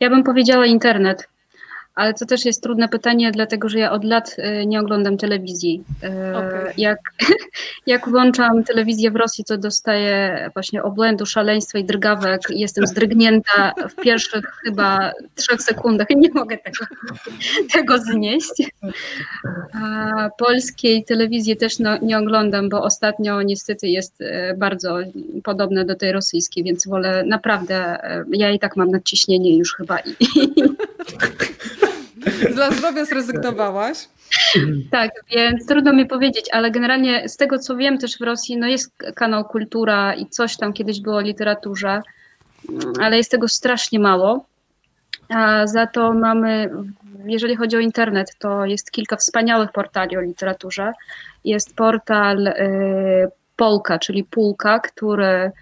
Ja 0.00 0.10
bym 0.10 0.24
powiedziała 0.24 0.66
internet 0.66 1.28
ale 1.94 2.14
to 2.14 2.26
też 2.26 2.44
jest 2.44 2.62
trudne 2.62 2.88
pytanie, 2.88 3.30
dlatego 3.32 3.68
że 3.68 3.78
ja 3.78 3.92
od 3.92 4.04
lat 4.04 4.36
y, 4.38 4.66
nie 4.66 4.80
oglądam 4.80 5.16
telewizji. 5.16 5.84
Y, 6.04 6.36
okay. 6.36 6.72
Jak, 6.76 6.98
jak 7.86 8.08
włączam 8.08 8.64
telewizję 8.64 9.10
w 9.10 9.16
Rosji, 9.16 9.44
to 9.44 9.58
dostaję 9.58 10.50
właśnie 10.54 10.82
obłędu, 10.82 11.26
szaleństwa 11.26 11.78
i 11.78 11.84
drgawek. 11.84 12.40
Jestem 12.50 12.86
zdrygnięta 12.86 13.74
w 13.88 14.02
pierwszych 14.02 14.44
chyba 14.64 15.12
trzech 15.34 15.62
sekundach 15.62 16.10
i 16.10 16.16
nie 16.24 16.30
mogę 16.34 16.58
tego, 16.58 16.86
tego 17.72 17.98
znieść. 17.98 18.72
A 19.82 20.30
polskiej 20.38 21.04
telewizji 21.04 21.56
też 21.56 21.78
no, 21.78 21.98
nie 22.02 22.18
oglądam, 22.18 22.68
bo 22.68 22.82
ostatnio 22.82 23.42
niestety 23.42 23.88
jest 23.88 24.20
y, 24.20 24.54
bardzo 24.56 24.98
podobne 25.44 25.84
do 25.84 25.94
tej 25.94 26.12
rosyjskiej, 26.12 26.64
więc 26.64 26.86
wolę 26.86 27.24
naprawdę, 27.26 27.98
ja 28.32 28.50
i 28.50 28.58
tak 28.58 28.76
mam 28.76 28.90
nadciśnienie 28.90 29.56
już 29.58 29.74
chyba 29.74 29.98
i, 29.98 30.14
Dla 32.54 32.70
zdrowia 32.70 33.04
zrezygnowałaś. 33.04 34.08
Tak, 34.90 35.10
więc 35.36 35.66
trudno 35.66 35.92
mi 35.92 36.06
powiedzieć, 36.06 36.46
ale 36.52 36.70
generalnie 36.70 37.28
z 37.28 37.36
tego 37.36 37.58
co 37.58 37.76
wiem 37.76 37.98
też 37.98 38.18
w 38.18 38.20
Rosji 38.20 38.56
no 38.56 38.66
jest 38.66 38.92
kanał 39.14 39.44
Kultura 39.44 40.14
i 40.14 40.26
coś 40.26 40.56
tam 40.56 40.72
kiedyś 40.72 41.00
było 41.00 41.16
o 41.16 41.20
literaturze. 41.20 42.02
ale 43.00 43.16
jest 43.16 43.30
tego 43.30 43.48
strasznie 43.48 44.00
mało. 44.00 44.44
A 45.28 45.66
za 45.66 45.86
to 45.86 46.12
mamy, 46.12 46.70
jeżeli 47.24 47.56
chodzi 47.56 47.76
o 47.76 47.80
internet, 47.80 48.36
to 48.38 48.64
jest 48.64 48.90
kilka 48.90 49.16
wspaniałych 49.16 49.72
portali 49.72 50.16
o 50.16 50.20
literaturze. 50.20 50.92
Jest 51.44 51.76
portal 51.76 52.46
y, 52.46 52.52
Polka, 53.56 53.98
czyli 53.98 54.24
Pulka, 54.24 54.78
który 54.78 55.52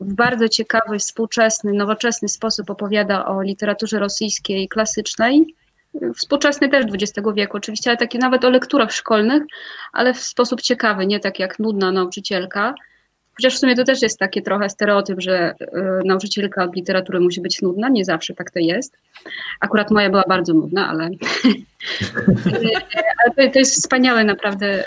w 0.00 0.14
bardzo 0.14 0.48
ciekawy, 0.48 0.98
współczesny, 0.98 1.72
nowoczesny 1.72 2.28
sposób 2.28 2.70
opowiada 2.70 3.26
o 3.26 3.42
literaturze 3.42 3.98
rosyjskiej 3.98 4.68
klasycznej, 4.68 5.54
współczesnej 6.14 6.70
też 6.70 6.84
XX 6.94 7.28
wieku 7.34 7.56
oczywiście, 7.56 7.90
ale 7.90 7.96
takie 7.96 8.18
nawet 8.18 8.44
o 8.44 8.50
lekturach 8.50 8.92
szkolnych, 8.92 9.42
ale 9.92 10.14
w 10.14 10.20
sposób 10.20 10.62
ciekawy, 10.62 11.06
nie 11.06 11.20
tak 11.20 11.38
jak 11.38 11.58
nudna 11.58 11.92
nauczycielka. 11.92 12.74
Chociaż 13.38 13.56
w 13.56 13.58
sumie 13.58 13.76
to 13.76 13.84
też 13.84 14.02
jest 14.02 14.18
taki 14.18 14.42
trochę 14.42 14.70
stereotyp, 14.70 15.20
że 15.20 15.54
y, 15.60 15.66
nauczycielka 16.04 16.64
od 16.64 16.76
literatury 16.76 17.20
musi 17.20 17.40
być 17.40 17.62
nudna, 17.62 17.88
nie 17.88 18.04
zawsze 18.04 18.34
tak 18.34 18.50
to 18.50 18.58
jest. 18.58 18.96
Akurat 19.60 19.90
moja 19.90 20.10
była 20.10 20.24
bardzo 20.28 20.54
nudna, 20.54 20.88
ale, 20.88 21.04
ale 23.36 23.50
to 23.50 23.58
jest 23.58 23.74
wspaniałe 23.74 24.24
naprawdę. 24.24 24.84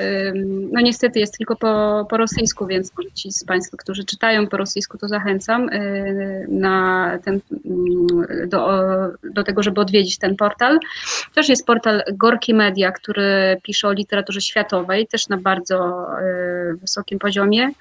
No 0.72 0.82
niestety 0.82 1.20
jest 1.20 1.38
tylko 1.38 1.56
po, 1.56 2.06
po 2.10 2.18
rosyjsku, 2.18 2.68
więc 2.68 2.92
ci 3.14 3.32
z 3.32 3.46
Państwa, 3.46 3.78
którzy 3.78 4.06
czytają 4.06 4.48
po 4.48 4.58
rosyjsku, 4.58 4.98
to 4.98 5.08
zachęcam 5.08 5.70
y, 5.70 6.46
na 6.50 7.10
ten, 7.26 7.40
mm, 7.66 8.50
do, 8.50 8.84
do 9.24 9.44
tego, 9.44 9.64
żeby 9.64 9.82
odwiedzić 9.82 10.18
ten 10.18 10.36
portal. 10.36 10.80
Też 11.36 11.50
jest 11.50 11.66
portal 11.66 12.04
Gorki 12.14 12.54
Media, 12.54 12.92
który 12.92 13.58
pisze 13.64 13.88
o 13.88 13.94
literaturze 13.94 14.42
światowej, 14.42 15.08
też 15.08 15.30
na 15.30 15.38
bardzo 15.38 16.08
y, 16.74 16.78
wysokim 16.78 17.20
poziomie. 17.20 17.72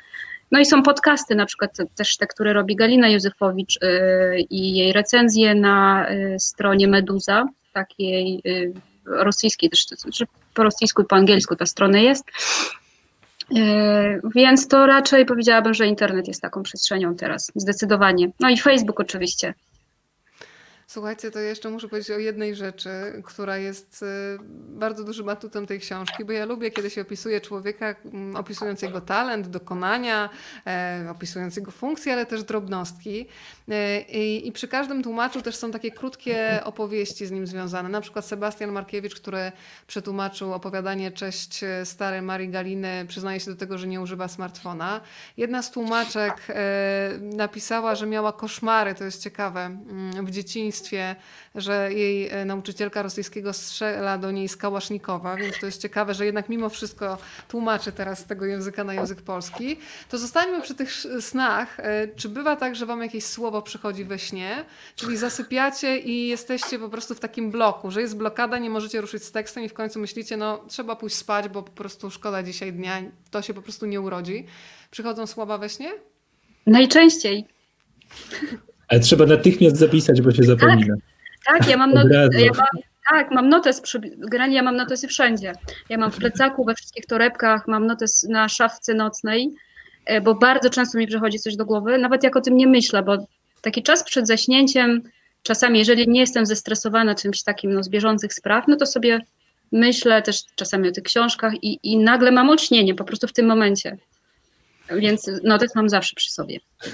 No 0.53 0.61
i 0.61 0.65
są 0.65 0.83
podcasty, 0.83 1.35
na 1.35 1.47
przykład 1.47 1.71
też 1.95 2.17
te, 2.17 2.27
które 2.27 2.53
robi 2.53 2.77
Galina 2.77 3.09
Józefowicz 3.09 3.79
yy, 3.83 4.41
i 4.51 4.77
jej 4.77 4.93
recenzje 4.93 5.55
na 5.55 6.07
yy, 6.11 6.41
stronie 6.41 6.89
Meduza, 6.89 7.45
takiej 7.73 8.41
yy, 8.45 8.73
rosyjskiej, 9.07 9.71
też 9.71 9.87
znaczy 9.87 10.27
po 10.55 10.63
rosyjsku 10.63 11.03
i 11.03 11.05
po 11.05 11.17
angielsku 11.17 11.57
ta 11.57 11.67
strona 11.67 11.99
jest. 11.99 12.25
Więc 14.35 14.69
to 14.69 14.87
raczej 14.87 15.27
powiedziałabym, 15.27 15.75
że 15.75 15.87
internet 15.87 16.29
jest 16.29 16.43
taką 16.43 16.63
przestrzenią 16.63 17.17
teraz, 17.17 17.53
zdecydowanie. 17.55 18.31
No 18.41 18.51
i 18.51 18.59
Facebook 18.59 19.01
oczywiście. 19.01 19.55
Słuchajcie, 20.91 21.31
to 21.31 21.39
jeszcze 21.39 21.71
muszę 21.71 21.89
powiedzieć 21.89 22.11
o 22.11 22.19
jednej 22.19 22.55
rzeczy, 22.55 22.91
która 23.25 23.57
jest 23.57 24.03
y, 24.03 24.07
bardzo 24.69 25.05
dużym 25.05 25.29
atutem 25.29 25.67
tej 25.67 25.81
książki, 25.81 26.25
bo 26.25 26.33
ja 26.33 26.45
lubię, 26.45 26.71
kiedy 26.71 26.91
się 26.91 27.01
opisuje 27.01 27.41
człowieka, 27.41 27.95
mm, 28.05 28.37
opisując 28.37 28.83
jego 28.83 29.01
talent, 29.01 29.49
dokonania, 29.49 30.31
e, 30.67 31.07
opisując 31.11 31.57
jego 31.57 31.71
funkcje, 31.71 32.12
ale 32.12 32.27
też 32.27 32.45
drobnostki. 32.45 33.27
E, 33.71 34.01
I, 34.01 34.49
I, 34.49 34.53
przy 34.53 34.69
każdym 34.69 35.03
tłumaczu 35.03 35.43
też 35.43 35.57
są 35.57 35.71
takie 35.71 35.91
krótkie 35.91 36.61
opowieści 36.65 37.27
z 37.27 37.31
nim 37.31 37.47
związane. 37.47 37.89
Na 37.89 38.01
przykład 38.01 38.25
Sebastian 38.25 38.73
Markiewicz, 38.73 39.15
który 39.15 39.53
przetłumaczył 39.87 40.53
opowiadanie 40.53 41.11
Cześć 41.11 41.65
e, 41.65 41.87
stare 41.87 42.23
Marii 42.23 42.49
Galiny, 42.49 43.05
przyznaje 43.09 43.41
się 43.41 43.51
do 43.51 43.57
tego, 43.57 43.79
że 43.79 43.87
nie 43.87 44.01
używa 44.01 44.29
smartfona. 44.29 45.01
Jedna 45.37 45.63
z 45.63 45.71
tłumaczek 45.71 46.47
napisała, 47.21 47.95
że 47.95 48.07
miała 48.07 48.33
koszmary, 48.33 48.95
to 48.95 49.05
jest 49.05 49.23
ciekawe, 49.23 49.61
mm, 49.61 50.27
w 50.27 50.31
dzieciństwie 50.31 51.17
że 51.55 51.93
jej 51.93 52.29
e, 52.29 52.45
nauczycielka 52.45 53.03
rosyjskiego 53.03 53.53
strzela 53.53 54.19
do 54.19 54.31
niej 54.31 54.49
z 54.49 54.57
kałasznikowa, 54.57 55.37
więc 55.37 55.59
to 55.61 55.67
jest 55.67 55.83
ciekawe, 55.83 56.15
że 56.15 56.27
jednak 56.27 56.49
mimo 56.49 56.69
wszystko 56.69 57.19
tłumaczy 57.49 57.93
teraz 57.93 58.19
z 58.19 58.25
tego 58.25 58.45
języka 58.45 58.85
na 58.85 58.95
język 58.95 59.23
polski. 59.23 59.77
To 60.09 60.19
zostańmy 60.19 60.63
przy 60.63 60.75
tych 60.75 60.93
snach. 61.21 61.81
E, 61.81 62.09
czy 62.09 62.29
bywa 62.29 62.57
tak, 62.57 62.77
że 62.77 62.87
wam 62.87 63.03
jakieś 63.03 63.25
słowo 63.25 63.60
przychodzi 63.62 64.05
we 64.05 64.19
śnie, 64.19 64.65
czyli 64.97 65.16
zasypiacie 65.16 65.99
i 65.99 66.28
jesteście 66.28 66.78
po 66.78 66.89
prostu 66.89 67.15
w 67.15 67.20
takim 67.20 67.51
bloku, 67.51 67.91
że 67.91 68.01
jest 68.01 68.16
blokada, 68.16 68.59
nie 68.59 68.70
możecie 68.70 69.01
ruszyć 69.01 69.24
z 69.24 69.32
tekstem 69.32 69.65
i 69.65 69.69
w 69.69 69.74
końcu 69.74 70.01
myślicie, 70.01 70.37
no 70.37 70.65
trzeba 70.69 70.97
pójść 70.97 71.16
spać, 71.16 71.49
bo 71.49 71.62
po 71.62 71.73
prostu 71.73 72.11
szkoda 72.11 72.43
dzisiaj 72.43 72.73
dnia, 72.73 73.03
to 73.31 73.43
się 73.43 73.55
po 73.55 73.62
prostu 73.62 73.87
nie 73.87 74.01
urodzi. 74.01 74.47
Przychodzą 74.91 75.27
słowa 75.27 75.59
we 75.59 75.69
śnie? 75.69 75.91
Najczęściej. 76.66 77.47
Ale 78.89 79.01
trzeba 79.01 79.27
natychmiast 79.27 79.77
zapisać, 79.77 80.20
bo 80.20 80.31
się 80.32 80.43
zapomina. 80.43 80.95
Tak, 81.47 81.59
tak 81.59 81.69
ja 81.69 81.77
mam, 81.77 81.93
tak, 83.11 83.31
mam 83.31 83.49
notes, 83.49 83.81
przy, 83.81 84.01
generalnie 84.19 84.57
ja 84.57 84.62
mam 84.62 84.77
notesy 84.77 85.09
wszędzie. 85.09 85.53
Ja 85.89 85.99
mam 85.99 86.11
w 86.11 86.16
plecaku, 86.16 86.65
we 86.65 86.74
wszystkich 86.74 87.07
torebkach, 87.07 87.69
mam 87.69 87.87
notes 87.87 88.23
na 88.23 88.49
szafce 88.49 88.95
nocnej, 88.95 89.55
e, 90.07 90.20
bo 90.20 90.35
bardzo 90.35 90.70
często 90.70 90.99
mi 90.99 91.07
przychodzi 91.07 91.39
coś 91.39 91.57
do 91.57 91.66
głowy, 91.66 91.99
nawet 91.99 92.23
jak 92.24 92.37
o 92.37 92.41
tym 92.41 92.57
nie 92.57 92.66
myślę, 92.66 93.03
bo 93.03 93.27
taki 93.61 93.82
czas 93.82 94.05
przed 94.05 94.27
zaśnięciem, 94.27 95.03
czasami 95.43 95.78
jeżeli 95.78 96.09
nie 96.09 96.20
jestem 96.20 96.47
zestresowana 96.47 97.15
czymś 97.15 97.43
takim 97.43 97.73
no, 97.73 97.82
z 97.82 97.89
bieżących 97.89 98.35
spraw, 98.35 98.65
no 98.69 98.77
to 98.77 98.87
sobie 98.87 99.20
myślę 99.73 100.23
też 100.23 100.43
czasami 100.55 100.89
o 100.89 100.93
tych 100.93 101.05
książkach 101.05 101.53
i, 101.62 101.78
i 101.82 101.99
nagle 101.99 102.32
mam 102.32 102.51
olśnienie 102.51 102.95
po 102.95 103.05
prostu 103.05 103.27
w 103.27 103.32
tym 103.32 103.47
momencie. 103.47 103.97
Więc 104.99 105.31
notes 105.45 105.75
mam 105.75 105.89
zawsze 105.89 106.15
przy 106.17 106.33
sobie. 106.33 106.59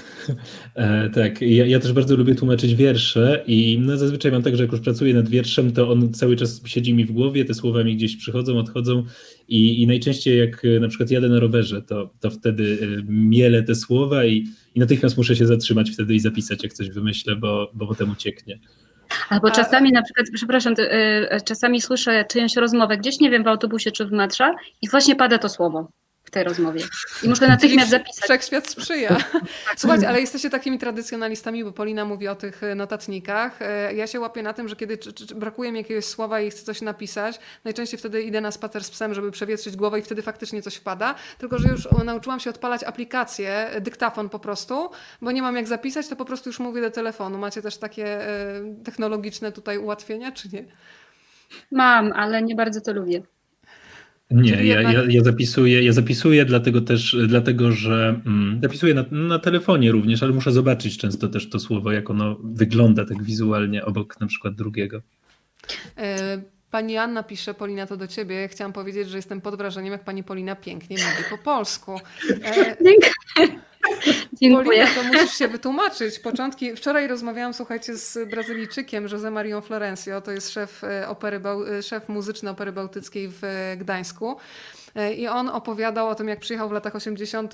E, 0.75 1.09
tak, 1.09 1.41
ja, 1.41 1.65
ja, 1.65 1.79
też 1.79 1.93
bardzo 1.93 2.15
lubię 2.15 2.35
tłumaczyć 2.35 2.75
wiersze 2.75 3.43
i 3.47 3.79
no, 3.81 3.97
zazwyczaj 3.97 4.31
mam 4.31 4.43
tak, 4.43 4.55
że 4.55 4.63
jak 4.63 4.71
już 4.71 4.81
pracuję 4.81 5.13
nad 5.13 5.29
wierszem, 5.29 5.71
to 5.71 5.91
on 5.91 6.13
cały 6.13 6.35
czas 6.35 6.61
siedzi 6.65 6.93
mi 6.93 7.05
w 7.05 7.11
głowie, 7.11 7.45
te 7.45 7.53
słowa 7.53 7.83
mi 7.83 7.95
gdzieś 7.95 8.17
przychodzą, 8.17 8.57
odchodzą 8.57 9.03
i, 9.47 9.81
i 9.81 9.87
najczęściej 9.87 10.39
jak 10.39 10.65
e, 10.65 10.79
na 10.79 10.87
przykład 10.87 11.11
jadę 11.11 11.29
na 11.29 11.39
rowerze, 11.39 11.81
to, 11.81 12.09
to 12.19 12.29
wtedy 12.29 12.77
e, 12.81 13.03
mielę 13.07 13.63
te 13.63 13.75
słowa 13.75 14.25
i, 14.25 14.45
i 14.75 14.79
natychmiast 14.79 15.17
muszę 15.17 15.35
się 15.35 15.47
zatrzymać 15.47 15.91
wtedy 15.91 16.15
i 16.15 16.19
zapisać, 16.19 16.63
jak 16.63 16.73
coś 16.73 16.89
wymyślę, 16.89 17.35
bo, 17.35 17.71
bo 17.73 17.87
potem 17.87 18.11
ucieknie. 18.11 18.59
Albo 19.29 19.51
czasami 19.51 19.91
na 19.91 20.01
przykład, 20.01 20.27
przepraszam, 20.33 20.73
czasami 21.45 21.81
słyszę 21.81 22.25
czyjąś 22.29 22.55
rozmowę 22.55 22.97
gdzieś, 22.97 23.19
nie 23.19 23.29
wiem, 23.29 23.43
w 23.43 23.47
autobusie 23.47 23.91
czy 23.91 24.05
w 24.05 24.11
metrze 24.11 24.51
i 24.81 24.89
właśnie 24.89 25.15
pada 25.15 25.37
to 25.37 25.49
słowo 25.49 25.87
tej 26.37 26.43
rozmowie. 26.43 26.81
I 27.23 27.29
muszę 27.29 27.47
natychmiast 27.47 27.89
zapisać. 27.89 28.23
Wszechświat 28.23 28.67
sprzyja. 28.67 29.17
Słuchajcie, 29.77 30.09
ale 30.09 30.21
jesteście 30.21 30.49
takimi 30.49 30.79
tradycjonalistami, 30.79 31.63
bo 31.63 31.71
Polina 31.71 32.05
mówi 32.05 32.27
o 32.27 32.35
tych 32.35 32.63
e, 32.63 32.75
notatnikach. 32.75 33.61
E, 33.61 33.93
ja 33.93 34.07
się 34.07 34.19
łapię 34.19 34.43
na 34.43 34.53
tym, 34.53 34.67
że 34.67 34.75
kiedy 34.75 34.97
brakuje 35.35 35.71
mi 35.71 35.77
jakiegoś 35.77 36.05
słowa 36.05 36.41
i 36.41 36.51
chcę 36.51 36.63
coś 36.63 36.81
napisać, 36.81 37.39
najczęściej 37.63 37.99
wtedy 37.99 38.21
idę 38.21 38.41
na 38.41 38.51
spacer 38.51 38.83
z 38.83 38.89
psem, 38.89 39.13
żeby 39.13 39.31
przewietrzyć 39.31 39.75
głowę 39.75 39.99
i 39.99 40.01
wtedy 40.01 40.21
faktycznie 40.21 40.61
coś 40.61 40.75
wpada. 40.75 41.15
Tylko, 41.37 41.59
że 41.59 41.69
już 41.69 41.87
nauczyłam 42.05 42.39
się 42.39 42.49
odpalać 42.49 42.83
aplikację, 42.83 43.69
dyktafon 43.81 44.29
po 44.29 44.39
prostu, 44.39 44.89
bo 45.21 45.31
nie 45.31 45.41
mam 45.41 45.55
jak 45.55 45.67
zapisać, 45.67 46.07
to 46.07 46.15
po 46.15 46.25
prostu 46.25 46.49
już 46.49 46.59
mówię 46.59 46.81
do 46.81 46.91
telefonu. 46.91 47.37
Macie 47.37 47.61
też 47.61 47.77
takie 47.77 48.05
e, 48.05 48.83
technologiczne 48.83 49.51
tutaj 49.51 49.77
ułatwienia, 49.77 50.31
czy 50.31 50.49
nie? 50.53 50.65
Mam, 51.71 52.13
ale 52.13 52.41
nie 52.41 52.55
bardzo 52.55 52.81
to 52.81 52.93
lubię. 52.93 53.36
Nie, 54.31 54.51
ja, 54.51 54.81
ja, 54.81 55.03
ja, 55.09 55.23
zapisuję, 55.23 55.83
ja 55.83 55.93
zapisuję 55.93 56.45
dlatego 56.45 56.81
też, 56.81 57.17
dlatego 57.27 57.71
że 57.71 58.21
mm, 58.25 58.59
zapisuję 58.63 58.93
na, 58.93 59.05
na 59.11 59.39
telefonie 59.39 59.91
również, 59.91 60.23
ale 60.23 60.31
muszę 60.31 60.51
zobaczyć 60.51 60.97
często 60.97 61.27
też 61.27 61.49
to 61.49 61.59
słowo, 61.59 61.91
jak 61.91 62.09
ono 62.09 62.37
wygląda 62.43 63.05
tak 63.05 63.23
wizualnie 63.23 63.85
obok 63.85 64.19
na 64.19 64.27
przykład 64.27 64.55
drugiego. 64.55 65.01
E, 65.97 66.41
pani 66.71 66.97
Anna 66.97 67.23
pisze, 67.23 67.53
Polina, 67.53 67.87
to 67.87 67.97
do 67.97 68.07
ciebie. 68.07 68.47
Chciałam 68.47 68.73
powiedzieć, 68.73 69.09
że 69.09 69.17
jestem 69.17 69.41
pod 69.41 69.55
wrażeniem, 69.55 69.91
jak 69.91 70.03
pani 70.03 70.23
Polina 70.23 70.55
pięknie 70.55 70.97
mówi 70.97 71.29
po 71.29 71.37
polsku. 71.37 71.99
E, 72.43 72.75
Dziękuję. 74.41 74.87
Polina, 74.87 74.87
to 74.95 75.03
musisz 75.03 75.37
się 75.37 75.47
wytłumaczyć. 75.47 76.19
Początki. 76.19 76.75
Wczoraj 76.75 77.07
rozmawiałam, 77.07 77.53
słuchajcie, 77.53 77.97
z 77.97 78.29
Brazylijczykiem, 78.29 79.07
José 79.07 79.31
Marią 79.31 79.61
Florencio, 79.61 80.21
to 80.21 80.31
jest 80.31 80.49
szef, 80.49 80.83
e, 80.83 81.07
opery, 81.09 81.41
e, 81.79 81.83
szef 81.83 82.09
muzyczny 82.09 82.49
Opery 82.49 82.71
Bałtyckiej 82.71 83.27
w 83.29 83.43
e, 83.43 83.77
Gdańsku. 83.77 84.37
I 85.17 85.27
on 85.27 85.49
opowiadał 85.49 86.09
o 86.09 86.15
tym, 86.15 86.27
jak 86.27 86.39
przyjechał 86.39 86.69
w 86.69 86.71
latach 86.71 86.95
80. 86.95 87.53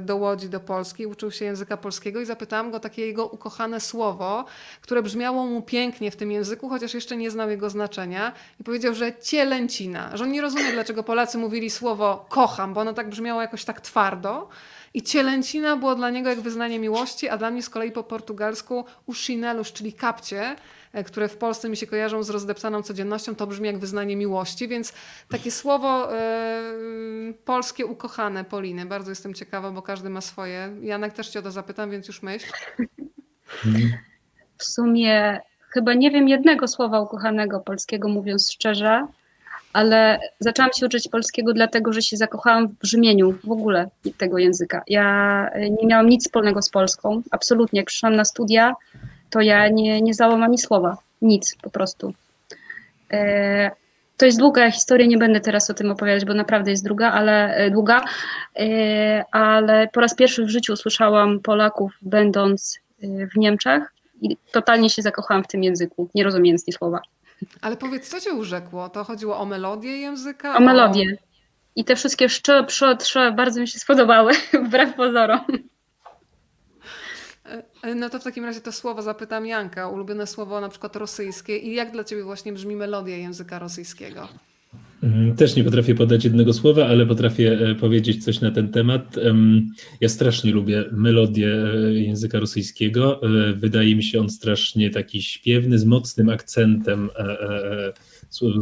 do 0.00 0.16
Łodzi, 0.16 0.48
do 0.48 0.60
Polski, 0.60 1.06
uczył 1.06 1.30
się 1.30 1.44
języka 1.44 1.76
polskiego 1.76 2.20
i 2.20 2.26
zapytałam 2.26 2.70
go 2.70 2.80
takie 2.80 3.06
jego 3.06 3.26
ukochane 3.26 3.80
słowo, 3.80 4.44
które 4.80 5.02
brzmiało 5.02 5.46
mu 5.46 5.62
pięknie 5.62 6.10
w 6.10 6.16
tym 6.16 6.32
języku, 6.32 6.68
chociaż 6.68 6.94
jeszcze 6.94 7.16
nie 7.16 7.30
znał 7.30 7.50
jego 7.50 7.70
znaczenia. 7.70 8.32
I 8.60 8.64
powiedział, 8.64 8.94
że 8.94 9.12
cielęcina, 9.22 10.16
że 10.16 10.24
on 10.24 10.32
nie 10.32 10.40
rozumie, 10.40 10.72
dlaczego 10.72 11.02
Polacy 11.02 11.38
mówili 11.38 11.70
słowo 11.70 12.26
kocham, 12.28 12.74
bo 12.74 12.80
ono 12.80 12.92
tak 12.92 13.08
brzmiało 13.08 13.42
jakoś 13.42 13.64
tak 13.64 13.80
twardo. 13.80 14.48
I 14.94 15.02
cielęcina 15.02 15.76
było 15.76 15.94
dla 15.94 16.10
niego 16.10 16.28
jak 16.28 16.40
wyznanie 16.40 16.78
miłości, 16.78 17.28
a 17.28 17.36
dla 17.36 17.50
mnie 17.50 17.62
z 17.62 17.70
kolei 17.70 17.92
po 17.92 18.02
portugalsku 18.02 18.84
ushinelus, 19.06 19.72
czyli 19.72 19.92
kapcie, 19.92 20.56
e, 20.92 21.04
które 21.04 21.28
w 21.28 21.36
Polsce 21.36 21.68
mi 21.68 21.76
się 21.76 21.86
kojarzą 21.86 22.22
z 22.22 22.30
rozdeptaną 22.30 22.82
codziennością, 22.82 23.34
to 23.34 23.46
brzmi 23.46 23.66
jak 23.66 23.78
wyznanie 23.78 24.16
miłości, 24.16 24.68
więc 24.68 24.92
takie 25.28 25.50
słowo 25.50 26.14
y, 26.14 27.34
polskie 27.44 27.86
ukochane 27.86 28.44
Poliny. 28.44 28.86
Bardzo 28.86 29.10
jestem 29.10 29.34
ciekawa, 29.34 29.70
bo 29.70 29.82
każdy 29.82 30.10
ma 30.10 30.20
swoje. 30.20 30.76
Janek 30.82 31.12
też 31.12 31.28
cię 31.28 31.38
o 31.38 31.42
to 31.42 31.50
zapytam, 31.50 31.90
więc 31.90 32.08
już 32.08 32.22
myśl. 32.22 32.46
W 34.58 34.64
sumie 34.64 35.40
chyba 35.68 35.94
nie 35.94 36.10
wiem 36.10 36.28
jednego 36.28 36.68
słowa 36.68 37.00
ukochanego 37.00 37.60
polskiego, 37.60 38.08
mówiąc 38.08 38.52
szczerze, 38.52 39.06
ale 39.72 40.20
zaczęłam 40.38 40.72
się 40.72 40.86
uczyć 40.86 41.08
polskiego 41.08 41.52
dlatego, 41.52 41.92
że 41.92 42.02
się 42.02 42.16
zakochałam 42.16 42.68
w 42.68 42.72
brzmieniu 42.72 43.34
w 43.44 43.50
ogóle 43.50 43.88
tego 44.18 44.38
języka. 44.38 44.82
Ja 44.86 45.48
e, 45.52 45.70
nie 45.70 45.86
miałam 45.86 46.08
nic 46.08 46.24
wspólnego 46.24 46.62
z 46.62 46.70
Polską, 46.70 47.22
absolutnie. 47.30 47.80
Jak 47.80 47.86
przyszłam 47.86 48.16
na 48.16 48.24
studia, 48.24 48.74
to 49.30 49.40
ja 49.40 49.68
nie, 49.68 50.02
nie 50.02 50.14
załam 50.14 50.42
ani 50.42 50.58
słowa, 50.58 50.96
nic 51.22 51.56
po 51.62 51.70
prostu. 51.70 52.14
E, 53.12 53.70
to 54.16 54.26
jest 54.26 54.38
długa 54.38 54.70
historia, 54.70 55.06
nie 55.06 55.18
będę 55.18 55.40
teraz 55.40 55.70
o 55.70 55.74
tym 55.74 55.90
opowiadać, 55.90 56.24
bo 56.24 56.34
naprawdę 56.34 56.70
jest 56.70 56.84
druga, 56.84 57.12
ale 57.12 57.54
e, 57.54 57.70
długa, 57.70 58.04
ale 59.32 59.88
po 59.92 60.00
raz 60.00 60.14
pierwszy 60.14 60.44
w 60.44 60.48
życiu 60.48 60.72
usłyszałam 60.72 61.40
Polaków 61.40 61.92
będąc 62.02 62.78
w 63.02 63.36
Niemczech 63.36 63.92
i 64.22 64.36
totalnie 64.52 64.90
się 64.90 65.02
zakochałam 65.02 65.44
w 65.44 65.46
tym 65.46 65.64
języku, 65.64 66.08
nie 66.14 66.24
rozumiejąc 66.24 66.66
ni 66.66 66.72
słowa. 66.72 67.00
Ale 67.60 67.76
powiedz, 67.76 68.08
co 68.08 68.20
cię 68.20 68.32
urzekło? 68.32 68.88
To 68.88 69.04
chodziło 69.04 69.38
o 69.38 69.46
melodię 69.46 69.96
języka? 69.96 70.56
O 70.56 70.60
melodię. 70.60 71.16
I 71.76 71.84
te 71.84 71.96
wszystkie 71.96 72.28
szcze, 72.28 72.64
prze, 72.64 72.96
trze 72.96 73.32
bardzo 73.32 73.60
mi 73.60 73.68
się 73.68 73.78
spodobały, 73.78 74.32
wbrew 74.66 74.94
pozorom. 74.94 75.40
E, 77.82 77.94
no 77.94 78.10
to 78.10 78.18
w 78.18 78.24
takim 78.24 78.44
razie 78.44 78.60
to 78.60 78.72
słowo 78.72 79.02
zapytam 79.02 79.46
Janka, 79.46 79.88
ulubione 79.88 80.26
słowo 80.26 80.60
na 80.60 80.68
przykład 80.68 80.96
rosyjskie 80.96 81.56
i 81.56 81.74
jak 81.74 81.90
dla 81.90 82.04
ciebie 82.04 82.22
właśnie 82.22 82.52
brzmi 82.52 82.76
melodia 82.76 83.16
języka 83.16 83.58
rosyjskiego? 83.58 84.28
Mm, 85.02 85.36
też 85.36 85.56
nie 85.56 85.64
potrafię 85.64 85.94
podać 85.94 86.24
jednego 86.24 86.52
słowa, 86.52 86.86
ale 86.86 87.06
potrafię 87.06 87.52
e, 87.52 87.74
powiedzieć 87.74 88.24
coś 88.24 88.40
na 88.40 88.50
ten 88.50 88.68
temat. 88.68 89.16
Ja 90.00 90.08
strasznie 90.08 90.52
lubię 90.52 90.84
melodię 90.92 91.48
e, 91.48 91.92
języka 91.94 92.40
rosyjskiego. 92.40 93.22
E, 93.22 93.52
wydaje 93.52 93.96
mi 93.96 94.02
się 94.02 94.20
on 94.20 94.30
strasznie 94.30 94.90
taki 94.90 95.22
śpiewny, 95.22 95.78
z 95.78 95.84
mocnym 95.84 96.28
akcentem. 96.28 97.10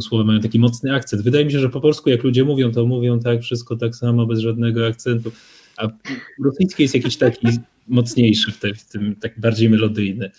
Słowa 0.01 0.23
mają 0.23 0.39
taki 0.39 0.59
mocny 0.59 0.93
akcent. 0.93 1.21
Wydaje 1.21 1.45
mi 1.45 1.51
się, 1.51 1.59
że 1.59 1.69
po 1.69 1.81
polsku 1.81 2.09
jak 2.09 2.23
ludzie 2.23 2.43
mówią, 2.43 2.71
to 2.71 2.85
mówią 2.85 3.19
tak 3.19 3.41
wszystko 3.41 3.75
tak 3.75 3.95
samo, 3.95 4.25
bez 4.25 4.39
żadnego 4.39 4.87
akcentu. 4.87 5.31
A 5.77 5.87
rosyjski 6.43 6.83
jest 6.83 6.95
jakiś 6.95 7.17
taki 7.17 7.47
mocniejszy 7.87 8.51
w, 8.51 8.57
w 8.57 8.89
tym, 8.91 9.15
tak 9.15 9.39
bardziej 9.39 9.69
melodyjny. 9.69 10.31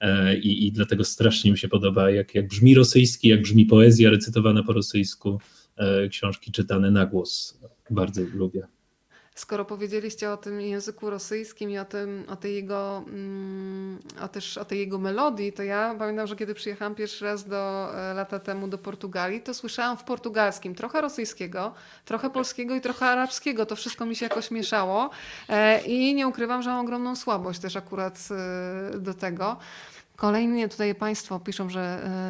E, 0.00 0.36
i, 0.38 0.66
i 0.66 0.72
dlatego 0.72 1.04
strasznie 1.04 1.50
mi 1.50 1.58
się 1.58 1.68
podoba, 1.68 2.10
jak, 2.10 2.34
jak 2.34 2.48
brzmi 2.48 2.74
rosyjski, 2.74 3.28
jak 3.28 3.42
brzmi 3.42 3.66
poezja 3.66 4.10
recytowana 4.10 4.62
po 4.62 4.72
rosyjsku, 4.72 5.40
e, 5.76 6.08
książki 6.08 6.52
czytane 6.52 6.90
na 6.90 7.06
głos. 7.06 7.60
Bardzo 7.90 8.22
lubię. 8.34 8.75
Skoro 9.36 9.64
powiedzieliście 9.64 10.30
o 10.30 10.36
tym 10.36 10.60
języku 10.60 11.10
rosyjskim 11.10 11.70
i 11.70 11.78
o, 11.78 11.84
tym, 11.84 12.24
o, 12.28 12.36
tej 12.36 12.54
jego, 12.54 13.04
mm, 13.06 13.98
o, 14.20 14.28
też 14.28 14.58
o 14.58 14.64
tej 14.64 14.78
jego 14.78 14.98
melodii, 14.98 15.52
to 15.52 15.62
ja 15.62 15.94
pamiętam, 15.98 16.26
że 16.26 16.36
kiedy 16.36 16.54
przyjechałam 16.54 16.94
pierwszy 16.94 17.24
raz 17.24 17.44
do, 17.44 17.90
e, 17.94 18.14
lata 18.14 18.38
temu 18.38 18.68
do 18.68 18.78
Portugalii, 18.78 19.40
to 19.40 19.54
słyszałam 19.54 19.96
w 19.96 20.04
portugalskim 20.04 20.74
trochę 20.74 21.00
rosyjskiego, 21.00 21.74
trochę 22.04 22.30
polskiego 22.30 22.74
i 22.74 22.80
trochę 22.80 23.06
arabskiego. 23.06 23.66
To 23.66 23.76
wszystko 23.76 24.06
mi 24.06 24.16
się 24.16 24.26
jakoś 24.26 24.50
mieszało 24.50 25.10
i 25.86 26.14
nie 26.14 26.28
ukrywam, 26.28 26.62
że 26.62 26.70
mam 26.70 26.84
ogromną 26.84 27.16
słabość 27.16 27.60
też 27.60 27.76
akurat 27.76 28.28
do 28.98 29.14
tego. 29.14 29.56
Kolejnie 30.16 30.68
tutaj 30.68 30.94
Państwo 30.94 31.40
piszą, 31.40 31.70
że 31.70 31.80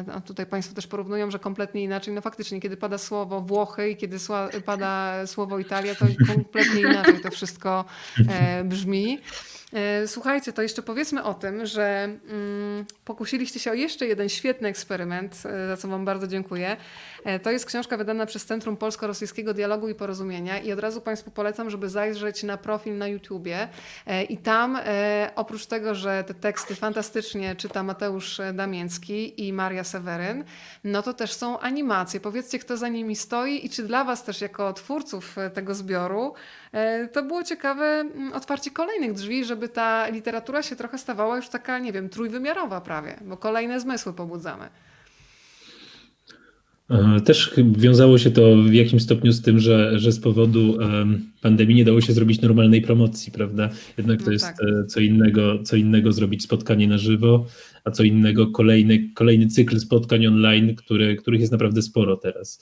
e, 0.07 0.13
a 0.13 0.21
tutaj 0.21 0.45
Państwo 0.45 0.75
też 0.75 0.87
porównują, 0.87 1.31
że 1.31 1.39
kompletnie 1.39 1.83
inaczej. 1.83 2.13
No 2.13 2.21
faktycznie, 2.21 2.61
kiedy 2.61 2.77
pada 2.77 2.97
słowo 2.97 3.41
Włochy 3.41 3.89
i 3.89 3.97
kiedy 3.97 4.17
pada 4.65 5.13
słowo 5.27 5.59
Italia, 5.59 5.95
to 5.95 6.05
kompletnie 6.27 6.81
inaczej 6.81 7.21
to 7.21 7.31
wszystko 7.31 7.85
e, 8.29 8.63
brzmi. 8.63 9.19
E, 9.73 10.07
słuchajcie, 10.07 10.53
to 10.53 10.61
jeszcze 10.61 10.81
powiedzmy 10.81 11.23
o 11.23 11.33
tym, 11.33 11.65
że 11.65 12.03
mm, 12.03 12.85
pokusiliście 13.05 13.59
się 13.59 13.71
o 13.71 13.73
jeszcze 13.73 14.07
jeden 14.07 14.29
świetny 14.29 14.67
eksperyment, 14.67 15.43
e, 15.45 15.67
za 15.67 15.77
co 15.77 15.87
Wam 15.87 16.05
bardzo 16.05 16.27
dziękuję. 16.27 16.77
E, 17.23 17.39
to 17.39 17.51
jest 17.51 17.65
książka 17.65 17.97
wydana 17.97 18.25
przez 18.25 18.45
Centrum 18.45 18.77
Polsko-Rosyjskiego 18.77 19.53
Dialogu 19.53 19.89
i 19.89 19.95
Porozumienia 19.95 20.59
i 20.59 20.71
od 20.71 20.79
razu 20.79 21.01
Państwu 21.01 21.31
polecam, 21.31 21.69
żeby 21.69 21.89
zajrzeć 21.89 22.43
na 22.43 22.57
profil 22.57 22.97
na 22.97 23.07
YouTubie 23.07 23.67
i 24.29 24.37
tam 24.37 24.77
oprócz 25.35 25.65
tego, 25.65 25.95
że 25.95 26.23
te 26.27 26.33
teksty 26.33 26.75
fantastycznie 26.75 27.55
czyta 27.55 27.83
Mateusz 27.83 28.41
Damięcki 28.53 29.47
i 29.47 29.53
Maria 29.53 29.83
Seweryn, 29.83 30.43
no 30.83 31.01
to 31.01 31.13
też 31.13 31.33
są 31.33 31.59
animacje. 31.59 32.19
Powiedzcie, 32.19 32.59
kto 32.59 32.77
za 32.77 32.87
nimi 32.87 33.15
stoi 33.15 33.65
i 33.65 33.69
czy 33.69 33.83
dla 33.83 34.03
Was 34.03 34.23
też 34.23 34.41
jako 34.41 34.73
twórców 34.73 35.35
tego 35.53 35.75
zbioru 35.75 36.33
to 37.13 37.23
było 37.23 37.43
ciekawe 37.43 37.85
mm, 37.85 38.33
otwarcie 38.33 38.71
kolejnych 38.71 39.13
drzwi, 39.13 39.45
żeby 39.45 39.69
ta 39.69 40.09
literatura 40.09 40.63
się 40.63 40.75
trochę 40.75 40.97
stawała 40.97 41.35
już 41.35 41.49
taka, 41.49 41.79
nie 41.79 41.93
wiem, 41.93 42.09
trójwymiarowa 42.09 42.81
prawie, 42.81 43.19
bo 43.25 43.37
kolejne 43.37 43.79
zmysły 43.79 44.13
pobudzamy. 44.13 44.69
E, 46.89 47.21
też 47.21 47.53
wiązało 47.77 48.17
się 48.17 48.31
to 48.31 48.55
w 48.55 48.73
jakimś 48.73 49.03
stopniu 49.03 49.31
z 49.31 49.41
tym, 49.41 49.59
że, 49.59 49.99
że 49.99 50.11
z 50.11 50.19
powodu 50.19 50.77
pandemii 51.41 51.75
nie 51.75 51.85
dało 51.85 52.01
się 52.01 52.13
zrobić 52.13 52.41
normalnej 52.41 52.81
promocji, 52.81 53.31
prawda? 53.31 53.69
Jednak 53.97 54.19
to 54.19 54.25
no 54.25 54.31
jest 54.31 54.45
tak. 54.45 54.55
E, 54.61 54.85
co 54.85 54.99
innego, 54.99 55.63
co 55.63 55.75
innego 55.75 56.11
zrobić 56.11 56.43
spotkanie 56.43 56.87
na 56.87 56.97
żywo, 56.97 57.45
a 57.83 57.91
co 57.91 58.03
innego 58.03 58.47
kolejny, 58.47 59.09
kolejny 59.13 59.47
cykl 59.47 59.79
spotkań 59.79 60.27
online, 60.27 60.75
który, 60.75 61.15
których 61.15 61.39
jest 61.39 61.51
naprawdę 61.51 61.81
sporo 61.81 62.17
teraz. 62.17 62.59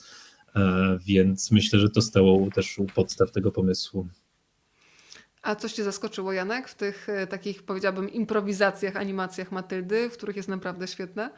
E, 0.56 0.98
więc 1.06 1.50
myślę, 1.50 1.78
że 1.78 1.90
to 1.90 2.02
stało 2.02 2.50
też 2.50 2.78
u 2.78 2.86
podstaw 2.86 3.32
tego 3.32 3.52
pomysłu. 3.52 4.08
A 5.42 5.54
coś 5.54 5.72
Cię 5.72 5.84
zaskoczyło, 5.84 6.32
Janek, 6.32 6.68
w 6.68 6.74
tych 6.74 7.08
e, 7.08 7.26
takich, 7.26 7.62
powiedziałabym, 7.62 8.10
improwizacjach, 8.10 8.96
animacjach 8.96 9.52
Matyldy, 9.52 10.10
w 10.10 10.12
których 10.12 10.36
jest 10.36 10.48
naprawdę 10.48 10.88
świetne? 10.88 11.30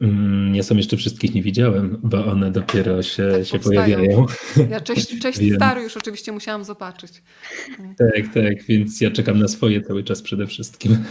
Mm, 0.00 0.54
ja 0.54 0.62
sam 0.62 0.76
jeszcze 0.76 0.96
wszystkich 0.96 1.34
nie 1.34 1.42
widziałem, 1.42 1.98
bo 2.02 2.26
one 2.26 2.50
dopiero 2.50 3.02
się, 3.02 3.28
tak 3.32 3.46
się 3.46 3.58
pojawiają. 3.58 4.26
Ja 4.70 4.80
cześć, 4.80 5.18
cześć 5.22 5.38
więc... 5.38 5.56
stary 5.56 5.82
już 5.82 5.96
oczywiście 5.96 6.32
musiałam 6.32 6.64
zobaczyć. 6.64 7.22
Tak, 7.98 8.34
tak, 8.34 8.62
więc 8.62 9.00
ja 9.00 9.10
czekam 9.10 9.38
na 9.38 9.48
swoje 9.48 9.82
cały 9.82 10.04
czas 10.04 10.22
przede 10.22 10.46
wszystkim. 10.46 11.04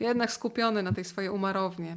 Jednak 0.00 0.32
skupiony 0.32 0.82
na 0.82 0.92
tej 0.92 1.04
swojej 1.04 1.30
umarownie. 1.30 1.96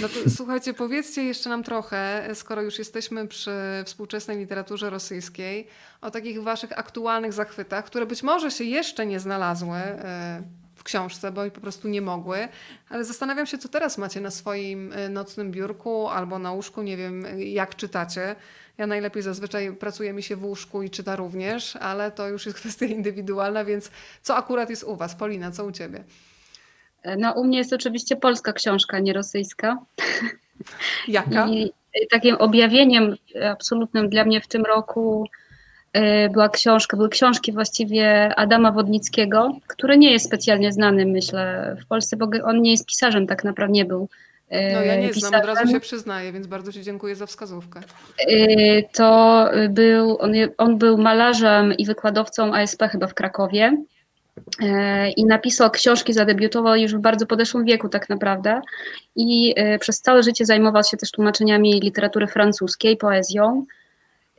No 0.00 0.08
to 0.08 0.30
słuchajcie, 0.36 0.74
powiedzcie 0.74 1.24
jeszcze 1.24 1.50
nam 1.50 1.62
trochę, 1.62 2.28
skoro 2.34 2.62
już 2.62 2.78
jesteśmy 2.78 3.28
przy 3.28 3.52
współczesnej 3.84 4.38
literaturze 4.38 4.90
rosyjskiej, 4.90 5.66
o 6.00 6.10
takich 6.10 6.42
waszych 6.42 6.78
aktualnych 6.78 7.32
zachwytach, 7.32 7.84
które 7.84 8.06
być 8.06 8.22
może 8.22 8.50
się 8.50 8.64
jeszcze 8.64 9.06
nie 9.06 9.20
znalazły 9.20 9.76
e, 9.76 10.42
w 10.74 10.82
książce, 10.82 11.32
bo 11.32 11.50
po 11.50 11.60
prostu 11.60 11.88
nie 11.88 12.02
mogły, 12.02 12.48
ale 12.88 13.04
zastanawiam 13.04 13.46
się, 13.46 13.58
co 13.58 13.68
teraz 13.68 13.98
macie 13.98 14.20
na 14.20 14.30
swoim 14.30 14.92
e, 14.92 15.08
nocnym 15.08 15.50
biurku 15.50 16.08
albo 16.08 16.38
na 16.38 16.52
łóżku, 16.52 16.82
nie 16.82 16.96
wiem 16.96 17.26
jak 17.38 17.76
czytacie. 17.76 18.36
Ja 18.78 18.86
najlepiej 18.86 19.22
zazwyczaj 19.22 19.72
pracuję 19.72 20.12
mi 20.12 20.22
się 20.22 20.36
w 20.36 20.44
łóżku 20.44 20.82
i 20.82 20.90
czyta 20.90 21.16
również, 21.16 21.76
ale 21.76 22.10
to 22.10 22.28
już 22.28 22.46
jest 22.46 22.58
kwestia 22.58 22.86
indywidualna, 22.86 23.64
więc 23.64 23.90
co 24.22 24.36
akurat 24.36 24.70
jest 24.70 24.84
u 24.84 24.96
was? 24.96 25.14
Polina, 25.14 25.50
co 25.50 25.64
u 25.64 25.72
ciebie? 25.72 26.04
No, 27.18 27.32
u 27.32 27.44
mnie 27.44 27.58
jest 27.58 27.72
oczywiście 27.72 28.16
polska 28.16 28.52
książka, 28.52 28.98
nie 28.98 29.12
rosyjska. 29.12 29.78
Jaka? 31.08 31.48
I 31.48 31.72
takim 32.10 32.34
objawieniem 32.34 33.16
absolutnym 33.50 34.08
dla 34.08 34.24
mnie 34.24 34.40
w 34.40 34.48
tym 34.48 34.64
roku 34.64 35.28
e, 35.92 36.28
była 36.28 36.48
książka, 36.48 36.96
były 36.96 37.08
książki 37.08 37.52
właściwie 37.52 38.34
Adama 38.36 38.72
Wodnickiego, 38.72 39.56
który 39.66 39.98
nie 39.98 40.12
jest 40.12 40.26
specjalnie 40.26 40.72
znany, 40.72 41.06
myślę, 41.06 41.76
w 41.82 41.86
Polsce, 41.86 42.16
bo 42.16 42.26
on 42.44 42.62
nie 42.62 42.70
jest 42.70 42.86
pisarzem, 42.86 43.26
tak 43.26 43.44
naprawdę 43.44 43.72
nie 43.72 43.84
był. 43.84 44.08
E, 44.48 44.74
no 44.74 44.82
ja 44.82 44.96
nie 44.96 45.08
pisarzem. 45.08 45.28
znam, 45.28 45.40
od 45.40 45.46
razu 45.46 45.72
się 45.72 45.80
przyznaję, 45.80 46.32
więc 46.32 46.46
bardzo 46.46 46.72
Ci 46.72 46.82
dziękuję 46.82 47.16
za 47.16 47.26
wskazówkę. 47.26 47.80
E, 48.28 48.82
to 48.82 49.48
był, 49.68 50.18
on, 50.20 50.32
on 50.58 50.78
był 50.78 50.98
malarzem 50.98 51.72
i 51.72 51.86
wykładowcą 51.86 52.54
ASP 52.54 52.82
chyba 52.82 53.06
w 53.06 53.14
Krakowie. 53.14 53.76
E, 54.62 55.10
i 55.10 55.24
napisał 55.24 55.70
książki, 55.70 56.12
zadebiutował 56.12 56.76
już 56.76 56.94
w 56.94 56.98
bardzo 56.98 57.26
podeszłym 57.26 57.64
wieku 57.64 57.88
tak 57.88 58.08
naprawdę. 58.08 58.60
I 59.16 59.54
e, 59.56 59.78
przez 59.78 60.00
całe 60.00 60.22
życie 60.22 60.44
zajmował 60.44 60.82
się 60.84 60.96
też 60.96 61.10
tłumaczeniami 61.10 61.80
literatury 61.80 62.26
francuskiej, 62.26 62.96
poezją, 62.96 63.66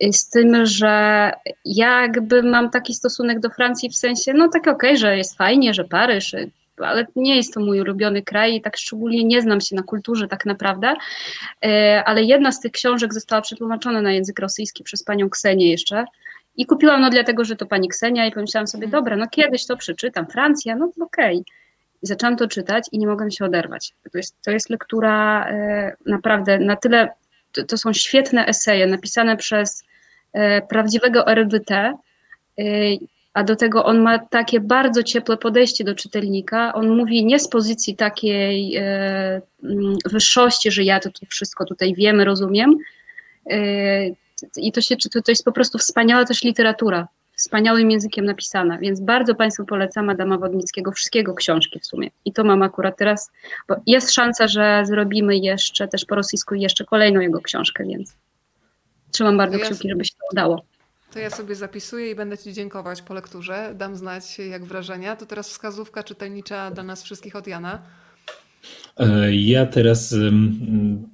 e, 0.02 0.14
z 0.14 0.30
tym, 0.30 0.66
że 0.66 1.32
jakby 1.66 2.44
mam 2.44 2.70
taki 2.70 2.94
stosunek 2.94 3.40
do 3.40 3.50
Francji 3.50 3.90
w 3.90 3.96
sensie, 3.96 4.34
no 4.34 4.48
tak 4.48 4.62
okej, 4.62 4.74
okay, 4.74 4.98
że 4.98 5.18
jest 5.18 5.38
fajnie, 5.38 5.74
że 5.74 5.84
Paryż, 5.84 6.36
ale 6.78 7.08
nie 7.16 7.36
jest 7.36 7.54
to 7.54 7.60
mój 7.60 7.82
ulubiony 7.82 8.22
kraj 8.22 8.56
i 8.56 8.62
tak 8.62 8.78
szczególnie 8.78 9.24
nie 9.24 9.42
znam 9.42 9.62
się 9.62 9.76
na 9.76 9.84
kulturze 9.84 10.28
tak 10.28 10.46
naprawdę, 10.46 10.94
ale 12.06 12.24
jedna 12.24 12.52
z 12.52 12.60
tych 12.60 12.72
książek 12.72 13.14
została 13.14 13.42
przetłumaczona 13.42 14.02
na 14.02 14.12
język 14.12 14.40
rosyjski 14.40 14.84
przez 14.84 15.04
panią 15.04 15.30
Ksenię 15.30 15.72
jeszcze, 15.72 16.06
i 16.58 16.66
kupiłam 16.66 17.02
no 17.02 17.10
dlatego, 17.10 17.46
że 17.46 17.56
to 17.56 17.66
pani 17.66 17.88
Ksenia 17.88 18.26
i 18.26 18.32
pomyślałam 18.32 18.68
sobie, 18.68 18.86
mhm. 18.86 19.04
dobra, 19.04 19.16
no 19.16 19.28
kiedyś 19.28 19.66
to 19.66 19.78
przeczytam, 19.78 20.28
Francja, 20.28 20.76
no 20.76 20.86
okej. 20.86 21.38
Okay. 21.38 21.56
I 22.04 22.08
zaczęłam 22.08 22.38
to 22.38 22.48
czytać 22.48 22.88
i 22.92 22.98
nie 23.00 23.08
mogłam 23.08 23.32
się 23.32 23.46
oderwać. 23.46 23.94
To 24.12 24.18
jest, 24.18 24.36
to 24.46 24.52
jest 24.52 24.70
lektura 24.70 25.48
e, 25.50 25.96
naprawdę 26.06 26.60
na 26.60 26.76
tyle, 26.76 27.10
to, 27.52 27.64
to, 27.64 27.78
są 27.78 27.94
świetne 27.94 28.46
eseje 28.46 28.88
napisane 28.88 29.38
przez 29.38 29.84
e, 30.34 30.62
prawdziwego 30.62 31.28
erudytę, 31.28 31.94
e, 32.60 32.64
a 33.34 33.44
do 33.44 33.56
tego 33.56 33.86
on 33.86 34.00
ma 34.02 34.20
takie 34.20 34.60
bardzo 34.60 35.04
ciepłe 35.04 35.38
podejście 35.38 35.84
do 35.84 35.96
czytelnika. 35.96 36.74
On 36.74 36.98
mówi 36.98 37.26
nie 37.26 37.40
z 37.40 37.48
pozycji 37.48 37.96
takiej 37.96 38.76
e, 38.76 38.82
mm, 39.64 39.96
wyższości, 40.06 40.72
że 40.72 40.84
ja 40.84 41.00
to, 41.00 41.12
to 41.12 41.26
wszystko 41.30 41.66
tutaj 41.66 41.94
wiem, 41.96 42.22
rozumiem, 42.22 42.78
Yy, 43.46 44.16
I 44.58 44.72
to, 44.72 44.82
się, 44.82 44.96
to, 44.98 45.22
to 45.22 45.32
jest 45.32 45.46
po 45.46 45.52
prostu 45.52 45.78
wspaniała 45.78 46.26
też 46.26 46.44
literatura, 46.44 47.08
wspaniałym 47.36 47.92
językiem 47.92 48.26
napisana, 48.26 48.78
więc 48.78 49.00
bardzo 49.00 49.36
Państwu 49.36 49.66
polecam 49.66 50.10
Adama 50.10 50.38
Wodnickiego, 50.38 50.92
wszystkiego 50.92 51.34
książki 51.34 51.80
w 51.80 51.86
sumie. 51.86 52.10
I 52.26 52.34
to 52.34 52.44
mam 52.44 52.62
akurat 52.62 52.98
teraz, 52.98 53.32
bo 53.68 53.76
jest 53.86 54.12
szansa, 54.12 54.48
że 54.48 54.84
zrobimy 54.86 55.38
jeszcze 55.38 55.88
też 55.88 56.06
po 56.06 56.16
rosyjsku 56.16 56.56
jeszcze 56.56 56.86
kolejną 56.86 57.20
jego 57.20 57.42
książkę, 57.42 57.84
więc 57.84 58.16
trzymam 59.12 59.38
bardzo 59.38 59.58
ja- 59.58 59.66
kciuki, 59.66 59.90
żeby 59.90 60.06
się 60.06 60.14
to 60.14 60.26
udało. 60.32 60.62
To 61.14 61.20
ja 61.20 61.30
sobie 61.30 61.56
zapisuję 61.56 62.12
i 62.12 62.16
będę 62.16 62.38
Ci 62.38 62.54
dziękować 62.54 63.02
po 63.02 63.14
lekturze. 63.14 63.74
Dam 63.76 63.96
znać, 63.96 64.40
jak 64.40 64.66
wrażenia. 64.66 65.16
To 65.16 65.26
teraz 65.26 65.50
wskazówka 65.50 66.04
czytelnicza 66.04 66.72
dla 66.72 66.84
nas 66.84 67.04
wszystkich 67.04 67.36
od 67.36 67.48
Jana. 67.48 67.82
E, 68.98 69.36
Ja 69.36 69.66
teraz 69.66 70.16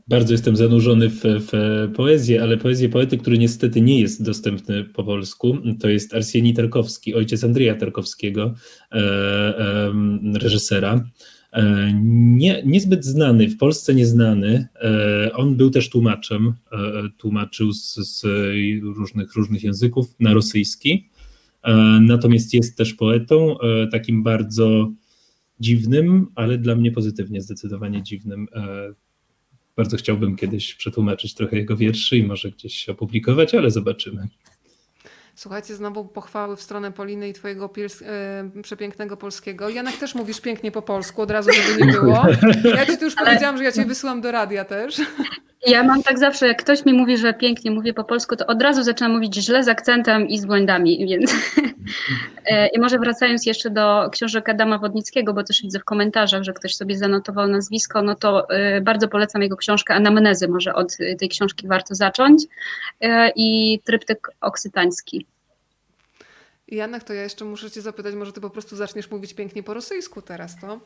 bardzo 0.08 0.34
jestem 0.34 0.56
zanurzony 0.56 1.10
w, 1.10 1.22
w 1.24 1.52
poezję, 1.96 2.42
ale 2.44 2.58
poezję 2.58 2.90
poety, 2.90 3.18
który 3.18 3.38
niestety 3.38 3.82
nie 3.82 4.00
jest 4.02 4.24
dostępny 4.24 4.84
po 4.84 5.04
polsku, 5.04 5.58
to 5.80 5.90
jest 5.90 6.14
Arsenij 6.14 6.54
Tarkowski, 6.54 7.16
ojciec 7.16 7.44
Andrzeja 7.44 7.76
Tarkowskiego, 7.76 8.54
e, 8.92 9.94
reżysera. 10.34 11.04
E, 11.54 11.94
Nie, 12.04 12.62
niezbyt 12.66 13.06
znany, 13.06 13.48
w 13.50 13.58
Polsce 13.58 13.96
nieznany. 13.96 14.68
On 15.34 15.56
był 15.56 15.70
też 15.70 15.90
tłumaczem, 15.90 16.54
tłumaczył 17.18 17.72
z, 17.72 17.96
z 17.96 18.26
różnych, 18.84 19.36
różnych 19.36 19.64
języków 19.64 20.16
na 20.20 20.34
rosyjski. 20.34 21.10
Natomiast 22.02 22.54
jest 22.54 22.78
też 22.78 22.94
poetą, 22.94 23.56
takim 23.92 24.24
bardzo 24.24 24.92
dziwnym, 25.60 26.28
ale 26.36 26.58
dla 26.58 26.76
mnie 26.76 26.92
pozytywnie 26.92 27.42
zdecydowanie 27.42 28.04
dziwnym. 28.04 28.48
E, 28.56 28.94
Bardzo 29.76 29.98
chciałbym 29.98 30.36
kiedyś 30.36 30.76
przetłumaczyć 30.76 31.34
trochę 31.34 31.56
jego 31.58 31.78
wierszy 31.78 32.18
i 32.18 32.24
może 32.24 32.52
gdzieś 32.52 32.90
opublikować, 32.90 33.56
ale 33.56 33.72
zobaczymy. 33.72 34.28
Słuchajcie, 35.36 35.76
znowu 35.76 36.06
pochwały 36.06 36.56
w 36.56 36.62
stronę 36.62 36.92
Poliny 36.92 37.30
i 37.30 37.34
twojego 37.34 37.68
piels- 37.68 38.04
e, 38.06 38.62
przepięknego 38.62 39.18
polskiego. 39.18 39.70
Janek 39.70 39.98
też 39.98 40.16
mówisz 40.16 40.42
pięknie 40.42 40.72
po 40.72 40.82
polsku, 40.82 41.22
od 41.22 41.32
razu, 41.32 41.50
żeby 41.54 41.86
nie 41.86 41.92
było. 41.92 42.26
Ja 42.76 42.86
ci 42.86 42.98
tu 42.98 43.06
już 43.06 43.16
powiedziałam, 43.16 43.58
że 43.58 43.64
ja 43.64 43.72
cię 43.72 43.86
wysyłam 43.86 44.22
do 44.22 44.32
radia 44.32 44.66
też. 44.66 45.02
Ja 45.66 45.84
mam 45.84 46.04
tak 46.04 46.20
zawsze, 46.20 46.48
jak 46.48 46.64
ktoś 46.64 46.86
mi 46.86 46.94
mówi, 46.94 47.18
że 47.18 47.34
pięknie 47.34 47.72
mówię 47.72 47.94
po 47.94 48.04
polsku, 48.04 48.36
to 48.36 48.46
od 48.46 48.62
razu 48.62 48.84
zaczynam 48.84 49.12
mówić 49.12 49.36
źle 49.36 49.64
z 49.64 49.68
akcentem 49.68 50.28
i 50.28 50.40
z 50.40 50.46
błędami, 50.46 51.08
więc... 51.08 51.34
E, 52.46 52.68
I 52.68 52.80
może 52.80 53.00
wracając 53.00 53.46
jeszcze 53.46 53.70
do 53.70 54.10
książek 54.12 54.50
Adama 54.50 54.78
Wodnickiego, 54.78 55.34
bo 55.34 55.44
też 55.44 55.62
widzę 55.62 55.80
w 55.80 55.84
komentarzach, 55.84 56.44
że 56.44 56.54
ktoś 56.54 56.76
sobie 56.76 56.98
zanotował 56.98 57.48
nazwisko, 57.48 58.02
no 58.02 58.16
to 58.16 58.50
e, 58.50 58.82
bardzo 58.82 59.08
polecam 59.08 59.42
jego 59.42 59.58
książkę 59.58 59.94
Anamnezy, 59.94 60.48
może 60.48 60.74
od 60.74 60.98
e, 61.00 61.16
tej 61.16 61.30
książki 61.30 61.68
warto 61.68 61.96
zacząć 61.96 62.44
i 63.36 63.80
Tryptyk 63.84 64.32
oksytański. 64.42 65.26
Janek, 66.68 67.04
to 67.04 67.14
ja 67.14 67.24
jeszcze 67.24 67.46
muszę 67.46 67.72
cię 67.72 67.82
zapytać, 67.82 68.16
może 68.16 68.34
ty 68.34 68.42
po 68.42 68.50
prostu 68.50 68.76
zaczniesz 68.76 69.12
mówić 69.12 69.34
pięknie 69.34 69.64
po 69.64 69.74
rosyjsku 69.74 70.22
teraz, 70.22 70.60
to? 70.62 70.80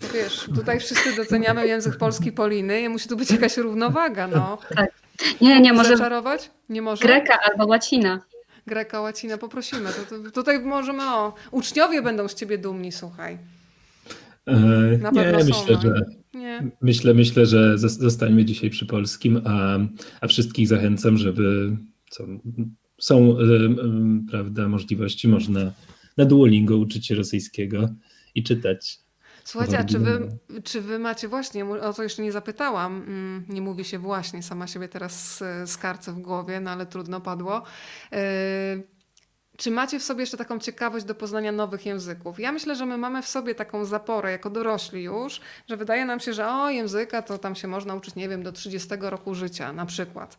Bo 0.00 0.08
wiesz, 0.14 0.48
tutaj 0.54 0.80
wszyscy 0.80 1.16
doceniamy 1.16 1.66
język 1.66 1.96
polski 1.96 2.32
Poliny 2.32 2.80
i 2.80 2.88
musi 2.88 3.08
tu 3.08 3.16
być 3.16 3.30
jakaś 3.30 3.56
równowaga, 3.56 4.26
no. 4.28 4.58
Nie, 5.40 5.60
nie, 5.60 5.72
może 5.72 5.96
Zaczarować? 5.96 6.50
Nie 6.68 6.82
może? 6.82 7.04
greka 7.04 7.38
albo 7.50 7.66
łacina. 7.66 8.20
Greka, 8.66 9.00
łacina, 9.00 9.38
poprosimy. 9.38 9.90
To, 10.10 10.16
to, 10.22 10.30
tutaj 10.30 10.60
możemy, 10.60 11.02
o, 11.14 11.34
uczniowie 11.50 12.02
będą 12.02 12.28
z 12.28 12.34
ciebie 12.34 12.58
dumni, 12.58 12.92
słuchaj. 12.92 13.38
E, 14.46 14.54
Na 14.98 15.10
Nie, 15.10 15.22
pewno 15.22 15.40
są, 15.40 15.46
myślę, 15.46 15.74
no. 15.74 15.80
że 15.80 16.04
Nie. 16.34 16.62
myślę, 16.80 17.14
myślę, 17.14 17.46
że 17.46 17.74
zos- 17.76 18.00
zostańmy 18.00 18.44
dzisiaj 18.44 18.70
przy 18.70 18.86
polskim, 18.86 19.40
a, 19.46 19.78
a 20.20 20.26
wszystkich 20.28 20.68
zachęcam, 20.68 21.16
żeby 21.16 21.76
co, 22.10 22.24
są 23.00 23.38
e, 23.38 23.42
em, 23.42 24.26
prawda, 24.30 24.68
możliwości, 24.68 25.28
można 25.28 25.72
na 26.16 26.24
Duolingo 26.24 26.76
uczyć 26.76 27.06
się 27.06 27.14
rosyjskiego 27.14 27.88
i 28.34 28.42
czytać. 28.42 28.98
Słuchajcie, 29.44 29.78
a 29.78 29.84
czy 29.84 29.98
wy, 29.98 30.28
czy 30.64 30.80
wy 30.80 30.98
macie 30.98 31.28
właśnie, 31.28 31.64
o 31.64 31.92
to 31.92 32.02
jeszcze 32.02 32.22
nie 32.22 32.32
zapytałam, 32.32 33.02
mm, 33.02 33.44
nie 33.48 33.60
mówi 33.60 33.84
się 33.84 33.98
właśnie, 33.98 34.42
sama 34.42 34.66
siebie 34.66 34.88
teraz 34.88 35.44
skarcę 35.66 36.12
w 36.12 36.18
głowie, 36.18 36.60
no 36.60 36.70
ale 36.70 36.86
trudno 36.86 37.20
padło. 37.20 37.62
Czy 39.58 39.70
macie 39.70 39.98
w 39.98 40.02
sobie 40.02 40.20
jeszcze 40.20 40.36
taką 40.36 40.58
ciekawość 40.58 41.04
do 41.04 41.14
poznania 41.14 41.52
nowych 41.52 41.86
języków? 41.86 42.40
Ja 42.40 42.52
myślę, 42.52 42.76
że 42.76 42.86
my 42.86 42.98
mamy 42.98 43.22
w 43.22 43.28
sobie 43.28 43.54
taką 43.54 43.84
zaporę 43.84 44.30
jako 44.30 44.50
dorośli 44.50 45.02
już, 45.02 45.40
że 45.68 45.76
wydaje 45.76 46.04
nam 46.04 46.20
się, 46.20 46.32
że 46.32 46.48
o 46.48 46.70
języka 46.70 47.22
to 47.22 47.38
tam 47.38 47.54
się 47.54 47.68
można 47.68 47.94
uczyć, 47.94 48.14
nie 48.14 48.28
wiem, 48.28 48.42
do 48.42 48.52
30 48.52 48.88
roku 49.00 49.34
życia 49.34 49.72
na 49.72 49.86
przykład. 49.86 50.38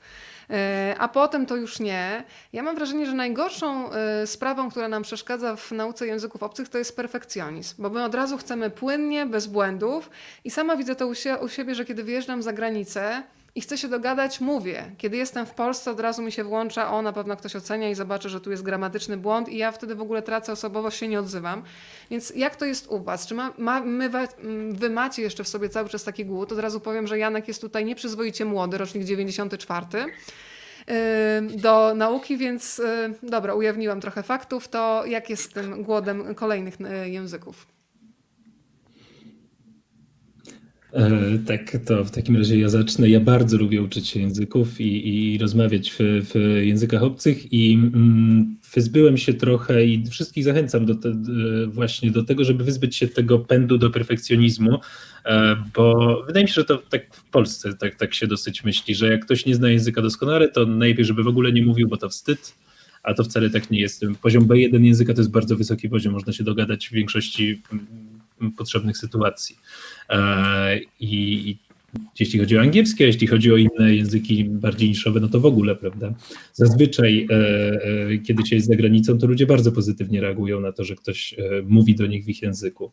E, 0.49 0.95
A 0.99 1.07
potem 1.07 1.45
to 1.45 1.55
już 1.55 1.79
nie. 1.79 2.23
Ja 2.53 2.63
mam 2.63 2.75
wrażenie, 2.75 3.05
że 3.05 3.13
najgorszą 3.13 3.91
e, 3.91 4.27
sprawą, 4.27 4.71
która 4.71 4.87
nam 4.87 5.03
przeszkadza 5.03 5.55
w 5.55 5.71
nauce 5.71 6.07
języków 6.07 6.43
obcych, 6.43 6.69
to 6.69 6.77
jest 6.77 6.95
perfekcjonizm, 6.95 7.75
bo 7.79 7.89
my 7.89 8.03
od 8.03 8.15
razu 8.15 8.37
chcemy 8.37 8.69
płynnie, 8.69 9.25
bez 9.25 9.47
błędów 9.47 10.09
i 10.43 10.51
sama 10.51 10.75
widzę 10.75 10.95
to 10.95 11.07
u, 11.07 11.13
u 11.41 11.49
siebie, 11.49 11.75
że 11.75 11.85
kiedy 11.85 12.03
wyjeżdżam 12.03 12.43
za 12.43 12.53
granicę 12.53 13.23
i 13.55 13.61
chcę 13.61 13.77
się 13.77 13.87
dogadać, 13.87 14.41
mówię. 14.41 14.91
Kiedy 14.97 15.17
jestem 15.17 15.45
w 15.45 15.51
Polsce, 15.51 15.91
od 15.91 15.99
razu 15.99 16.21
mi 16.21 16.31
się 16.31 16.43
włącza, 16.43 16.91
o 16.91 17.01
na 17.01 17.13
pewno 17.13 17.35
ktoś 17.35 17.55
ocenia 17.55 17.89
i 17.89 17.95
zobaczy, 17.95 18.29
że 18.29 18.41
tu 18.41 18.51
jest 18.51 18.63
gramatyczny 18.63 19.17
błąd 19.17 19.49
i 19.49 19.57
ja 19.57 19.71
wtedy 19.71 19.95
w 19.95 20.01
ogóle 20.01 20.21
tracę 20.21 20.51
osobowość, 20.51 20.97
się 20.97 21.07
nie 21.07 21.19
odzywam. 21.19 21.63
Więc 22.11 22.33
jak 22.35 22.55
to 22.55 22.65
jest 22.65 22.87
u 22.87 23.03
Was? 23.03 23.27
Czy 23.27 23.35
ma, 23.35 23.53
ma, 23.57 23.81
my, 23.81 24.09
Wy 24.71 24.89
macie 24.89 25.21
jeszcze 25.21 25.43
w 25.43 25.47
sobie 25.47 25.69
cały 25.69 25.89
czas 25.89 26.03
taki 26.03 26.25
głód? 26.25 26.51
Od 26.51 26.59
razu 26.59 26.79
powiem, 26.79 27.07
że 27.07 27.17
Janek 27.17 27.47
jest 27.47 27.61
tutaj 27.61 27.85
nieprzyzwoicie 27.85 28.45
młody, 28.45 28.77
rocznik 28.77 29.03
94 29.03 29.85
y, 29.99 31.57
do 31.57 31.93
nauki, 31.95 32.37
więc 32.37 32.79
y, 32.79 33.13
dobra, 33.23 33.53
ujawniłam 33.53 34.01
trochę 34.01 34.23
faktów. 34.23 34.67
To 34.67 35.05
jak 35.05 35.29
jest 35.29 35.43
z 35.43 35.49
tym 35.49 35.83
głodem 35.83 36.35
kolejnych 36.35 36.77
y, 36.81 37.09
języków? 37.09 37.67
E, 40.47 40.69
Tak, 41.45 41.77
to 41.85 42.03
w 42.03 42.11
takim 42.11 42.37
razie 42.37 42.59
ja 42.59 42.69
zacznę. 42.69 43.09
Ja 43.09 43.19
bardzo 43.19 43.57
lubię 43.57 43.81
uczyć 43.81 44.07
się 44.07 44.19
języków 44.19 44.81
i, 44.81 45.33
i 45.33 45.37
rozmawiać 45.37 45.91
w, 45.91 45.97
w 45.99 46.61
językach 46.63 47.03
obcych 47.03 47.53
i 47.53 47.73
mm, 47.73 48.57
wyzbyłem 48.75 49.17
się 49.17 49.33
trochę 49.33 49.85
i 49.85 50.07
wszystkich 50.09 50.43
zachęcam 50.43 50.85
do 50.85 50.95
te, 50.95 51.13
właśnie 51.67 52.11
do 52.11 52.23
tego, 52.23 52.43
żeby 52.43 52.63
wyzbyć 52.63 52.95
się 52.95 53.07
tego 53.07 53.39
pędu 53.39 53.77
do 53.77 53.89
perfekcjonizmu, 53.89 54.79
e, 55.25 55.55
bo 55.75 56.23
wydaje 56.27 56.43
mi 56.43 56.49
się, 56.49 56.55
że 56.55 56.65
to 56.65 56.77
tak 56.77 57.15
w 57.15 57.23
Polsce 57.23 57.73
tak, 57.73 57.95
tak 57.95 58.13
się 58.13 58.27
dosyć 58.27 58.63
myśli, 58.63 58.95
że 58.95 59.11
jak 59.11 59.25
ktoś 59.25 59.45
nie 59.45 59.55
zna 59.55 59.69
języka 59.69 60.01
doskonale, 60.01 60.49
to 60.49 60.65
najlepiej, 60.65 61.05
żeby 61.05 61.23
w 61.23 61.27
ogóle 61.27 61.51
nie 61.51 61.65
mówił, 61.65 61.87
bo 61.87 61.97
to 61.97 62.09
wstyd, 62.09 62.53
a 63.03 63.13
to 63.13 63.23
wcale 63.23 63.49
tak 63.49 63.71
nie 63.71 63.79
jest. 63.79 64.05
Poziom 64.21 64.47
B1 64.47 64.83
języka 64.83 65.13
to 65.13 65.21
jest 65.21 65.31
bardzo 65.31 65.55
wysoki 65.55 65.89
poziom, 65.89 66.13
można 66.13 66.33
się 66.33 66.43
dogadać 66.43 66.87
w 66.89 66.91
większości 66.91 67.61
mm, 68.41 68.51
potrzebnych 68.51 68.97
sytuacji. 68.97 69.55
E, 70.09 70.79
I, 70.99 71.49
I 71.49 71.57
jeśli 72.19 72.39
chodzi 72.39 72.57
o 72.57 72.61
angielski, 72.61 73.03
a 73.03 73.07
jeśli 73.07 73.27
chodzi 73.27 73.53
o 73.53 73.57
inne 73.57 73.95
języki 73.95 74.45
bardziej 74.45 74.89
niszowe, 74.89 75.19
no 75.19 75.27
to 75.27 75.39
w 75.39 75.45
ogóle, 75.45 75.75
prawda? 75.75 76.13
Zazwyczaj, 76.53 77.27
e, 77.29 77.35
e, 77.35 78.17
kiedy 78.17 78.45
się 78.45 78.55
jest 78.55 78.67
za 78.67 78.75
granicą, 78.75 79.17
to 79.17 79.27
ludzie 79.27 79.45
bardzo 79.45 79.71
pozytywnie 79.71 80.21
reagują 80.21 80.61
na 80.61 80.71
to, 80.71 80.83
że 80.83 80.95
ktoś 80.95 81.35
mówi 81.67 81.95
do 81.95 82.07
nich 82.07 82.25
w 82.25 82.29
ich 82.29 82.41
języku. 82.41 82.91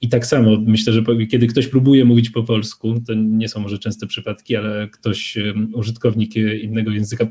I 0.00 0.08
tak 0.08 0.26
samo 0.26 0.50
myślę, 0.66 0.92
że 0.92 1.02
kiedy 1.30 1.46
ktoś 1.46 1.68
próbuje 1.68 2.04
mówić 2.04 2.30
po 2.30 2.42
polsku, 2.42 2.94
to 3.06 3.14
nie 3.14 3.48
są 3.48 3.60
może 3.60 3.78
częste 3.78 4.06
przypadki, 4.06 4.56
ale 4.56 4.88
ktoś, 4.88 5.38
użytkownik 5.74 6.36
innego 6.62 6.90
języka, 6.90 7.26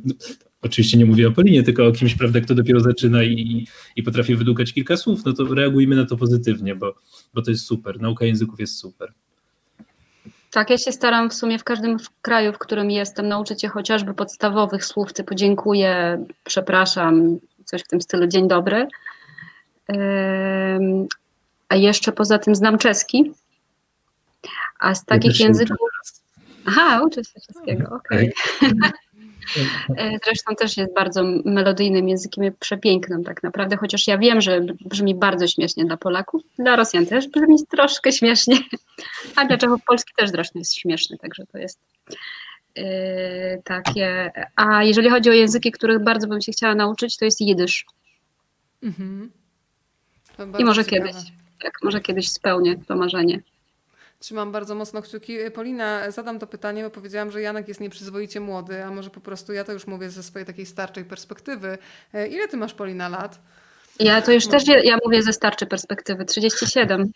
oczywiście 0.62 0.98
nie 0.98 1.06
mówię 1.06 1.28
o 1.28 1.32
Polinie, 1.32 1.64
tylko 1.64 1.88
o 1.88 1.92
kimś, 1.92 2.16
prawda, 2.16 2.42
kto 2.42 2.56
dopiero 2.56 2.80
zaczyna 2.80 3.24
i, 3.24 3.68
i 3.96 4.04
potrafi 4.04 4.36
wydłukać 4.36 4.74
kilka 4.74 4.98
słów, 4.98 5.26
no 5.26 5.34
to 5.34 5.44
reagujmy 5.44 5.96
na 5.96 6.06
to 6.06 6.18
pozytywnie, 6.18 6.76
bo, 6.76 6.96
bo 7.34 7.42
to 7.42 7.52
jest 7.52 7.66
super. 7.66 8.02
Nauka 8.02 8.26
języków 8.26 8.60
jest 8.60 8.78
super. 8.78 9.14
Tak, 10.52 10.70
ja 10.70 10.78
się 10.78 10.92
staram 10.92 11.30
w 11.30 11.34
sumie 11.34 11.60
w 11.60 11.64
każdym 11.64 11.98
kraju, 12.22 12.54
w 12.54 12.58
którym 12.58 12.92
jestem, 12.92 13.28
nauczyć 13.28 13.62
się 13.62 13.68
chociażby 13.68 14.14
podstawowych 14.14 14.86
słów 14.86 15.14
typu 15.14 15.36
dziękuję, 15.36 16.26
przepraszam, 16.44 17.38
coś 17.66 17.82
w 17.82 17.88
tym 17.88 18.02
stylu 18.02 18.28
dzień 18.28 18.48
dobry. 18.48 18.88
A 21.74 21.76
jeszcze 21.76 22.12
poza 22.12 22.40
tym 22.40 22.56
znam 22.56 22.78
czeski. 22.78 23.32
A 24.80 24.96
z 24.96 25.06
takich 25.06 25.40
języków. 25.40 25.78
Aha, 26.66 27.02
uczę 27.06 27.24
się 27.24 27.40
czeskiego, 27.48 27.96
okej. 27.96 28.34
E, 29.98 30.18
Zresztą 30.26 30.56
też 30.56 30.78
jest 30.78 30.94
bardzo 30.94 31.24
melodyjnym 31.46 32.10
językiem, 32.10 32.44
i 32.44 32.52
przepięknym 32.52 33.24
tak 33.24 33.44
naprawdę, 33.44 33.78
chociaż 33.78 34.08
ja 34.08 34.18
wiem, 34.18 34.42
że 34.42 34.62
brzmi 34.86 35.16
bardzo 35.16 35.48
śmiesznie 35.48 35.86
dla 35.86 35.98
Polaków, 35.98 36.42
dla 36.60 36.76
Rosjan 36.76 37.06
też 37.06 37.28
brzmi 37.28 37.58
troszkę 37.72 38.12
śmiesznie, 38.12 38.58
a 39.36 39.46
dla 39.46 39.58
Czechów 39.58 39.82
Polski 39.88 40.14
też 40.18 40.30
zresztą 40.30 40.60
jest 40.60 40.76
śmieszny, 40.76 41.18
także 41.18 41.46
to 41.52 41.58
jest 41.58 41.80
yy, 42.76 42.84
takie. 43.64 44.32
A 44.56 44.84
jeżeli 44.84 45.10
chodzi 45.10 45.30
o 45.30 45.34
języki, 45.34 45.72
których 45.72 46.04
bardzo 46.04 46.28
bym 46.28 46.42
się 46.42 46.52
chciała 46.52 46.76
nauczyć, 46.76 47.18
to 47.18 47.26
jest 47.26 47.42
jidysz. 47.42 47.86
Mhm. 48.84 49.32
To 50.38 50.58
I 50.60 50.64
może 50.64 50.86
ciekawe. 50.86 51.12
kiedyś, 51.12 51.32
tak, 51.64 51.74
może 51.84 52.02
kiedyś 52.02 52.32
spełnię 52.32 52.76
to 52.88 52.96
marzenie. 52.96 53.42
Trzymam 54.20 54.52
bardzo 54.52 54.76
mocno 54.76 55.02
kciuki. 55.02 55.38
Polina, 55.54 56.12
zadam 56.12 56.40
to 56.40 56.48
pytanie, 56.48 56.84
bo 56.84 56.90
powiedziałam, 56.90 57.32
że 57.32 57.42
Janek 57.42 57.68
jest 57.68 57.80
nieprzyzwoicie 57.80 58.40
młody, 58.40 58.84
a 58.84 58.92
może 58.92 59.10
po 59.10 59.22
prostu 59.22 59.54
ja 59.54 59.64
to 59.64 59.72
już 59.72 59.88
mówię 59.88 60.10
ze 60.10 60.24
swojej 60.24 60.46
takiej 60.46 60.66
starczej 60.66 61.06
perspektywy. 61.06 61.78
E, 62.14 62.28
ile 62.28 62.48
ty 62.48 62.58
masz, 62.58 62.74
Polina, 62.74 63.10
lat? 63.10 63.40
Ja 64.00 64.22
to 64.22 64.32
już 64.32 64.48
też, 64.48 64.64
ja 64.84 64.98
mówię 65.06 65.24
ze 65.24 65.34
starczej 65.34 65.68
perspektywy, 65.68 66.26
37. 66.26 67.12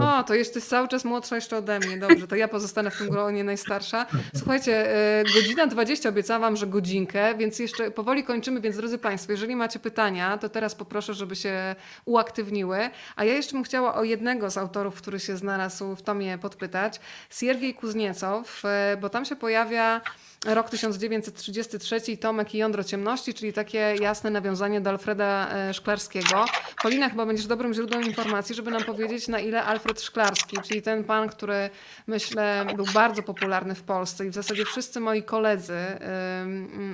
O, 0.00 0.22
to 0.22 0.34
jesteś 0.34 0.64
cały 0.64 0.88
czas 0.88 1.04
młodsza 1.04 1.34
jeszcze 1.34 1.56
ode 1.56 1.78
mnie. 1.78 1.98
Dobrze, 1.98 2.26
to 2.26 2.36
ja 2.36 2.48
pozostanę 2.48 2.90
w 2.90 2.98
tym 2.98 3.10
gronie 3.10 3.44
najstarsza. 3.44 4.06
Słuchajcie, 4.36 4.94
e, 5.20 5.24
godzina 5.34 5.66
20 5.66 6.08
obiecałam 6.08 6.42
wam, 6.42 6.56
że 6.56 6.66
godzinkę, 6.66 7.34
więc 7.34 7.58
jeszcze 7.58 7.90
powoli 7.90 8.24
kończymy, 8.24 8.60
więc 8.60 8.76
drodzy 8.76 8.98
Państwo, 8.98 9.32
jeżeli 9.32 9.56
macie 9.56 9.78
pytania, 9.78 10.38
to 10.38 10.48
teraz 10.48 10.74
poproszę, 10.74 11.14
żeby 11.14 11.36
się 11.36 11.76
uaktywniły. 12.04 12.90
A 13.16 13.24
ja 13.24 13.34
jeszcze 13.34 13.52
bym 13.52 13.64
chciała 13.64 13.94
o 13.94 14.04
jednego 14.04 14.50
z 14.50 14.58
autorów, 14.58 14.94
który 14.94 15.20
się 15.20 15.36
znalazł 15.36 15.96
w 15.96 16.02
tomie 16.02 16.38
podpytać. 16.38 17.00
Siergiej 17.30 17.74
Kuzniecow, 17.74 18.62
e, 18.64 18.96
bo 19.00 19.08
tam 19.08 19.24
się 19.24 19.36
pojawia 19.36 20.00
rok 20.46 20.70
1933 20.70 22.16
Tomek 22.16 22.54
i 22.54 22.58
Jądro 22.58 22.84
Ciemności, 22.84 23.34
czyli 23.34 23.52
takie 23.52 23.94
jasne 24.00 24.30
nawiązanie 24.30 24.80
do 24.80 24.90
Alfreda 24.90 25.48
e, 25.54 25.74
Szklarskiego. 25.74 26.44
Polina 26.82 27.08
chyba 27.08 27.26
będziesz 27.26 27.46
dobrym 27.46 27.74
źródłem 27.74 28.02
informacji, 28.02 28.54
żeby 28.54 28.70
nam 28.70 28.84
powiedzieć 28.84 29.28
na 29.28 29.40
ile 29.40 29.64
Alfred 29.64 30.00
Szklarski, 30.02 30.56
czyli 30.68 30.82
ten 30.82 31.04
pan, 31.04 31.28
który 31.28 31.70
myślę 32.06 32.66
był 32.76 32.84
bardzo 32.94 33.22
popularny 33.22 33.74
w 33.74 33.82
Polsce 33.82 34.26
i 34.26 34.30
w 34.30 34.34
zasadzie 34.34 34.64
wszyscy 34.64 35.00
moi 35.00 35.22
koledzy, 35.22 35.78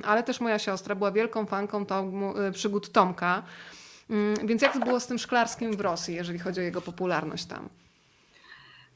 ale 0.03 0.23
też 0.23 0.39
moja 0.39 0.59
siostra 0.59 0.95
była 0.95 1.11
wielką 1.11 1.45
fanką 1.45 1.85
tomu, 1.85 2.37
e, 2.37 2.51
przygód 2.51 2.91
Tomka. 2.91 3.43
Mm, 4.09 4.47
więc 4.47 4.61
jak 4.61 4.79
było 4.79 4.99
z 4.99 5.07
tym 5.07 5.17
Szklarskim 5.17 5.77
w 5.77 5.81
Rosji, 5.81 6.15
jeżeli 6.15 6.39
chodzi 6.39 6.59
o 6.59 6.63
jego 6.63 6.81
popularność 6.81 7.45
tam? 7.45 7.69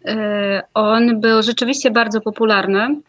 E, 0.06 0.62
on 0.74 1.22
był 1.22 1.42
rzeczywiście 1.42 1.92
bardzo 1.92 2.22
popularny 2.22 3.02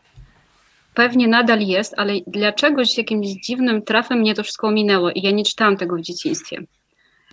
pewnie 0.95 1.29
nadal 1.29 1.61
jest, 1.61 1.95
ale 1.97 2.13
dlaczegoś 2.27 2.99
jakimś 2.99 3.27
dziwnym 3.29 3.83
trafem 3.83 4.19
mnie 4.19 4.35
to 4.35 4.43
wszystko 4.43 4.69
ominęło 4.69 5.11
i 5.11 5.23
ja 5.23 5.31
nie 5.31 5.45
czytałam 5.45 5.77
tego 5.77 5.97
w 5.97 6.01
dzieciństwie. 6.01 6.63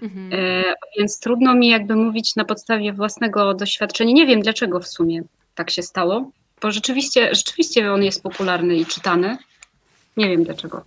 Mhm. 0.01 0.29
E, 0.33 0.63
więc 0.97 1.19
trudno 1.19 1.55
mi 1.55 1.67
jakby 1.67 1.95
mówić 1.95 2.35
na 2.35 2.45
podstawie 2.45 2.93
własnego 2.93 3.53
doświadczenia. 3.53 4.13
Nie 4.13 4.27
wiem 4.27 4.41
dlaczego 4.41 4.79
w 4.79 4.87
sumie 4.87 5.21
tak 5.55 5.71
się 5.71 5.81
stało, 5.81 6.31
bo 6.61 6.71
rzeczywiście, 6.71 7.35
rzeczywiście 7.35 7.91
on 7.91 8.03
jest 8.03 8.23
popularny 8.23 8.75
i 8.75 8.85
czytany. 8.85 9.37
Nie 10.17 10.29
wiem 10.29 10.43
dlaczego. 10.43 10.83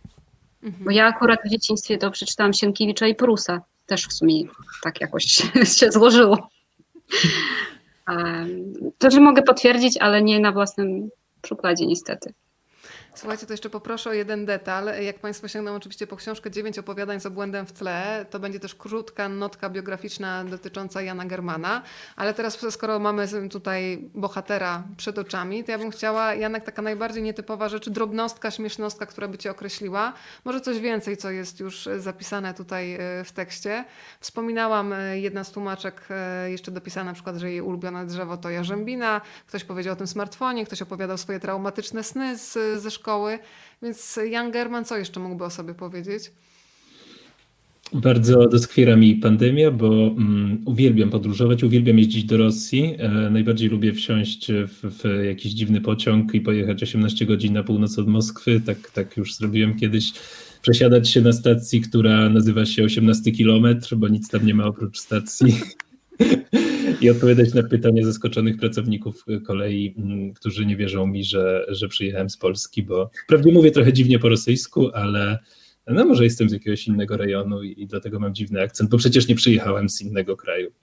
Mhm. 0.62 0.84
Bo 0.84 0.90
ja 0.90 1.06
akurat 1.06 1.40
w 1.44 1.50
dzieciństwie 1.50 1.98
to 1.98 2.10
przeczytałam 2.10 2.52
Sienkiewicza 2.52 3.06
i 3.06 3.14
Prusa. 3.14 3.60
Też 3.86 4.06
w 4.06 4.12
sumie 4.12 4.44
tak 4.82 5.00
jakoś 5.00 5.24
się 5.78 5.92
złożyło. 5.92 6.48
To, 8.98 9.10
że 9.10 9.20
mogę 9.20 9.42
potwierdzić, 9.42 9.96
ale 9.96 10.22
nie 10.22 10.40
na 10.40 10.52
własnym 10.52 11.10
przykładzie 11.42 11.86
niestety. 11.86 12.32
Słuchajcie, 13.14 13.46
to 13.46 13.52
jeszcze 13.52 13.70
poproszę 13.70 14.10
o 14.10 14.12
jeden 14.12 14.46
detal. 14.46 15.02
Jak 15.02 15.18
Państwo 15.18 15.48
sięgną 15.48 15.74
oczywiście 15.74 16.06
po 16.06 16.16
książkę 16.16 16.50
9 16.50 16.78
opowiadań 16.78 17.20
z 17.20 17.26
obłędem 17.26 17.66
w 17.66 17.72
tle, 17.72 18.26
to 18.30 18.40
będzie 18.40 18.60
też 18.60 18.74
krótka 18.74 19.28
notka 19.28 19.70
biograficzna 19.70 20.44
dotycząca 20.44 21.02
Jana 21.02 21.24
Germana. 21.24 21.82
Ale 22.16 22.34
teraz, 22.34 22.58
skoro 22.70 22.98
mamy 22.98 23.28
tutaj 23.50 24.10
bohatera 24.14 24.82
przed 24.96 25.18
oczami, 25.18 25.64
to 25.64 25.72
ja 25.72 25.78
bym 25.78 25.90
chciała, 25.90 26.34
Janek, 26.34 26.64
taka 26.64 26.82
najbardziej 26.82 27.22
nietypowa 27.22 27.68
rzecz, 27.68 27.88
drobnostka, 27.88 28.50
śmiesznostka, 28.50 29.06
która 29.06 29.28
by 29.28 29.38
Cię 29.38 29.50
określiła. 29.50 30.12
Może 30.44 30.60
coś 30.60 30.80
więcej, 30.80 31.16
co 31.16 31.30
jest 31.30 31.60
już 31.60 31.88
zapisane 31.98 32.54
tutaj 32.54 32.94
e, 32.94 32.98
w 33.24 33.32
tekście. 33.32 33.84
Wspominałam, 34.20 34.92
e, 34.92 35.18
jedna 35.18 35.44
z 35.44 35.52
tłumaczek 35.52 36.06
e, 36.10 36.50
jeszcze 36.50 36.70
dopisała 36.70 37.04
na 37.04 37.12
przykład, 37.12 37.36
że 37.36 37.50
jej 37.50 37.60
ulubione 37.60 38.06
drzewo 38.06 38.36
to 38.36 38.50
jarzębina. 38.50 39.20
Ktoś 39.46 39.64
powiedział 39.64 39.92
o 39.92 39.96
tym 39.96 40.06
smartfonie, 40.06 40.66
ktoś 40.66 40.82
opowiadał 40.82 41.18
swoje 41.18 41.40
traumatyczne 41.40 42.04
sny 42.04 42.38
z, 42.38 42.82
ze 42.82 42.90
szkoły 42.90 42.99
szkoły. 43.00 43.38
Więc 43.82 44.20
Jan 44.30 44.50
German 44.50 44.84
co 44.84 44.96
jeszcze 44.96 45.20
mógłby 45.20 45.44
o 45.44 45.50
sobie 45.50 45.74
powiedzieć? 45.74 46.30
Bardzo 47.92 48.48
doskwiera 48.48 48.96
mi 48.96 49.16
pandemia, 49.16 49.70
bo 49.70 49.88
um, 49.88 50.62
uwielbiam 50.64 51.10
podróżować, 51.10 51.62
uwielbiam 51.62 51.98
jeździć 51.98 52.24
do 52.24 52.36
Rosji. 52.36 52.94
E, 52.98 53.08
najbardziej 53.30 53.68
lubię 53.68 53.92
wsiąść 53.92 54.46
w, 54.52 55.02
w, 55.02 55.24
jakiś 55.24 55.52
dziwny 55.52 55.80
pociąg 55.80 56.34
i 56.34 56.40
pojechać 56.40 56.82
18 56.82 57.26
godzin 57.26 57.52
na 57.52 57.62
północ 57.62 57.98
od 57.98 58.08
Moskwy. 58.08 58.60
Tak, 58.66 58.90
tak 58.90 59.16
już 59.16 59.34
zrobiłem 59.34 59.76
kiedyś. 59.76 60.12
Przesiadać 60.62 61.10
się 61.10 61.20
na 61.20 61.32
stacji, 61.32 61.80
która 61.80 62.28
nazywa 62.28 62.66
się 62.66 62.84
18 62.84 63.32
kilometr, 63.32 63.96
bo 63.96 64.08
nic 64.08 64.28
tam 64.28 64.46
nie 64.46 64.54
ma 64.54 64.64
oprócz 64.64 64.98
stacji. 64.98 65.54
I 67.00 67.10
odpowiadać 67.10 67.54
na 67.54 67.62
pytania 67.62 68.04
zaskoczonych 68.04 68.56
pracowników 68.56 69.24
kolei, 69.46 69.94
mm, 69.98 70.34
którzy 70.34 70.66
nie 70.66 70.76
wierzą 70.76 71.06
mi, 71.06 71.24
że, 71.24 71.66
że 71.68 71.88
przyjechałem 71.88 72.30
z 72.30 72.36
Polski, 72.36 72.82
bo 72.82 73.10
wprawdzie 73.24 73.52
mówię 73.52 73.70
trochę 73.70 73.92
dziwnie 73.92 74.18
po 74.18 74.28
rosyjsku, 74.28 74.90
ale 74.94 75.38
no 75.86 76.04
może 76.04 76.24
jestem 76.24 76.48
z 76.48 76.52
jakiegoś 76.52 76.86
innego 76.86 77.16
rejonu 77.16 77.62
i, 77.62 77.82
i 77.82 77.86
dlatego 77.86 78.20
mam 78.20 78.34
dziwny 78.34 78.62
akcent, 78.62 78.90
bo 78.90 78.98
przecież 78.98 79.28
nie 79.28 79.34
przyjechałem 79.34 79.88
z 79.88 80.00
innego 80.00 80.36
kraju. 80.36 80.70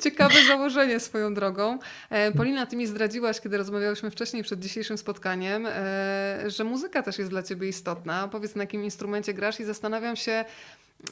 Ciekawe 0.00 0.34
założenie 0.48 1.00
swoją 1.00 1.34
drogą. 1.34 1.78
E, 2.10 2.32
Polina, 2.32 2.66
ty 2.66 2.76
mi 2.76 2.86
zdradziłaś, 2.86 3.40
kiedy 3.40 3.56
rozmawiałyśmy 3.56 4.10
wcześniej 4.10 4.42
przed 4.42 4.60
dzisiejszym 4.60 4.98
spotkaniem, 4.98 5.66
e, 5.66 6.44
że 6.46 6.64
muzyka 6.64 7.02
też 7.02 7.18
jest 7.18 7.30
dla 7.30 7.42
ciebie 7.42 7.68
istotna. 7.68 8.28
Powiedz, 8.28 8.54
na 8.54 8.62
jakim 8.62 8.84
instrumencie 8.84 9.34
grasz 9.34 9.60
i 9.60 9.64
zastanawiam 9.64 10.16
się, 10.16 10.44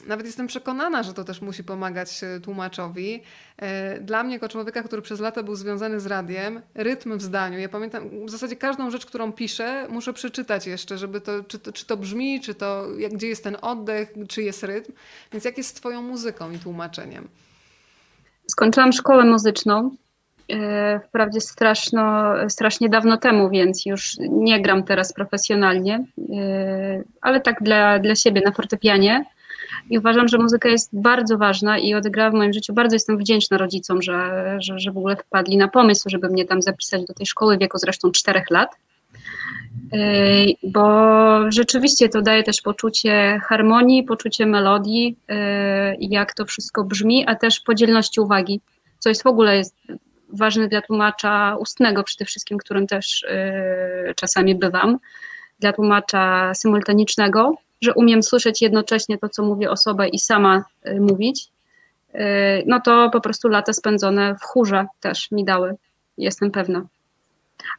nawet 0.07 0.25
jestem 0.25 0.47
przekonana, 0.47 1.03
że 1.03 1.13
to 1.13 1.23
też 1.23 1.41
musi 1.41 1.63
pomagać 1.63 2.23
e, 2.23 2.39
tłumaczowi. 2.39 3.23
E, 3.57 3.99
dla 3.99 4.23
mnie, 4.23 4.33
jako 4.33 4.49
człowieka, 4.49 4.83
który 4.83 5.01
przez 5.01 5.19
lata 5.19 5.43
był 5.43 5.55
związany 5.55 5.99
z 5.99 6.05
radiem, 6.05 6.61
rytm 6.75 7.17
w 7.17 7.21
zdaniu. 7.21 7.59
Ja 7.59 7.69
pamiętam 7.69 8.25
w 8.25 8.29
zasadzie 8.29 8.55
każdą 8.55 8.91
rzecz, 8.91 9.05
którą 9.05 9.31
piszę, 9.31 9.87
muszę 9.89 10.13
przeczytać 10.13 10.67
jeszcze, 10.67 10.97
żeby 10.97 11.21
to, 11.21 11.43
czy 11.43 11.59
to, 11.59 11.71
czy 11.71 11.85
to 11.85 11.97
brzmi, 11.97 12.41
czy 12.41 12.55
to, 12.55 12.85
jak, 12.97 13.13
gdzie 13.13 13.27
jest 13.27 13.43
ten 13.43 13.57
oddech, 13.61 14.13
czy 14.27 14.43
jest 14.43 14.63
rytm. 14.63 14.91
Więc 15.31 15.45
jak 15.45 15.57
jest 15.57 15.69
z 15.69 15.73
Twoją 15.73 16.01
muzyką 16.01 16.51
i 16.51 16.59
tłumaczeniem? 16.59 17.27
Skończyłam 18.47 18.93
szkołę 18.93 19.25
muzyczną. 19.25 19.95
E, 20.51 20.99
wprawdzie 20.99 21.41
straszno, 21.41 22.33
strasznie 22.49 22.89
dawno 22.89 23.17
temu, 23.17 23.49
więc 23.49 23.85
już 23.85 24.15
nie 24.19 24.61
gram 24.61 24.83
teraz 24.83 25.13
profesjonalnie, 25.13 26.05
ale 27.21 27.41
tak 27.41 27.63
dla, 27.63 27.99
dla 27.99 28.15
siebie 28.15 28.41
na 28.45 28.51
fortepianie 28.51 29.25
i 29.89 29.97
uważam, 29.97 30.27
że 30.27 30.37
muzyka 30.37 30.69
jest 30.69 30.89
bardzo 30.93 31.37
ważna 31.37 31.77
i 31.77 31.93
odegrała 31.93 32.31
w 32.31 32.33
moim 32.33 32.53
życiu. 32.53 32.73
Bardzo 32.73 32.95
jestem 32.95 33.17
wdzięczna 33.17 33.57
rodzicom, 33.57 34.01
że, 34.01 34.57
że, 34.59 34.79
że 34.79 34.91
w 34.91 34.97
ogóle 34.97 35.15
wpadli 35.15 35.57
na 35.57 35.67
pomysł, 35.67 36.09
żeby 36.09 36.29
mnie 36.29 36.45
tam 36.45 36.61
zapisać 36.61 37.05
do 37.05 37.13
tej 37.13 37.25
szkoły 37.25 37.57
w 37.57 37.59
wieku 37.59 37.77
zresztą 37.77 38.11
czterech 38.11 38.49
lat. 38.49 38.75
Yy, 39.91 39.99
bo 40.63 41.51
rzeczywiście 41.51 42.09
to 42.09 42.21
daje 42.21 42.43
też 42.43 42.61
poczucie 42.61 43.41
harmonii, 43.47 44.03
poczucie 44.03 44.45
melodii, 44.45 45.15
yy, 45.27 45.35
jak 45.99 46.33
to 46.33 46.45
wszystko 46.45 46.83
brzmi, 46.83 47.25
a 47.27 47.35
też 47.35 47.59
podzielności 47.59 48.21
uwagi, 48.21 48.61
co 48.99 49.09
jest 49.09 49.23
w 49.23 49.27
ogóle 49.27 49.57
jest 49.57 49.75
ważne 50.33 50.67
dla 50.67 50.81
tłumacza 50.81 51.55
ustnego 51.59 52.03
przede 52.03 52.25
wszystkim, 52.25 52.57
którym 52.57 52.87
też 52.87 53.25
yy, 54.05 54.15
czasami 54.15 54.55
bywam, 54.55 54.97
dla 55.59 55.73
tłumacza 55.73 56.53
symultanicznego, 56.53 57.55
że 57.81 57.93
umiem 57.93 58.23
słyszeć 58.23 58.61
jednocześnie 58.61 59.17
to, 59.17 59.29
co 59.29 59.43
mówi 59.43 59.67
osoba 59.67 60.07
i 60.07 60.19
sama 60.19 60.63
y, 60.87 61.01
mówić, 61.01 61.47
y, 62.15 62.19
no 62.65 62.81
to 62.81 63.09
po 63.09 63.21
prostu 63.21 63.47
lata 63.47 63.73
spędzone 63.73 64.35
w 64.35 64.43
chórze 64.43 64.85
też 64.99 65.31
mi 65.31 65.45
dały, 65.45 65.75
jestem 66.17 66.51
pewna. 66.51 66.85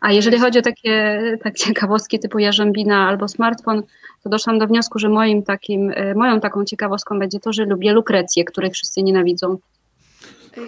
A 0.00 0.12
jeżeli 0.12 0.38
chodzi 0.38 0.58
o 0.58 0.62
takie 0.62 1.20
tak 1.42 1.54
ciekawostki 1.54 2.18
typu 2.18 2.38
jarzębina 2.38 3.08
albo 3.08 3.28
smartfon, 3.28 3.82
to 4.22 4.30
doszłam 4.30 4.58
do 4.58 4.66
wniosku, 4.66 4.98
że 4.98 5.08
moim 5.08 5.42
takim, 5.42 5.90
y, 5.90 6.14
moją 6.16 6.40
taką 6.40 6.64
ciekawostką 6.64 7.18
będzie 7.18 7.40
to, 7.40 7.52
że 7.52 7.64
lubię 7.64 7.92
lukrecję, 7.92 8.44
której 8.44 8.70
wszyscy 8.70 9.02
nienawidzą. 9.02 9.58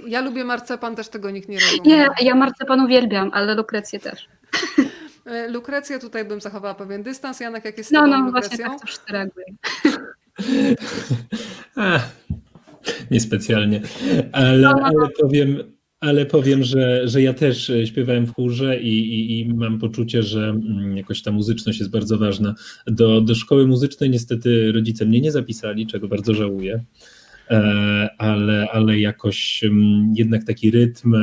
Ja 0.07 0.21
lubię 0.21 0.45
marcepan, 0.45 0.97
też 0.97 1.09
tego 1.09 1.31
nikt 1.31 1.49
nie 1.49 1.59
rozumie. 1.61 1.81
Nie, 1.85 2.09
ja 2.21 2.35
marcepan 2.35 2.81
uwielbiam, 2.81 3.31
ale 3.35 3.55
lukrecję 3.55 4.01
też. 4.01 4.29
E, 5.27 5.49
Lukrecję 5.49 5.99
tutaj 5.99 6.25
bym 6.25 6.41
zachowała 6.41 6.75
pewien 6.75 7.03
dystans. 7.03 7.41
Janek, 7.41 7.65
jak 7.65 7.79
jest 7.79 7.91
z 7.91 7.93
No, 7.93 8.07
no, 8.07 8.27
Lukrecją? 8.27 8.57
właśnie 8.57 8.79
tak 8.79 8.81
też 8.81 9.01
reaguję. 9.09 9.47
niespecjalnie, 13.11 13.81
ale, 14.33 14.59
no, 14.59 14.73
no, 14.73 14.77
no. 14.77 14.85
ale 14.87 15.09
powiem, 15.21 15.59
ale 16.01 16.27
powiem, 16.27 16.63
że, 16.63 17.09
że 17.09 17.23
ja 17.23 17.35
też 17.35 17.71
e, 17.71 17.87
śpiewałem 17.87 18.27
w 18.27 18.35
chórze 18.35 18.81
i, 18.81 19.15
i, 19.15 19.41
i, 19.41 19.55
mam 19.55 19.79
poczucie, 19.79 20.23
że 20.23 20.49
mm, 20.49 20.97
jakoś 20.97 21.23
ta 21.23 21.33
muzyczność 21.33 21.79
jest 21.79 21.91
bardzo 21.91 22.19
ważna. 22.19 22.55
Do, 22.87 23.21
do 23.21 23.35
szkoły 23.35 23.67
muzycznej 23.67 24.11
niestety 24.11 24.73
rodzice 24.73 25.07
mnie 25.07 25.21
nie 25.21 25.33
zapisali, 25.33 25.87
czego 25.87 26.09
bardzo 26.09 26.35
żałuję, 26.35 26.85
e, 27.51 28.09
ale, 28.19 28.69
ale 28.73 28.99
jakoś 28.99 29.65
mm, 29.65 30.13
jednak 30.17 30.45
taki 30.45 30.71
rytm 30.71 31.15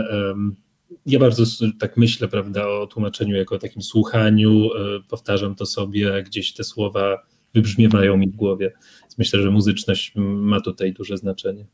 ja 1.06 1.20
bardzo 1.20 1.44
tak 1.80 1.98
myślę, 1.98 2.28
prawda, 2.28 2.68
o 2.68 2.88
tłumaczeniu 2.88 3.36
jako 3.36 3.56
o 3.56 3.60
takim 3.60 3.82
słuchaniu, 3.82 4.70
e, 4.74 5.00
powtarzam 5.10 5.56
to 5.56 5.66
sobie, 5.66 6.24
gdzieś 6.24 6.54
te 6.54 6.64
słowa 6.64 7.18
wybrzmiewają 7.54 8.18
mi 8.18 8.30
w 8.30 8.36
głowie. 8.36 8.72
Myślę, 9.18 9.42
że 9.42 9.52
muzyczność 9.52 10.12
ma 10.16 10.62
tutaj 10.62 10.94
duże 10.94 11.18
znaczenie. 11.18 11.66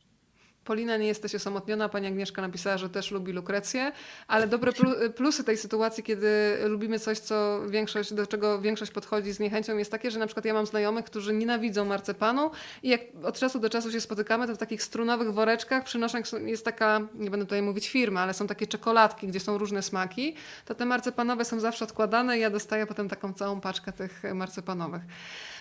Polina, 0.66 0.98
nie 0.98 1.08
jesteś 1.08 1.36
osamotniona. 1.36 1.90
Pani 1.90 2.08
Agnieszka 2.08 2.42
napisała, 2.42 2.78
że 2.78 2.90
też 2.90 3.12
lubi 3.12 3.32
Lukrecję, 3.32 3.92
ale 4.28 4.48
dobre 4.48 4.72
plu- 4.72 5.10
plusy 5.10 5.44
tej 5.44 5.58
sytuacji, 5.58 6.04
kiedy 6.04 6.58
lubimy 6.68 7.00
coś, 7.00 7.20
co 7.20 7.62
większość, 7.70 8.14
do 8.14 8.28
czego 8.28 8.62
większość 8.62 8.92
podchodzi 8.92 9.32
z 9.32 9.40
niechęcią, 9.40 9.78
jest 9.78 9.92
takie, 9.92 10.12
że 10.12 10.20
na 10.20 10.26
przykład 10.28 10.46
ja 10.46 10.54
mam 10.54 10.66
znajomych, 10.66 11.06
którzy 11.06 11.34
nienawidzą 11.34 11.86
marcepanu 11.86 12.52
i 12.84 12.90
jak 12.90 13.02
od 13.24 13.40
czasu 13.40 13.60
do 13.60 13.70
czasu 13.70 13.92
się 13.92 14.02
spotykamy, 14.02 14.48
to 14.48 14.56
w 14.56 14.58
takich 14.58 14.84
strunowych 14.84 15.34
woreczkach 15.34 15.84
przynoszą, 15.84 16.18
jest 16.46 16.66
taka, 16.66 17.02
nie 17.14 17.30
będę 17.30 17.46
tutaj 17.46 17.62
mówić 17.62 17.90
firma, 17.90 18.22
ale 18.22 18.34
są 18.34 18.48
takie 18.48 18.68
czekoladki, 18.68 19.28
gdzie 19.28 19.40
są 19.40 19.58
różne 19.58 19.82
smaki, 19.82 20.36
to 20.66 20.76
te 20.76 20.86
marcepanowe 20.86 21.46
są 21.46 21.60
zawsze 21.60 21.86
odkładane 21.86 22.38
i 22.38 22.42
ja 22.42 22.50
dostaję 22.50 22.86
potem 22.86 23.10
taką 23.10 23.34
całą 23.34 23.62
paczkę 23.62 23.92
tych 23.94 24.24
marcepanowych. 24.34 25.02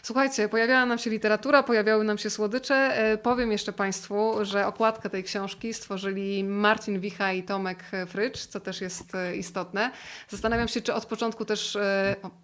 Słuchajcie, 0.04 0.48
pojawiała 0.48 0.86
nam 0.86 0.98
się 0.98 1.10
literatura, 1.10 1.62
pojawiały 1.62 2.04
nam 2.04 2.18
się 2.18 2.30
słodycze. 2.30 2.74
E, 2.74 3.18
powiem 3.18 3.52
jeszcze 3.52 3.72
Państwu, 3.72 4.34
że 4.42 4.66
okładkę 4.66 5.10
tej 5.10 5.24
książki 5.24 5.74
stworzyli 5.74 6.44
Marcin 6.44 7.00
Wicha 7.00 7.32
i 7.32 7.42
Tomek 7.42 7.84
Frycz, 8.06 8.46
co 8.46 8.60
też 8.60 8.80
jest 8.80 9.14
e, 9.14 9.36
istotne. 9.36 9.90
Zastanawiam 10.28 10.68
się, 10.68 10.80
czy 10.80 10.94
od 10.94 11.06
początku 11.06 11.44
też, 11.44 11.78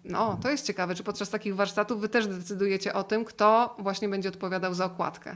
no 0.03 0.39
to 0.43 0.49
jest 0.49 0.67
ciekawe, 0.67 0.95
czy 0.95 1.03
podczas 1.03 1.29
takich 1.29 1.55
warsztatów 1.55 2.01
Wy 2.01 2.09
też 2.09 2.27
decydujecie 2.27 2.93
o 2.93 3.03
tym, 3.03 3.25
kto 3.25 3.75
właśnie 3.79 4.09
będzie 4.09 4.29
odpowiadał 4.29 4.73
za 4.73 4.85
okładkę. 4.85 5.35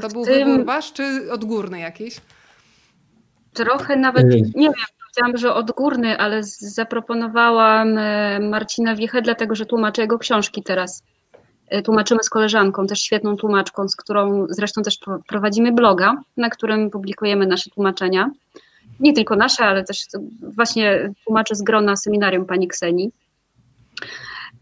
To 0.00 0.08
był 0.08 0.24
tym... 0.24 0.48
wybór 0.48 0.66
Wasz, 0.66 0.92
czy 0.92 1.32
odgórny 1.32 1.80
jakiś? 1.80 2.16
Trochę 3.52 3.96
nawet, 3.96 4.26
nie 4.26 4.44
wiem, 4.54 4.99
powiedziałam, 5.14 5.36
że 5.36 5.54
odgórny, 5.54 6.18
ale 6.18 6.42
zaproponowałam 6.58 7.98
e, 7.98 8.40
Marcina 8.40 8.94
Wiechę, 8.94 9.22
dlatego 9.22 9.54
że 9.54 9.66
tłumaczę 9.66 10.02
jego 10.02 10.18
książki 10.18 10.62
teraz. 10.62 11.02
E, 11.68 11.82
tłumaczymy 11.82 12.22
z 12.22 12.30
koleżanką, 12.30 12.86
też 12.86 13.00
świetną 13.00 13.36
tłumaczką, 13.36 13.88
z 13.88 13.96
którą 13.96 14.46
zresztą 14.48 14.82
też 14.82 14.98
prowadzimy 15.28 15.72
bloga, 15.72 16.16
na 16.36 16.50
którym 16.50 16.90
publikujemy 16.90 17.46
nasze 17.46 17.70
tłumaczenia. 17.70 18.30
Nie 19.00 19.12
tylko 19.12 19.36
nasze, 19.36 19.64
ale 19.64 19.84
też 19.84 20.06
właśnie 20.42 21.12
tłumaczę 21.24 21.54
z 21.54 21.62
grona 21.62 21.96
seminarium 21.96 22.46
pani 22.46 22.68
Kseni. 22.68 23.12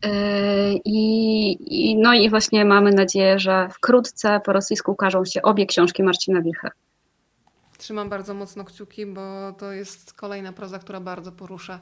E, 0.05 0.73
I, 0.85 1.51
I, 1.61 1.97
no 1.97 2.15
i 2.15 2.31
właśnie 2.31 2.65
mamy 2.65 2.91
nadzieję, 2.91 3.39
że 3.39 3.69
wkrótce 3.73 4.41
po 4.45 4.53
rosyjsku 4.53 4.93
ukażą 4.93 5.25
się 5.25 5.43
obie 5.43 5.66
książki 5.66 6.03
Marcina 6.03 6.43
Wiechy. 6.43 6.69
Trzymam 7.79 8.09
bardzo 8.09 8.35
mocno 8.35 8.65
kciuki, 8.65 9.07
bo 9.07 9.53
to 9.53 9.73
jest 9.73 10.13
kolejna 10.13 10.53
proza, 10.53 10.79
która 10.79 11.01
bardzo 11.01 11.33
porusza 11.33 11.81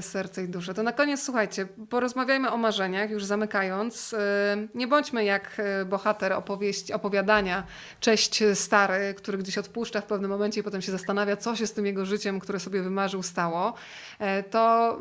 serce 0.00 0.44
i 0.44 0.48
duszę. 0.48 0.74
To 0.74 0.82
na 0.82 0.92
koniec 0.92 1.22
słuchajcie, 1.22 1.66
porozmawiajmy 1.90 2.50
o 2.50 2.56
marzeniach, 2.56 3.10
już 3.10 3.24
zamykając. 3.24 4.14
E, 4.14 4.68
nie 4.74 4.86
bądźmy 4.86 5.24
jak 5.24 5.56
e, 5.58 5.84
bohater 5.84 6.32
opowieści, 6.32 6.92
opowiadania 6.92 7.66
Cześć 8.00 8.42
stary, 8.54 9.14
który 9.16 9.38
gdzieś 9.38 9.58
odpuszcza 9.58 10.00
w 10.00 10.06
pewnym 10.06 10.30
momencie 10.30 10.60
i 10.60 10.64
potem 10.64 10.82
się 10.82 10.92
zastanawia, 10.92 11.36
co 11.36 11.56
się 11.56 11.66
z 11.66 11.72
tym 11.72 11.86
jego 11.86 12.06
życiem, 12.06 12.40
które 12.40 12.60
sobie 12.60 12.82
wymarzył, 12.82 13.22
stało. 13.22 13.74
To 14.50 14.98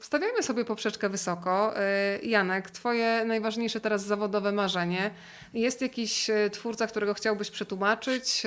stawiajmy 0.00 0.42
sobie 0.42 0.64
poprzeczkę 0.64 1.08
wysoko. 1.08 1.74
Janek, 2.22 2.70
twoje 2.70 3.24
najważniejsze 3.24 3.80
teraz 3.80 4.04
zawodowe 4.04 4.52
marzenie. 4.52 5.10
Jest 5.54 5.82
jakiś 5.82 6.30
twórca, 6.52 6.86
którego 6.86 7.14
chciałbyś 7.14 7.50
przetłumaczyć? 7.50 8.42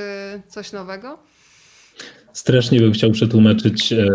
Coś 0.48 0.72
nowego? 0.72 1.20
Strasznie 2.34 2.80
bym 2.80 2.92
chciał 2.92 3.12
przetłumaczyć 3.12 3.94
e, 3.94 4.08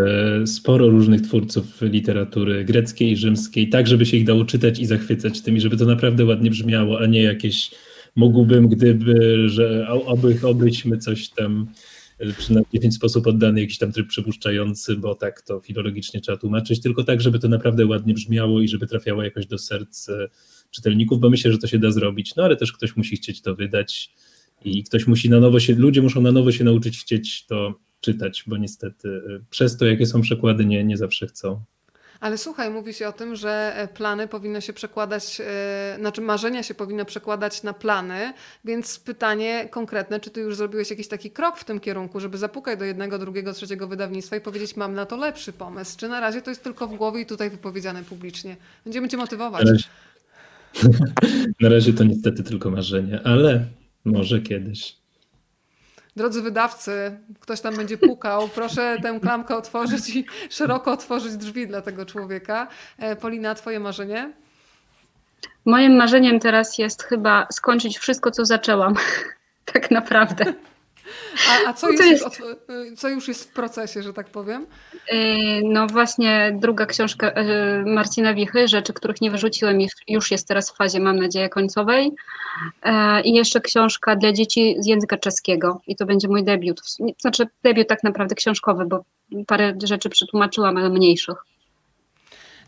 sporo 0.47 0.89
różnych 0.89 1.21
twórców 1.21 1.81
literatury 1.81 2.65
greckiej 2.65 3.11
i 3.11 3.17
rzymskiej, 3.17 3.69
tak 3.69 3.87
żeby 3.87 4.05
się 4.05 4.17
ich 4.17 4.25
dało 4.25 4.45
czytać 4.45 4.79
i 4.79 4.85
zachwycać 4.85 5.41
tymi, 5.41 5.61
żeby 5.61 5.77
to 5.77 5.85
naprawdę 5.85 6.25
ładnie 6.25 6.49
brzmiało, 6.49 6.99
a 6.99 7.05
nie 7.05 7.23
jakieś 7.23 7.71
mógłbym, 8.15 8.67
gdyby, 8.67 9.49
że 9.49 9.87
oby, 9.89 10.39
obyśmy 10.43 10.97
coś 10.97 11.29
tam 11.29 11.67
e, 12.19 12.33
przynajmniej 12.33 12.91
w 12.91 12.93
sposób 12.93 13.27
oddany 13.27 13.61
jakiś 13.61 13.77
tam 13.77 13.91
tryb 13.91 14.07
przypuszczający, 14.07 14.95
bo 14.95 15.15
tak 15.15 15.41
to 15.41 15.59
filologicznie 15.59 16.21
trzeba 16.21 16.37
tłumaczyć, 16.37 16.81
tylko 16.81 17.03
tak, 17.03 17.21
żeby 17.21 17.39
to 17.39 17.47
naprawdę 17.47 17.85
ładnie 17.85 18.13
brzmiało 18.13 18.61
i 18.61 18.67
żeby 18.67 18.87
trafiało 18.87 19.23
jakoś 19.23 19.45
do 19.45 19.57
serc 19.57 20.09
e, 20.09 20.29
czytelników, 20.71 21.19
bo 21.19 21.29
myślę, 21.29 21.51
że 21.51 21.57
to 21.57 21.67
się 21.67 21.79
da 21.79 21.91
zrobić, 21.91 22.35
no 22.35 22.43
ale 22.43 22.55
też 22.55 22.71
ktoś 22.71 22.95
musi 22.95 23.15
chcieć 23.15 23.41
to 23.41 23.55
wydać 23.55 24.13
i 24.65 24.83
ktoś 24.83 25.07
musi 25.07 25.29
na 25.29 25.39
nowo 25.39 25.59
się, 25.59 25.75
ludzie 25.75 26.01
muszą 26.01 26.21
na 26.21 26.31
nowo 26.31 26.51
się 26.51 26.63
nauczyć 26.63 26.99
chcieć 26.99 27.45
to 27.45 27.86
czytać, 28.01 28.43
bo 28.47 28.57
niestety 28.57 29.07
y, 29.07 29.41
przez 29.49 29.77
to, 29.77 29.85
jakie 29.85 30.05
są 30.05 30.21
przekłady, 30.21 30.65
nie, 30.65 30.83
nie 30.83 30.97
zawsze 30.97 31.27
chcą. 31.27 31.61
Ale 32.19 32.37
słuchaj, 32.37 32.69
mówi 32.69 32.93
się 32.93 33.07
o 33.07 33.11
tym, 33.11 33.35
że 33.35 33.73
e, 33.75 33.87
plany 33.87 34.27
powinno 34.27 34.61
się 34.61 34.73
przekładać, 34.73 35.39
yy, 35.39 35.45
znaczy 35.99 36.21
marzenia 36.21 36.63
się 36.63 36.73
powinno 36.73 37.05
przekładać 37.05 37.63
na 37.63 37.73
plany, 37.73 38.33
więc 38.65 38.99
pytanie 38.99 39.67
konkretne, 39.71 40.19
czy 40.19 40.29
ty 40.29 40.41
już 40.41 40.55
zrobiłeś 40.55 40.89
jakiś 40.89 41.07
taki 41.07 41.31
krok 41.31 41.57
w 41.57 41.63
tym 41.63 41.79
kierunku, 41.79 42.19
żeby 42.19 42.37
zapukać 42.37 42.79
do 42.79 42.85
jednego, 42.85 43.19
drugiego, 43.19 43.53
trzeciego 43.53 43.87
wydawnictwa 43.87 44.35
i 44.35 44.41
powiedzieć, 44.41 44.75
mam 44.75 44.93
na 44.93 45.05
to 45.05 45.17
lepszy 45.17 45.53
pomysł, 45.53 45.97
czy 45.97 46.09
na 46.09 46.19
razie 46.19 46.41
to 46.41 46.51
jest 46.51 46.63
tylko 46.63 46.87
w 46.87 46.95
głowie 46.95 47.21
i 47.21 47.25
tutaj 47.25 47.49
wypowiedziane 47.49 48.03
publicznie? 48.03 48.55
Będziemy 48.83 49.09
cię 49.09 49.17
motywować. 49.17 49.65
Na 49.65 49.71
razie, 49.71 49.89
na 51.61 51.69
razie 51.69 51.93
to 51.93 52.03
niestety 52.03 52.43
tylko 52.43 52.71
marzenie, 52.71 53.21
ale 53.23 53.65
może 54.05 54.41
kiedyś. 54.41 54.97
Drodzy 56.17 56.41
wydawcy, 56.41 57.19
ktoś 57.39 57.61
tam 57.61 57.75
będzie 57.75 57.97
pukał, 57.97 58.47
proszę 58.47 58.97
tę 59.01 59.19
klamkę 59.21 59.55
otworzyć 59.55 60.09
i 60.09 60.25
szeroko 60.49 60.91
otworzyć 60.91 61.37
drzwi 61.37 61.67
dla 61.67 61.81
tego 61.81 62.05
człowieka. 62.05 62.67
E, 62.99 63.15
Polina, 63.15 63.55
twoje 63.55 63.79
marzenie? 63.79 64.33
Moim 65.65 65.95
marzeniem 65.95 66.39
teraz 66.39 66.77
jest 66.77 67.03
chyba 67.03 67.47
skończyć 67.51 67.97
wszystko, 67.97 68.31
co 68.31 68.45
zaczęłam. 68.45 68.95
tak 69.73 69.91
naprawdę. 69.91 70.53
A, 71.49 71.69
a 71.69 71.73
co, 71.73 71.89
jest 71.89 72.03
jest... 72.03 72.39
Już 72.39 72.99
co, 72.99 73.09
już 73.09 73.27
jest 73.27 73.49
w 73.49 73.53
procesie, 73.53 74.03
że 74.03 74.13
tak 74.13 74.27
powiem? 74.29 74.65
Yy, 75.11 75.19
no 75.63 75.87
właśnie 75.87 76.57
druga 76.61 76.85
książka 76.85 77.27
yy, 77.27 77.93
Marcina 77.93 78.33
Wichy, 78.33 78.67
Rzeczy, 78.67 78.93
których 78.93 79.21
nie 79.21 79.31
wyrzuciłem, 79.31 79.79
już 80.07 80.31
jest 80.31 80.47
teraz 80.47 80.71
w 80.71 80.75
fazie, 80.75 80.99
mam 80.99 81.19
nadzieję, 81.19 81.49
końcowej. 81.49 82.11
Yy, 82.85 83.21
I 83.21 83.33
jeszcze 83.33 83.61
książka 83.61 84.15
dla 84.15 84.31
dzieci 84.31 84.75
z 84.79 84.87
języka 84.87 85.17
czeskiego. 85.17 85.81
I 85.87 85.95
to 85.95 86.05
będzie 86.05 86.27
mój 86.27 86.43
debiut. 86.43 86.81
Znaczy 87.17 87.47
debiut 87.63 87.87
tak 87.87 88.03
naprawdę 88.03 88.35
książkowy, 88.35 88.85
bo 88.85 89.03
parę 89.47 89.73
rzeczy 89.83 90.09
przetłumaczyłam, 90.09 90.77
ale 90.77 90.89
mniejszych. 90.89 91.37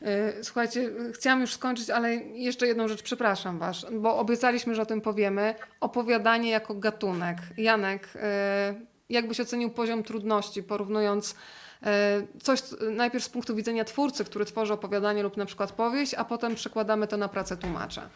E, 0.02 0.44
słuchajcie, 0.44 0.90
chciałam 1.14 1.42
już 1.42 1.54
skończyć, 1.54 1.90
ale 1.90 2.16
jeszcze 2.16 2.68
jedną 2.68 2.88
rzecz, 2.88 3.04
przepraszam 3.04 3.60
Was, 3.60 3.86
bo 4.02 4.18
obiecaliśmy, 4.18 4.76
że 4.76 4.82
o 4.82 4.86
tym 4.86 5.02
powiemy. 5.02 5.56
Opowiadanie 5.82 6.50
jako 6.50 6.74
gatunek. 6.76 7.38
Janek, 7.58 8.10
e, 8.16 8.76
jakbyś 9.10 9.40
ocenił 9.40 9.70
poziom 9.70 10.04
trudności, 10.04 10.64
porównując 10.64 11.36
e, 11.84 12.22
coś 12.42 12.60
najpierw 12.92 13.24
z 13.24 13.30
punktu 13.30 13.56
widzenia 13.56 13.84
twórcy, 13.84 14.26
który 14.26 14.46
tworzy 14.46 14.74
opowiadanie 14.74 15.24
lub 15.24 15.38
na 15.38 15.46
przykład 15.46 15.72
powieść, 15.72 16.14
a 16.14 16.26
potem 16.26 16.56
przekładamy 16.56 17.08
to 17.08 17.18
na 17.18 17.28
pracę 17.28 17.58
tłumacza? 17.58 18.10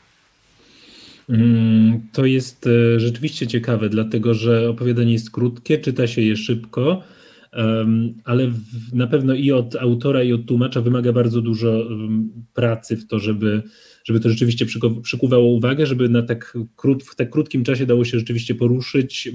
Mm, 1.29 2.01
to 2.11 2.25
jest 2.25 2.69
rzeczywiście 2.97 3.47
ciekawe, 3.47 3.89
dlatego 3.89 4.33
że 4.33 4.69
opowiadanie 4.69 5.13
jest 5.13 5.31
krótkie, 5.31 5.77
czyta 5.77 6.07
się 6.07 6.21
je 6.21 6.37
szybko 6.37 7.03
ale 8.23 8.51
na 8.93 9.07
pewno 9.07 9.33
i 9.33 9.51
od 9.51 9.75
autora, 9.75 10.23
i 10.23 10.33
od 10.33 10.45
tłumacza 10.45 10.81
wymaga 10.81 11.13
bardzo 11.13 11.41
dużo 11.41 11.87
pracy 12.53 12.97
w 12.97 13.07
to, 13.07 13.19
żeby, 13.19 13.61
żeby 14.03 14.19
to 14.19 14.29
rzeczywiście 14.29 14.65
przykuwało 15.03 15.47
uwagę, 15.47 15.85
żeby 15.85 16.09
na 16.09 16.21
tak 16.21 16.57
krót, 16.75 17.03
w 17.03 17.15
tak 17.15 17.29
krótkim 17.29 17.63
czasie 17.63 17.85
dało 17.85 18.05
się 18.05 18.19
rzeczywiście 18.19 18.55
poruszyć, 18.55 19.31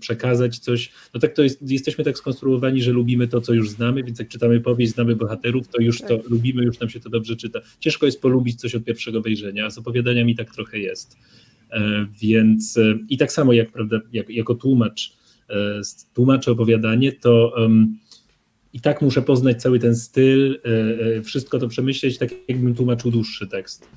przekazać 0.00 0.58
coś. 0.58 0.92
No 1.14 1.20
tak 1.20 1.32
to 1.32 1.42
jest, 1.42 1.70
jesteśmy 1.70 2.04
tak 2.04 2.18
skonstruowani, 2.18 2.82
że 2.82 2.92
lubimy 2.92 3.28
to, 3.28 3.40
co 3.40 3.54
już 3.54 3.70
znamy, 3.70 4.02
więc 4.02 4.18
jak 4.18 4.28
czytamy 4.28 4.60
powieść, 4.60 4.92
znamy 4.92 5.16
bohaterów, 5.16 5.68
to 5.68 5.82
już 5.82 6.00
to 6.00 6.18
tak. 6.18 6.30
lubimy, 6.30 6.64
już 6.64 6.80
nam 6.80 6.88
się 6.88 7.00
to 7.00 7.10
dobrze 7.10 7.36
czyta. 7.36 7.60
Ciężko 7.80 8.06
jest 8.06 8.22
polubić 8.22 8.60
coś 8.60 8.74
od 8.74 8.84
pierwszego 8.84 9.22
wejrzenia, 9.22 9.66
a 9.66 9.70
z 9.70 9.78
opowiadaniami 9.78 10.34
tak 10.34 10.54
trochę 10.54 10.78
jest. 10.78 11.16
E, 11.70 12.06
więc 12.20 12.76
e, 12.76 12.98
i 13.08 13.18
tak 13.18 13.32
samo 13.32 13.52
jak, 13.52 13.72
prawda, 13.72 14.00
jak, 14.12 14.30
jako 14.30 14.54
tłumacz, 14.54 15.16
tłumaczę 16.14 16.52
opowiadanie, 16.52 17.12
to 17.12 17.52
i 18.76 18.80
tak 18.80 19.02
muszę 19.02 19.22
poznać 19.22 19.62
cały 19.62 19.78
ten 19.78 19.96
styl, 19.96 20.60
e, 20.64 21.16
e, 21.16 21.22
wszystko 21.22 21.58
to 21.58 21.68
przemyśleć, 21.68 22.18
tak 22.18 22.30
jakbym 22.48 22.74
tłumaczył 22.74 23.10
dłuższy 23.10 23.46
tekst. 23.46 23.88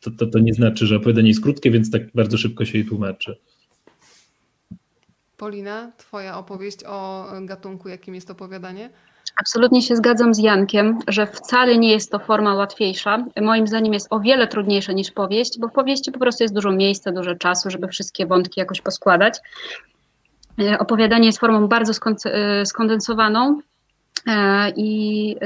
To, 0.00 0.10
to, 0.10 0.26
to 0.26 0.38
nie 0.38 0.54
znaczy, 0.54 0.86
że 0.86 0.96
opowiadanie 0.96 1.28
jest 1.28 1.42
krótkie, 1.42 1.70
więc 1.70 1.90
tak 1.90 2.02
bardzo 2.14 2.38
szybko 2.38 2.64
się 2.64 2.78
je 2.78 2.84
tłumaczy. 2.84 3.36
Polina, 5.36 5.92
Twoja 5.96 6.38
opowieść 6.38 6.78
o 6.86 7.26
gatunku, 7.42 7.88
jakim 7.88 8.14
jest 8.14 8.30
opowiadanie? 8.30 8.90
Absolutnie 9.40 9.82
się 9.82 9.96
zgadzam 9.96 10.34
z 10.34 10.38
Jankiem, 10.38 10.98
że 11.08 11.26
wcale 11.26 11.78
nie 11.78 11.92
jest 11.92 12.10
to 12.10 12.18
forma 12.18 12.54
łatwiejsza. 12.54 13.24
Moim 13.42 13.66
zdaniem 13.66 13.92
jest 13.92 14.06
o 14.10 14.20
wiele 14.20 14.48
trudniejsza 14.48 14.92
niż 14.92 15.10
powieść, 15.10 15.58
bo 15.58 15.68
w 15.68 15.72
powieści 15.72 16.12
po 16.12 16.18
prostu 16.18 16.44
jest 16.44 16.54
dużo 16.54 16.72
miejsca, 16.72 17.12
dużo 17.12 17.34
czasu, 17.34 17.70
żeby 17.70 17.88
wszystkie 17.88 18.26
wątki 18.26 18.60
jakoś 18.60 18.80
poskładać. 18.80 19.38
E, 20.60 20.78
opowiadanie 20.78 21.26
jest 21.26 21.38
formą 21.38 21.68
bardzo 21.68 21.92
e, 22.24 22.66
skondensowaną 22.66 23.60
e, 24.26 24.70
i 24.76 25.36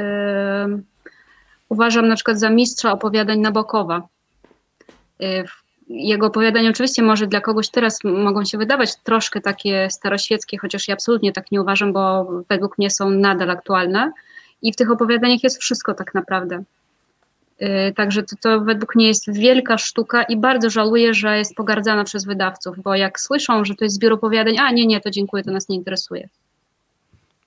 uważam 1.68 2.08
na 2.08 2.14
przykład 2.14 2.38
za 2.38 2.50
mistrza 2.50 2.92
opowiadań 2.92 3.40
Nabokowa. 3.40 4.08
jego 5.88 6.26
opowiadania 6.26 6.70
oczywiście 6.70 7.02
może 7.02 7.26
dla 7.26 7.40
kogoś 7.40 7.70
teraz 7.70 7.98
mogą 8.04 8.44
się 8.44 8.58
wydawać 8.58 8.96
troszkę 8.96 9.40
takie 9.40 9.90
staroświeckie, 9.90 10.58
chociaż 10.58 10.88
ja 10.88 10.94
absolutnie 10.94 11.32
tak 11.32 11.52
nie 11.52 11.60
uważam, 11.62 11.92
bo 11.92 12.26
według 12.48 12.78
mnie 12.78 12.90
są 12.90 13.10
nadal 13.10 13.50
aktualne. 13.50 14.12
I 14.62 14.72
w 14.72 14.76
tych 14.76 14.90
opowiadaniach 14.90 15.42
jest 15.42 15.60
wszystko 15.60 15.94
tak 15.94 16.14
naprawdę. 16.14 16.64
Yy, 17.60 17.92
Także 17.96 18.22
to, 18.22 18.36
to 18.40 18.60
według 18.60 18.94
mnie 18.94 19.08
jest 19.08 19.32
wielka 19.32 19.78
sztuka 19.78 20.22
i 20.22 20.36
bardzo 20.36 20.70
żałuję, 20.70 21.14
że 21.14 21.38
jest 21.38 21.54
pogardzana 21.54 22.04
przez 22.04 22.24
wydawców, 22.24 22.82
bo 22.82 22.94
jak 22.94 23.20
słyszą, 23.20 23.64
że 23.64 23.74
to 23.74 23.84
jest 23.84 23.96
zbiór 23.96 24.12
opowiadań, 24.12 24.58
a 24.58 24.70
nie, 24.70 24.86
nie, 24.86 25.00
to 25.00 25.10
dziękuję, 25.10 25.42
to 25.44 25.50
nas 25.50 25.68
nie 25.68 25.76
interesuje. 25.76 26.28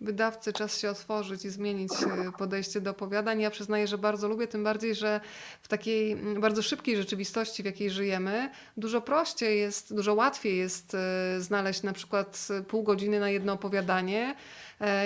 Wydawcy 0.01 0.53
czas 0.53 0.79
się 0.79 0.89
otworzyć 0.89 1.45
i 1.45 1.49
zmienić 1.49 1.91
e, 1.93 2.31
podejście 2.37 2.81
do 2.81 2.91
opowiadań. 2.91 3.41
Ja 3.41 3.49
przyznaję, 3.49 3.87
że 3.87 3.97
bardzo 3.97 4.27
lubię, 4.27 4.47
tym 4.47 4.63
bardziej, 4.63 4.95
że 4.95 5.21
w 5.61 5.67
takiej 5.67 6.11
mm, 6.11 6.41
bardzo 6.41 6.61
szybkiej 6.61 6.97
rzeczywistości, 6.97 7.63
w 7.63 7.65
jakiej 7.65 7.89
żyjemy, 7.89 8.49
dużo 8.77 9.01
prościej 9.01 9.59
jest, 9.59 9.95
dużo 9.95 10.13
łatwiej 10.13 10.57
jest 10.57 10.95
e, 10.95 11.41
znaleźć 11.41 11.83
na 11.83 11.93
przykład 11.93 12.47
pół 12.67 12.83
godziny 12.83 13.19
na 13.19 13.29
jedno 13.29 13.53
opowiadanie, 13.53 14.35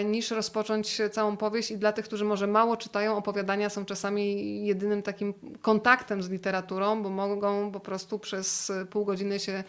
niż 0.05 0.31
rozpocząć 0.31 1.01
całą 1.11 1.37
powieść. 1.37 1.71
I 1.71 1.77
dla 1.77 1.91
tych, 1.91 2.05
którzy 2.05 2.25
może 2.25 2.47
mało 2.47 2.77
czytają, 2.77 3.17
opowiadania 3.17 3.69
są 3.69 3.85
czasami 3.85 4.65
jedynym 4.65 5.03
takim 5.03 5.33
kontaktem 5.61 6.23
z 6.23 6.29
literaturą, 6.29 7.03
bo 7.03 7.09
mogą 7.09 7.71
po 7.71 7.79
prostu 7.79 8.19
przez 8.19 8.71
pół 8.89 9.05
godziny 9.05 9.39
się 9.39 9.63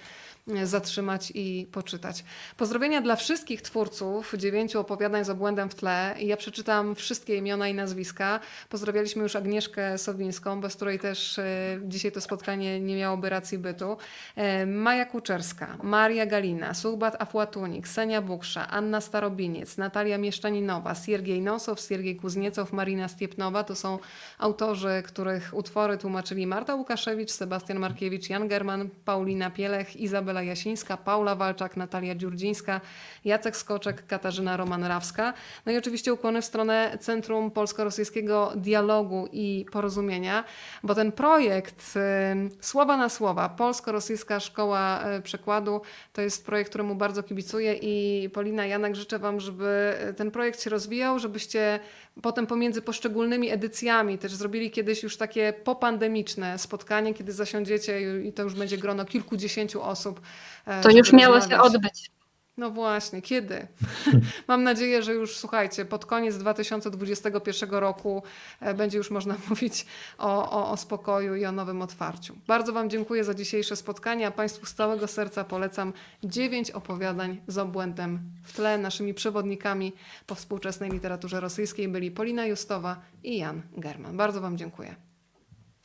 zatrzymać 0.65 1.33
i 1.35 1.67
poczytać. 1.73 2.25
Pozdrowienia 2.57 3.01
dla 3.01 3.17
wszystkich 3.17 3.63
twórców 3.63 4.35
dziewięciu 4.37 4.81
opowiadań 4.81 5.25
z 5.25 5.31
obłędem 5.31 5.69
w 5.69 5.75
tle. 5.75 6.15
Ja 6.21 6.37
przeczytam 6.37 6.95
wszystkie 6.95 7.37
imiona 7.37 7.69
i 7.69 7.75
nazwiska. 7.75 8.41
Pozdrawialiśmy 8.69 9.23
już 9.23 9.37
Agnieszkę 9.37 9.99
Sowińską, 9.99 10.61
bez 10.61 10.77
której 10.77 10.99
też 10.99 11.39
e, 11.39 11.79
dzisiaj 11.83 12.13
to 12.13 12.21
spotkanie 12.21 12.81
nie 12.81 12.97
miałoby 12.97 13.29
racji 13.29 13.59
bytu. 13.59 13.97
E, 14.37 14.67
Maja 14.67 15.07
Kuczerska, 15.07 15.79
Maria 15.83 16.27
Galina, 16.27 16.75
Suchbat 16.75 17.23
Afłatunik, 17.23 17.89
Senia 17.89 18.23
Buksza, 18.23 18.69
Anna 18.69 19.01
Starobiniec, 19.01 19.77
Natalia 19.77 20.19
Mieszczaninowa, 20.19 20.95
Siergiej 20.95 21.43
Nosow, 21.43 21.81
Siergiej 21.81 22.17
Kuzniecow, 22.17 22.73
Marina 22.73 23.09
Stiepnowa. 23.09 23.65
To 23.65 23.75
są 23.75 23.99
autorzy, 24.39 25.03
których 25.07 25.51
utwory 25.55 25.99
tłumaczyli 25.99 26.47
Marta 26.47 26.75
Łukaszewicz, 26.75 27.31
Sebastian 27.31 27.79
Markiewicz, 27.79 28.31
Jan 28.31 28.49
German, 28.49 28.91
Paulina 29.05 29.51
Pielech, 29.51 29.97
Izabela 29.97 30.34
Jasińska, 30.43 30.97
Paula 30.97 31.35
Walczak, 31.35 31.77
Natalia 31.77 32.15
Dziurdzińska, 32.15 32.81
Jacek 33.25 33.57
Skoczek, 33.57 34.07
Katarzyna 34.07 34.57
Roman-Rawska. 34.57 35.33
No 35.67 35.73
i 35.73 35.79
oczywiście 35.79 36.13
ukłony 36.13 36.43
w 36.43 36.45
stronę 36.45 36.99
Centrum 37.01 37.51
Polsko-Rosyjskiego 37.51 38.53
Dialogu 38.57 39.29
i 39.33 39.67
Porozumienia, 39.73 40.45
bo 40.83 40.95
ten 40.95 41.13
projekt 41.13 41.95
y, 41.97 42.65
Słowa 42.65 42.97
na 42.97 43.09
Słowa, 43.09 43.49
Polsko-Rosyjska 43.49 44.41
Szkoła 44.41 45.01
y, 45.19 45.23
Przekładu, 45.23 45.81
to 46.13 46.23
jest 46.23 46.47
projekt, 46.47 46.71
któremu 46.71 46.95
bardzo 46.95 47.23
kibicuję 47.23 47.75
i 47.75 48.29
Polina, 48.31 48.67
Janek, 48.67 48.95
życzę 48.95 49.19
Wam, 49.19 49.41
żeby 49.41 49.95
ten 50.17 50.31
projekt 50.31 50.63
się 50.63 50.71
rozwijał, 50.71 51.19
żebyście 51.19 51.81
potem 52.23 52.47
pomiędzy 52.47 52.83
poszczególnymi 52.83 53.51
edycjami 53.51 54.19
też 54.19 54.35
zrobili 54.35 54.71
kiedyś 54.71 55.03
już 55.03 55.17
takie 55.17 55.53
popandemiczne 55.53 56.59
spotkanie, 56.59 57.15
kiedy 57.15 57.33
zasiądziecie 57.33 58.23
i 58.23 58.33
to 58.33 58.43
już 58.43 58.55
będzie 58.55 58.79
grono 58.79 59.05
kilkudziesięciu 59.05 59.83
osób. 59.83 60.21
e, 60.67 60.83
To 60.83 60.91
już 60.91 61.13
miało 61.13 61.41
się 61.41 61.61
odbyć. 61.61 62.14
No 62.57 62.71
właśnie, 62.71 63.23
kiedy? 63.23 63.67
Mam 64.49 64.63
nadzieję, 64.63 65.03
że 65.03 65.15
już 65.15 65.37
słuchajcie, 65.37 65.85
pod 65.85 66.07
koniec 66.07 66.37
2021 66.39 67.71
roku 67.71 68.23
e, 68.61 68.75
będzie 68.75 68.99
już 68.99 69.11
można 69.11 69.37
mówić 69.49 69.87
o, 70.19 70.51
o, 70.51 70.71
o 70.71 70.77
spokoju 70.77 71.35
i 71.35 71.45
o 71.45 71.53
nowym 71.53 71.83
otwarciu. 71.83 72.37
Bardzo 72.47 72.73
Wam 72.73 72.91
dziękuję 72.91 73.25
za 73.25 73.35
dzisiejsze 73.35 73.77
spotkanie, 73.77 74.27
a 74.27 74.31
Państwu 74.31 74.67
z 74.67 74.75
całego 74.75 75.07
serca 75.07 75.45
polecam 75.45 75.93
dziewięć 76.25 76.71
opowiadań 76.71 77.41
z 77.47 77.59
obłędem 77.59 78.21
w 78.43 78.53
tle. 78.53 78.79
Naszymi 78.79 79.15
przewodnikami 79.15 79.93
po 80.27 80.35
współczesnej 80.35 80.91
literaturze 80.91 81.41
rosyjskiej 81.41 81.89
byli 81.89 82.11
Polina 82.11 82.47
Justowa 82.47 83.01
i 83.23 83.39
Jan 83.39 83.63
German. 83.77 84.17
Bardzo 84.17 84.41
Wam 84.41 84.59
dziękuję. 84.59 84.95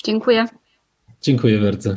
Dziękuję. 0.03 0.45
Dziękuję 1.21 1.59
bardzo. 1.59 1.95